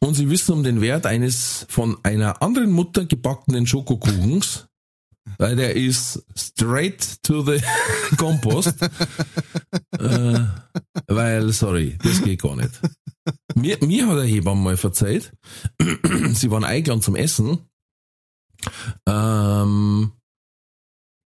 und 0.00 0.14
sie 0.14 0.28
wissen 0.30 0.52
um 0.52 0.62
den 0.62 0.80
Wert 0.80 1.06
eines 1.06 1.66
von 1.68 1.96
einer 2.02 2.42
anderen 2.42 2.70
Mutter 2.70 3.04
gebackenen 3.04 3.66
Schokokuchens, 3.66 4.68
weil 5.38 5.56
der 5.56 5.74
ist 5.76 6.24
straight 6.36 7.22
to 7.22 7.42
the 7.42 7.60
Compost. 8.16 8.74
äh, 9.98 10.38
weil, 11.08 11.52
sorry, 11.52 11.98
das 12.02 12.22
geht 12.22 12.42
gar 12.42 12.56
nicht. 12.56 12.80
Mir, 13.54 13.78
mir 13.84 14.06
hat 14.06 14.18
der 14.18 14.24
Hebamme 14.24 14.62
mal 14.62 14.76
verzeiht, 14.76 15.32
sie 16.32 16.50
waren 16.50 16.64
eingeladen 16.64 17.02
zum 17.02 17.16
Essen. 17.16 17.58
Ähm, 19.06 20.12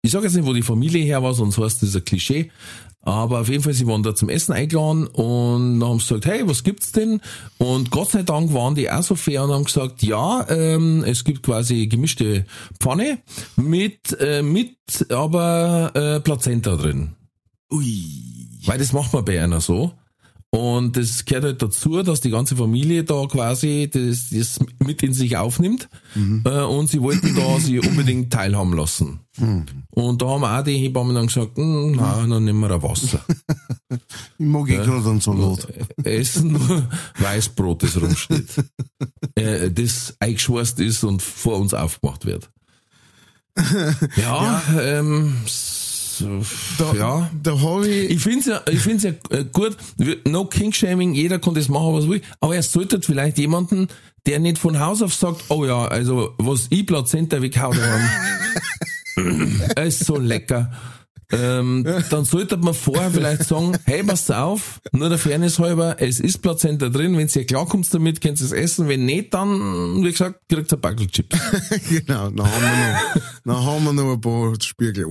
ich 0.02 0.10
sage 0.10 0.26
jetzt 0.26 0.34
nicht, 0.34 0.46
wo 0.46 0.52
die 0.52 0.62
Familie 0.62 1.04
her 1.04 1.22
war, 1.22 1.34
sonst 1.34 1.58
heißt 1.58 1.82
das 1.82 1.96
ein 1.96 2.04
Klischee. 2.04 2.50
Aber 3.04 3.40
auf 3.40 3.48
jeden 3.48 3.62
Fall, 3.62 3.74
sie 3.74 3.86
waren 3.86 4.02
da 4.02 4.14
zum 4.14 4.30
Essen 4.30 4.52
eingeladen 4.52 5.06
und 5.06 5.80
dann 5.80 5.88
haben 5.88 5.98
sie 6.00 6.08
gesagt, 6.08 6.26
hey, 6.26 6.48
was 6.48 6.64
gibt's 6.64 6.92
denn? 6.92 7.20
Und 7.58 7.90
Gott 7.90 8.10
sei 8.12 8.22
Dank 8.22 8.54
waren 8.54 8.74
die 8.74 8.90
auch 8.90 9.02
so 9.02 9.14
fair 9.14 9.44
und 9.44 9.52
haben 9.52 9.64
gesagt, 9.64 10.02
ja, 10.02 10.46
ähm, 10.48 11.04
es 11.06 11.24
gibt 11.24 11.42
quasi 11.42 11.86
gemischte 11.86 12.46
Pfanne 12.80 13.18
mit, 13.56 14.16
äh, 14.18 14.42
mit 14.42 14.76
aber 15.10 15.92
äh, 15.94 16.20
Plazenta 16.20 16.76
drin. 16.76 17.14
Ui. 17.70 18.22
Weil 18.64 18.78
das 18.78 18.92
macht 18.92 19.12
man 19.12 19.24
bei 19.24 19.42
einer 19.42 19.60
so. 19.60 19.92
Und 20.54 20.96
das 20.96 21.24
gehört 21.24 21.44
halt 21.44 21.62
dazu, 21.62 22.00
dass 22.04 22.20
die 22.20 22.30
ganze 22.30 22.54
Familie 22.54 23.02
da 23.02 23.26
quasi 23.26 23.90
das, 23.92 24.30
das 24.30 24.60
mit 24.78 25.02
in 25.02 25.12
sich 25.12 25.36
aufnimmt. 25.36 25.88
Mhm. 26.14 26.44
Äh, 26.46 26.62
und 26.62 26.88
sie 26.88 27.02
wollten 27.02 27.34
da 27.34 27.58
sie 27.58 27.80
unbedingt 27.80 28.32
teilhaben 28.32 28.72
lassen. 28.72 29.18
Mhm. 29.36 29.64
Und 29.90 30.22
da 30.22 30.28
haben 30.28 30.44
auch 30.44 30.62
die 30.62 30.76
Hebammen 30.76 31.16
dann 31.16 31.26
gesagt, 31.26 31.56
hm, 31.56 31.96
nein, 31.96 32.30
dann 32.30 32.44
nehmen 32.44 32.60
wir 32.60 32.70
ein 32.70 32.82
Wasser. 32.84 33.24
ich 33.90 34.46
mag 34.46 34.70
eh 34.70 34.76
gerade 34.76 35.10
einen 35.10 35.20
Salat. 35.20 35.66
Essen 36.04 36.52
nur 36.52 36.88
Weißbrot, 37.18 37.82
das 37.82 38.00
rumsteht. 38.00 38.64
äh, 39.34 39.72
das 39.72 40.14
eingeschweißt 40.20 40.78
ist 40.78 41.02
und 41.02 41.20
vor 41.20 41.58
uns 41.58 41.74
aufgemacht 41.74 42.26
wird. 42.26 42.48
ja, 43.58 44.62
ja. 44.72 44.80
Ähm, 44.80 45.34
da, 46.78 46.94
ja. 46.94 47.30
Da 47.42 47.60
habe 47.60 47.88
ich. 47.88 48.10
Ich 48.10 48.22
finde 48.22 48.40
es 48.40 48.46
ja, 48.46 48.62
ich 48.70 48.80
find's 48.80 49.04
ja 49.04 49.10
äh, 49.30 49.44
gut, 49.52 49.76
no 50.26 50.44
King-Shaming, 50.44 51.14
jeder 51.14 51.38
kann 51.38 51.54
das 51.54 51.68
machen, 51.68 51.94
was 51.94 52.08
will, 52.08 52.22
aber 52.40 52.54
er 52.54 52.62
sollte 52.62 53.00
vielleicht 53.02 53.38
jemanden, 53.38 53.88
der 54.26 54.38
nicht 54.38 54.58
von 54.58 54.78
Haus 54.80 55.02
auf 55.02 55.14
sagt, 55.14 55.44
oh 55.48 55.64
ja, 55.64 55.86
also 55.86 56.34
was 56.38 56.66
ich 56.70 56.86
Plazenta 56.86 57.42
weghauen 57.42 57.78
haben, 57.80 59.60
ist 59.86 60.04
so 60.04 60.16
lecker 60.16 60.72
ähm, 61.32 61.84
dann 62.10 62.24
sollte 62.24 62.56
man 62.56 62.74
vorher 62.74 63.10
vielleicht 63.10 63.44
sagen, 63.44 63.76
hey, 63.84 64.02
passt 64.02 64.32
auf, 64.32 64.80
nur 64.92 65.08
der 65.08 65.18
Fairness 65.18 65.58
halber, 65.58 65.96
es 65.98 66.20
ist 66.20 66.42
Plazenta 66.42 66.88
drin, 66.88 67.16
wenn 67.16 67.28
ihr 67.28 67.46
klarkommt 67.46 67.92
damit, 67.92 68.20
könnt 68.20 68.40
ihr 68.40 68.46
es 68.46 68.52
essen, 68.52 68.88
wenn 68.88 69.04
nicht, 69.04 69.32
dann, 69.34 70.02
wie 70.02 70.10
gesagt, 70.10 70.40
kriegt 70.48 70.72
ihr 70.72 70.76
ein 70.76 70.80
Backel 70.80 71.06
Chips. 71.06 71.38
genau, 71.88 72.30
dann 72.30 72.46
haben 72.46 72.62
wir 72.62 72.92
noch, 72.92 73.22
dann 73.44 73.64
haben 73.64 73.84
wir 73.84 73.92
noch 73.92 74.12
ein 74.12 74.20
paar 74.20 74.54
Spiegel 74.60 75.06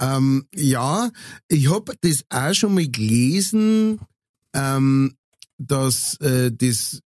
ähm, 0.00 0.46
Ja, 0.54 1.10
ich 1.48 1.70
habe 1.70 1.94
das 2.00 2.24
auch 2.30 2.54
schon 2.54 2.74
mal 2.74 2.88
gelesen, 2.88 4.00
ähm, 4.54 5.14
dass 5.58 6.14
äh, 6.20 6.50
das 6.52 7.02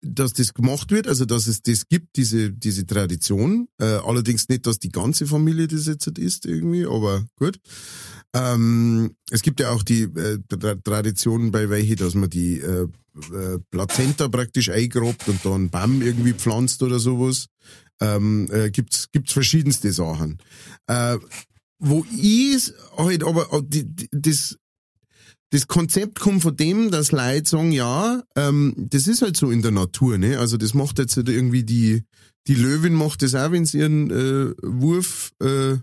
dass 0.00 0.32
das 0.32 0.54
gemacht 0.54 0.90
wird, 0.90 1.06
also 1.06 1.24
dass 1.24 1.46
es 1.46 1.62
das 1.62 1.88
gibt, 1.88 2.16
diese, 2.16 2.50
diese 2.50 2.86
Tradition. 2.86 3.68
Äh, 3.78 3.84
allerdings 3.84 4.48
nicht, 4.48 4.66
dass 4.66 4.78
die 4.78 4.90
ganze 4.90 5.26
Familie 5.26 5.68
das 5.68 5.86
jetzt 5.86 6.06
ist 6.18 6.46
irgendwie, 6.46 6.86
aber 6.86 7.24
gut. 7.36 7.60
Ähm, 8.34 9.14
es 9.30 9.42
gibt 9.42 9.60
ja 9.60 9.70
auch 9.70 9.82
die 9.82 10.02
äh, 10.02 10.38
Tradition 10.82 11.52
bei 11.52 11.70
welche, 11.70 11.94
dass 11.94 12.14
man 12.14 12.30
die 12.30 12.58
äh, 12.58 12.88
äh, 13.32 13.58
Plazenta 13.70 14.28
praktisch 14.28 14.70
eingrabt 14.70 15.28
und 15.28 15.44
dann 15.44 15.70
Baum 15.70 16.02
irgendwie 16.02 16.32
pflanzt 16.32 16.82
oder 16.82 16.98
sowas. 16.98 17.46
Ähm, 18.00 18.48
äh, 18.50 18.70
gibt's 18.70 19.08
gibt's 19.12 19.32
verschiedenste 19.32 19.92
Sachen. 19.92 20.38
Äh, 20.88 21.18
wo 21.78 22.04
ich 22.16 22.72
halt 22.96 23.22
aber 23.22 23.62
die, 23.62 23.84
die, 23.84 24.08
das 24.10 24.56
das 25.54 25.68
Konzept 25.68 26.18
kommt 26.18 26.42
von 26.42 26.56
dem, 26.56 26.90
dass 26.90 27.12
Leute 27.12 27.48
sagen, 27.48 27.70
ja, 27.70 28.24
ähm, 28.34 28.74
das 28.76 29.06
ist 29.06 29.22
halt 29.22 29.36
so 29.36 29.52
in 29.52 29.62
der 29.62 29.70
Natur, 29.70 30.18
ne? 30.18 30.40
Also 30.40 30.56
das 30.56 30.74
macht 30.74 30.98
jetzt 30.98 31.16
halt 31.16 31.28
irgendwie 31.28 31.62
die, 31.62 32.02
die 32.48 32.56
Löwin 32.56 32.92
macht 32.92 33.22
das 33.22 33.36
auch, 33.36 33.52
wenn 33.52 33.64
sie 33.64 33.78
ihren 33.78 34.10
äh, 34.10 34.52
Wurf 34.62 35.30
äh, 35.40 35.76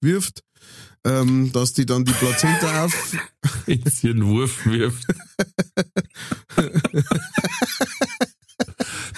wirft, 0.00 0.42
ähm, 1.04 1.52
dass 1.52 1.72
die 1.72 1.86
dann 1.86 2.04
die 2.04 2.10
Plazenta 2.10 2.84
auf... 2.84 3.16
wenn 3.66 3.84
sie 3.86 4.08
ihren 4.08 4.26
Wurf 4.26 4.66
wirft. 4.66 5.06
du 6.56 6.72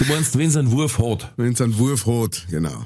meinst, 0.06 0.36
wenn 0.36 0.50
sie 0.50 0.58
einen 0.58 0.70
Wurf 0.70 0.98
hat? 0.98 1.32
Wenn 1.38 1.54
sie 1.54 1.64
einen 1.64 1.78
Wurf 1.78 2.04
hat, 2.04 2.46
genau. 2.50 2.84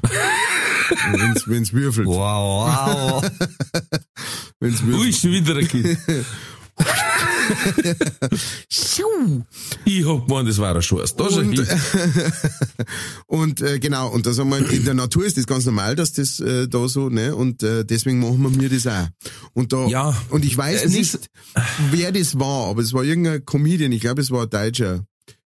wenn 1.48 1.62
es 1.62 1.72
würfelt. 1.72 2.06
Wow, 2.06 2.68
wow. 2.68 3.22
wenn's 4.60 4.84
würfelt. 4.84 5.04
Ui, 5.04 5.12
schon 5.12 5.32
wieder 5.32 5.56
ein 5.56 5.66
Kind. 5.66 5.98
Ich 9.84 10.06
hab 10.06 10.26
gemeint, 10.26 10.48
das 10.48 10.58
war 10.58 10.74
ein 10.74 10.82
Schuss. 10.82 11.14
Da 11.16 11.24
und, 11.24 11.66
und 13.26 13.60
äh, 13.60 13.78
genau, 13.78 14.08
und 14.10 14.26
da 14.26 14.32
sagen 14.32 14.50
wir, 14.50 14.70
in 14.70 14.84
der 14.84 14.94
Natur 14.94 15.24
ist 15.24 15.36
das 15.36 15.46
ganz 15.46 15.64
normal, 15.66 15.96
dass 15.96 16.12
das 16.12 16.40
äh, 16.40 16.68
da 16.68 16.88
so, 16.88 17.08
ne? 17.08 17.34
Und 17.34 17.62
äh, 17.62 17.84
deswegen 17.84 18.20
machen 18.20 18.42
wir 18.42 18.50
mir 18.50 18.68
das 18.68 18.86
auch. 18.86 19.08
Und 19.54 19.72
da, 19.72 19.86
ja, 19.86 20.16
und 20.30 20.44
ich 20.44 20.56
weiß 20.56 20.88
nicht, 20.88 21.30
wer 21.90 22.12
das 22.12 22.38
war, 22.38 22.68
aber 22.68 22.82
es 22.82 22.92
war 22.92 23.04
irgendein 23.04 23.44
Comedian, 23.44 23.92
ich 23.92 24.00
glaube, 24.00 24.20
es 24.20 24.30
war 24.30 24.42
ein 24.42 24.50
deutscher 24.50 25.04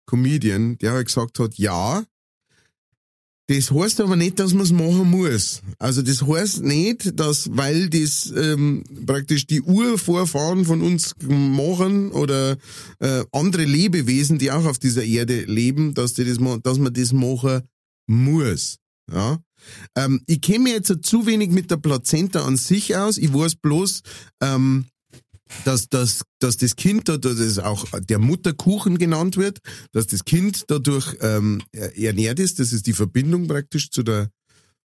Comedian, 0.06 0.78
der 0.80 0.94
halt 0.94 1.08
gesagt 1.08 1.40
hat, 1.40 1.56
ja, 1.56 2.04
das 3.50 3.72
heißt 3.72 4.00
aber 4.02 4.16
nicht, 4.16 4.38
dass 4.38 4.54
man 4.54 4.62
es 4.62 4.72
machen 4.72 5.10
muss. 5.10 5.62
Also 5.80 6.04
das 6.04 6.22
heißt 6.22 6.62
nicht, 6.62 7.20
dass, 7.20 7.50
weil 7.52 7.90
das 7.90 8.32
ähm, 8.38 8.84
praktisch 9.08 9.48
die 9.48 9.64
Urvorfahren 9.64 10.66
von 10.66 10.84
uns 10.84 11.16
machen 11.28 12.12
oder 12.12 12.58
äh, 13.00 13.24
andere 13.32 13.66
Lebewesen, 13.66 14.38
die 14.38 14.52
auch 14.52 14.66
auf 14.66 14.78
dieser 14.78 15.04
Erde 15.04 15.46
leben, 15.46 15.96
dass, 15.96 16.14
die 16.14 16.26
das, 16.26 16.38
dass 16.62 16.78
man 16.78 16.94
das 16.94 17.12
machen 17.12 17.64
muss. 18.06 18.78
Ja? 19.12 19.40
Ähm, 19.96 20.22
ich 20.28 20.42
kenne 20.42 20.60
mir 20.60 20.74
jetzt 20.74 20.94
zu 21.02 21.26
wenig 21.26 21.50
mit 21.50 21.72
der 21.72 21.78
Plazenta 21.78 22.46
an 22.46 22.56
sich 22.56 22.96
aus. 22.98 23.18
Ich 23.18 23.34
weiß 23.34 23.56
bloß, 23.56 24.04
ähm, 24.44 24.86
dass, 25.66 25.90
dass, 25.90 26.24
dass 26.40 26.58
das 26.58 26.76
Kind, 26.76 27.10
dass 27.10 27.26
es 27.26 27.60
auch 27.60 27.86
der 28.00 28.20
Mutterkuchen 28.20 28.98
genannt 28.98 29.38
wird, 29.38 29.60
dass 29.92 30.08
das 30.08 30.26
Kind 30.26 30.66
dadurch 30.68 31.16
ähm, 31.22 31.62
ernährt 31.72 32.40
ist, 32.40 32.60
das 32.60 32.74
ist 32.74 32.88
die 32.88 32.94
Verbindung 32.94 33.48
praktisch 33.48 33.90
zu 33.90 34.04
der, 34.04 34.30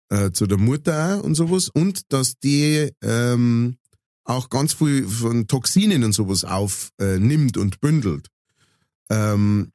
äh, 0.09 0.31
zu 0.31 0.47
der 0.47 0.57
Mutter 0.57 1.19
auch 1.19 1.23
und 1.23 1.35
sowas, 1.35 1.69
und 1.69 2.01
dass 2.11 2.39
die 2.39 2.89
ähm, 3.01 3.77
auch 4.23 4.49
ganz 4.49 4.73
viel 4.73 5.07
von 5.07 5.47
Toxinen 5.47 6.03
und 6.03 6.13
sowas 6.13 6.43
aufnimmt 6.43 7.57
äh, 7.57 7.59
und 7.59 7.79
bündelt. 7.81 8.27
Ähm, 9.09 9.71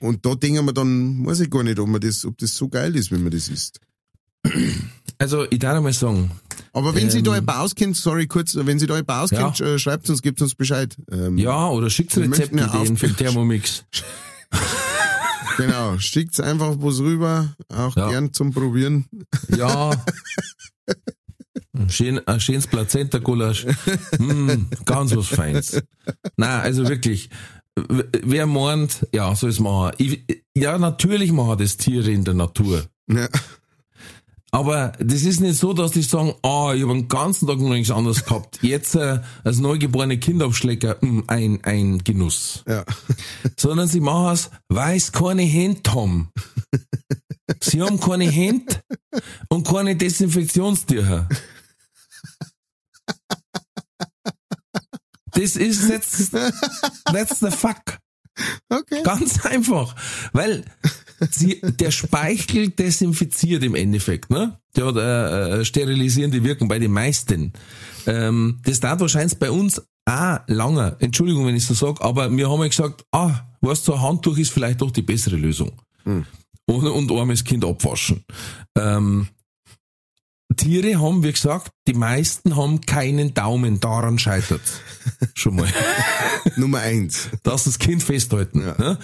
und 0.00 0.24
da 0.24 0.34
denken 0.34 0.64
wir 0.64 0.72
dann, 0.72 1.26
weiß 1.26 1.40
ich 1.40 1.50
gar 1.50 1.62
nicht, 1.62 1.78
ob, 1.78 1.88
man 1.88 2.00
das, 2.00 2.24
ob 2.24 2.38
das 2.38 2.54
so 2.54 2.68
geil 2.68 2.96
ist, 2.96 3.10
wenn 3.10 3.22
man 3.22 3.32
das 3.32 3.48
isst. 3.48 3.80
Also, 5.20 5.46
ich 5.50 5.58
darf 5.58 5.76
einmal 5.76 5.92
sagen. 5.92 6.30
Aber 6.72 6.94
wenn 6.94 7.04
ähm, 7.04 7.10
Sie 7.10 7.22
da 7.22 7.32
ein 7.32 7.46
auskennt, 7.46 7.94
sorry 7.94 8.26
kurz, 8.26 8.56
wenn 8.56 8.78
Sie 8.78 8.86
da 8.86 8.94
ein 8.94 9.06
auskennt, 9.06 9.58
ja. 9.58 9.74
Äh, 9.74 9.78
schreibt 9.78 10.08
uns, 10.08 10.22
gibt 10.22 10.40
uns 10.40 10.54
Bescheid. 10.54 10.96
Ähm, 11.12 11.36
ja, 11.36 11.68
oder 11.68 11.90
schickt 11.90 12.16
Rezeptideen 12.16 12.96
für 12.96 13.08
den 13.08 13.16
Thermomix. 13.16 13.84
genau, 15.58 15.98
schickt's 15.98 16.40
einfach 16.40 16.76
was 16.78 17.00
rüber, 17.00 17.54
auch 17.68 17.94
ja. 17.96 18.08
gern 18.08 18.32
zum 18.32 18.54
Probieren. 18.54 19.04
Ja. 19.54 19.90
Schön, 21.88 22.26
ein 22.26 22.40
schönes 22.40 22.66
Plazenta-Gulasch. 22.66 23.66
Mm, 24.18 24.68
ganz 24.86 25.14
was 25.14 25.28
Feins. 25.28 25.82
Nein, 26.36 26.60
also 26.60 26.88
wirklich, 26.88 27.30
wer 27.76 28.46
meint, 28.46 29.06
ja, 29.12 29.34
so 29.34 29.46
ist. 29.46 29.62
Ich, 29.98 30.24
ja, 30.56 30.78
natürlich 30.78 31.30
machen 31.30 31.58
das 31.58 31.76
Tiere 31.76 32.10
in 32.10 32.24
der 32.24 32.34
Natur. 32.34 32.86
Ja. 33.06 33.28
Aber 34.52 34.92
das 34.98 35.22
ist 35.22 35.40
nicht 35.40 35.58
so, 35.58 35.72
dass 35.72 35.92
die 35.92 36.02
sagen, 36.02 36.34
ah, 36.42 36.68
oh, 36.68 36.72
ich 36.72 36.82
habe 36.82 36.92
den 36.92 37.08
ganzen 37.08 37.46
Tag 37.46 37.58
noch 37.58 37.70
nichts 37.70 37.90
anderes 37.90 38.24
gehabt. 38.24 38.58
Jetzt 38.62 38.96
äh, 38.96 39.20
als 39.44 39.58
neugeborene 39.58 40.18
Kindabschlecker, 40.18 40.96
mh, 41.00 41.08
hm, 41.08 41.24
ein, 41.28 41.64
ein 41.64 41.98
Genuss. 42.04 42.64
Ja. 42.66 42.84
Sondern 43.56 43.88
sie 43.88 44.00
machen 44.00 44.34
es, 44.34 44.50
weil 44.68 44.98
sie 44.98 45.12
keine 45.12 45.42
Hände 45.42 45.92
haben. 45.92 46.30
Sie 47.62 47.82
haben 47.82 47.98
keine 47.98 48.30
Hände 48.30 48.80
und 49.48 49.66
keine 49.66 49.96
Desinfektionstücher. 49.96 51.28
Das 55.32 55.56
ist 55.56 55.88
jetzt, 55.88 56.32
that's 57.06 57.40
the 57.40 57.50
fuck. 57.50 57.98
Okay. 58.68 59.02
Ganz 59.02 59.44
einfach. 59.44 59.94
Weil 60.32 60.64
sie, 61.30 61.60
der 61.62 61.90
Speichel 61.90 62.70
desinfiziert 62.70 63.62
im 63.62 63.74
Endeffekt, 63.74 64.30
ne? 64.30 64.58
Der 64.76 64.86
hat 64.86 64.96
äh, 64.96 65.60
äh, 65.60 65.64
sterilisierende 65.64 66.42
Wirkung 66.44 66.68
bei 66.68 66.78
den 66.78 66.92
meisten. 66.92 67.52
Ähm, 68.06 68.60
das 68.64 68.80
dauert 68.80 69.00
wahrscheinlich 69.00 69.38
bei 69.38 69.50
uns 69.50 69.82
auch 70.06 70.38
langer. 70.46 70.96
Entschuldigung, 71.00 71.46
wenn 71.46 71.56
ich 71.56 71.66
so 71.66 71.74
sage, 71.74 72.02
aber 72.02 72.34
wir 72.34 72.50
haben 72.50 72.60
ja 72.60 72.68
gesagt, 72.68 73.04
ah, 73.12 73.40
was 73.60 73.84
so 73.84 73.94
ein 73.94 74.00
Handtuch 74.00 74.38
ist 74.38 74.52
vielleicht 74.52 74.80
doch 74.80 74.90
die 74.90 75.02
bessere 75.02 75.36
Lösung. 75.36 75.72
Und, 76.04 76.26
und 76.66 77.12
armes 77.12 77.44
Kind 77.44 77.64
abwaschen. 77.64 78.24
Ähm, 78.76 79.28
Tiere 80.56 81.00
haben, 81.00 81.22
wie 81.22 81.32
gesagt, 81.32 81.72
die 81.86 81.94
meisten 81.94 82.56
haben 82.56 82.80
keinen 82.80 83.34
Daumen, 83.34 83.80
daran 83.80 84.18
scheitert 84.18 84.62
Schon 85.34 85.56
mal. 85.56 85.68
Nummer 86.56 86.80
eins. 86.80 87.28
dass 87.42 87.64
das 87.64 87.78
Kind 87.78 88.02
festhalten. 88.02 88.60
Ne? 88.60 88.98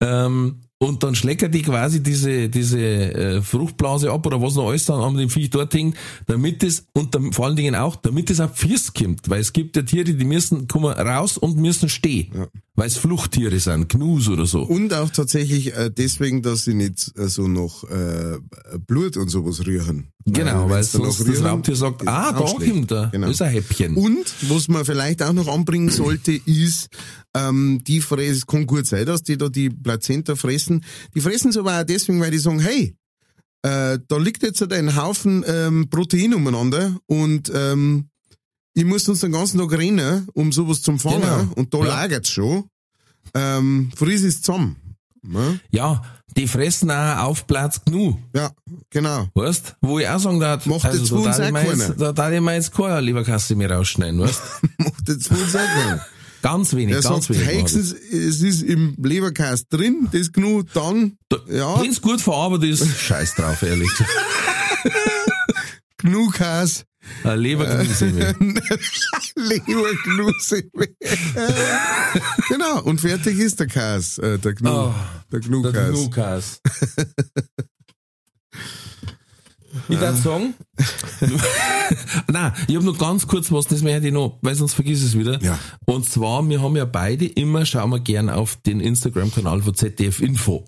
Ähm, 0.00 0.62
und 0.78 1.02
dann 1.02 1.14
schleckert 1.14 1.52
die 1.52 1.62
quasi 1.62 2.02
diese, 2.02 2.48
diese 2.48 2.80
äh, 2.80 3.42
Fruchtblase 3.42 4.12
ab 4.12 4.24
oder 4.26 4.40
was 4.40 4.54
noch 4.54 4.68
alles 4.68 4.84
dann 4.84 5.00
an 5.00 5.16
dem 5.16 5.28
Viech 5.28 5.50
dort 5.50 5.74
hängt, 5.74 5.96
damit 6.26 6.62
es, 6.62 6.86
und 6.94 7.14
dann, 7.14 7.32
vor 7.32 7.46
allen 7.46 7.56
Dingen 7.56 7.74
auch, 7.74 7.96
damit 7.96 8.30
es 8.30 8.40
auf 8.40 8.56
Fies 8.56 8.92
kommt. 8.94 9.28
Weil 9.28 9.40
es 9.40 9.52
gibt 9.52 9.76
ja 9.76 9.82
Tiere, 9.82 10.14
die 10.14 10.24
müssen, 10.24 10.68
kommen 10.68 10.92
raus 10.92 11.36
und 11.36 11.56
müssen 11.56 11.88
stehen. 11.88 12.46
Weil 12.78 12.86
es 12.86 12.96
Fluchttiere 12.96 13.58
sind, 13.58 13.88
Gnus 13.88 14.28
oder 14.28 14.46
so. 14.46 14.62
Und 14.62 14.94
auch 14.94 15.10
tatsächlich 15.10 15.74
äh, 15.74 15.90
deswegen, 15.90 16.42
dass 16.42 16.62
sie 16.62 16.74
nicht 16.74 17.10
äh, 17.18 17.26
so 17.26 17.48
noch 17.48 17.82
äh, 17.90 18.38
Blut 18.86 19.16
und 19.16 19.28
sowas 19.30 19.66
rühren. 19.66 20.12
genau, 20.24 20.70
weil 20.70 20.84
sonst 20.84 21.04
noch 21.04 21.18
das 21.18 21.26
rühren, 21.26 21.44
Raubtier 21.46 21.74
sagt, 21.74 22.06
ah, 22.06 22.30
da 22.30 22.38
kommt 22.38 22.92
er, 22.92 23.08
Genau. 23.10 23.26
das 23.26 23.34
ist 23.34 23.42
ein 23.42 23.50
Häppchen. 23.50 23.96
Und 23.96 24.32
was 24.48 24.68
man 24.68 24.84
vielleicht 24.84 25.24
auch 25.24 25.32
noch 25.32 25.48
anbringen 25.48 25.90
sollte, 25.90 26.30
ist, 26.32 26.86
ähm, 27.34 27.82
die 27.84 28.00
fressen, 28.00 28.30
es 28.36 28.46
kann 28.46 28.64
gut 28.64 28.86
sein, 28.86 29.06
dass 29.06 29.24
die 29.24 29.36
da 29.36 29.48
die 29.48 29.70
Plazenta 29.70 30.36
fressen. 30.36 30.84
Die 31.16 31.20
fressen 31.20 31.48
es 31.50 31.56
aber 31.56 31.80
auch 31.80 31.84
deswegen, 31.84 32.20
weil 32.20 32.30
die 32.30 32.38
sagen, 32.38 32.60
hey, 32.60 32.94
äh, 33.62 33.98
da 34.06 34.16
liegt 34.18 34.44
jetzt 34.44 34.62
ein 34.72 34.94
Haufen 34.94 35.44
ähm, 35.48 35.90
Protein 35.90 36.32
umeinander 36.32 36.96
und 37.06 37.50
ähm, 37.52 38.08
ich 38.78 38.84
muss 38.84 39.08
uns 39.08 39.20
den 39.20 39.32
ganzen 39.32 39.58
Tag 39.58 39.72
rennen, 39.72 40.28
um 40.34 40.52
sowas 40.52 40.82
zu 40.82 40.96
fangen. 40.98 41.20
Genau. 41.20 41.46
Und 41.56 41.74
da 41.74 41.78
Ja. 41.78 41.84
lagert's 41.84 42.30
schon. 42.30 42.64
Ähm, 43.34 43.90
friss 43.96 44.22
es 44.22 44.40
zusammen. 44.40 44.76
Ne? 45.22 45.58
Ja, 45.70 46.02
die 46.36 46.46
fressen 46.46 46.90
auch 46.90 47.18
auf 47.24 47.46
Platz 47.48 47.80
genug. 47.84 48.18
Ja, 48.34 48.52
genau. 48.90 49.26
Weißt? 49.34 49.74
Wo 49.80 49.98
ich 49.98 50.08
auch 50.08 50.20
sagen 50.20 50.38
darf, 50.38 50.64
Macht 50.66 50.84
also 50.84 50.98
jetzt 51.00 51.10
da 51.10 51.16
uns 51.16 51.24
darf 51.36 51.48
ich 51.50 51.54
auch 51.56 51.62
jetzt, 51.62 51.80
keiner. 51.80 51.94
da 51.96 52.12
darf 52.12 52.32
ich 52.32 52.40
mir 52.40 52.54
jetzt 52.54 52.72
keine 52.72 53.00
Leberkasse 53.00 53.54
mehr 53.56 53.70
rausschneiden, 53.72 54.20
weißt? 54.20 54.42
Macht 54.78 55.08
jetzt 55.08 55.26
voll 55.28 55.44
Sinn. 55.46 56.00
Ganz 56.40 56.72
wenig, 56.74 56.94
Er 56.94 57.02
ganz 57.02 57.26
sagt, 57.26 57.30
wenig. 57.30 57.62
höchstens, 57.62 57.92
es 57.92 58.40
ist 58.42 58.62
im 58.62 58.94
Leberkast 59.02 59.66
drin, 59.70 60.08
das 60.12 60.30
genug, 60.32 60.72
dann, 60.72 61.18
ja, 61.50 61.80
Wenn 61.82 61.90
es 61.90 62.00
gut 62.00 62.20
verarbeitet 62.20 62.70
ist, 62.70 62.86
scheiß 63.00 63.34
drauf, 63.34 63.60
ehrlich. 63.64 63.90
genug 65.98 66.34
Kas, 66.34 66.84
Ein 67.24 67.38
Leberknuse. 67.40 68.34
Leberknuse. 69.36 70.62
genau, 72.48 72.82
und 72.82 73.00
fertig 73.00 73.38
ist 73.38 73.60
der 73.60 73.66
Kas, 73.66 74.18
äh, 74.18 74.38
der 74.38 74.54
Gnu, 74.54 74.70
Oh, 74.70 74.94
der 75.32 75.40
Gnu-Kas. 75.40 76.60
Ich 79.90 79.98
darf 79.98 80.20
sagen, 80.22 80.54
nein, 82.28 82.52
ich 82.66 82.74
habe 82.74 82.84
noch 82.86 82.98
ganz 82.98 83.26
kurz 83.26 83.52
was, 83.52 83.66
das 83.66 83.82
möchte 83.82 84.08
ich 84.08 84.12
noch, 84.12 84.38
weil 84.42 84.54
sonst 84.54 84.74
vergiss 84.74 85.02
es 85.02 85.16
wieder. 85.16 85.40
Ja. 85.42 85.58
Und 85.86 86.08
zwar, 86.08 86.46
wir 86.48 86.60
haben 86.62 86.76
ja 86.76 86.84
beide 86.84 87.26
immer, 87.26 87.64
schauen 87.64 87.90
wir 87.90 88.00
gern 88.00 88.28
auf 88.30 88.56
den 88.56 88.80
Instagram-Kanal 88.80 89.62
von 89.62 89.74
ZDF 89.74 90.20
Info. 90.20 90.64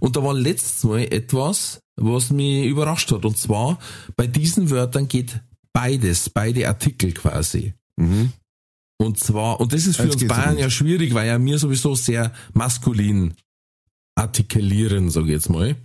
Und 0.00 0.16
da 0.16 0.22
war 0.22 0.34
letztes 0.34 0.84
Mal 0.84 1.04
etwas, 1.12 1.81
was 1.96 2.30
mich 2.30 2.66
überrascht 2.66 3.10
hat. 3.12 3.24
Und 3.24 3.36
zwar, 3.38 3.78
bei 4.16 4.26
diesen 4.26 4.70
Wörtern 4.70 5.08
geht 5.08 5.40
beides, 5.72 6.30
beide 6.30 6.68
Artikel 6.68 7.12
quasi. 7.12 7.74
Und 8.98 9.18
zwar, 9.18 9.60
und 9.60 9.72
das 9.72 9.86
ist 9.86 9.96
für 9.96 10.04
Jetzt 10.04 10.22
uns 10.22 10.28
Bayern 10.28 10.58
ja 10.58 10.70
schwierig, 10.70 11.12
weil 11.14 11.26
ja 11.26 11.44
wir 11.44 11.58
sowieso 11.58 11.94
sehr 11.94 12.32
maskulin 12.52 13.34
artikulieren, 14.14 15.10
sage 15.10 15.26
ich 15.26 15.32
jetzt 15.32 15.50
mal. 15.50 15.76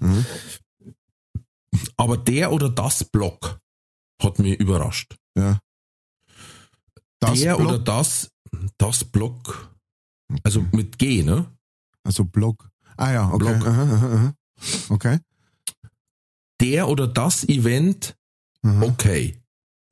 Aber 1.96 2.18
der 2.18 2.52
oder 2.52 2.70
das 2.70 3.04
Block 3.04 3.60
hat 4.22 4.40
mich 4.40 4.60
überrascht. 4.60 5.16
Ja. 5.38 5.60
Das 7.20 7.40
der 7.40 7.56
Block, 7.56 7.68
oder 7.68 7.80
das, 7.80 8.30
das 8.78 9.04
Block, 9.04 9.72
also 10.44 10.66
mit 10.72 11.00
G, 11.00 11.24
ne? 11.24 11.52
also 12.04 12.24
Block. 12.24 12.70
Ah 12.96 13.12
ja, 13.12 13.28
okay. 13.30 13.38
Block. 13.38 13.68
Aha, 13.68 13.84
aha, 13.84 14.14
aha. 14.14 14.34
Okay. 14.90 15.20
Der 16.62 16.88
oder 16.88 17.08
das 17.08 17.48
Event, 17.48 18.16
Aha. 18.64 18.82
okay. 18.84 19.38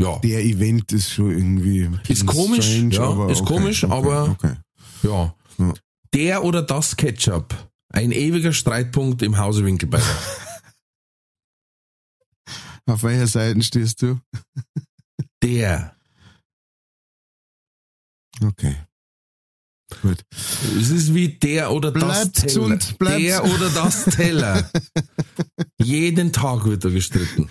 Ja, 0.02 0.20
Der 0.20 0.44
Event 0.44 0.92
ist 0.92 1.12
schon 1.12 1.32
irgendwie 1.32 1.88
bisschen 2.06 2.28
komisch, 2.28 2.76
ja, 2.92 3.04
aber 3.04 3.30
ist 3.30 3.46
komisch, 3.46 3.84
okay, 3.86 3.94
aber- 3.94 4.30
Okay. 4.32 4.56
ja. 5.04 5.34
Ja. 5.58 5.74
Der 6.14 6.44
oder 6.44 6.62
das 6.62 6.98
Ketchup, 6.98 7.56
ein 7.90 8.12
ewiger 8.12 8.52
Streitpunkt 8.52 9.22
im 9.22 9.38
Hause 9.38 9.64
Winkelbeiner. 9.66 10.04
Auf 12.88 13.04
welcher 13.04 13.28
Seite 13.28 13.62
stehst 13.64 14.02
du? 14.02 14.20
Der. 15.42 15.96
Okay. 18.44 18.76
Gut. 20.02 20.24
Es 20.32 20.90
ist 20.90 21.14
wie 21.14 21.30
der 21.30 21.72
oder 21.72 21.92
das 21.92 22.04
Bleibt 22.04 22.34
Teller. 22.36 22.46
gesund, 22.48 22.98
bleibt- 23.00 23.22
Der 23.22 23.44
oder 23.44 23.70
das 23.70 24.06
Teller. 24.06 24.70
Jeden 25.82 26.32
Tag 26.34 26.66
wird 26.66 26.84
er 26.86 26.92
gestritten. 26.92 27.50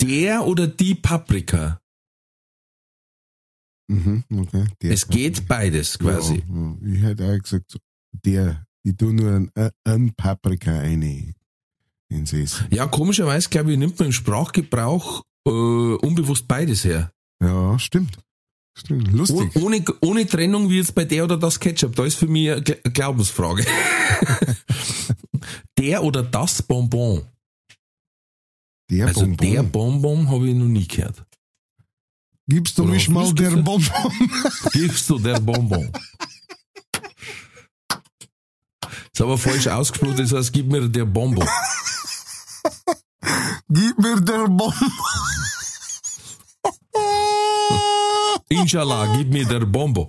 Der 0.00 0.44
oder 0.46 0.66
die 0.66 0.94
Paprika. 0.94 1.80
Mhm, 3.88 4.24
okay. 4.36 4.66
Der 4.82 4.90
Es 4.92 5.06
geht 5.08 5.46
beides 5.46 5.98
quasi. 5.98 6.42
Ja. 6.48 6.76
Ich 6.94 7.02
hätte 7.02 7.24
auch 7.32 7.38
gesagt, 7.42 7.76
der, 8.24 8.64
ich 8.84 8.96
tu 8.96 9.12
nur 9.12 9.32
ein, 9.32 9.50
ein 9.84 10.12
Paprika 10.14 10.72
eine 10.78 11.34
ins 12.08 12.32
Essen. 12.32 12.66
Ja, 12.70 12.86
komischerweise, 12.86 13.48
glaube 13.48 13.72
ich, 13.72 13.78
nimmt 13.78 13.98
man 13.98 14.06
im 14.06 14.12
Sprachgebrauch 14.12 15.22
äh, 15.46 15.50
unbewusst 15.50 16.46
beides 16.48 16.84
her. 16.84 17.12
Ja, 17.42 17.78
stimmt. 17.78 18.18
Stimmt. 18.78 19.08
Oh, 19.12 19.16
Lustig. 19.16 19.56
ohne, 19.56 19.84
ohne 20.02 20.26
Trennung 20.26 20.68
wie 20.68 20.76
jetzt 20.76 20.94
bei 20.94 21.04
der 21.04 21.24
oder 21.24 21.36
das 21.38 21.58
Ketchup. 21.58 21.96
Da 21.96 22.04
ist 22.04 22.16
für 22.16 22.26
mich 22.26 22.50
eine 22.50 22.60
Gl- 22.60 22.90
Glaubensfrage. 22.90 23.64
der 25.78 26.02
oder 26.04 26.22
das 26.22 26.62
Bonbon. 26.62 27.26
Der 28.90 29.06
Also 29.06 29.20
Bonbon. 29.22 29.50
der 29.50 29.62
Bonbon 29.62 30.28
habe 30.30 30.48
ich 30.48 30.54
noch 30.54 30.66
nie 30.66 30.86
gehört. 30.86 31.24
Gibst 32.48 32.78
du 32.78 32.84
Oder 32.84 32.92
mich 32.92 33.08
mal 33.08 33.32
der? 33.34 33.50
Bonbon? 33.50 34.12
Gibst 34.72 35.10
du 35.10 35.18
der 35.18 35.40
Bonbon? 35.40 35.90
Ist 39.12 39.20
aber 39.20 39.36
falsch 39.38 39.66
ausgesprochen, 39.66 40.16
das 40.18 40.32
heißt, 40.32 40.52
gib 40.52 40.70
mir 40.70 40.88
der 40.88 41.06
Bonbon. 41.06 41.48
Gib 43.68 43.98
mir 43.98 44.20
der 44.20 44.46
Bonbon. 44.48 44.74
Inshallah, 48.48 49.16
gib 49.16 49.30
mir 49.32 49.44
der 49.46 49.60
Bonbon. 49.66 50.08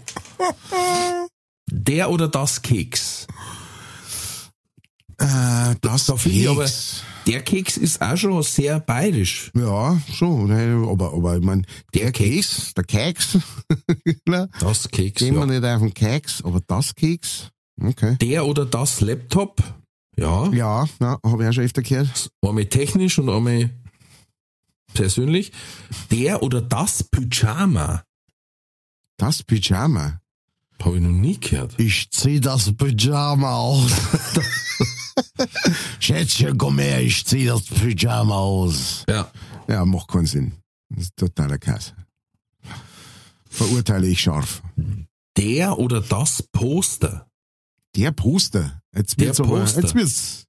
Der 1.70 2.10
oder 2.10 2.28
das 2.28 2.62
Keks. 2.62 3.28
Äh, 5.20 5.76
das 5.82 6.06
Da 6.06 6.16
finde 6.16 6.38
ich 6.38 6.48
aber, 6.50 6.64
Keks. 6.66 7.04
der 7.26 7.42
Keks 7.42 7.78
ist 7.78 8.02
auch 8.02 8.16
schon 8.16 8.44
sehr 8.44 8.80
bayerisch. 8.80 9.52
Ja, 9.56 10.00
schon. 10.14 10.48
ne, 10.48 10.88
Aber, 10.88 11.14
aber 11.14 11.38
ich 11.38 11.44
mein, 11.44 11.66
der, 11.94 12.04
Der 12.04 12.12
Keks, 12.12 12.74
der 12.76 12.84
Keks. 12.84 13.38
Das 14.60 14.88
Keks, 14.90 15.20
Gehen 15.20 15.34
wir 15.36 15.42
ja. 15.42 15.46
nicht 15.48 15.64
auf 15.66 15.80
den 15.82 15.94
Keks, 15.94 16.44
aber 16.44 16.62
das 16.68 16.94
Keks, 16.94 17.50
okay. 17.82 18.18
Der 18.22 18.46
oder 18.46 18.66
das 18.66 19.02
Laptop. 19.02 19.62
Ja, 20.18 20.48
Ja, 20.52 20.88
ja 21.00 21.18
habe 21.26 21.44
ich 21.44 21.50
auch 21.50 21.54
schon 21.54 21.64
öfter 21.64 21.82
gehört. 21.82 22.30
einmal 22.46 22.66
technisch 22.66 23.18
und 23.18 23.30
einmal 23.30 23.72
persönlich. 24.94 25.52
Der 26.12 26.44
oder 26.44 26.62
das 26.62 27.04
Pyjama. 27.04 28.04
Das 29.18 29.44
Pyjama. 29.44 30.22
Habe 30.84 30.98
ich 30.98 31.02
noch 31.02 31.10
nie 31.10 31.40
gehört. 31.40 31.74
Ich 31.80 32.10
zieh 32.12 32.40
das 32.40 32.72
Pyjama 32.76 33.56
aus. 33.56 33.92
Schätzchen, 36.00 36.58
komm 36.58 36.80
her, 36.80 37.02
ich 37.02 37.26
zieh 37.26 37.46
das 37.46 37.64
Pyjama 37.64 38.36
aus. 38.36 39.04
Ja. 39.10 39.32
Ja, 39.68 39.86
macht 39.86 40.08
keinen 40.08 40.26
Sinn. 40.28 40.54
Das 40.90 41.06
ist 41.06 41.18
totaler 41.18 41.58
Kass. 41.58 41.94
Verurteile 43.50 44.08
ich 44.08 44.22
scharf. 44.22 44.62
Der 45.36 45.78
oder 45.80 46.02
das 46.02 46.44
Poster. 46.52 47.28
Der 47.96 48.12
Poster. 48.12 48.82
Jetzt 48.96 49.20
Der 49.20 49.28
wird's 49.28 49.40
aber, 49.40 49.60
Poster. 49.60 49.82
jetzt 49.82 49.96
wird's, 49.96 50.46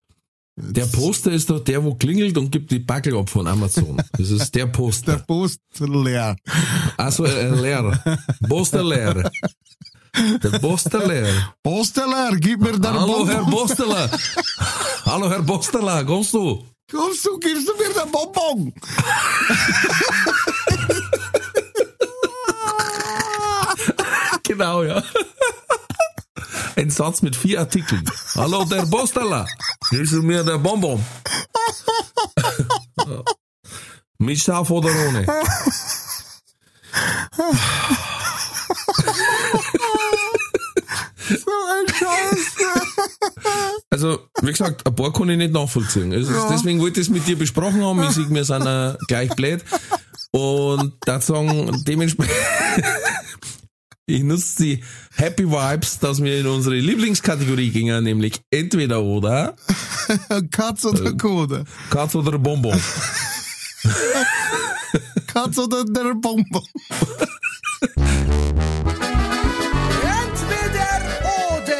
Der 0.60 0.86
Poster 0.86 1.30
ist 1.30 1.48
doch 1.50 1.60
der, 1.60 1.84
wo 1.84 1.94
klingelt 1.94 2.36
und 2.36 2.50
gibt 2.50 2.70
die 2.72 2.80
Backel 2.80 3.16
ab 3.16 3.30
von 3.30 3.46
Amazon. 3.46 3.96
Das 4.12 4.30
ist 4.30 4.54
der 4.54 4.66
Der 4.66 4.72
Poster. 4.72 5.18
Post 5.18 5.60
leer. 5.78 6.36
Also 6.96 7.24
äh, 7.24 7.48
leer. 7.54 8.02
Poster 8.48 8.82
leer. 8.82 9.30
Der 10.42 10.58
Poster 10.58 11.06
leer. 11.06 11.28
Posteler, 11.62 12.32
gib 12.40 12.60
mir 12.60 12.72
den 12.72 12.92
Hallo 12.92 13.18
Bonbon. 13.18 13.28
Herr 13.28 13.44
Posterler. 13.44 14.10
Hallo 15.04 15.30
Herr 15.30 15.42
Posterler, 15.42 16.04
kommst 16.04 16.34
du? 16.34 16.64
Kommst 16.90 17.24
du, 17.24 17.38
gibst 17.38 17.68
du 17.68 17.72
mir 17.76 17.94
den 17.94 18.10
Bonbon? 18.10 18.72
Genau, 24.42 24.82
ja. 24.82 25.02
Ein 26.74 26.90
Satz 26.90 27.22
mit 27.22 27.36
vier 27.36 27.60
Artikeln. 27.60 28.04
Hallo, 28.34 28.64
der 28.64 28.82
Postala. 28.86 29.46
Gibst 29.90 30.12
du 30.12 30.22
mir 30.22 30.44
der 30.44 30.58
Bonbon? 30.58 31.04
Mit 34.18 34.38
Schaf 34.38 34.70
oder 34.70 34.88
ohne? 34.88 35.26
So 41.28 41.34
ein 41.36 41.86
Scheiß. 41.94 42.56
Also, 43.90 44.18
wie 44.40 44.50
gesagt, 44.50 44.86
ein 44.86 44.94
paar 44.94 45.12
kann 45.12 45.28
ich 45.28 45.36
nicht 45.36 45.52
nachvollziehen. 45.52 46.12
Also, 46.12 46.32
Deswegen 46.50 46.80
wollte 46.80 47.00
ich 47.00 47.08
es 47.08 47.12
mit 47.12 47.26
dir 47.26 47.36
besprochen 47.36 47.84
haben. 47.84 48.02
Ich 48.04 48.10
sehe, 48.10 48.30
wir 48.30 48.44
sind 48.44 48.66
äh, 48.66 48.94
gleich 49.08 49.28
blöd. 49.36 49.62
Und 50.30 50.94
da 51.04 51.20
sagen, 51.20 51.82
dementsprechend, 51.86 52.34
ich 54.08 54.22
nutze 54.22 54.62
die 54.62 54.82
Happy 55.16 55.44
Vibes, 55.46 55.98
dass 55.98 56.22
wir 56.22 56.40
in 56.40 56.46
unsere 56.46 56.76
Lieblingskategorie 56.76 57.68
gingen, 57.70 58.04
nämlich 58.04 58.40
entweder 58.50 59.02
oder, 59.02 59.54
Katz 60.50 60.86
oder 60.86 61.12
Kode? 61.12 61.64
Katz 61.90 62.14
oder 62.14 62.38
Bonbon. 62.38 62.80
Katz 65.26 65.58
oder 65.58 65.84
der 65.84 66.14
Bonbon? 66.14 66.62
Entweder 70.00 71.02
oder. 71.52 71.76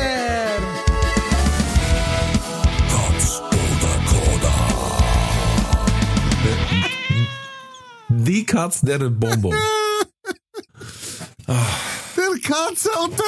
Die 8.10 8.44
Katz, 8.44 8.82
der 8.82 8.98
Bonbon. 8.98 9.54
Der 11.46 11.56
Katze 12.40 12.90
und 13.02 13.18
der 13.18 13.26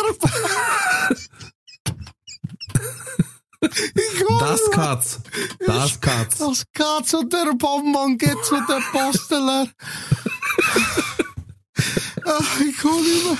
Ich 3.62 4.24
komm 4.26 4.38
Das. 4.38 4.70
Katz. 4.70 5.20
Das 5.66 6.00
Katz. 6.00 6.38
Das 6.38 6.64
Katz 6.72 7.12
und 7.14 7.32
der 7.32 7.52
Bonbon 7.54 8.16
geht 8.16 8.44
zu 8.44 8.54
der 8.66 8.80
Posteler. 8.90 9.66
Ach, 12.24 12.60
ich 12.60 12.78
komm 12.78 13.02
nicht 13.02 13.24
mehr. 13.24 13.38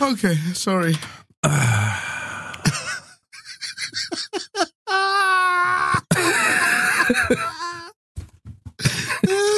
Okay, 0.00 0.38
sorry. 0.54 0.96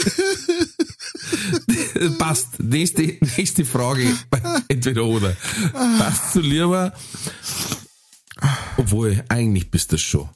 Passt. 2.19 2.61
Nächste, 2.61 3.19
nächste 3.37 3.65
Frage. 3.65 4.17
Entweder 4.69 5.05
oder. 5.05 5.37
Passt 5.73 6.35
du 6.35 6.41
lieber, 6.41 6.93
obwohl, 8.77 9.23
eigentlich 9.29 9.71
bist 9.71 9.93
du 9.93 9.97
es 9.97 10.03
schon. 10.03 10.29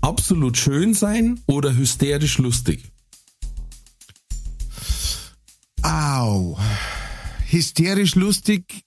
Absolut 0.00 0.56
schön 0.56 0.94
sein 0.94 1.40
oder 1.46 1.76
hysterisch 1.76 2.38
lustig? 2.38 2.90
Au. 5.82 6.58
Hysterisch 7.48 8.14
lustig. 8.14 8.82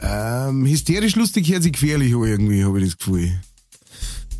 Ähm, 0.00 0.66
hysterisch 0.66 1.16
lustig 1.16 1.50
hört 1.50 1.62
sich 1.62 1.72
gefährlich 1.72 2.14
an 2.14 2.24
irgendwie, 2.24 2.64
habe 2.64 2.80
ich 2.80 2.86
das 2.86 2.98
Gefühl. 2.98 3.40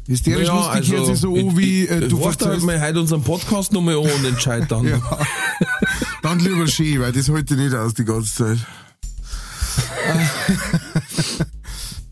Hysterisch 0.08 0.48
lustig 0.48 0.92
hört 0.92 1.06
sich 1.06 1.18
so 1.18 1.34
an 1.34 1.56
wie, 1.56 1.86
äh, 1.86 2.08
du 2.08 2.20
Warte 2.20 2.26
halt 2.26 2.38
verzeihst. 2.38 2.66
mal 2.66 2.80
heute 2.80 3.00
unseren 3.00 3.22
Podcast 3.22 3.72
nochmal 3.72 3.96
an 3.96 4.10
und 4.10 4.24
entscheid 4.24 4.70
dann. 4.70 4.86
Ja. 4.88 5.00
Dann 6.22 6.38
lieber 6.38 6.68
schön, 6.68 7.00
weil 7.00 7.12
das 7.12 7.28
ich 7.54 7.58
nicht 7.58 7.74
aus 7.74 7.94
die 7.94 8.04
ganze 8.04 8.32
Zeit. 8.32 8.58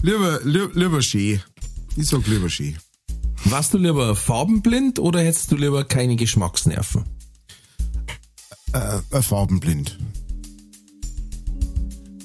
lieber, 0.03 0.41
lieber, 0.43 0.71
lieber 0.75 1.03
schön. 1.03 1.41
Ich 1.97 2.09
sag 2.09 2.27
lieber 2.27 2.49
schön. 2.49 2.77
Warst 3.45 3.73
du 3.73 3.79
lieber 3.79 4.17
farbenblind 4.17 4.99
oder 4.99 5.21
hättest 5.21 5.53
du 5.53 5.57
lieber 5.57 5.85
keine 5.85 6.17
Geschmacksnerven? 6.17 7.05
Äh, 8.73 8.99
äh, 9.11 9.23
farbenblind. 9.23 9.99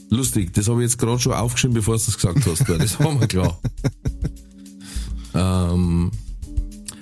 Lustig, 0.10 0.54
das 0.54 0.68
habe 0.68 0.84
ich 0.84 0.90
jetzt 0.90 0.98
gerade 0.98 1.20
schon 1.20 1.34
aufgeschrieben, 1.34 1.76
bevor 1.76 1.98
du 1.98 2.04
das 2.04 2.16
gesagt 2.16 2.46
hast. 2.46 2.68
Das 2.68 3.00
haben 3.00 3.20
wir 3.20 3.28
klar. 3.28 3.60
Ähm, 5.36 6.12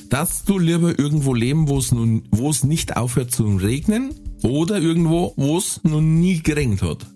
darfst 0.10 0.50
du 0.50 0.60
lieber 0.60 0.98
irgendwo 1.00 1.34
leben, 1.34 1.70
wo 1.70 1.78
es 1.78 1.92
nun, 1.92 2.24
wo 2.32 2.50
es 2.50 2.64
nicht 2.64 2.98
aufhört 2.98 3.32
zu 3.32 3.56
regnen, 3.56 4.14
oder 4.44 4.82
irgendwo, 4.82 5.34
wo 5.38 5.58
es 5.58 5.80
noch 5.84 6.02
nie 6.02 6.42
geregnet 6.42 6.82
hat? 6.82 7.08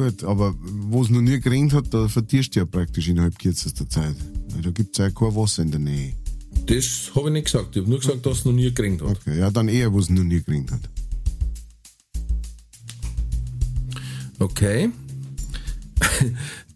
Gut, 0.00 0.24
aber 0.24 0.54
wo 0.62 1.02
es 1.02 1.10
noch 1.10 1.20
nie 1.20 1.38
geregnet 1.40 1.74
hat, 1.74 1.92
da 1.92 2.08
vertierst 2.08 2.56
du 2.56 2.60
ja 2.60 2.64
praktisch 2.64 3.08
innerhalb 3.08 3.38
kürzester 3.38 3.86
Zeit. 3.86 4.16
Da 4.62 4.70
gibt 4.70 4.92
es 4.92 4.98
ja 4.98 5.10
kein 5.10 5.36
Wasser 5.36 5.62
in 5.62 5.70
der 5.70 5.80
Nähe. 5.80 6.14
Das 6.70 7.10
habe 7.16 7.26
ich 7.26 7.32
nicht 7.32 7.46
gesagt. 7.46 7.74
Ich 7.74 7.82
habe 7.82 7.90
nur 7.90 7.98
gesagt, 7.98 8.24
dass 8.24 8.38
es 8.38 8.44
noch 8.44 8.52
nie 8.52 8.72
geregnet 8.72 9.02
hat. 9.02 9.16
Okay, 9.16 9.40
ja, 9.40 9.50
dann 9.50 9.66
eher, 9.66 9.92
wo 9.92 9.98
es 9.98 10.08
noch 10.08 10.22
nie 10.22 10.40
geregnet 10.40 10.70
hat. 10.70 10.88
Okay. 14.38 14.90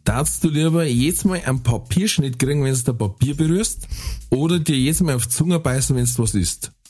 Darfst 0.05 0.43
du 0.43 0.49
lieber 0.49 0.85
jedes 0.85 1.25
Mal 1.25 1.43
einen 1.45 1.63
Papierschnitt 1.63 2.41
kriegen, 2.41 2.65
wenn 2.65 2.75
du 2.75 2.83
das 2.83 2.99
Papier 2.99 3.37
berührst? 3.37 3.87
Oder 4.31 4.59
dir 4.59 4.77
jedes 4.77 5.01
Mal 5.01 5.15
auf 5.15 5.27
die 5.27 5.33
Zunge 5.33 5.61
beißen, 5.61 5.95
wenn 5.95 6.05
du 6.05 6.19
was 6.19 6.35
isst? 6.35 6.73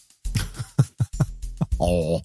Oh. 1.78 2.22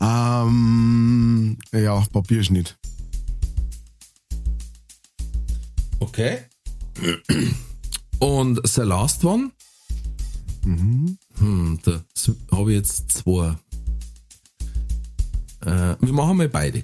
Ähm, 0.00 1.56
ja, 1.72 2.04
Papierschnitt. 2.12 2.76
Okay. 6.00 6.40
Und 8.18 8.60
the 8.68 8.82
last 8.82 9.24
one? 9.24 9.52
Hm, 10.64 11.78
da 11.82 12.00
habe 12.52 12.72
ich 12.72 12.78
jetzt 12.78 13.12
zwei. 13.12 13.56
Äh, 15.60 15.96
wir 16.00 16.12
machen 16.12 16.38
mal 16.38 16.48
beide. 16.48 16.82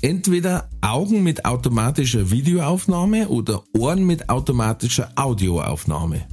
Entweder 0.00 0.70
Augen 0.80 1.24
mit 1.24 1.44
automatischer 1.44 2.30
Videoaufnahme 2.30 3.28
oder 3.28 3.64
Ohren 3.76 4.06
mit 4.06 4.28
automatischer 4.28 5.10
Audioaufnahme. 5.16 6.24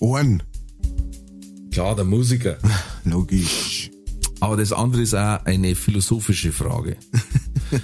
Ohren. 0.00 0.42
Klar, 1.70 1.96
der 1.96 2.04
Musiker. 2.04 2.58
Logisch. 3.04 3.90
Aber 4.40 4.56
das 4.56 4.72
andere 4.72 5.02
ist 5.02 5.14
auch 5.14 5.44
eine 5.44 5.74
philosophische 5.74 6.52
Frage. 6.52 6.96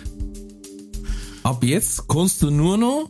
Ab 1.42 1.64
jetzt 1.64 2.06
kannst 2.08 2.42
du 2.42 2.50
nur 2.50 2.76
noch 2.76 3.08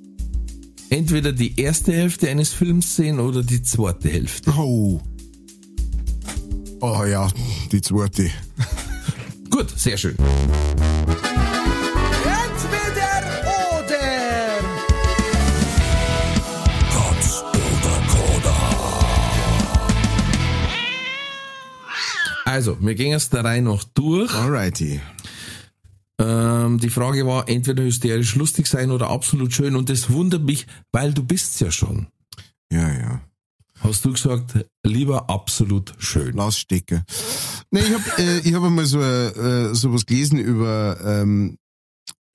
entweder 0.91 1.33
die 1.33 1.61
erste 1.61 1.93
Hälfte 1.93 2.29
eines 2.29 2.53
Films 2.53 2.97
sehen 2.97 3.21
oder 3.21 3.43
die 3.43 3.63
zweite 3.63 4.09
Hälfte. 4.09 4.53
Oh. 4.57 5.01
Oh 6.81 7.05
ja, 7.05 7.29
die 7.73 7.81
zweite. 7.81 8.31
Gut, 9.51 9.71
sehr 9.77 9.97
schön. 9.97 10.17
Entweder 12.25 13.23
oder. 13.81 13.99
Also, 22.45 22.77
wir 22.81 22.95
gehen 22.95 23.11
jetzt 23.11 23.33
der 23.33 23.45
Reihe 23.45 23.63
noch 23.63 23.85
durch. 23.85 24.33
Alrighty. 24.35 25.01
Ähm, 26.21 26.79
die 26.79 26.91
Frage 26.91 27.27
war, 27.27 27.49
entweder 27.49 27.85
hysterisch 27.85 28.35
lustig 28.35 28.67
sein 28.67 28.91
oder 28.91 29.09
absolut 29.11 29.53
schön. 29.53 29.77
Und 29.77 29.89
das 29.89 30.11
wundert 30.11 30.43
mich, 30.43 30.67
weil 30.93 31.13
du 31.13 31.23
bist's 31.25 31.61
ja 31.61 31.71
schon. 31.71 32.09
Ja, 32.73 32.93
ja. 32.93 33.21
Hast 33.81 34.05
du 34.05 34.13
gesagt, 34.13 34.67
lieber 34.85 35.31
absolut 35.31 35.95
schön. 35.99 36.35
Lass 36.35 36.59
stecken. 36.59 37.05
Nee, 37.71 37.81
ich 37.81 37.93
habe 37.95 38.23
äh, 38.23 38.39
ich 38.41 38.53
hab 38.55 38.65
einmal 38.65 38.87
so, 38.87 39.01
äh, 39.01 39.73
so 39.75 39.93
was 39.93 40.05
gelesen 40.05 40.39
über, 40.39 40.99
ähm, 41.05 41.57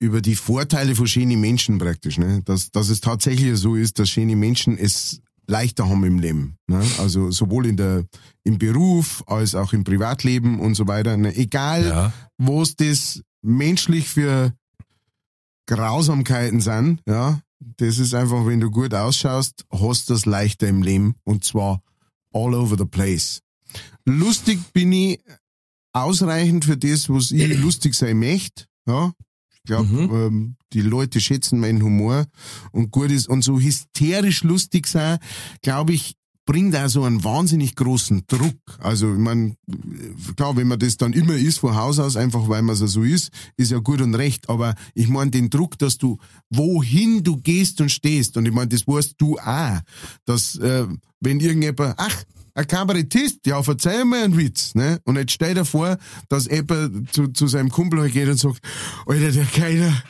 über 0.00 0.22
die 0.22 0.34
Vorteile 0.36 0.94
von 0.94 1.06
schönen 1.06 1.38
Menschen 1.40 1.76
praktisch. 1.78 2.16
Ne? 2.16 2.40
Dass, 2.44 2.70
dass 2.70 2.88
es 2.88 3.00
tatsächlich 3.00 3.58
so 3.58 3.74
ist, 3.76 3.98
dass 3.98 4.08
schöne 4.08 4.36
Menschen 4.36 4.78
es 4.78 5.20
leichter 5.46 5.86
haben 5.86 6.04
im 6.04 6.18
Leben. 6.18 6.56
Ne? 6.66 6.82
Also 6.98 7.30
sowohl 7.30 7.66
in 7.66 7.76
der, 7.76 8.04
im 8.44 8.56
Beruf 8.56 9.22
als 9.26 9.54
auch 9.54 9.74
im 9.74 9.84
Privatleben 9.84 10.58
und 10.60 10.74
so 10.74 10.88
weiter. 10.88 11.18
Ne? 11.18 11.36
Egal, 11.36 11.86
Ja. 11.86 12.12
was 12.38 12.74
das 12.76 13.20
menschlich 13.44 14.08
für 14.08 14.54
Grausamkeiten 15.66 16.60
sind, 16.60 17.00
ja, 17.08 17.40
das 17.78 17.98
ist 17.98 18.14
einfach, 18.14 18.44
wenn 18.46 18.60
du 18.60 18.70
gut 18.70 18.92
ausschaust, 18.94 19.64
hast 19.70 20.08
du 20.08 20.14
das 20.14 20.26
leichter 20.26 20.68
im 20.68 20.82
Leben 20.82 21.14
und 21.24 21.44
zwar 21.44 21.82
all 22.32 22.54
over 22.54 22.76
the 22.76 22.84
place. 22.84 23.40
Lustig 24.04 24.58
bin 24.72 24.92
ich 24.92 25.20
ausreichend 25.92 26.64
für 26.64 26.76
das, 26.76 27.08
was 27.08 27.30
ich 27.30 27.58
lustig 27.60 27.94
sein 27.94 28.18
möchte, 28.18 28.66
ja. 28.86 29.12
Ich 29.54 29.62
glaube, 29.68 29.88
Mhm. 29.88 30.10
ähm, 30.14 30.56
die 30.74 30.82
Leute 30.82 31.20
schätzen 31.20 31.58
meinen 31.58 31.82
Humor 31.82 32.26
und 32.72 32.90
gut 32.90 33.10
ist 33.10 33.28
und 33.28 33.40
so 33.42 33.58
hysterisch 33.58 34.42
lustig 34.44 34.86
sein, 34.86 35.18
glaube 35.62 35.94
ich, 35.94 36.16
bringt 36.46 36.76
auch 36.76 36.88
so 36.88 37.04
einen 37.04 37.24
wahnsinnig 37.24 37.74
großen 37.74 38.24
Druck. 38.26 38.58
Also, 38.78 39.12
ich 39.12 39.18
meine, 39.18 39.56
klar, 40.36 40.56
wenn 40.56 40.68
man 40.68 40.78
das 40.78 40.96
dann 40.96 41.12
immer 41.12 41.34
ist 41.34 41.58
von 41.58 41.74
Haus 41.74 41.98
aus, 41.98 42.16
einfach 42.16 42.48
weil 42.48 42.62
man 42.62 42.76
so 42.76 43.02
ist, 43.02 43.30
ist 43.56 43.70
ja 43.70 43.78
gut 43.78 44.00
und 44.00 44.14
recht. 44.14 44.48
Aber 44.48 44.74
ich 44.94 45.08
meine 45.08 45.30
den 45.30 45.50
Druck, 45.50 45.78
dass 45.78 45.98
du, 45.98 46.18
wohin 46.50 47.22
du 47.22 47.36
gehst 47.38 47.80
und 47.80 47.90
stehst, 47.90 48.36
und 48.36 48.46
ich 48.46 48.52
meine, 48.52 48.68
das 48.68 48.86
weißt 48.86 49.14
du 49.18 49.38
auch, 49.38 49.80
dass, 50.24 50.56
äh, 50.56 50.86
wenn 51.20 51.40
irgendjemand, 51.40 51.94
ach, 51.96 52.24
ein 52.54 52.66
Kabarettist, 52.68 53.46
ja, 53.46 53.62
verzeih 53.62 54.04
mir 54.04 54.22
einen 54.22 54.36
Witz, 54.36 54.74
ne? 54.74 55.00
Und 55.04 55.16
jetzt 55.16 55.32
stell 55.32 55.54
dir 55.54 55.64
vor, 55.64 55.98
dass 56.28 56.46
jemand 56.46 57.12
zu, 57.12 57.28
zu 57.28 57.48
seinem 57.48 57.68
Kumpel 57.68 58.00
halt 58.00 58.12
geht 58.12 58.28
und 58.28 58.38
sagt, 58.38 58.60
Alter, 59.06 59.32
der 59.32 59.44
Keiner, 59.44 60.02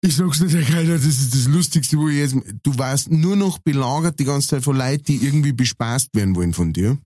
ich 0.00 0.16
sag's 0.16 0.40
nicht, 0.40 0.54
der 0.54 0.62
Keiner, 0.62 0.94
das 0.94 1.04
ist 1.04 1.32
das 1.32 1.46
Lustigste, 1.46 1.96
wo 1.96 2.08
ich 2.08 2.16
jetzt, 2.16 2.36
du 2.62 2.76
warst 2.76 3.10
nur 3.10 3.36
noch 3.36 3.58
belagert 3.58 4.18
die 4.18 4.24
ganze 4.24 4.48
Zeit 4.48 4.64
von 4.64 4.76
Leuten, 4.76 5.04
die 5.04 5.24
irgendwie 5.24 5.52
bespaßt 5.52 6.14
werden 6.14 6.34
wollen 6.34 6.54
von 6.54 6.72
dir. 6.72 6.98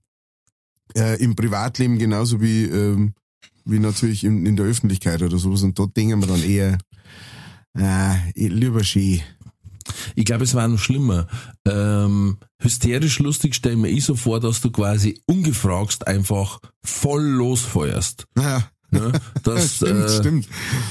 Äh, 0.95 1.23
Im 1.23 1.35
Privatleben 1.35 1.99
genauso 1.99 2.41
wie, 2.41 2.63
ähm, 2.65 3.13
wie 3.65 3.79
natürlich 3.79 4.23
in, 4.23 4.45
in 4.47 4.55
der 4.55 4.65
Öffentlichkeit 4.65 5.21
oder 5.21 5.37
sowas. 5.37 5.61
Und 5.61 5.77
dort 5.77 5.95
denken 5.95 6.19
wir 6.19 6.27
dann 6.27 6.43
eher, 6.43 6.79
äh, 7.77 8.15
lieber 8.35 8.83
schön. 8.83 9.21
Ich 10.21 10.25
glaube, 10.25 10.43
es 10.43 10.53
war 10.53 10.67
noch 10.67 10.77
schlimmer. 10.77 11.25
Ähm, 11.67 12.37
hysterisch 12.61 13.17
lustig 13.17 13.55
stelle 13.55 13.73
ich 13.73 13.81
mir 13.81 13.89
ich 13.89 14.05
so 14.05 14.13
vor, 14.13 14.39
dass 14.39 14.61
du 14.61 14.69
quasi 14.69 15.19
ungefragt 15.25 16.05
einfach 16.05 16.59
voll 16.83 17.23
losfeuerst. 17.23 18.27
Ja, 18.37 18.69
Ne? 18.91 19.11
Dass, 19.43 19.75
stimmt, 19.77 20.05
äh, 20.05 20.19
stimmt. 20.19 20.47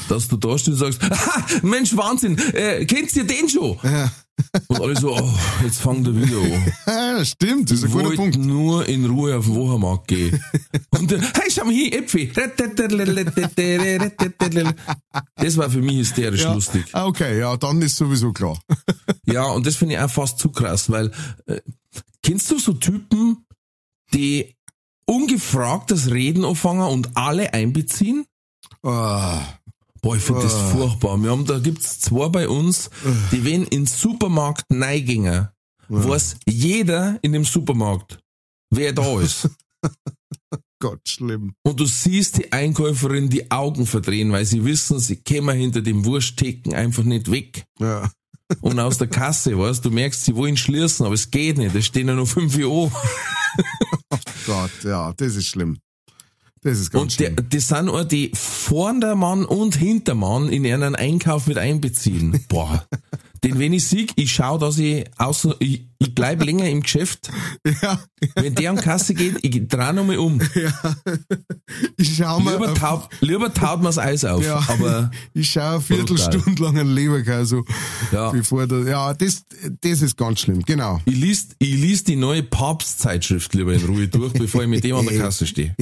dass 0.09 0.29
du 0.29 0.37
da 0.37 0.57
stehst 0.59 0.83
und 0.83 0.93
sagst, 0.93 1.63
Mensch, 1.63 1.97
Wahnsinn, 1.97 2.39
äh, 2.55 2.85
kennst 2.87 3.17
du 3.17 3.25
den 3.25 3.49
schon? 3.49 3.79
Ja. 3.83 4.11
Und 4.69 4.81
alle 4.81 4.99
so, 4.99 5.15
oh, 5.15 5.35
jetzt 5.63 5.81
fangt 5.83 6.07
er 6.07 6.17
wieder 6.17 6.39
an. 6.39 6.73
Ja, 6.87 7.25
stimmt, 7.27 7.71
das 7.71 7.79
ist 7.81 7.85
ein 7.85 7.91
guter 7.91 8.15
Punkt. 8.17 8.39
nur 8.39 8.89
in 8.89 9.05
Ruhe 9.05 9.37
auf 9.37 9.45
den 9.45 9.55
Wochenmarkt 9.55 10.09
gehen. 10.09 10.43
Und 10.99 11.13
dann, 11.13 11.21
hey, 11.21 11.51
schau 11.51 11.65
mal 11.67 11.75
hier, 11.75 11.93
Äpfel. 11.99 12.31
Das 15.37 15.57
war 15.57 15.71
für 15.71 15.83
mich 15.83 15.97
hysterisch 15.99 16.41
Ja. 16.43 16.55
lustig. 16.55 16.85
Ah, 16.93 17.05
Okay, 17.07 17.39
ja, 17.39 17.57
dann 17.57 17.83
ist 17.83 17.97
sowieso 17.97 18.33
klar. 18.33 18.59
Ja, 19.27 19.45
und 19.45 19.67
das 19.67 19.77
finde 19.77 19.95
ich 19.97 20.01
auch 20.01 20.11
fast 20.11 20.39
zu 20.39 20.51
krass, 20.51 20.91
weil 20.91 21.11
äh, 21.47 21.61
kennst 22.23 22.51
du 22.51 22.59
so 22.59 22.73
Typen, 22.75 23.45
die 24.15 24.55
ungefragt 25.11 25.91
das 25.91 26.11
Reden 26.11 26.45
anfangen 26.45 26.82
und 26.89 27.16
alle 27.16 27.53
einbeziehen? 27.53 28.24
Ah, 28.82 29.43
Boah, 30.03 30.16
ich 30.16 30.23
finde 30.23 30.43
das 30.43 30.55
Ah. 30.55 30.69
furchtbar. 30.70 31.19
Wir 31.19 31.31
haben, 31.31 31.45
da 31.45 31.59
gibt's 31.59 32.01
zwei 32.01 32.28
bei 32.28 32.49
uns, 32.49 32.89
die 33.32 33.45
wenn 33.45 33.65
in 33.65 33.81
den 33.81 33.87
Supermarkt 33.87 34.65
reingehen, 34.73 35.49
weiß 35.89 36.37
jeder 36.47 37.19
in 37.20 37.32
dem 37.35 37.45
Supermarkt, 37.45 38.19
wer 38.70 38.95
da 38.95 39.20
ist. 39.20 39.51
Gott, 40.82 41.01
schlimm. 41.07 41.53
Und 41.62 41.78
du 41.78 41.85
siehst 41.85 42.39
die 42.39 42.51
Einkäuferin 42.51 43.28
die 43.28 43.51
Augen 43.51 43.85
verdrehen, 43.85 44.32
weil 44.32 44.47
sie 44.47 44.65
wissen, 44.65 44.99
sie 44.99 45.16
kämen 45.16 45.55
hinter 45.55 45.82
dem 45.82 46.07
Wursttheken 46.07 46.74
einfach 46.74 47.03
nicht 47.03 47.31
weg. 47.31 47.66
Ja. 47.78 48.11
Und 48.61 48.79
aus 48.81 48.99
der 48.99 49.07
Kasse, 49.07 49.59
weißt 49.59 49.85
du, 49.85 49.91
merkst, 49.91 50.25
sie 50.25 50.35
wollen 50.37 50.57
schließen, 50.57 51.07
aber 51.07 51.15
es 51.15 51.31
geht 51.31 51.59
nicht, 51.59 51.75
es 51.75 51.87
stehen 51.87 52.09
ja 52.09 52.15
noch 52.15 52.27
fünf 52.27 52.57
Euro. 52.59 52.91
Gott, 54.47 54.71
ja, 54.85 55.13
das 55.17 55.37
ist 55.37 55.47
schlimm. 55.47 55.79
Das 56.63 56.79
ist 56.79 56.91
ganz 56.91 57.03
Und 57.03 57.21
der, 57.21 57.33
schlimm. 57.33 57.47
das 57.51 57.69
sind 57.69 57.89
auch 57.89 58.05
die 58.05 58.33
vorn 58.35 59.01
der 59.01 59.15
Mann 59.17 59.45
und 59.45 59.77
hinter 59.77 60.15
Mann 60.15 60.49
in 60.51 60.67
einen 60.67 60.95
Einkauf 60.95 61.47
mit 61.47 61.59
einbeziehen. 61.59 62.45
Boah. 62.49 62.87
Den, 63.43 63.59
wenn 63.59 63.73
ich 63.73 63.87
sieg, 63.87 64.12
ich 64.17 64.33
schau, 64.33 64.59
dass 64.59 64.77
ich 64.79 65.07
außer, 65.17 65.55
ich, 65.61 65.87
ich 65.99 66.15
bleib 66.15 66.45
länger 66.45 66.69
im 66.69 66.83
Geschäft. 66.83 67.31
Ja, 67.83 68.01
Wenn 68.35 68.55
der 68.55 68.71
an 68.71 68.77
Kasse 68.77 69.15
geht, 69.15 69.39
ich 69.43 69.69
dreh 69.69 69.93
nochmal 69.93 70.19
um. 70.19 70.41
ja. 70.55 70.73
Ich 71.97 72.17
schau 72.17 72.41
mal. 72.41 72.55
Lieber 72.55 72.75
taut, 72.75 73.09
lieber 73.21 73.53
taut 73.55 73.83
mir's 73.83 73.97
Eis 73.99 74.25
auf. 74.25 74.45
Ja. 74.45 74.62
Aber, 74.69 75.11
Ich 75.35 75.51
schaue 75.51 75.73
eine 75.73 75.81
Viertelstunde 75.81 76.62
lang 76.62 76.79
einen 76.79 76.95
Leberkäse, 76.95 77.62
Ja. 78.12 78.31
bevor 78.31 78.67
der, 78.67 78.81
ja, 78.85 79.15
das, 79.15 79.45
das 79.81 80.03
ist 80.03 80.17
ganz 80.17 80.41
schlimm, 80.41 80.62
genau. 80.62 81.01
ich 81.07 81.17
lies, 81.17 81.49
ich 81.59 81.75
lies 81.75 82.05
die 82.05 82.17
neue 82.17 82.43
Papstzeitschrift 82.43 83.55
lieber 83.55 83.73
in 83.73 83.85
Ruhe 83.85 84.09
durch, 84.09 84.33
bevor 84.33 84.62
ich 84.62 84.69
mit 84.69 84.85
dem 84.85 84.97
an 84.97 85.07
der 85.07 85.19
Kasse 85.19 85.47
stehe. 85.47 85.75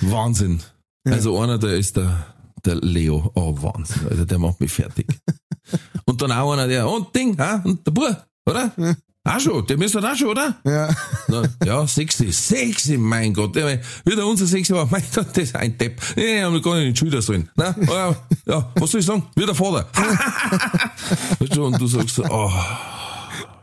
Wahnsinn. 0.00 0.62
Also 1.04 1.38
einer, 1.38 1.58
der 1.58 1.76
ist 1.76 1.96
der, 1.96 2.34
der 2.66 2.76
Leo. 2.76 3.30
Oh, 3.34 3.54
Wahnsinn, 3.62 4.08
Alter, 4.08 4.26
der 4.26 4.38
macht 4.38 4.60
mich 4.60 4.72
fertig. 4.72 5.06
Und 6.04 6.20
dann 6.22 6.32
auch 6.32 6.52
einer, 6.52 6.66
der, 6.66 6.88
und 6.88 7.14
Ding, 7.14 7.38
ha? 7.38 7.62
und 7.64 7.86
der 7.86 7.92
Bur, 7.92 8.16
oder? 8.46 8.72
Auch 9.24 9.38
schon, 9.38 9.64
der 9.66 9.78
müsste 9.78 10.00
auch 10.00 10.16
schon, 10.16 10.28
oder? 10.28 10.56
Ja, 10.64 10.92
Na, 11.28 11.42
ja, 11.64 11.86
sexy, 11.86 12.32
sexy, 12.32 12.98
mein 12.98 13.32
Gott. 13.32 13.54
Der, 13.54 13.80
wieder 14.04 14.26
unser 14.26 14.46
sexy 14.46 14.74
war, 14.74 14.88
mein 14.90 15.04
Gott, 15.14 15.28
das 15.32 15.44
ist 15.44 15.56
ein 15.56 15.78
Depp. 15.78 16.00
Nee, 16.16 16.38
ich 16.38 16.42
hab 16.42 16.52
mich 16.52 16.62
gar 16.62 16.74
nicht 16.74 16.86
in 16.86 16.92
die 16.94 16.98
Schulter 16.98 17.22
sollen. 17.22 17.48
Na, 17.54 17.74
ja, 17.86 18.16
ja, 18.46 18.72
was 18.74 18.90
soll 18.90 19.00
ich 19.00 19.06
sagen? 19.06 19.22
Wie 19.36 19.46
der 19.46 19.54
Vater. 19.54 19.86
Weißt 21.38 21.54
du, 21.54 21.66
und 21.66 21.78
du 21.80 21.86
sagst 21.86 22.16
so, 22.16 22.24
oh. 22.24 22.52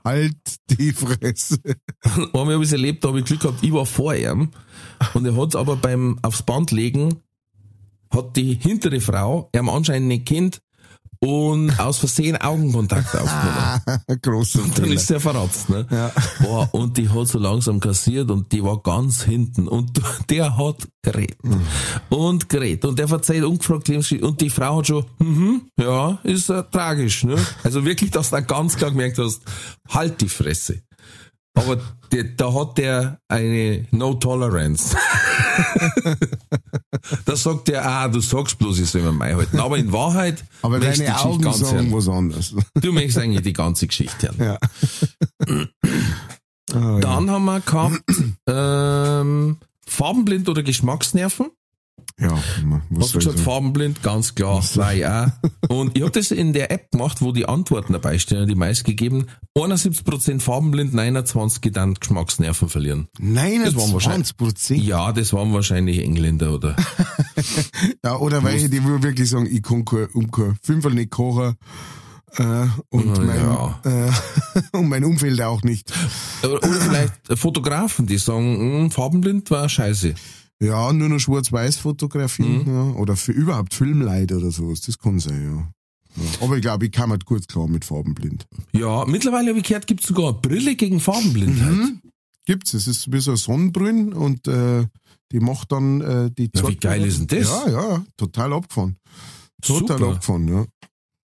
halt 0.06 0.38
die 0.70 0.94
Fresse. 0.94 1.60
Einmal 2.34 2.54
habe 2.54 2.64
ich 2.64 2.70
es 2.70 2.72
erlebt, 2.72 3.04
da 3.04 3.10
habe 3.10 3.20
ich 3.20 3.26
Glück 3.26 3.42
gehabt, 3.42 3.60
ich 3.62 3.74
war 3.74 3.86
vor 3.86 4.16
ihm 4.16 4.52
und 5.14 5.26
er 5.26 5.36
hat 5.36 5.58
aber 5.58 5.76
beim 5.76 6.18
aufs 6.22 6.42
Band 6.42 6.72
legen, 6.72 7.22
hat 8.12 8.36
die 8.36 8.56
hintere 8.56 9.02
Frau 9.02 9.50
ihm 9.54 9.70
anscheinend 9.70 10.08
nicht 10.08 10.26
kennt 10.28 10.62
und 11.22 11.78
aus 11.80 11.98
Versehen 11.98 12.38
Augenkontakt 12.38 13.14
aufgenommen. 13.14 14.02
Großer 14.22 14.60
Dann 14.62 14.72
Fehler. 14.72 14.96
ist 14.96 15.12
er 15.12 15.20
verratzt, 15.20 15.70
ne? 15.70 15.86
Ja. 15.92 16.12
Boah, 16.42 16.70
und 16.72 16.98
die 16.98 17.10
hat 17.10 17.28
so 17.28 17.40
langsam 17.40 17.80
kassiert 17.82 18.32
und 18.32 18.52
die 18.54 18.64
war 18.64 18.82
ganz 18.82 19.24
hinten 19.24 19.68
und 19.68 20.02
der 20.30 20.58
hat 20.58 20.88
geredet. 21.02 21.38
Und 22.10 22.48
geredet. 22.48 22.86
Und 22.86 23.00
der 23.00 23.08
verzeiht 23.10 23.44
ungefragt 23.44 23.90
und 23.90 24.42
die 24.42 24.50
Frau 24.50 24.78
hat 24.78 24.88
schon, 24.88 25.06
mhm, 25.20 25.64
ja, 25.78 26.20
ist 26.24 26.50
äh, 26.50 26.64
tragisch, 26.72 27.26
ne? 27.26 27.36
Also 27.64 27.84
wirklich, 27.84 28.12
dass 28.12 28.30
du 28.30 28.38
da 28.38 28.42
ganz 28.42 28.78
klar 28.78 28.92
gemerkt 28.92 29.18
hast, 29.18 29.42
halt 29.90 30.22
die 30.22 30.30
Fresse. 30.30 30.84
Aber 31.60 31.78
der, 32.12 32.24
da 32.24 32.54
hat 32.54 32.78
der 32.78 33.20
eine 33.28 33.86
No 33.92 34.14
Tolerance. 34.16 34.96
da 37.26 37.36
sagt 37.36 37.68
der, 37.68 37.86
ah, 37.86 38.08
du 38.08 38.20
sagst 38.20 38.58
bloß, 38.58 38.80
ich 38.80 38.90
soll 38.90 39.02
mir 39.02 39.12
mal 39.12 39.36
halten. 39.36 39.60
Aber 39.60 39.78
in 39.78 39.92
Wahrheit, 39.92 40.44
Aber 40.62 40.80
deine 40.80 40.96
die 40.96 41.10
Augen 41.10 41.42
ganz 41.42 41.60
sagen 41.60 41.90
hören. 41.90 41.94
was 41.94 42.08
anderes. 42.08 42.56
Du 42.82 42.92
möchtest 42.92 43.18
eigentlich 43.20 43.44
die 43.44 43.54
ganze 43.54 43.88
Geschichte 43.88 44.32
hören. 44.38 44.40
Ja. 44.40 44.58
Ja. 46.74 47.00
Dann 47.00 47.30
haben 47.30 47.46
wir 47.46 47.60
gehabt, 47.62 48.02
ähm, 48.48 49.58
farbenblind 49.86 50.50
oder 50.50 50.64
Geschmacksnerven. 50.64 51.48
Ja, 52.22 52.32
was 52.90 53.06
Hast 53.06 53.14
du 53.16 53.18
gesagt, 53.20 53.38
sagen? 53.38 53.38
farbenblind? 53.38 54.04
Ganz 54.04 54.36
klar, 54.36 54.62
war 54.76 54.92
auch. 54.92 55.70
Und 55.70 55.96
ich 55.98 56.02
habe 56.04 56.12
das 56.12 56.32
in 56.32 56.52
der 56.54 56.70
App 56.72 56.92
gemacht, 56.92 57.22
wo 57.22 57.32
die 57.32 57.46
Antworten 57.48 57.94
dabei 57.94 58.20
stehen, 58.20 58.48
die 58.48 58.56
meistgegeben. 58.56 59.28
71% 59.58 60.40
farbenblind, 60.42 60.94
29 60.94 61.72
dann 61.72 61.94
Geschmacksnerven 61.94 62.68
verlieren. 62.70 63.08
Das 63.18 63.76
waren 63.76 63.92
29 63.92 64.38
Prozent. 64.38 64.84
Ja, 64.84 65.12
das 65.14 65.32
waren 65.34 65.54
wahrscheinlich 65.54 66.00
Engländer 66.04 66.54
oder. 66.54 66.76
Ja, 68.04 68.18
oder 68.18 68.44
welche, 68.44 68.70
die 68.70 68.84
wirklich 68.84 69.30
sagen, 69.30 69.48
ich 69.50 69.62
kann 69.64 69.86
kein, 69.86 70.08
um 70.14 70.30
kein 70.32 70.58
Fünferl 70.62 70.94
nicht 70.94 71.12
kochen. 71.12 71.56
Äh, 72.38 72.66
und, 72.90 73.18
Ja. 73.18 73.80
mein, 73.84 74.08
äh, 74.08 74.12
und 74.78 74.90
mein 74.90 75.04
Umfeld 75.04 75.42
auch 75.42 75.64
nicht. 75.64 75.92
Oder, 76.44 76.56
oder 76.56 76.82
vielleicht 76.82 77.14
Fotografen, 77.40 78.06
die 78.08 78.18
sagen, 78.18 78.84
mh, 78.86 78.90
farbenblind 78.92 79.50
war 79.52 79.68
scheiße. 79.70 80.14
Ja, 80.62 80.92
nur 80.92 81.10
noch 81.10 81.20
Schwarz-Weiß-Fotografie. 81.20 82.44
Mhm. 82.44 82.68
Ja, 82.68 82.84
oder 83.00 83.16
für 83.16 83.32
überhaupt 83.32 83.74
Filmleid 83.74 84.32
oder 84.32 84.52
sowas. 84.52 84.82
Das 84.82 84.98
kann 84.98 85.20
sein, 85.20 85.44
ja. 85.44 86.24
ja. 86.24 86.30
Aber 86.42 86.58
ich 86.58 86.62
glaube, 86.62 86.86
ich 86.86 86.92
kann 86.92 87.10
mir 87.10 87.20
gut 87.20 87.48
klar 87.48 87.68
mit 87.68 87.86
Farbenblind. 87.86 88.46
Ja, 88.74 89.06
mittlerweile 89.06 89.50
habe 89.50 89.60
ich 89.60 89.66
gehört, 89.66 89.88
gibt 89.88 90.02
es 90.02 90.08
sogar 90.08 90.30
eine 90.30 90.40
Brille 90.40 90.76
gegen 90.76 91.00
Farbenblindheit. 91.00 91.72
Mhm. 91.72 92.02
Gibt's. 92.46 92.74
Es 92.74 92.88
ist 92.88 93.12
wie 93.12 93.20
so 93.20 93.32
eine 93.32 93.38
Sonnenbrille 93.38 94.16
und 94.16 94.48
äh, 94.48 94.86
die 95.32 95.40
macht 95.40 95.72
dann 95.72 96.02
äh, 96.02 96.32
die 96.32 96.50
Ja, 96.54 96.68
wie 96.68 96.76
geil 96.76 97.06
ist 97.06 97.20
denn 97.20 97.40
das? 97.40 97.48
Ja, 97.48 97.70
ja, 97.70 98.06
total 98.18 98.54
abgefahren. 98.54 98.98
Total 99.62 99.98
Super. 99.98 100.12
abgefahren, 100.12 100.48
ja. 100.48 100.66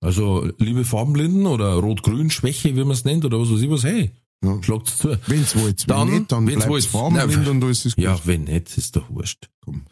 Also, 0.01 0.47
liebe 0.59 0.85
Farbenblinden 0.85 1.47
oder 1.47 1.73
Rot-Grün-Schwäche, 1.73 2.75
wie 2.75 2.81
man 2.81 2.91
es 2.91 3.05
nennt, 3.05 3.25
oder 3.25 3.39
was 3.39 3.51
weiß 3.51 3.61
ich 3.61 3.69
was, 3.69 3.83
hey, 3.83 4.11
Ja. 4.43 4.61
Schlagt's 4.61 4.97
zu. 4.97 5.17
Wenn's 5.27 5.55
wollt, 5.55 5.89
Dann- 5.89 6.07
wenn 6.11 6.17
nicht, 6.19 6.31
dann 6.31 6.47
wenn's 6.47 6.65
bleibt's 6.65 6.85
farbenblind 6.87 7.43
Na, 7.45 7.51
und 7.51 7.63
alles 7.63 7.85
ist 7.85 7.95
gut. 7.95 8.03
Ja, 8.03 8.19
wenn 8.25 8.43
nicht, 8.45 8.77
ist 8.77 8.95
doch 8.95 9.09
wurscht. 9.09 9.49
Komm. 9.63 9.85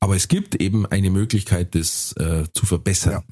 Aber 0.00 0.16
es 0.16 0.28
gibt 0.28 0.54
eben 0.60 0.84
eine 0.86 1.10
Möglichkeit, 1.10 1.74
das 1.74 2.12
äh, 2.18 2.44
zu 2.52 2.66
verbessern. 2.66 3.22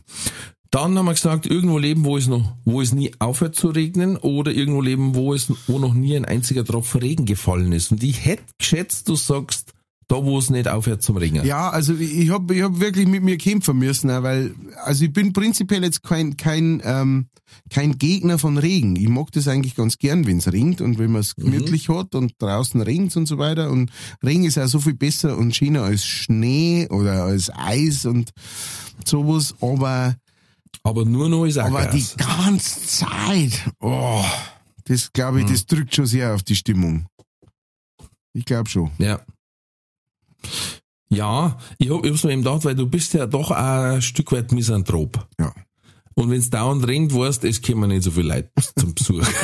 Dann 0.71 0.97
haben 0.99 1.05
wir 1.05 1.13
gesagt, 1.15 1.47
irgendwo 1.47 1.79
leben, 1.79 2.05
wo 2.05 2.17
es 2.17 2.27
noch, 2.27 2.57
wo 2.65 2.81
es 2.81 2.93
nie 2.93 3.13
aufhört 3.21 3.55
zu 3.55 3.69
regnen, 3.69 4.17
oder 4.17 4.51
irgendwo 4.51 4.81
leben, 4.81 5.15
wo 5.15 5.35
es, 5.35 5.53
wo 5.69 5.79
noch 5.79 5.95
nie 5.95 6.17
ein 6.17 6.25
einziger 6.25 6.65
Tropfen 6.65 7.01
Regen 7.01 7.27
gefallen 7.27 7.73
ist. 7.73 7.93
Und 7.93 8.03
ich 8.03 8.25
hätte 8.25 8.43
geschätzt, 8.59 9.09
du 9.09 9.15
sagst, 9.17 9.74
da 10.09 10.25
wo 10.25 10.39
es 10.39 10.51
nicht 10.51 10.69
aufhört 10.69 11.03
zum 11.03 11.17
Regnen. 11.17 11.47
Ja, 11.47 11.71
also 11.71 11.95
ich 11.95 12.31
habe 12.31 12.55
ich 12.55 12.63
hab 12.63 12.81
wirklich 12.81 13.07
mit 13.07 13.23
mir 13.23 13.39
kämpfen 13.39 13.79
müssen, 13.79 14.11
auch, 14.11 14.23
weil 14.23 14.55
also 14.85 15.05
ich 15.05 15.13
bin 15.13 15.33
prinzipiell 15.33 15.83
jetzt 15.83 16.03
kein 16.03 16.37
kein 16.37 16.83
ähm, 16.85 17.27
kein 17.71 17.99
Gegner 17.99 18.39
von 18.39 18.59
Regen. 18.59 18.97
Ich 18.97 19.09
mag 19.09 19.31
das 19.33 19.49
eigentlich 19.49 19.75
ganz 19.75 19.99
gern, 19.99 20.27
wenn 20.27 20.39
es 20.39 20.53
regnet 20.53 20.81
und 20.81 20.99
wenn 20.99 21.13
man 21.13 21.21
es 21.21 21.37
gemütlich 21.37 21.89
hat 21.89 22.15
und 22.15 22.35
draußen 22.39 22.81
regnet 22.81 23.17
und 23.17 23.27
so 23.27 23.39
weiter. 23.39 23.71
Und 23.71 23.91
Regen 24.25 24.45
ist 24.45 24.59
auch 24.59 24.67
so 24.67 24.81
viel 24.81 24.95
besser 24.95 25.37
und 25.37 25.55
schöner 25.55 25.83
als 25.83 26.05
Schnee 26.05 26.89
oder 26.91 27.25
als 27.25 27.51
Eis 27.55 28.07
und 28.07 28.31
sowas. 29.05 29.55
Aber 29.61 30.17
Aber 30.83 31.05
nur 31.05 31.29
noch 31.29 31.45
ist 31.45 31.59
auch 31.59 31.67
aber 31.67 31.87
die 31.87 32.05
ganze 32.17 32.81
Zeit, 32.87 33.71
oh, 33.81 34.25
das 34.85 35.13
glaube 35.13 35.41
ich, 35.41 35.47
das 35.47 35.67
drückt 35.67 35.95
schon 35.95 36.07
sehr 36.07 36.35
auf 36.35 36.43
die 36.43 36.57
Stimmung. 36.57 37.07
Ich 38.33 38.45
glaube 38.45 38.69
schon. 38.69 38.91
Ja. 38.99 39.21
Ja, 41.11 41.59
ich 41.79 41.91
hab, 41.91 42.05
ich 42.05 42.11
hab's 42.11 42.25
mir 42.25 42.33
eben 42.33 42.43
gedacht, 42.43 42.65
weil 42.65 42.75
du 42.75 42.89
bist 42.89 43.15
ja 43.15 43.27
doch 43.27 43.51
ein 43.51 44.03
Stück 44.03 44.33
weit 44.33 44.53
Misanthrop. 44.53 45.29
Ja. 45.39 45.53
Und 46.15 46.31
wenn's 46.31 46.51
dauernd 46.51 46.87
regnet, 46.87 47.15
weißt, 47.15 47.45
es 47.45 47.61
kommen 47.61 47.89
nicht 47.89 48.05
so 48.05 48.11
viele 48.11 48.35
Leute 48.35 48.51
zum 48.79 48.95
Besuch. 48.95 49.27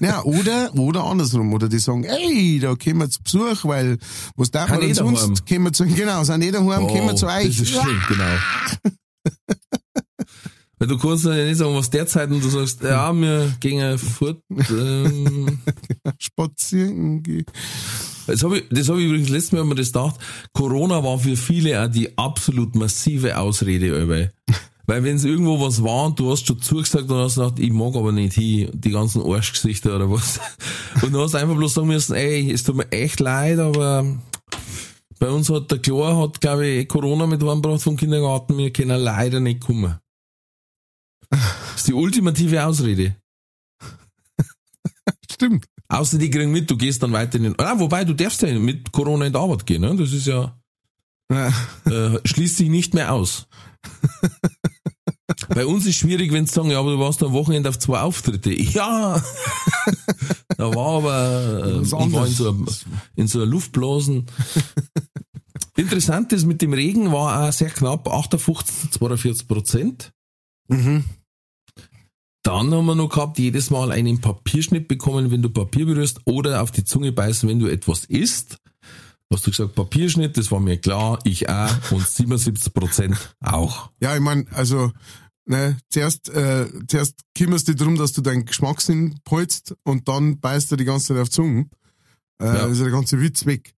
Ja, 0.00 0.22
oder, 0.24 0.74
oder 0.74 1.04
andersrum, 1.04 1.52
oder 1.52 1.68
die 1.68 1.78
sagen, 1.78 2.04
ey, 2.04 2.58
da 2.60 2.74
kommen 2.74 2.98
wir 3.00 3.10
zu 3.10 3.22
Besuch, 3.22 3.64
weil, 3.64 3.98
was 4.36 4.50
darf 4.50 4.68
man 4.68 4.80
denn 4.80 4.90
eh 4.90 4.94
daheim. 4.94 5.16
sonst? 5.16 5.46
Kommen 5.46 5.64
wir 5.64 5.72
zu, 5.72 5.86
genau, 5.86 6.24
sind 6.24 6.42
eh 6.42 6.50
daheim, 6.50 6.86
kommen 6.86 7.06
wir 7.06 7.16
zu 7.16 7.26
euch. 7.26 7.46
Das 7.46 7.60
ist 7.60 7.68
schlimm, 7.70 8.02
genau. 8.08 8.24
Weil 10.78 10.88
du 10.88 10.98
kannst 10.98 11.24
ja 11.24 11.32
nicht 11.32 11.56
sagen, 11.56 11.74
was 11.74 11.88
derzeit 11.88 12.30
und 12.30 12.44
du 12.44 12.50
sagst, 12.50 12.82
ja, 12.82 13.10
wir 13.12 13.54
gehen 13.60 13.96
fort. 13.96 14.42
Ähm, 14.50 15.60
Spazieren 16.18 17.22
gehen. 17.22 17.46
Das 18.26 18.42
habe 18.42 18.58
ich, 18.58 18.64
das 18.70 18.88
hab 18.88 18.96
ich 18.96 19.06
übrigens 19.06 19.28
letztes 19.28 19.52
Mal 19.52 19.60
hab 19.60 19.68
mir 19.68 19.74
das 19.74 19.92
gedacht. 19.92 20.16
Corona 20.52 21.02
war 21.02 21.18
für 21.18 21.36
viele 21.36 21.82
auch 21.82 21.88
die 21.90 22.16
absolut 22.18 22.74
massive 22.74 23.38
Ausrede, 23.38 23.94
Alter. 23.94 24.32
Weil 24.88 25.02
wenn 25.02 25.16
es 25.16 25.24
irgendwo 25.24 25.60
was 25.60 25.82
war 25.82 26.06
und 26.06 26.18
du 26.18 26.30
hast 26.30 26.46
schon 26.46 26.60
zugesagt 26.62 27.10
und 27.10 27.18
hast 27.18 27.34
gesagt, 27.34 27.58
ich 27.58 27.72
mag 27.72 27.96
aber 27.96 28.12
nicht 28.12 28.34
hin, 28.34 28.70
die 28.72 28.92
ganzen 28.92 29.20
Arschgesichter 29.20 29.96
oder 29.96 30.08
was. 30.10 30.38
Und 31.02 31.12
du 31.12 31.20
hast 31.20 31.34
einfach 31.34 31.56
bloß 31.56 31.74
sagen 31.74 31.88
müssen, 31.88 32.14
ey, 32.14 32.52
es 32.52 32.62
tut 32.62 32.76
mir 32.76 32.90
echt 32.92 33.18
leid, 33.18 33.58
aber 33.58 34.06
bei 35.18 35.28
uns 35.28 35.50
hat 35.50 35.72
der 35.72 35.80
Klar, 35.80 36.16
hat 36.16 36.40
glaube 36.40 36.66
ich 36.66 36.88
Corona 36.88 37.26
mit 37.26 37.42
heimgebracht 37.42 37.82
vom 37.82 37.96
Kindergarten, 37.96 38.56
wir 38.58 38.72
können 38.72 39.00
leider 39.00 39.40
nicht 39.40 39.60
kommen. 39.60 39.98
Das 41.30 41.82
ist 41.82 41.88
die 41.88 41.92
ultimative 41.92 42.64
Ausrede. 42.64 43.16
Stimmt. 45.30 45.66
Außer 45.88 46.18
die 46.18 46.30
kriegen 46.30 46.50
mit, 46.52 46.70
du 46.70 46.76
gehst 46.76 47.02
dann 47.02 47.12
weiter 47.12 47.36
in 47.36 47.44
den, 47.44 47.58
ah, 47.58 47.78
wobei 47.78 48.04
du 48.04 48.14
darfst 48.14 48.42
ja 48.42 48.58
mit 48.58 48.90
Corona 48.92 49.26
in 49.26 49.32
die 49.32 49.38
Arbeit 49.38 49.66
gehen, 49.66 49.82
ne? 49.82 49.94
Das 49.96 50.12
ist 50.12 50.26
ja, 50.26 50.56
Ja. 51.30 51.48
äh, 51.84 52.20
schließt 52.24 52.56
sich 52.56 52.68
nicht 52.68 52.94
mehr 52.94 53.12
aus. 53.12 53.46
Bei 55.48 55.66
uns 55.66 55.86
ist 55.86 55.96
schwierig, 55.96 56.32
wenn 56.32 56.46
sie 56.46 56.54
sagen, 56.54 56.70
ja, 56.70 56.78
aber 56.80 56.92
du 56.92 56.98
warst 56.98 57.22
am 57.22 57.32
Wochenende 57.32 57.68
auf 57.68 57.78
zwei 57.78 58.00
Auftritte. 58.00 58.52
Ja, 58.52 59.20
da 60.56 60.74
war 60.74 60.98
aber, 60.98 61.64
äh, 61.66 61.82
ich 61.82 61.92
war 61.92 62.26
in 62.26 62.32
so, 62.32 62.48
einem, 62.48 62.66
in 63.16 63.26
so 63.28 63.38
einer 63.40 63.46
Luftblasen. 63.46 64.26
Interessant 65.76 66.32
ist, 66.32 66.46
mit 66.46 66.62
dem 66.62 66.72
Regen 66.72 67.12
war 67.12 67.48
auch 67.48 67.52
sehr 67.52 67.70
knapp, 67.70 68.08
58 68.08 68.90
zu 68.92 68.98
42 68.98 69.46
Prozent. 69.48 70.12
Mhm. 70.68 71.04
Dann 72.46 72.72
haben 72.72 72.86
wir 72.86 72.94
noch 72.94 73.08
gehabt, 73.08 73.38
jedes 73.40 73.70
Mal 73.70 73.90
einen 73.90 74.20
Papierschnitt 74.20 74.86
bekommen, 74.86 75.32
wenn 75.32 75.42
du 75.42 75.50
Papier 75.50 75.84
berührst 75.86 76.20
oder 76.26 76.62
auf 76.62 76.70
die 76.70 76.84
Zunge 76.84 77.10
beißen, 77.10 77.48
wenn 77.48 77.58
du 77.58 77.66
etwas 77.66 78.04
isst. 78.04 78.58
Hast 79.32 79.44
du 79.46 79.50
gesagt, 79.50 79.74
Papierschnitt, 79.74 80.36
das 80.38 80.52
war 80.52 80.60
mir 80.60 80.76
klar, 80.76 81.18
ich 81.24 81.48
auch 81.48 81.90
und 81.90 82.06
77 82.08 82.72
Prozent 82.72 83.16
auch. 83.40 83.90
Ja, 84.00 84.14
ich 84.14 84.20
mein, 84.20 84.46
also, 84.52 84.92
ne, 85.46 85.76
zuerst, 85.90 86.28
äh, 86.28 86.66
zuerst 86.86 87.14
kümmerst 87.36 87.66
du 87.66 87.72
dich 87.72 87.80
darum, 87.80 87.96
dass 87.96 88.12
du 88.12 88.20
deinen 88.20 88.44
Geschmackssinn 88.44 89.18
behältst 89.28 89.74
und 89.82 90.06
dann 90.06 90.38
beißt 90.38 90.70
du 90.70 90.76
die 90.76 90.84
ganze 90.84 91.08
Zeit 91.08 91.18
auf 91.22 91.28
die 91.28 91.34
Zunge. 91.34 91.66
Äh, 92.40 92.44
Ja. 92.46 92.66
ist 92.66 92.78
ja 92.78 92.84
der 92.84 92.92
ganze 92.92 93.20
Witz 93.20 93.44
weg. 93.46 93.72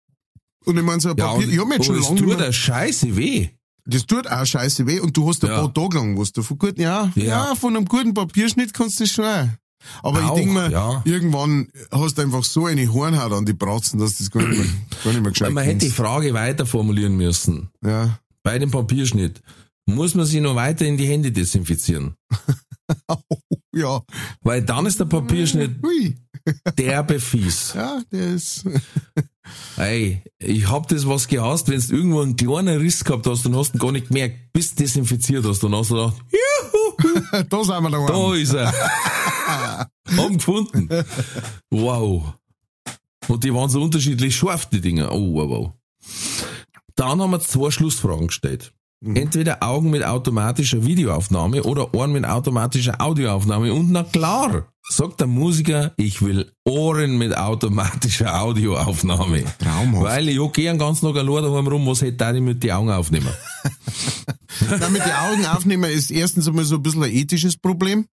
Und 0.65 0.77
ich 0.77 0.83
meine, 0.83 1.01
so 1.01 1.11
ein 1.11 1.17
Papier, 1.17 1.49
ich 1.49 1.59
hab 1.61 1.69
mir 1.69 1.75
jetzt 1.77 1.87
schon 1.87 1.95
aber 1.95 2.03
es 2.03 2.09
lange, 2.09 2.19
tut 2.19 2.27
nicht 2.29 2.37
mehr- 2.39 2.47
der 2.47 2.53
Scheiße 2.53 3.17
weh. 3.17 3.51
Das 3.87 4.07
tut 4.07 4.27
auch 4.31 4.45
scheiße 4.45 4.87
weh 4.87 5.01
und 5.01 5.17
du 5.17 5.29
hast 5.29 5.45
ein 5.45 5.51
Ja. 5.51 5.61
paar 5.61 5.73
Tage 5.75 5.97
lang 5.99 6.19
was 6.19 6.33
du 6.33 6.43
von 6.43 6.59
guten, 6.59 6.81
ja, 6.81 7.11
ja, 7.15 7.25
Ja. 7.25 7.55
von 7.55 7.77
einem 7.77 7.87
guten 7.87 8.15
Papierschnitt 8.15 8.75
kannst 8.75 8.99
du 9.01 9.05
das 9.05 9.13
schon 9.13 9.25
auch. 9.25 9.49
Aber 10.03 10.19
Auch, 10.25 10.37
ich 10.37 10.43
denke 10.45 10.53
mir, 10.55 10.71
ja. 10.71 11.03
irgendwann 11.05 11.69
hast 11.93 12.19
du 12.19 12.23
einfach 12.23 12.43
so 12.43 12.67
eine 12.67 12.93
Hornhaut 12.93 13.33
an 13.33 13.47
die 13.47 13.53
Bratzen, 13.53 14.01
dass 14.01 14.19
das 14.19 14.31
gar 14.31 14.43
nicht 14.47 14.59
mehr, 14.59 14.67
gar 15.05 15.13
nicht 15.13 15.23
mehr 15.23 15.31
gescheit 15.33 15.53
Man 15.53 15.65
hätte 15.65 15.87
die. 15.87 15.91
Frage 15.91 16.35
weiter 16.35 16.67
formulieren 16.67 17.17
müssen. 17.17 17.69
Ja. 17.85 18.19
Bei 18.43 18.59
dem 18.59 18.71
Papierschnitt. 18.71 19.43
Muss 19.89 20.15
man 20.17 20.27
sich 20.27 20.41
noch 20.41 20.57
weiter 20.57 20.85
in 20.85 20.97
die 20.97 21.07
Hände 21.07 21.31
desinfizieren? 21.33 22.17
Ja. 23.75 24.01
Weil 24.41 24.63
dann 24.63 24.87
ist 24.87 24.99
der 25.01 25.05
Papierschnitt 25.05 25.77
derbe 26.79 27.21
fies. 27.21 27.73
Ja, 27.75 28.01
der 28.11 28.29
ist, 28.29 28.65
Ey, 29.77 30.23
ich 30.39 30.69
hab 30.71 30.89
das 30.89 31.07
was 31.07 31.29
gehasst, 31.29 31.69
wenn 31.69 31.81
du 31.81 31.95
irgendwo 31.95 32.21
einen 32.21 32.37
kleinen 32.37 32.79
Riss 32.79 33.05
gehabt 33.05 33.27
hast 33.27 33.47
und 33.47 33.57
hast 33.57 33.75
ihn 33.75 33.79
gar 33.79 33.93
nicht 33.93 34.09
gemerkt, 34.09 34.53
bis 34.53 34.75
du 34.75 34.83
desinfiziert 34.83 35.45
hast 35.45 35.63
und 35.65 35.75
hast 35.75 35.91
du 35.91 35.95
gedacht, 35.95 36.17
juhu, 36.31 37.43
da 37.49 37.65
sind 37.65 37.83
wir 37.83 37.91
daheim. 37.91 38.07
da 38.07 38.35
ist 38.35 38.55
er. 38.55 38.73
Haben 40.17 40.39
gefunden. 40.39 40.89
Wow. 41.71 42.35
Und 43.29 43.45
die 43.45 43.53
waren 43.53 43.69
so 43.69 43.83
unterschiedlich 43.83 44.37
scharf, 44.37 44.67
die 44.67 44.81
Dinger. 44.81 45.13
Oh, 45.13 45.35
wow, 45.35 45.49
wow. 45.49 45.73
Dann 46.95 47.21
haben 47.21 47.31
wir 47.31 47.41
zwei 47.41 47.71
Schlussfragen 47.71 48.29
gestellt. 48.29 48.73
Entweder 49.05 49.63
Augen 49.63 49.91
mit 49.91 50.05
automatischer 50.05 50.85
Videoaufnahme 50.85 51.63
oder 51.65 51.95
Ohren 51.95 52.13
mit 52.13 52.25
automatischer 52.25 53.01
Audioaufnahme. 53.01 53.73
Und 53.73 53.93
na 53.93 54.03
klar, 54.05 54.69
sagt 54.89 55.21
der 55.21 55.27
Musiker, 55.27 55.93
ich 55.99 56.23
will 56.23 56.51
Ohren 56.65 57.19
mit 57.19 57.37
automatischer 57.37 58.41
Audioaufnahme. 58.41 59.45
Traumhaft. 59.59 60.05
Weil 60.05 60.29
ich 60.31 60.53
gehe 60.53 60.71
den 60.71 60.79
ganzen 60.79 61.07
Tag 61.07 61.17
allein 61.17 61.45
daheim 61.45 61.69
rum, 61.69 61.87
was 61.87 62.01
hätte 62.01 62.33
ich 62.35 62.41
mit 62.41 62.63
die 62.63 62.73
Augen 62.73 62.91
aufnehmen? 62.91 63.29
Na, 64.81 64.89
mit 64.89 65.05
den 65.05 65.13
Augen 65.13 65.45
aufnehmen 65.47 65.91
ist 65.91 66.11
erstens 66.11 66.49
einmal 66.49 66.65
so 66.65 66.77
ein 66.77 66.83
bisschen 66.83 67.05
ein 67.05 67.13
ethisches 67.13 67.57
Problem. 67.59 68.07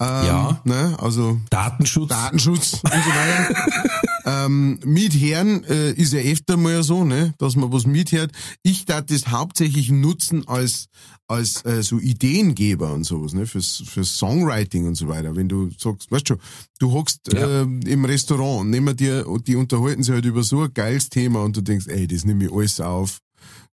Ähm, 0.00 0.26
Ja. 0.26 0.60
Ne, 0.64 0.96
also 0.98 1.38
Datenschutz? 1.50 2.08
Datenschutz 2.08 2.80
und 2.82 2.90
so 2.92 3.10
weiter. 3.10 3.54
ähm, 4.26 4.80
Mithören 4.84 5.64
äh, 5.64 5.92
ist 5.92 6.12
ja 6.12 6.20
öfter 6.20 6.56
mal 6.56 6.82
so, 6.82 7.04
ne, 7.04 7.32
dass 7.38 7.56
man 7.56 7.72
was 7.72 7.86
mithört. 7.86 8.32
Ich 8.62 8.84
darf 8.84 9.06
das 9.06 9.28
hauptsächlich 9.28 9.90
nutzen 9.90 10.46
als 10.48 10.88
als 11.28 11.64
äh, 11.64 11.82
so 11.82 11.98
Ideengeber 11.98 12.92
und 12.92 13.04
sowas, 13.04 13.32
ne, 13.32 13.46
fürs 13.46 13.82
fürs 13.86 14.16
Songwriting 14.16 14.86
und 14.86 14.94
so 14.96 15.08
weiter. 15.08 15.34
Wenn 15.36 15.48
du 15.48 15.70
sagst, 15.78 16.10
weißt 16.10 16.28
schon, 16.28 16.38
du 16.78 16.92
hockst 16.92 17.32
Ja. 17.32 17.62
äh, 17.62 17.62
im 17.62 18.04
Restaurant 18.04 18.60
und 18.62 18.70
nehmen 18.70 18.96
dir 18.96 19.24
die 19.46 19.56
unterhalten 19.56 20.02
sich 20.02 20.14
halt 20.14 20.24
über 20.24 20.42
so 20.42 20.62
ein 20.62 20.74
geiles 20.74 21.08
Thema 21.08 21.42
und 21.42 21.56
du 21.56 21.62
denkst, 21.62 21.86
ey, 21.88 22.06
das 22.06 22.24
nehme 22.24 22.44
ich 22.46 22.52
alles 22.52 22.80
auf. 22.80 23.20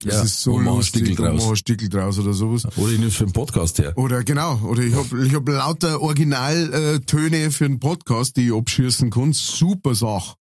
Das 0.04 0.16
Ja, 0.16 0.22
ist 0.24 0.42
so 0.42 0.60
lustig 0.60 1.06
Stickel 1.08 1.16
draus. 1.16 1.60
Stickel 1.60 1.90
draus 1.90 2.20
oder 2.20 2.34
sowas. 2.34 2.66
Oder 2.78 2.92
ich 2.92 3.00
nehme 3.00 3.12
für 3.12 3.26
den 3.26 3.34
Podcast 3.34 3.80
her. 3.80 3.98
Oder 3.98 4.24
genau, 4.24 4.60
oder 4.64 4.84
ich 4.84 4.94
hab 4.96 5.12
ich 5.14 5.34
hab 5.34 5.48
lauter 5.48 6.02
Originaltöne 6.02 7.52
für 7.52 7.66
einen 7.66 7.80
Podcast, 7.80 8.38
die 8.38 8.48
ich 8.48 8.54
abschießen 8.54 9.10
kann. 9.10 9.34
Super 9.34 9.96
Sache. 9.96 10.36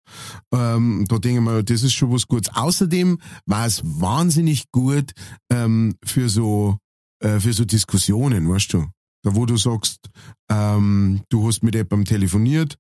Ähm, 0.53 1.05
da 1.09 1.19
denke 1.19 1.41
ich 1.41 1.45
mir, 1.45 1.62
das 1.62 1.82
ist 1.82 1.93
schon 1.93 2.12
was 2.12 2.27
Gutes. 2.27 2.55
Außerdem 2.55 3.19
war 3.47 3.66
es 3.66 3.82
wahnsinnig 3.85 4.70
gut 4.73 5.12
ähm, 5.51 5.95
für 6.05 6.28
so 6.28 6.78
äh, 7.23 7.39
für 7.39 7.53
so 7.53 7.65
Diskussionen, 7.65 8.49
weißt 8.49 8.73
du. 8.74 8.87
Da 9.23 9.35
wo 9.35 9.45
du 9.45 9.57
sagst, 9.59 10.09
ähm, 10.51 11.20
du 11.28 11.47
hast 11.47 11.62
mit 11.62 11.74
jemandem 11.74 12.07
telefoniert, 12.07 12.77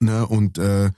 Ne, 0.00 0.24
und 0.28 0.58
äh, 0.58 0.86
äh, 0.86 0.90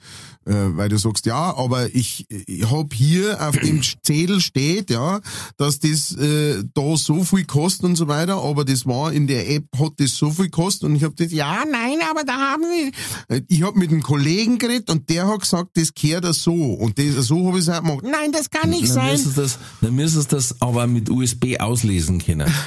weil 0.45 0.89
du 0.89 0.97
sagst, 0.97 1.25
ja, 1.25 1.55
aber 1.55 1.95
ich, 1.95 2.27
ich 2.29 2.69
hab 2.69 2.93
hier 2.93 3.41
auf 3.47 3.57
dem 3.57 3.81
Zettel 3.81 4.39
steht, 4.41 4.91
ja, 4.91 5.21
dass 5.57 5.79
das 5.79 6.15
äh, 6.17 6.63
da 6.75 6.95
so 6.97 7.23
viel 7.23 7.45
kostet 7.45 7.85
und 7.85 7.95
so 7.95 8.07
weiter, 8.07 8.35
aber 8.43 8.63
das 8.63 8.85
war 8.85 9.11
in 9.11 9.25
der 9.25 9.49
App, 9.49 9.65
hat 9.79 9.93
das 9.97 10.15
so 10.15 10.29
viel 10.29 10.49
kostet 10.49 10.83
und 10.83 10.95
ich 10.95 11.03
hab 11.03 11.15
das, 11.15 11.31
ja, 11.31 11.63
nein, 11.71 11.97
aber 12.11 12.23
da 12.23 12.33
haben 12.33 12.63
sie, 12.63 12.91
Äh, 13.35 13.41
ich 13.47 13.63
hab 13.63 13.75
mit 13.75 13.89
einem 13.89 14.03
Kollegen 14.03 14.59
geredet 14.59 14.91
und 14.91 15.09
der 15.09 15.27
hat 15.27 15.39
gesagt, 15.41 15.71
das 15.75 15.95
kehrt 15.95 16.23
das 16.23 16.43
so 16.43 16.53
und 16.53 16.99
das, 16.99 17.25
so 17.25 17.47
hab 17.47 17.55
ich 17.55 17.61
es 17.61 17.69
auch 17.69 17.81
gemacht. 17.81 18.03
Nein, 18.03 18.31
das 18.31 18.51
kann 18.51 18.69
nicht 18.69 18.83
Dann 18.83 18.93
sein. 18.93 19.11
müsstest 19.13 19.37
das, 19.39 19.59
dann 19.81 19.95
müsstest 19.95 20.31
das 20.31 20.61
aber 20.61 20.85
mit 20.85 21.09
USB 21.09 21.57
auslesen 21.59 22.19
können. 22.19 22.51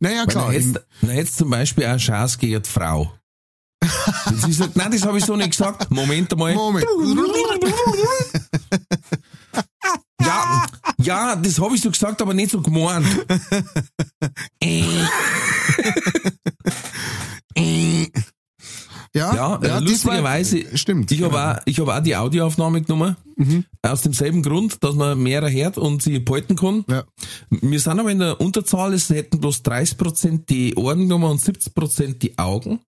Naja, 0.00 0.26
klar. 0.26 0.46
dann 0.46 0.52
hättest, 0.52 0.80
dann 1.00 1.10
hättest 1.10 1.36
zum 1.38 1.50
Beispiel 1.50 1.86
auch 1.86 1.96
Chance 1.96 2.38
gegen 2.38 2.62
Frau. 2.64 3.12
Wenn 4.24 4.38
sie 4.38 4.52
sagt, 4.52 4.76
nein, 4.76 4.90
das 4.90 5.04
habe 5.04 5.18
ich 5.18 5.24
so 5.24 5.36
nicht 5.36 5.50
gesagt. 5.50 5.90
Moment 5.90 6.32
einmal. 6.32 6.54
Moment. 6.54 6.86
Ja, 10.22 10.66
ja, 10.98 11.36
das 11.36 11.60
habe 11.60 11.76
ich 11.76 11.82
so 11.82 11.90
gesagt, 11.90 12.20
aber 12.22 12.34
nicht 12.34 12.50
so 12.50 12.60
gemeint. 12.60 13.06
Äh, 14.60 14.82
Ja, 19.16 19.34
Ja, 19.34 19.56
äh, 19.56 19.68
das 19.68 19.82
lustigerweise, 19.82 20.76
Stimmt. 20.76 21.10
Ich 21.10 21.22
habe 21.22 21.40
auch, 21.40 21.62
ich 21.64 21.80
hab 21.80 21.88
auch 21.88 22.02
die 22.02 22.14
Audioaufnahme 22.14 22.82
genommen. 22.82 23.16
Aus 23.82 24.02
demselben 24.02 24.42
Grund, 24.42 24.82
dass 24.84 24.94
man 24.94 25.22
mehr 25.22 25.50
hört 25.50 25.78
und 25.78 26.02
sie 26.02 26.18
behalten 26.18 26.56
kann. 26.56 26.84
Ja. 26.88 27.04
Wir 27.48 27.80
sind 27.80 27.98
aber 27.98 28.10
in 28.10 28.18
der 28.18 28.40
Unterzahl, 28.40 28.92
es 28.92 29.08
hätten 29.10 29.40
bloß 29.40 29.62
30% 29.62 30.46
die 30.46 30.74
Ohren 30.74 31.00
genommen 31.00 31.30
und 31.30 31.40
70% 31.40 32.18
die 32.18 32.36
Augen. 32.38 32.80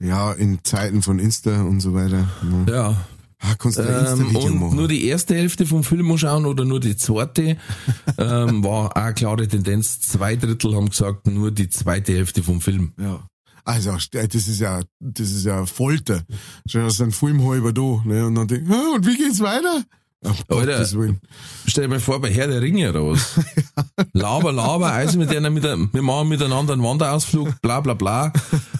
Ja, 0.00 0.32
in 0.32 0.60
Zeiten 0.62 1.02
von 1.02 1.18
Insta 1.18 1.62
und 1.62 1.80
so 1.80 1.92
weiter. 1.94 2.28
Ja. 2.66 2.72
Ja. 2.74 3.06
Ah, 3.40 3.54
kannst 3.56 3.78
du 3.78 3.82
Ähm, 3.82 4.34
und 4.34 4.58
machen? 4.60 4.76
nur 4.76 4.88
die 4.88 5.04
erste 5.06 5.34
Hälfte 5.34 5.64
vom 5.64 5.84
Film 5.84 6.10
anschauen 6.10 6.44
oder 6.44 6.64
nur 6.64 6.80
die 6.80 6.96
zweite, 6.96 7.56
ähm, 8.18 8.64
war 8.64 8.86
auch 8.86 8.90
eine 8.92 9.14
klare 9.14 9.46
Tendenz. 9.46 10.00
Zwei 10.00 10.34
Drittel 10.36 10.74
haben 10.74 10.88
gesagt, 10.90 11.26
nur 11.28 11.50
die 11.52 11.68
zweite 11.68 12.14
Hälfte 12.14 12.42
vom 12.42 12.60
Film. 12.60 12.92
Ja. 13.00 13.20
Also, 13.64 13.92
das 14.12 14.34
ist 14.34 14.60
ja, 14.60 14.80
das 14.98 15.30
ist 15.30 15.44
ja 15.44 15.66
Folter. 15.66 16.22
Schon 16.66 16.82
hast 16.82 16.98
du 17.00 17.02
einen 17.04 17.12
Film 17.12 17.46
halber 17.46 17.72
da, 17.72 18.02
ne? 18.04 18.26
Und 18.26 18.34
dann 18.34 18.48
denk, 18.48 18.68
ah, 18.70 18.94
und 18.96 19.06
wie 19.06 19.16
geht's 19.16 19.40
weiter? 19.40 19.84
Alter. 20.48 20.84
Stell 20.84 21.84
dir 21.84 21.88
mal 21.88 22.00
vor, 22.00 22.20
bei 22.20 22.32
Herr 22.32 22.48
der 22.48 22.60
Ringe 22.60 22.90
oder 22.90 23.06
was? 23.06 23.38
Laber, 24.12 24.52
laber, 24.52 24.90
also 24.90 25.18
mit 25.18 25.34
einer, 25.34 25.50
mit 25.50 25.62
der, 25.64 25.78
wir 25.78 26.02
machen 26.02 26.28
miteinander 26.28 26.72
einen 26.72 26.82
Wanderausflug, 26.82 27.60
bla, 27.62 27.80
bla, 27.80 27.94
bla. 27.94 28.32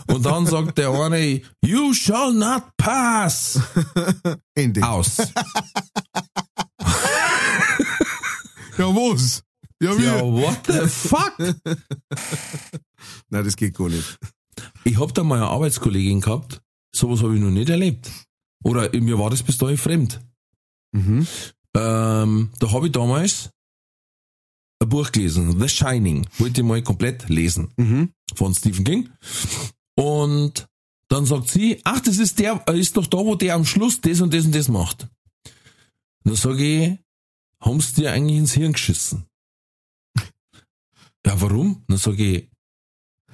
Und 0.09 0.27
dann 0.27 0.47
sagt 0.47 0.79
der 0.79 0.91
eine, 0.91 1.41
you 1.65 1.95
shall 1.95 2.33
not 2.33 2.65
pass. 2.77 3.61
Ende. 4.55 4.83
Aus. 4.83 5.19
Ja, 8.77 8.87
was? 8.87 9.43
Ja, 9.81 9.97
wie? 9.97 10.05
Ja, 10.05 10.21
what 10.23 10.59
the 10.67 10.89
fuck? 10.89 11.35
Nein, 13.31 13.45
das 13.45 13.57
geht 13.57 13.77
gar 13.77 13.89
nicht. 13.89 14.19
Ich 14.85 14.99
hab 14.99 15.15
da 15.15 15.23
mal 15.23 15.37
eine 15.37 15.47
Arbeitskollegin 15.47 16.21
gehabt, 16.21 16.61
sowas 16.95 17.23
habe 17.23 17.35
ich 17.35 17.41
noch 17.41 17.51
nicht 17.51 17.69
erlebt. 17.69 18.11
Oder 18.65 18.91
mir 19.01 19.19
war 19.19 19.31
das 19.31 19.43
bis 19.43 19.59
dahin 19.59 19.79
fremd. 19.79 20.21
Mhm. 20.93 21.27
Ähm, 21.77 22.51
da 22.59 22.73
habe 22.73 22.87
ich 22.87 22.93
damals 22.93 23.51
ein 24.81 24.89
Buch 24.89 25.11
gelesen, 25.13 25.59
The 25.61 25.69
Shining, 25.69 26.27
wollte 26.39 26.61
ich 26.61 26.67
mal 26.67 26.83
komplett 26.83 27.29
lesen, 27.29 27.73
Mhm. 27.77 28.13
von 28.35 28.55
Stephen 28.55 28.85
King. 28.85 29.11
Und 29.97 30.67
dann 31.09 31.27
sagt 31.27 31.49
sie, 31.49 31.81
ach, 31.85 32.01
das 32.01 32.19
ist 32.19 32.39
der, 32.39 32.63
äh, 32.69 32.79
ist 32.79 32.97
doch 32.97 33.07
da, 33.07 33.19
wo 33.19 33.35
der 33.35 33.55
am 33.55 33.65
Schluss 33.65 34.01
das 34.01 34.21
und 34.21 34.33
das 34.33 34.45
und 34.45 34.55
das 34.55 34.69
macht. 34.69 35.03
Und 36.25 36.33
dann 36.33 36.37
sage 36.37 36.65
ich, 36.65 36.99
haben 37.61 37.81
sie 37.81 37.95
dir 38.03 38.13
eigentlich 38.13 38.39
ins 38.39 38.53
Hirn 38.53 38.73
geschissen? 38.73 39.25
Ja, 41.27 41.41
warum? 41.41 41.85
Dann 41.89 41.99
sage 41.99 42.25
ich, 42.25 42.49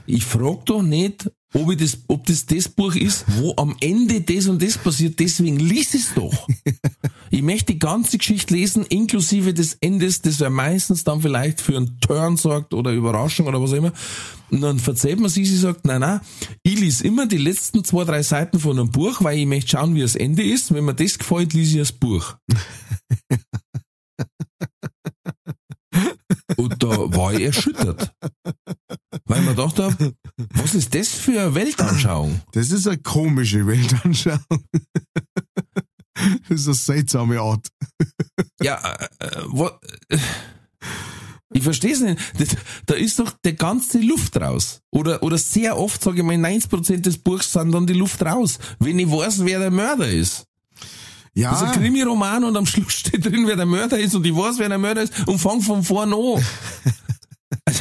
ich 0.06 0.24
frag 0.24 0.64
doch 0.66 0.82
nicht, 0.82 1.30
ob, 1.54 1.70
ich 1.70 1.78
das, 1.78 1.98
ob 2.08 2.26
das 2.26 2.46
das 2.46 2.68
Buch 2.68 2.94
ist, 2.94 3.24
wo 3.38 3.54
am 3.56 3.76
Ende 3.80 4.20
das 4.20 4.46
und 4.46 4.62
das 4.62 4.76
passiert, 4.76 5.18
deswegen 5.20 5.58
lies 5.58 5.94
es 5.94 6.12
doch. 6.14 6.48
Ich 7.30 7.42
möchte 7.42 7.72
die 7.72 7.78
ganze 7.78 8.18
Geschichte 8.18 8.54
lesen, 8.54 8.84
inklusive 8.86 9.54
des 9.54 9.74
Endes, 9.80 10.22
das 10.22 10.38
ja 10.38 10.50
meistens 10.50 11.02
dann 11.02 11.20
vielleicht 11.20 11.60
für 11.60 11.76
einen 11.76 11.98
Turn 12.00 12.36
sorgt 12.36 12.74
oder 12.74 12.92
Überraschung 12.92 13.46
oder 13.46 13.60
was 13.60 13.72
auch 13.72 13.76
immer. 13.76 13.92
Und 14.50 14.60
dann 14.60 14.78
verzeiht 14.78 15.18
man 15.18 15.30
sich, 15.30 15.48
sie 15.48 15.56
sagt, 15.56 15.84
nein, 15.84 16.00
nein, 16.00 16.20
ich 16.62 16.78
lese 16.78 17.04
immer 17.04 17.26
die 17.26 17.38
letzten 17.38 17.82
zwei, 17.82 18.04
drei 18.04 18.22
Seiten 18.22 18.60
von 18.60 18.78
einem 18.78 18.90
Buch, 18.90 19.16
weil 19.20 19.38
ich 19.38 19.46
möchte 19.46 19.70
schauen, 19.70 19.94
wie 19.96 20.02
das 20.02 20.14
Ende 20.14 20.44
ist. 20.44 20.72
Wenn 20.72 20.84
mir 20.84 20.94
das 20.94 21.18
gefällt, 21.18 21.54
lese 21.54 21.72
ich 21.72 21.78
das 21.78 21.92
Buch. 21.92 22.36
Und 26.56 26.82
da 26.82 26.88
war 26.88 27.32
ich 27.34 27.42
erschüttert. 27.42 28.14
Weil 29.26 29.44
gedacht 29.44 29.78
habe, 29.78 30.14
was 30.54 30.74
ist 30.74 30.94
das 30.94 31.08
für 31.08 31.40
eine 31.40 31.54
Weltanschauung? 31.54 32.40
Das 32.52 32.70
ist 32.70 32.86
eine 32.86 32.98
komische 32.98 33.66
Weltanschauung. 33.66 34.64
das 36.48 36.60
ist 36.60 36.66
eine 36.66 36.74
seltsame 36.74 37.40
Art. 37.40 37.68
Ja, 38.60 38.78
äh, 39.18 39.26
äh, 39.26 39.42
wo, 39.46 39.70
äh, 40.08 40.18
ich 41.52 41.62
verstehe 41.62 41.92
es 41.92 42.00
nicht. 42.00 42.18
Das, 42.38 42.48
da 42.86 42.94
ist 42.94 43.18
doch 43.18 43.32
die 43.44 43.54
ganze 43.54 44.00
Luft 44.00 44.36
raus. 44.36 44.80
Oder, 44.90 45.22
oder 45.22 45.38
sehr 45.38 45.78
oft, 45.78 46.02
sage 46.02 46.18
ich 46.18 46.24
mal, 46.24 46.34
90% 46.34 46.98
des 46.98 47.18
Buchs 47.18 47.52
sind 47.52 47.72
dann 47.72 47.86
die 47.86 47.92
Luft 47.92 48.22
raus. 48.22 48.58
Wenn 48.80 48.98
ich 48.98 49.10
weiß, 49.10 49.44
wer 49.44 49.60
der 49.60 49.70
Mörder 49.70 50.10
ist. 50.10 50.46
Ja, 51.34 51.50
Das 51.50 51.62
ist 51.62 51.68
ein 51.68 51.82
Krimi-Roman 51.82 52.44
und 52.44 52.56
am 52.56 52.64
Schluss 52.64 52.92
steht 52.92 53.24
drin, 53.24 53.46
wer 53.46 53.56
der 53.56 53.66
Mörder 53.66 53.98
ist 53.98 54.14
und 54.14 54.24
ich 54.24 54.34
weiß, 54.34 54.58
wer 54.58 54.68
der 54.68 54.78
Mörder 54.78 55.02
ist 55.02 55.26
und 55.26 55.38
fang 55.38 55.60
von 55.60 55.82
vorne 55.82 56.14
an. 56.14 56.44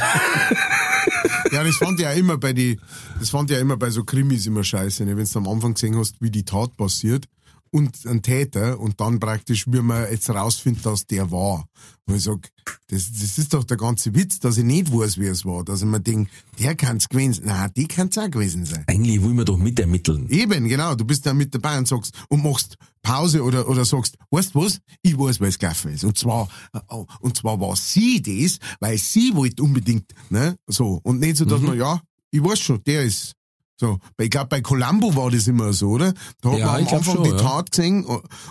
ja, 1.52 1.62
das 1.62 1.76
fand 1.76 2.00
ich 2.00 2.04
ja 2.04 2.12
immer 2.12 2.36
bei 2.36 2.52
die, 2.52 2.80
das 3.20 3.30
fand 3.30 3.50
ich 3.50 3.56
ja 3.56 3.60
immer 3.60 3.76
bei 3.76 3.90
so 3.90 4.02
Krimis 4.02 4.46
immer 4.46 4.64
scheiße, 4.64 5.04
ne? 5.04 5.16
wenn 5.16 5.24
du 5.24 5.38
am 5.38 5.48
Anfang 5.48 5.74
gesehen 5.74 5.96
hast, 5.96 6.16
wie 6.20 6.30
die 6.30 6.44
Tat 6.44 6.76
passiert 6.76 7.28
und 7.74 8.06
ein 8.06 8.22
Täter 8.22 8.78
und 8.78 9.00
dann 9.00 9.18
praktisch, 9.18 9.66
wie 9.66 9.80
man 9.80 10.08
jetzt 10.08 10.30
rausfindet, 10.30 10.86
dass 10.86 11.08
der 11.08 11.32
war. 11.32 11.66
Und 12.06 12.14
ich 12.14 12.22
sag, 12.22 12.48
das, 12.86 13.10
das 13.10 13.36
ist 13.36 13.52
doch 13.52 13.64
der 13.64 13.76
ganze 13.76 14.14
Witz, 14.14 14.38
dass 14.38 14.58
ich 14.58 14.64
nicht 14.64 14.92
weiß, 14.92 15.18
wer 15.18 15.32
es 15.32 15.44
war. 15.44 15.64
Dass 15.64 15.80
ich 15.80 15.88
mir 15.88 15.98
denke, 15.98 16.30
der 16.60 16.76
kann's 16.76 17.08
gewesen 17.08 17.34
sein. 17.34 17.46
Nein, 17.46 17.70
die 17.76 17.88
kann's 17.88 18.16
auch 18.16 18.30
gewesen 18.30 18.64
sein. 18.64 18.84
Eigentlich 18.86 19.20
will 19.20 19.34
man 19.34 19.44
doch 19.44 19.56
mitermitteln. 19.56 20.28
Eben, 20.30 20.68
genau. 20.68 20.94
Du 20.94 21.04
bist 21.04 21.26
da 21.26 21.34
mit 21.34 21.52
dabei 21.52 21.76
und 21.76 21.88
sagst, 21.88 22.14
und 22.28 22.44
machst 22.44 22.76
Pause 23.02 23.42
oder, 23.42 23.68
oder 23.68 23.84
sagst, 23.84 24.18
weißt 24.30 24.54
du 24.54 24.60
was? 24.60 24.78
Ich 25.02 25.18
weiß, 25.18 25.40
weil 25.40 25.48
es 25.48 25.58
gelaufen 25.58 25.94
ist. 25.94 26.04
Und 26.04 26.16
zwar, 26.16 26.48
äh, 26.74 26.78
und 27.20 27.36
zwar 27.36 27.60
war 27.60 27.74
sie 27.74 28.22
das, 28.22 28.60
weil 28.78 28.98
sie 28.98 29.34
wollte 29.34 29.64
unbedingt, 29.64 30.14
ne, 30.30 30.56
so. 30.68 31.00
Und 31.02 31.18
nicht 31.18 31.38
so, 31.38 31.44
dass 31.44 31.60
man, 31.60 31.76
ja, 31.76 32.00
ich 32.30 32.44
weiß 32.44 32.60
schon, 32.60 32.84
der 32.84 33.02
ist, 33.02 33.34
so. 33.76 33.98
Ich 34.18 34.30
glaube, 34.30 34.48
bei 34.48 34.60
Columbo 34.60 35.14
war 35.16 35.30
das 35.30 35.46
immer 35.46 35.72
so, 35.72 35.90
oder? 35.90 36.14
Da 36.40 36.52
hat 36.52 36.58
Ja, 36.58 36.66
man 36.72 36.82
ich 36.82 36.88
am 36.90 36.98
Anfang 36.98 37.14
schon, 37.16 37.24
die 37.24 37.30
ja. 37.30 37.36
Tat 37.36 37.70
gesehen 37.70 38.06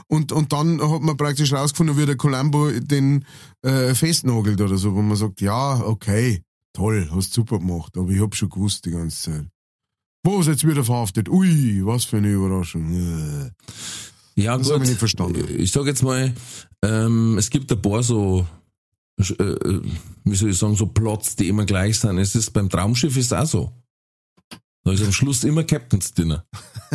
und, 0.08 0.32
und 0.32 0.52
dann 0.54 0.82
hat 0.82 1.02
man 1.02 1.18
praktisch 1.18 1.54
rausgefunden, 1.54 1.98
wie 1.98 2.06
der 2.06 2.18
Columbo 2.18 2.70
den, 2.72 3.26
äh, 3.62 3.94
festnagelt 3.96 4.60
oder 4.60 4.78
so, 4.78 4.94
wo 4.96 5.02
man 5.02 5.16
sagt, 5.18 5.42
ja, 5.42 5.80
okay, 5.86 6.42
toll, 6.74 7.10
hast 7.14 7.34
super 7.34 7.60
gemacht, 7.60 7.98
aber 7.98 8.10
ich 8.10 8.22
hab 8.22 8.36
schon 8.36 8.50
gewusst 8.50 8.86
die 8.86 8.92
ganze 8.92 9.32
Zeit. 9.32 9.48
Was 10.26 10.48
jetzt 10.48 10.66
wieder 10.66 10.84
verhaftet? 10.84 11.28
Ui, 11.30 11.82
was 11.86 12.06
für 12.06 12.18
eine 12.18 12.30
Überraschung. 12.32 12.94
Äh. 12.94 13.52
Ja, 14.42 14.58
Das 14.58 14.68
gut. 14.68 14.76
hab 14.78 14.84
ich 14.84 14.90
nicht 14.90 15.00
verstanden. 15.00 15.46
Ich 15.58 15.72
sag 15.72 15.86
jetzt 15.86 16.02
mal, 16.02 16.34
ähm, 16.82 17.38
es 17.38 17.50
gibt 17.50 17.72
ein 17.72 17.82
paar 17.82 18.02
so, 18.04 18.48
äh, 19.20 19.44
äh, 19.44 19.82
wie 20.24 20.36
soll 20.36 20.50
ich 20.52 20.58
sagen, 20.58 20.76
so 20.76 20.88
Plots, 20.88 21.36
die 21.36 21.50
immer 21.50 21.66
gleich 21.66 22.00
sind. 22.00 22.18
Es 22.18 22.36
ist 22.36 22.52
beim 22.52 22.70
Traumschiff 22.70 23.16
ist 23.18 23.34
auch 23.34 23.46
so. 23.46 23.72
Da 24.86 24.92
ist 24.92 25.02
am 25.04 25.14
Schluss 25.14 25.44
immer 25.46 25.64
Captain's 25.64 26.14
Dinner. 26.14 26.46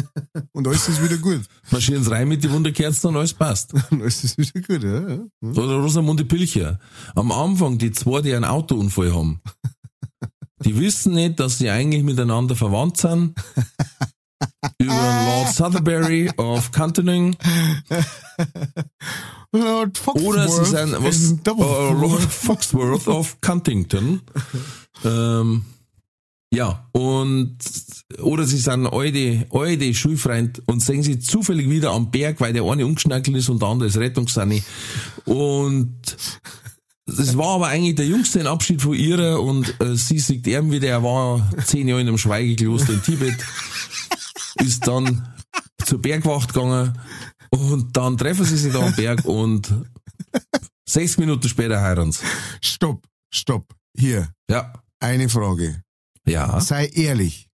Und 0.52 0.68
alles 0.68 0.88
ist 0.88 1.02
wieder 1.02 1.16
gut. 1.16 1.40
Marschieren 1.70 2.04
sie 2.04 2.10
rein 2.10 2.28
mit 2.28 2.44
die 2.44 2.50
Wunderkerzen 2.50 3.08
und 3.08 3.16
alles 3.16 3.32
passt. 3.32 3.72
Und 3.90 4.02
alles 4.02 4.22
ist 4.24 4.36
wieder 4.36 4.60
gut, 4.60 4.82
ja. 4.82 5.08
ja. 5.08 5.18
Oder 5.40 5.76
Rosamunde 5.76 6.24
Pilcher. 6.26 6.78
Am 7.14 7.32
Anfang, 7.32 7.78
die 7.78 7.90
zwei, 7.92 8.20
die 8.20 8.34
einen 8.34 8.44
Autounfall 8.44 9.14
haben, 9.14 9.40
die 10.64 10.78
wissen 10.78 11.14
nicht, 11.14 11.40
dass 11.40 11.58
sie 11.58 11.70
eigentlich 11.70 12.02
miteinander 12.04 12.54
verwandt 12.56 12.98
sind. 12.98 13.34
Über 14.78 14.92
Lord 14.92 15.54
Southerbury 15.54 16.30
of 16.36 16.70
Cantoning. 16.72 17.36
Lord 19.52 19.96
Foxworth 19.96 20.26
Oder 20.26 20.48
sie 20.48 20.64
sind 20.66 20.92
was, 21.02 21.42
Double- 21.42 21.98
Lord 21.98 22.22
Foxworth 22.22 23.08
of 23.08 23.40
Cuntington. 23.40 24.20
ähm, 25.04 25.64
ja, 26.52 26.88
und 26.92 27.58
oder 28.20 28.44
sie 28.44 28.56
sind 28.56 28.86
alte, 28.86 29.46
alte 29.50 29.94
Schulfreund 29.94 30.62
und 30.66 30.80
sehen 30.80 31.02
sie 31.02 31.18
zufällig 31.18 31.68
wieder 31.68 31.92
am 31.92 32.10
Berg, 32.10 32.40
weil 32.40 32.52
der 32.52 32.64
eine 32.64 32.86
umgeschnackelt 32.86 33.36
ist 33.36 33.50
und 33.50 33.60
der 33.60 33.68
andere 33.68 33.88
ist 33.88 33.98
Rettungssani. 33.98 34.62
Und 35.26 36.16
das 37.06 37.36
war 37.36 37.56
aber 37.56 37.68
eigentlich 37.68 37.96
der 37.96 38.06
jüngste 38.06 38.48
Abschied 38.48 38.80
von 38.80 38.94
ihrer 38.94 39.40
und 39.40 39.78
äh, 39.80 39.94
sie 39.94 40.18
sieht 40.18 40.46
eben 40.46 40.70
wieder, 40.70 40.88
er 40.88 41.02
war 41.02 41.50
zehn 41.64 41.88
Jahre 41.88 42.00
in 42.00 42.08
einem 42.08 42.18
Schweigekloster 42.18 42.94
in 42.94 43.02
Tibet, 43.02 43.36
ist 44.56 44.86
dann 44.86 45.28
zur 45.84 46.00
Bergwacht 46.00 46.52
gegangen 46.52 46.98
und 47.50 47.96
dann 47.96 48.16
treffen 48.16 48.44
sie 48.44 48.56
sich 48.56 48.72
da 48.72 48.80
am 48.80 48.94
Berg 48.94 49.24
und 49.24 49.72
sechs 50.88 51.18
Minuten 51.18 51.48
später 51.48 51.80
heiraten 51.80 52.12
sie. 52.12 52.24
Stopp, 52.62 53.06
stopp. 53.30 53.74
Hier, 53.96 54.28
Ja, 54.50 54.72
eine 55.00 55.28
Frage. 55.28 55.82
Ja, 56.28 56.60
Sei 56.60 56.86
ehrlich. 56.86 57.48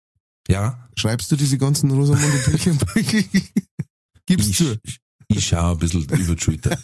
ja. 0.49 0.89
Schreibst 0.97 1.31
du 1.33 1.37
diese 1.37 1.59
ganzen 1.59 1.91
Rosamunde 1.91 2.39
Pilcher? 2.39 2.73
Gib's 4.27 4.47
Ich, 4.49 4.57
zu. 4.57 4.79
ich, 4.83 4.99
ich 5.29 5.47
schaue 5.47 5.73
ein 5.73 5.79
bisschen 5.79 6.05
über 6.05 6.37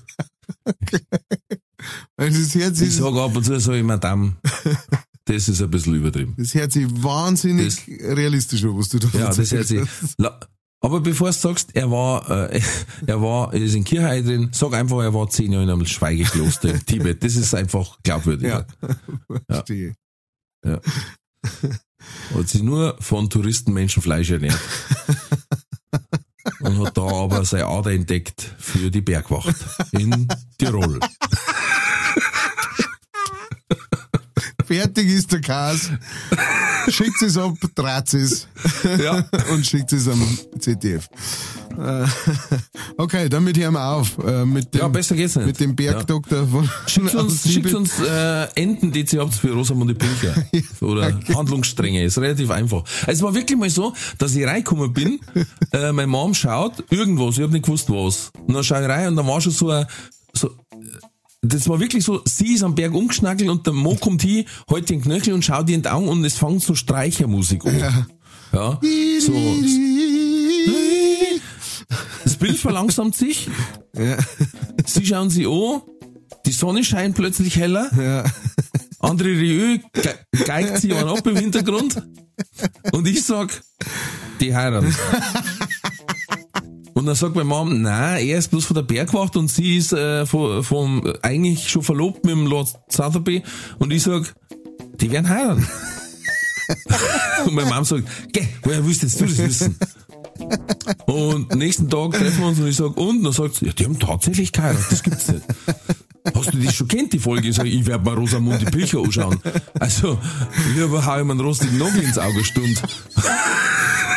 das 2.16 2.54
Herz 2.54 2.80
Ich 2.80 2.94
sage 2.96 3.22
ab 3.22 3.36
und 3.36 3.44
zu 3.44 3.58
so, 3.60 3.72
Madame, 3.82 4.36
das 5.24 5.48
ist 5.48 5.62
ein 5.62 5.70
bisschen 5.70 5.94
übertrieben. 5.94 6.34
Das 6.36 6.54
hört 6.54 6.72
sich 6.72 6.86
wahnsinnig 7.02 7.76
Das- 7.76 7.86
realistisch 8.16 8.64
an, 8.64 8.76
was 8.76 8.88
du 8.88 8.98
da 8.98 9.08
Ja, 9.18 9.32
das 9.32 9.50
hört 9.52 9.66
sich. 9.66 9.80
Aber 10.82 11.00
bevor 11.00 11.28
du 11.28 11.34
sagst, 11.34 11.76
er 11.76 11.90
war, 11.90 12.50
äh, 12.50 12.60
er 13.06 13.20
war, 13.20 13.52
er 13.52 13.60
ist 13.60 13.74
in 13.74 13.84
Kirchheim 13.84 14.24
drin, 14.24 14.48
sag 14.52 14.72
einfach, 14.72 15.00
er 15.02 15.12
war 15.12 15.28
zehn 15.28 15.52
Jahre 15.52 15.64
in 15.64 15.70
einem 15.70 15.84
Schweigekloster 15.86 16.72
im 16.72 16.86
Tibet. 16.86 17.22
Das 17.22 17.36
ist 17.36 17.54
einfach 17.54 17.98
glaubwürdiger. 18.02 18.66
Ja, 18.82 18.96
verstehe. 19.50 19.94
Hat 22.34 22.48
sich 22.48 22.62
nur 22.62 22.96
von 23.00 23.28
Touristen 23.30 23.72
Menschenfleisch 23.72 24.30
ernährt. 24.30 24.60
Und 26.60 26.78
hat 26.78 26.96
da 26.96 27.02
aber 27.02 27.44
seine 27.44 27.66
Ader 27.66 27.92
entdeckt 27.92 28.54
für 28.58 28.90
die 28.90 29.00
Bergwacht 29.00 29.56
in 29.92 30.28
Tirol. 30.58 31.00
Fertig 34.70 35.08
ist 35.08 35.32
der 35.32 35.40
Kas. 35.40 35.90
Schickt 36.88 37.20
es 37.22 37.36
ab, 37.36 37.54
dreht 37.74 38.14
es 38.14 38.46
Ja. 39.02 39.24
und 39.52 39.66
schickt 39.66 39.92
es 39.92 40.06
am 40.06 40.24
ZDF. 40.60 41.08
Äh, 41.76 42.06
Okay, 42.96 43.28
damit 43.28 43.58
hören 43.58 43.72
wir 43.74 43.84
auf. 43.84 44.16
äh, 44.24 44.44
Mit 44.44 44.72
dem, 44.72 44.80
Ja, 44.80 44.86
besser 44.86 45.16
geht's 45.16 45.34
nicht. 45.34 45.46
Mit 45.46 45.58
dem 45.58 45.74
Bergdoktor 45.74 46.46
von 46.46 46.70
Schickt 46.86 47.14
uns, 47.16 47.50
schickt 47.50 47.74
uns 47.74 47.98
äh, 47.98 48.46
Enten, 48.54 48.92
die 48.92 49.04
ihr 49.10 49.20
habt 49.22 49.34
für 49.34 49.50
Rosamunde 49.52 49.94
Pilcher. 49.96 50.34
Oder 50.80 51.18
Handlungsstränge. 51.34 52.04
Ist 52.04 52.18
relativ 52.18 52.50
einfach. 52.50 52.84
Es 53.08 53.20
war 53.22 53.34
wirklich 53.34 53.58
mal 53.58 53.70
so, 53.70 53.92
dass 54.18 54.36
ich 54.36 54.46
reingekommen 54.46 54.92
bin, 54.92 55.18
äh, 55.72 55.90
meine 55.90 56.06
Mom 56.06 56.32
schaut, 56.32 56.84
irgendwas, 56.90 57.38
ich 57.38 57.42
hab 57.42 57.50
nicht 57.50 57.64
gewusst 57.64 57.90
was. 57.90 58.30
Und 58.46 58.54
dann 58.54 58.62
schaue 58.62 58.82
ich 58.82 58.88
rein 58.88 59.08
und 59.08 59.16
dann 59.16 59.26
war 59.26 59.40
schon 59.40 59.52
so 59.52 59.68
ein, 59.70 59.84
so, 60.32 60.50
das 61.42 61.68
war 61.68 61.80
wirklich 61.80 62.04
so, 62.04 62.20
sie 62.26 62.54
ist 62.54 62.62
am 62.62 62.74
Berg 62.74 62.94
umgeschnackelt 62.94 63.48
und 63.48 63.66
der 63.66 63.72
Mo 63.72 63.96
kommt 63.96 64.22
hin, 64.22 64.44
hält 64.68 64.90
den 64.90 65.00
Knöchel 65.02 65.32
und 65.34 65.44
schaut 65.44 65.68
die 65.68 65.86
Augen 65.86 66.08
und 66.08 66.24
es 66.24 66.36
fängt 66.36 66.62
so 66.62 66.74
Streichermusik 66.74 67.64
an. 67.64 68.06
Ja. 68.52 68.80
So, 69.20 69.32
das 72.24 72.36
Bild 72.36 72.58
verlangsamt 72.58 73.16
sich. 73.16 73.48
Sie 74.86 75.06
schauen 75.06 75.30
sie 75.30 75.46
an. 75.46 75.82
Die 76.46 76.52
Sonne 76.52 76.84
scheint 76.84 77.16
plötzlich 77.16 77.56
heller. 77.56 77.90
André 78.98 79.38
Rieu 79.38 79.78
ge 79.92 80.14
geigt 80.44 80.78
sie 80.78 80.92
an 80.92 81.08
ab 81.08 81.26
im 81.26 81.36
Hintergrund. 81.36 82.02
Und 82.92 83.06
ich 83.06 83.22
sag, 83.24 83.62
die 84.40 84.54
heiraten. 84.54 84.94
Und 87.00 87.06
dann 87.06 87.14
sagt 87.14 87.34
meine 87.34 87.48
Mom, 87.48 87.80
nein, 87.80 88.26
er 88.26 88.36
ist 88.36 88.50
bloß 88.50 88.66
von 88.66 88.74
der 88.74 88.82
Bergwacht 88.82 89.34
und 89.34 89.48
sie 89.48 89.78
ist 89.78 89.94
äh, 89.94 90.26
vom, 90.26 90.62
vom, 90.62 91.02
eigentlich 91.22 91.70
schon 91.70 91.82
verlobt 91.82 92.26
mit 92.26 92.34
dem 92.34 92.46
Lord 92.46 92.78
Sotheby. 92.88 93.42
Und 93.78 93.90
ich 93.90 94.02
sag, 94.02 94.34
die 95.00 95.10
werden 95.10 95.30
heiraten. 95.30 95.66
und 97.46 97.54
meine 97.54 97.70
Mom 97.70 97.84
sagt, 97.84 98.04
geh, 98.34 98.46
woher 98.64 98.86
willst 98.86 99.02
du 99.02 99.06
das 99.06 99.38
wissen? 99.38 99.78
Und 101.06 101.54
nächsten 101.54 101.88
Tag 101.88 102.10
treffen 102.10 102.40
wir 102.40 102.48
uns 102.48 102.58
und 102.58 102.68
ich 102.68 102.76
sag, 102.76 102.94
und? 102.98 103.16
Und 103.16 103.24
dann 103.24 103.32
sagt 103.32 103.54
sie, 103.54 103.64
ja, 103.64 103.72
die 103.72 103.86
haben 103.86 103.98
tatsächlich 103.98 104.52
geheiratet, 104.52 104.84
das 104.90 105.02
gibt's 105.02 105.28
nicht. 105.28 105.44
Hast 106.34 106.52
du 106.52 106.58
das 106.58 106.74
schon 106.74 106.88
kennt, 106.88 107.12
die 107.12 107.18
Folge? 107.18 107.48
Ich 107.48 107.56
sag, 107.56 107.66
ich 107.66 107.86
werde 107.86 108.04
mal 108.04 108.14
Rosamunde 108.14 108.66
Pilcher 108.66 108.98
anschauen. 109.00 109.40
Also, 109.78 110.18
ich 110.70 110.76
mir 111.24 111.32
einen 111.32 111.40
rostigen 111.40 111.78
Nagel 111.78 112.02
ins 112.02 112.18
Auge 112.18 112.44
stund. 112.44 112.80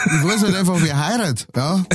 Ich 0.06 0.24
weiß 0.24 0.44
halt 0.44 0.56
einfach, 0.56 0.76
wer 0.82 1.00
heiratet. 1.08 1.48
Ja. 1.56 1.86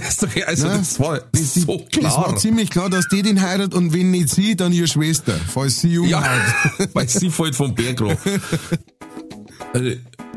Also, 0.46 0.66
Ne? 0.68 0.78
das 0.78 0.98
war 0.98 1.20
Das, 1.32 1.54
so 1.54 1.84
das 2.00 2.04
war 2.16 2.24
klar. 2.24 2.36
ziemlich 2.36 2.70
klar, 2.70 2.88
dass 2.88 3.06
die 3.08 3.20
den 3.22 3.40
heiratet 3.42 3.74
und 3.74 3.92
wenn 3.92 4.10
nicht 4.10 4.30
sie, 4.30 4.56
dann 4.56 4.72
ihre 4.72 4.88
Schwester, 4.88 5.34
falls 5.52 5.80
sie 5.80 5.94
Ja, 6.06 6.18
umhaut. 6.18 6.88
weil 6.94 7.08
sie 7.08 7.30
fällt 7.30 7.54
vom 7.54 7.74
Berg 7.74 8.00
runter. 8.00 8.18
Also, 9.74 9.90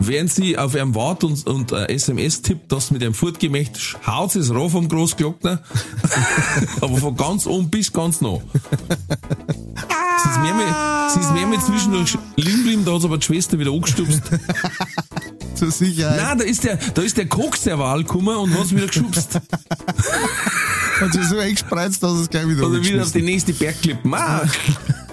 während 0.08 0.32
sie 0.32 0.58
auf 0.58 0.76
ihrem 0.76 0.96
wart 0.96 1.24
und, 1.24 1.46
und 1.48 1.72
äh, 1.72 1.88
SMS 1.94 2.42
tippt, 2.42 2.72
dass 2.72 2.92
mit 2.92 3.02
dem 3.02 3.14
fortgemächt, 3.14 3.98
haut 4.06 4.32
sie 4.32 4.40
es 4.40 4.54
rauf 4.54 4.72
vom 4.72 4.88
Großglockner. 4.88 5.62
Aber 6.82 6.98
von 6.98 7.16
ganz 7.16 7.46
oben 7.46 7.70
bis 7.70 7.92
ganz 7.92 8.22
nah. 8.22 8.40
Sie 10.24 10.30
ist 10.30 10.40
mehr 10.42 10.54
mit, 10.54 11.62
sie 11.62 11.62
ist 11.62 11.66
zwischendurch 11.66 12.18
liegen 12.36 12.58
geblieben, 12.58 12.86
da 12.86 12.94
hat 12.94 13.06
aber 13.06 13.18
die 13.18 13.26
Schwester 13.26 13.58
wieder 13.58 13.72
angestupst. 13.72 14.22
Zur 15.56 15.72
Sicherheit. 15.72 16.22
Nein, 16.22 16.38
da 16.40 16.44
ist 16.44 16.64
der, 16.64 16.78
da 16.94 17.02
ist 17.02 17.18
der 17.18 17.28
Koks 17.28 17.64
der 17.64 17.78
Wahl 17.80 18.04
gekommen 18.04 18.36
und 18.36 18.58
hat's 18.58 18.74
wieder 18.74 18.88
geschubst. 18.88 19.40
Hat 21.00 21.14
sich 21.14 21.24
so 21.26 21.40
eingespreizt, 21.40 22.04
dass 22.04 22.14
es 22.14 22.30
gleich 22.30 22.48
wieder 22.48 22.68
Oder 22.68 22.84
wieder 22.84 23.02
auf 23.02 23.12
die 23.12 23.24
nächste 23.24 23.54
Bergklippe. 23.54 24.08
Mark! 24.08 24.50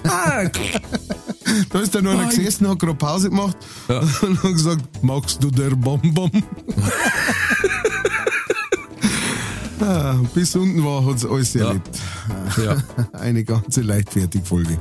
Da 1.71 1.81
ist 1.81 1.95
dann 1.95 2.05
nur 2.05 2.13
einer 2.13 2.29
gesessen, 2.29 2.69
hat 2.69 2.79
gerade 2.79 2.95
Pause 2.95 3.31
gemacht 3.31 3.57
Ja. 3.89 4.01
und 4.23 4.43
hat 4.43 4.53
gesagt, 4.53 4.85
magst 5.03 5.43
du 5.43 5.51
der 5.51 5.71
Bonbon? 5.71 6.31
ah, 9.81 10.15
bis 10.35 10.55
unten 10.57 10.85
war, 10.85 11.05
hat's 11.07 11.25
alles 11.25 11.55
erlebt. 11.55 11.89
Ja. 12.63 12.77
Eine 13.13 13.45
ganze 13.45 13.81
Leichtfertig-Folge. 13.83 14.77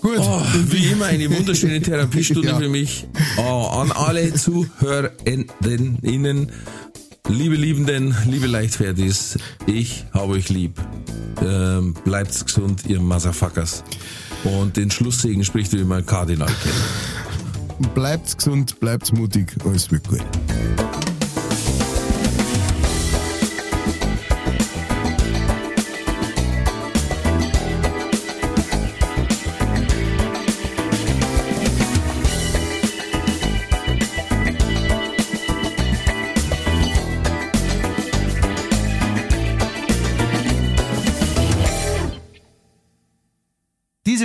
Gut. 0.00 0.18
Oh, 0.18 0.42
wie 0.68 0.86
immer 0.86 1.06
eine 1.06 1.30
wunderschöne 1.30 1.80
Therapiestunde 1.80 2.48
Ja. 2.48 2.58
für 2.58 2.68
mich. 2.68 3.06
Oh, 3.38 3.68
an 3.72 3.92
alle 3.92 4.34
Zuhörenden, 4.34 5.98
Ihnen, 6.02 6.52
liebe 7.28 7.54
Liebenden, 7.56 8.14
liebe 8.26 8.46
Leichtfertis, 8.46 9.38
ich 9.66 10.04
habe 10.12 10.32
euch 10.34 10.48
lieb. 10.48 10.80
Ähm, 11.42 11.94
bleibt's 12.04 12.44
gesund, 12.44 12.86
ihr 12.86 13.00
Motherfuckers. 13.00 13.84
Und 14.46 14.76
den 14.76 14.90
Schlusssegen 14.90 15.44
spricht 15.44 15.72
wie 15.72 15.78
immer 15.78 16.02
Kardinal. 16.02 16.50
Bleibt 17.94 18.38
gesund, 18.38 18.78
bleibt 18.80 19.12
mutig, 19.12 19.54
alles 19.64 19.90
wird 19.90 20.08
gut. 20.08 20.24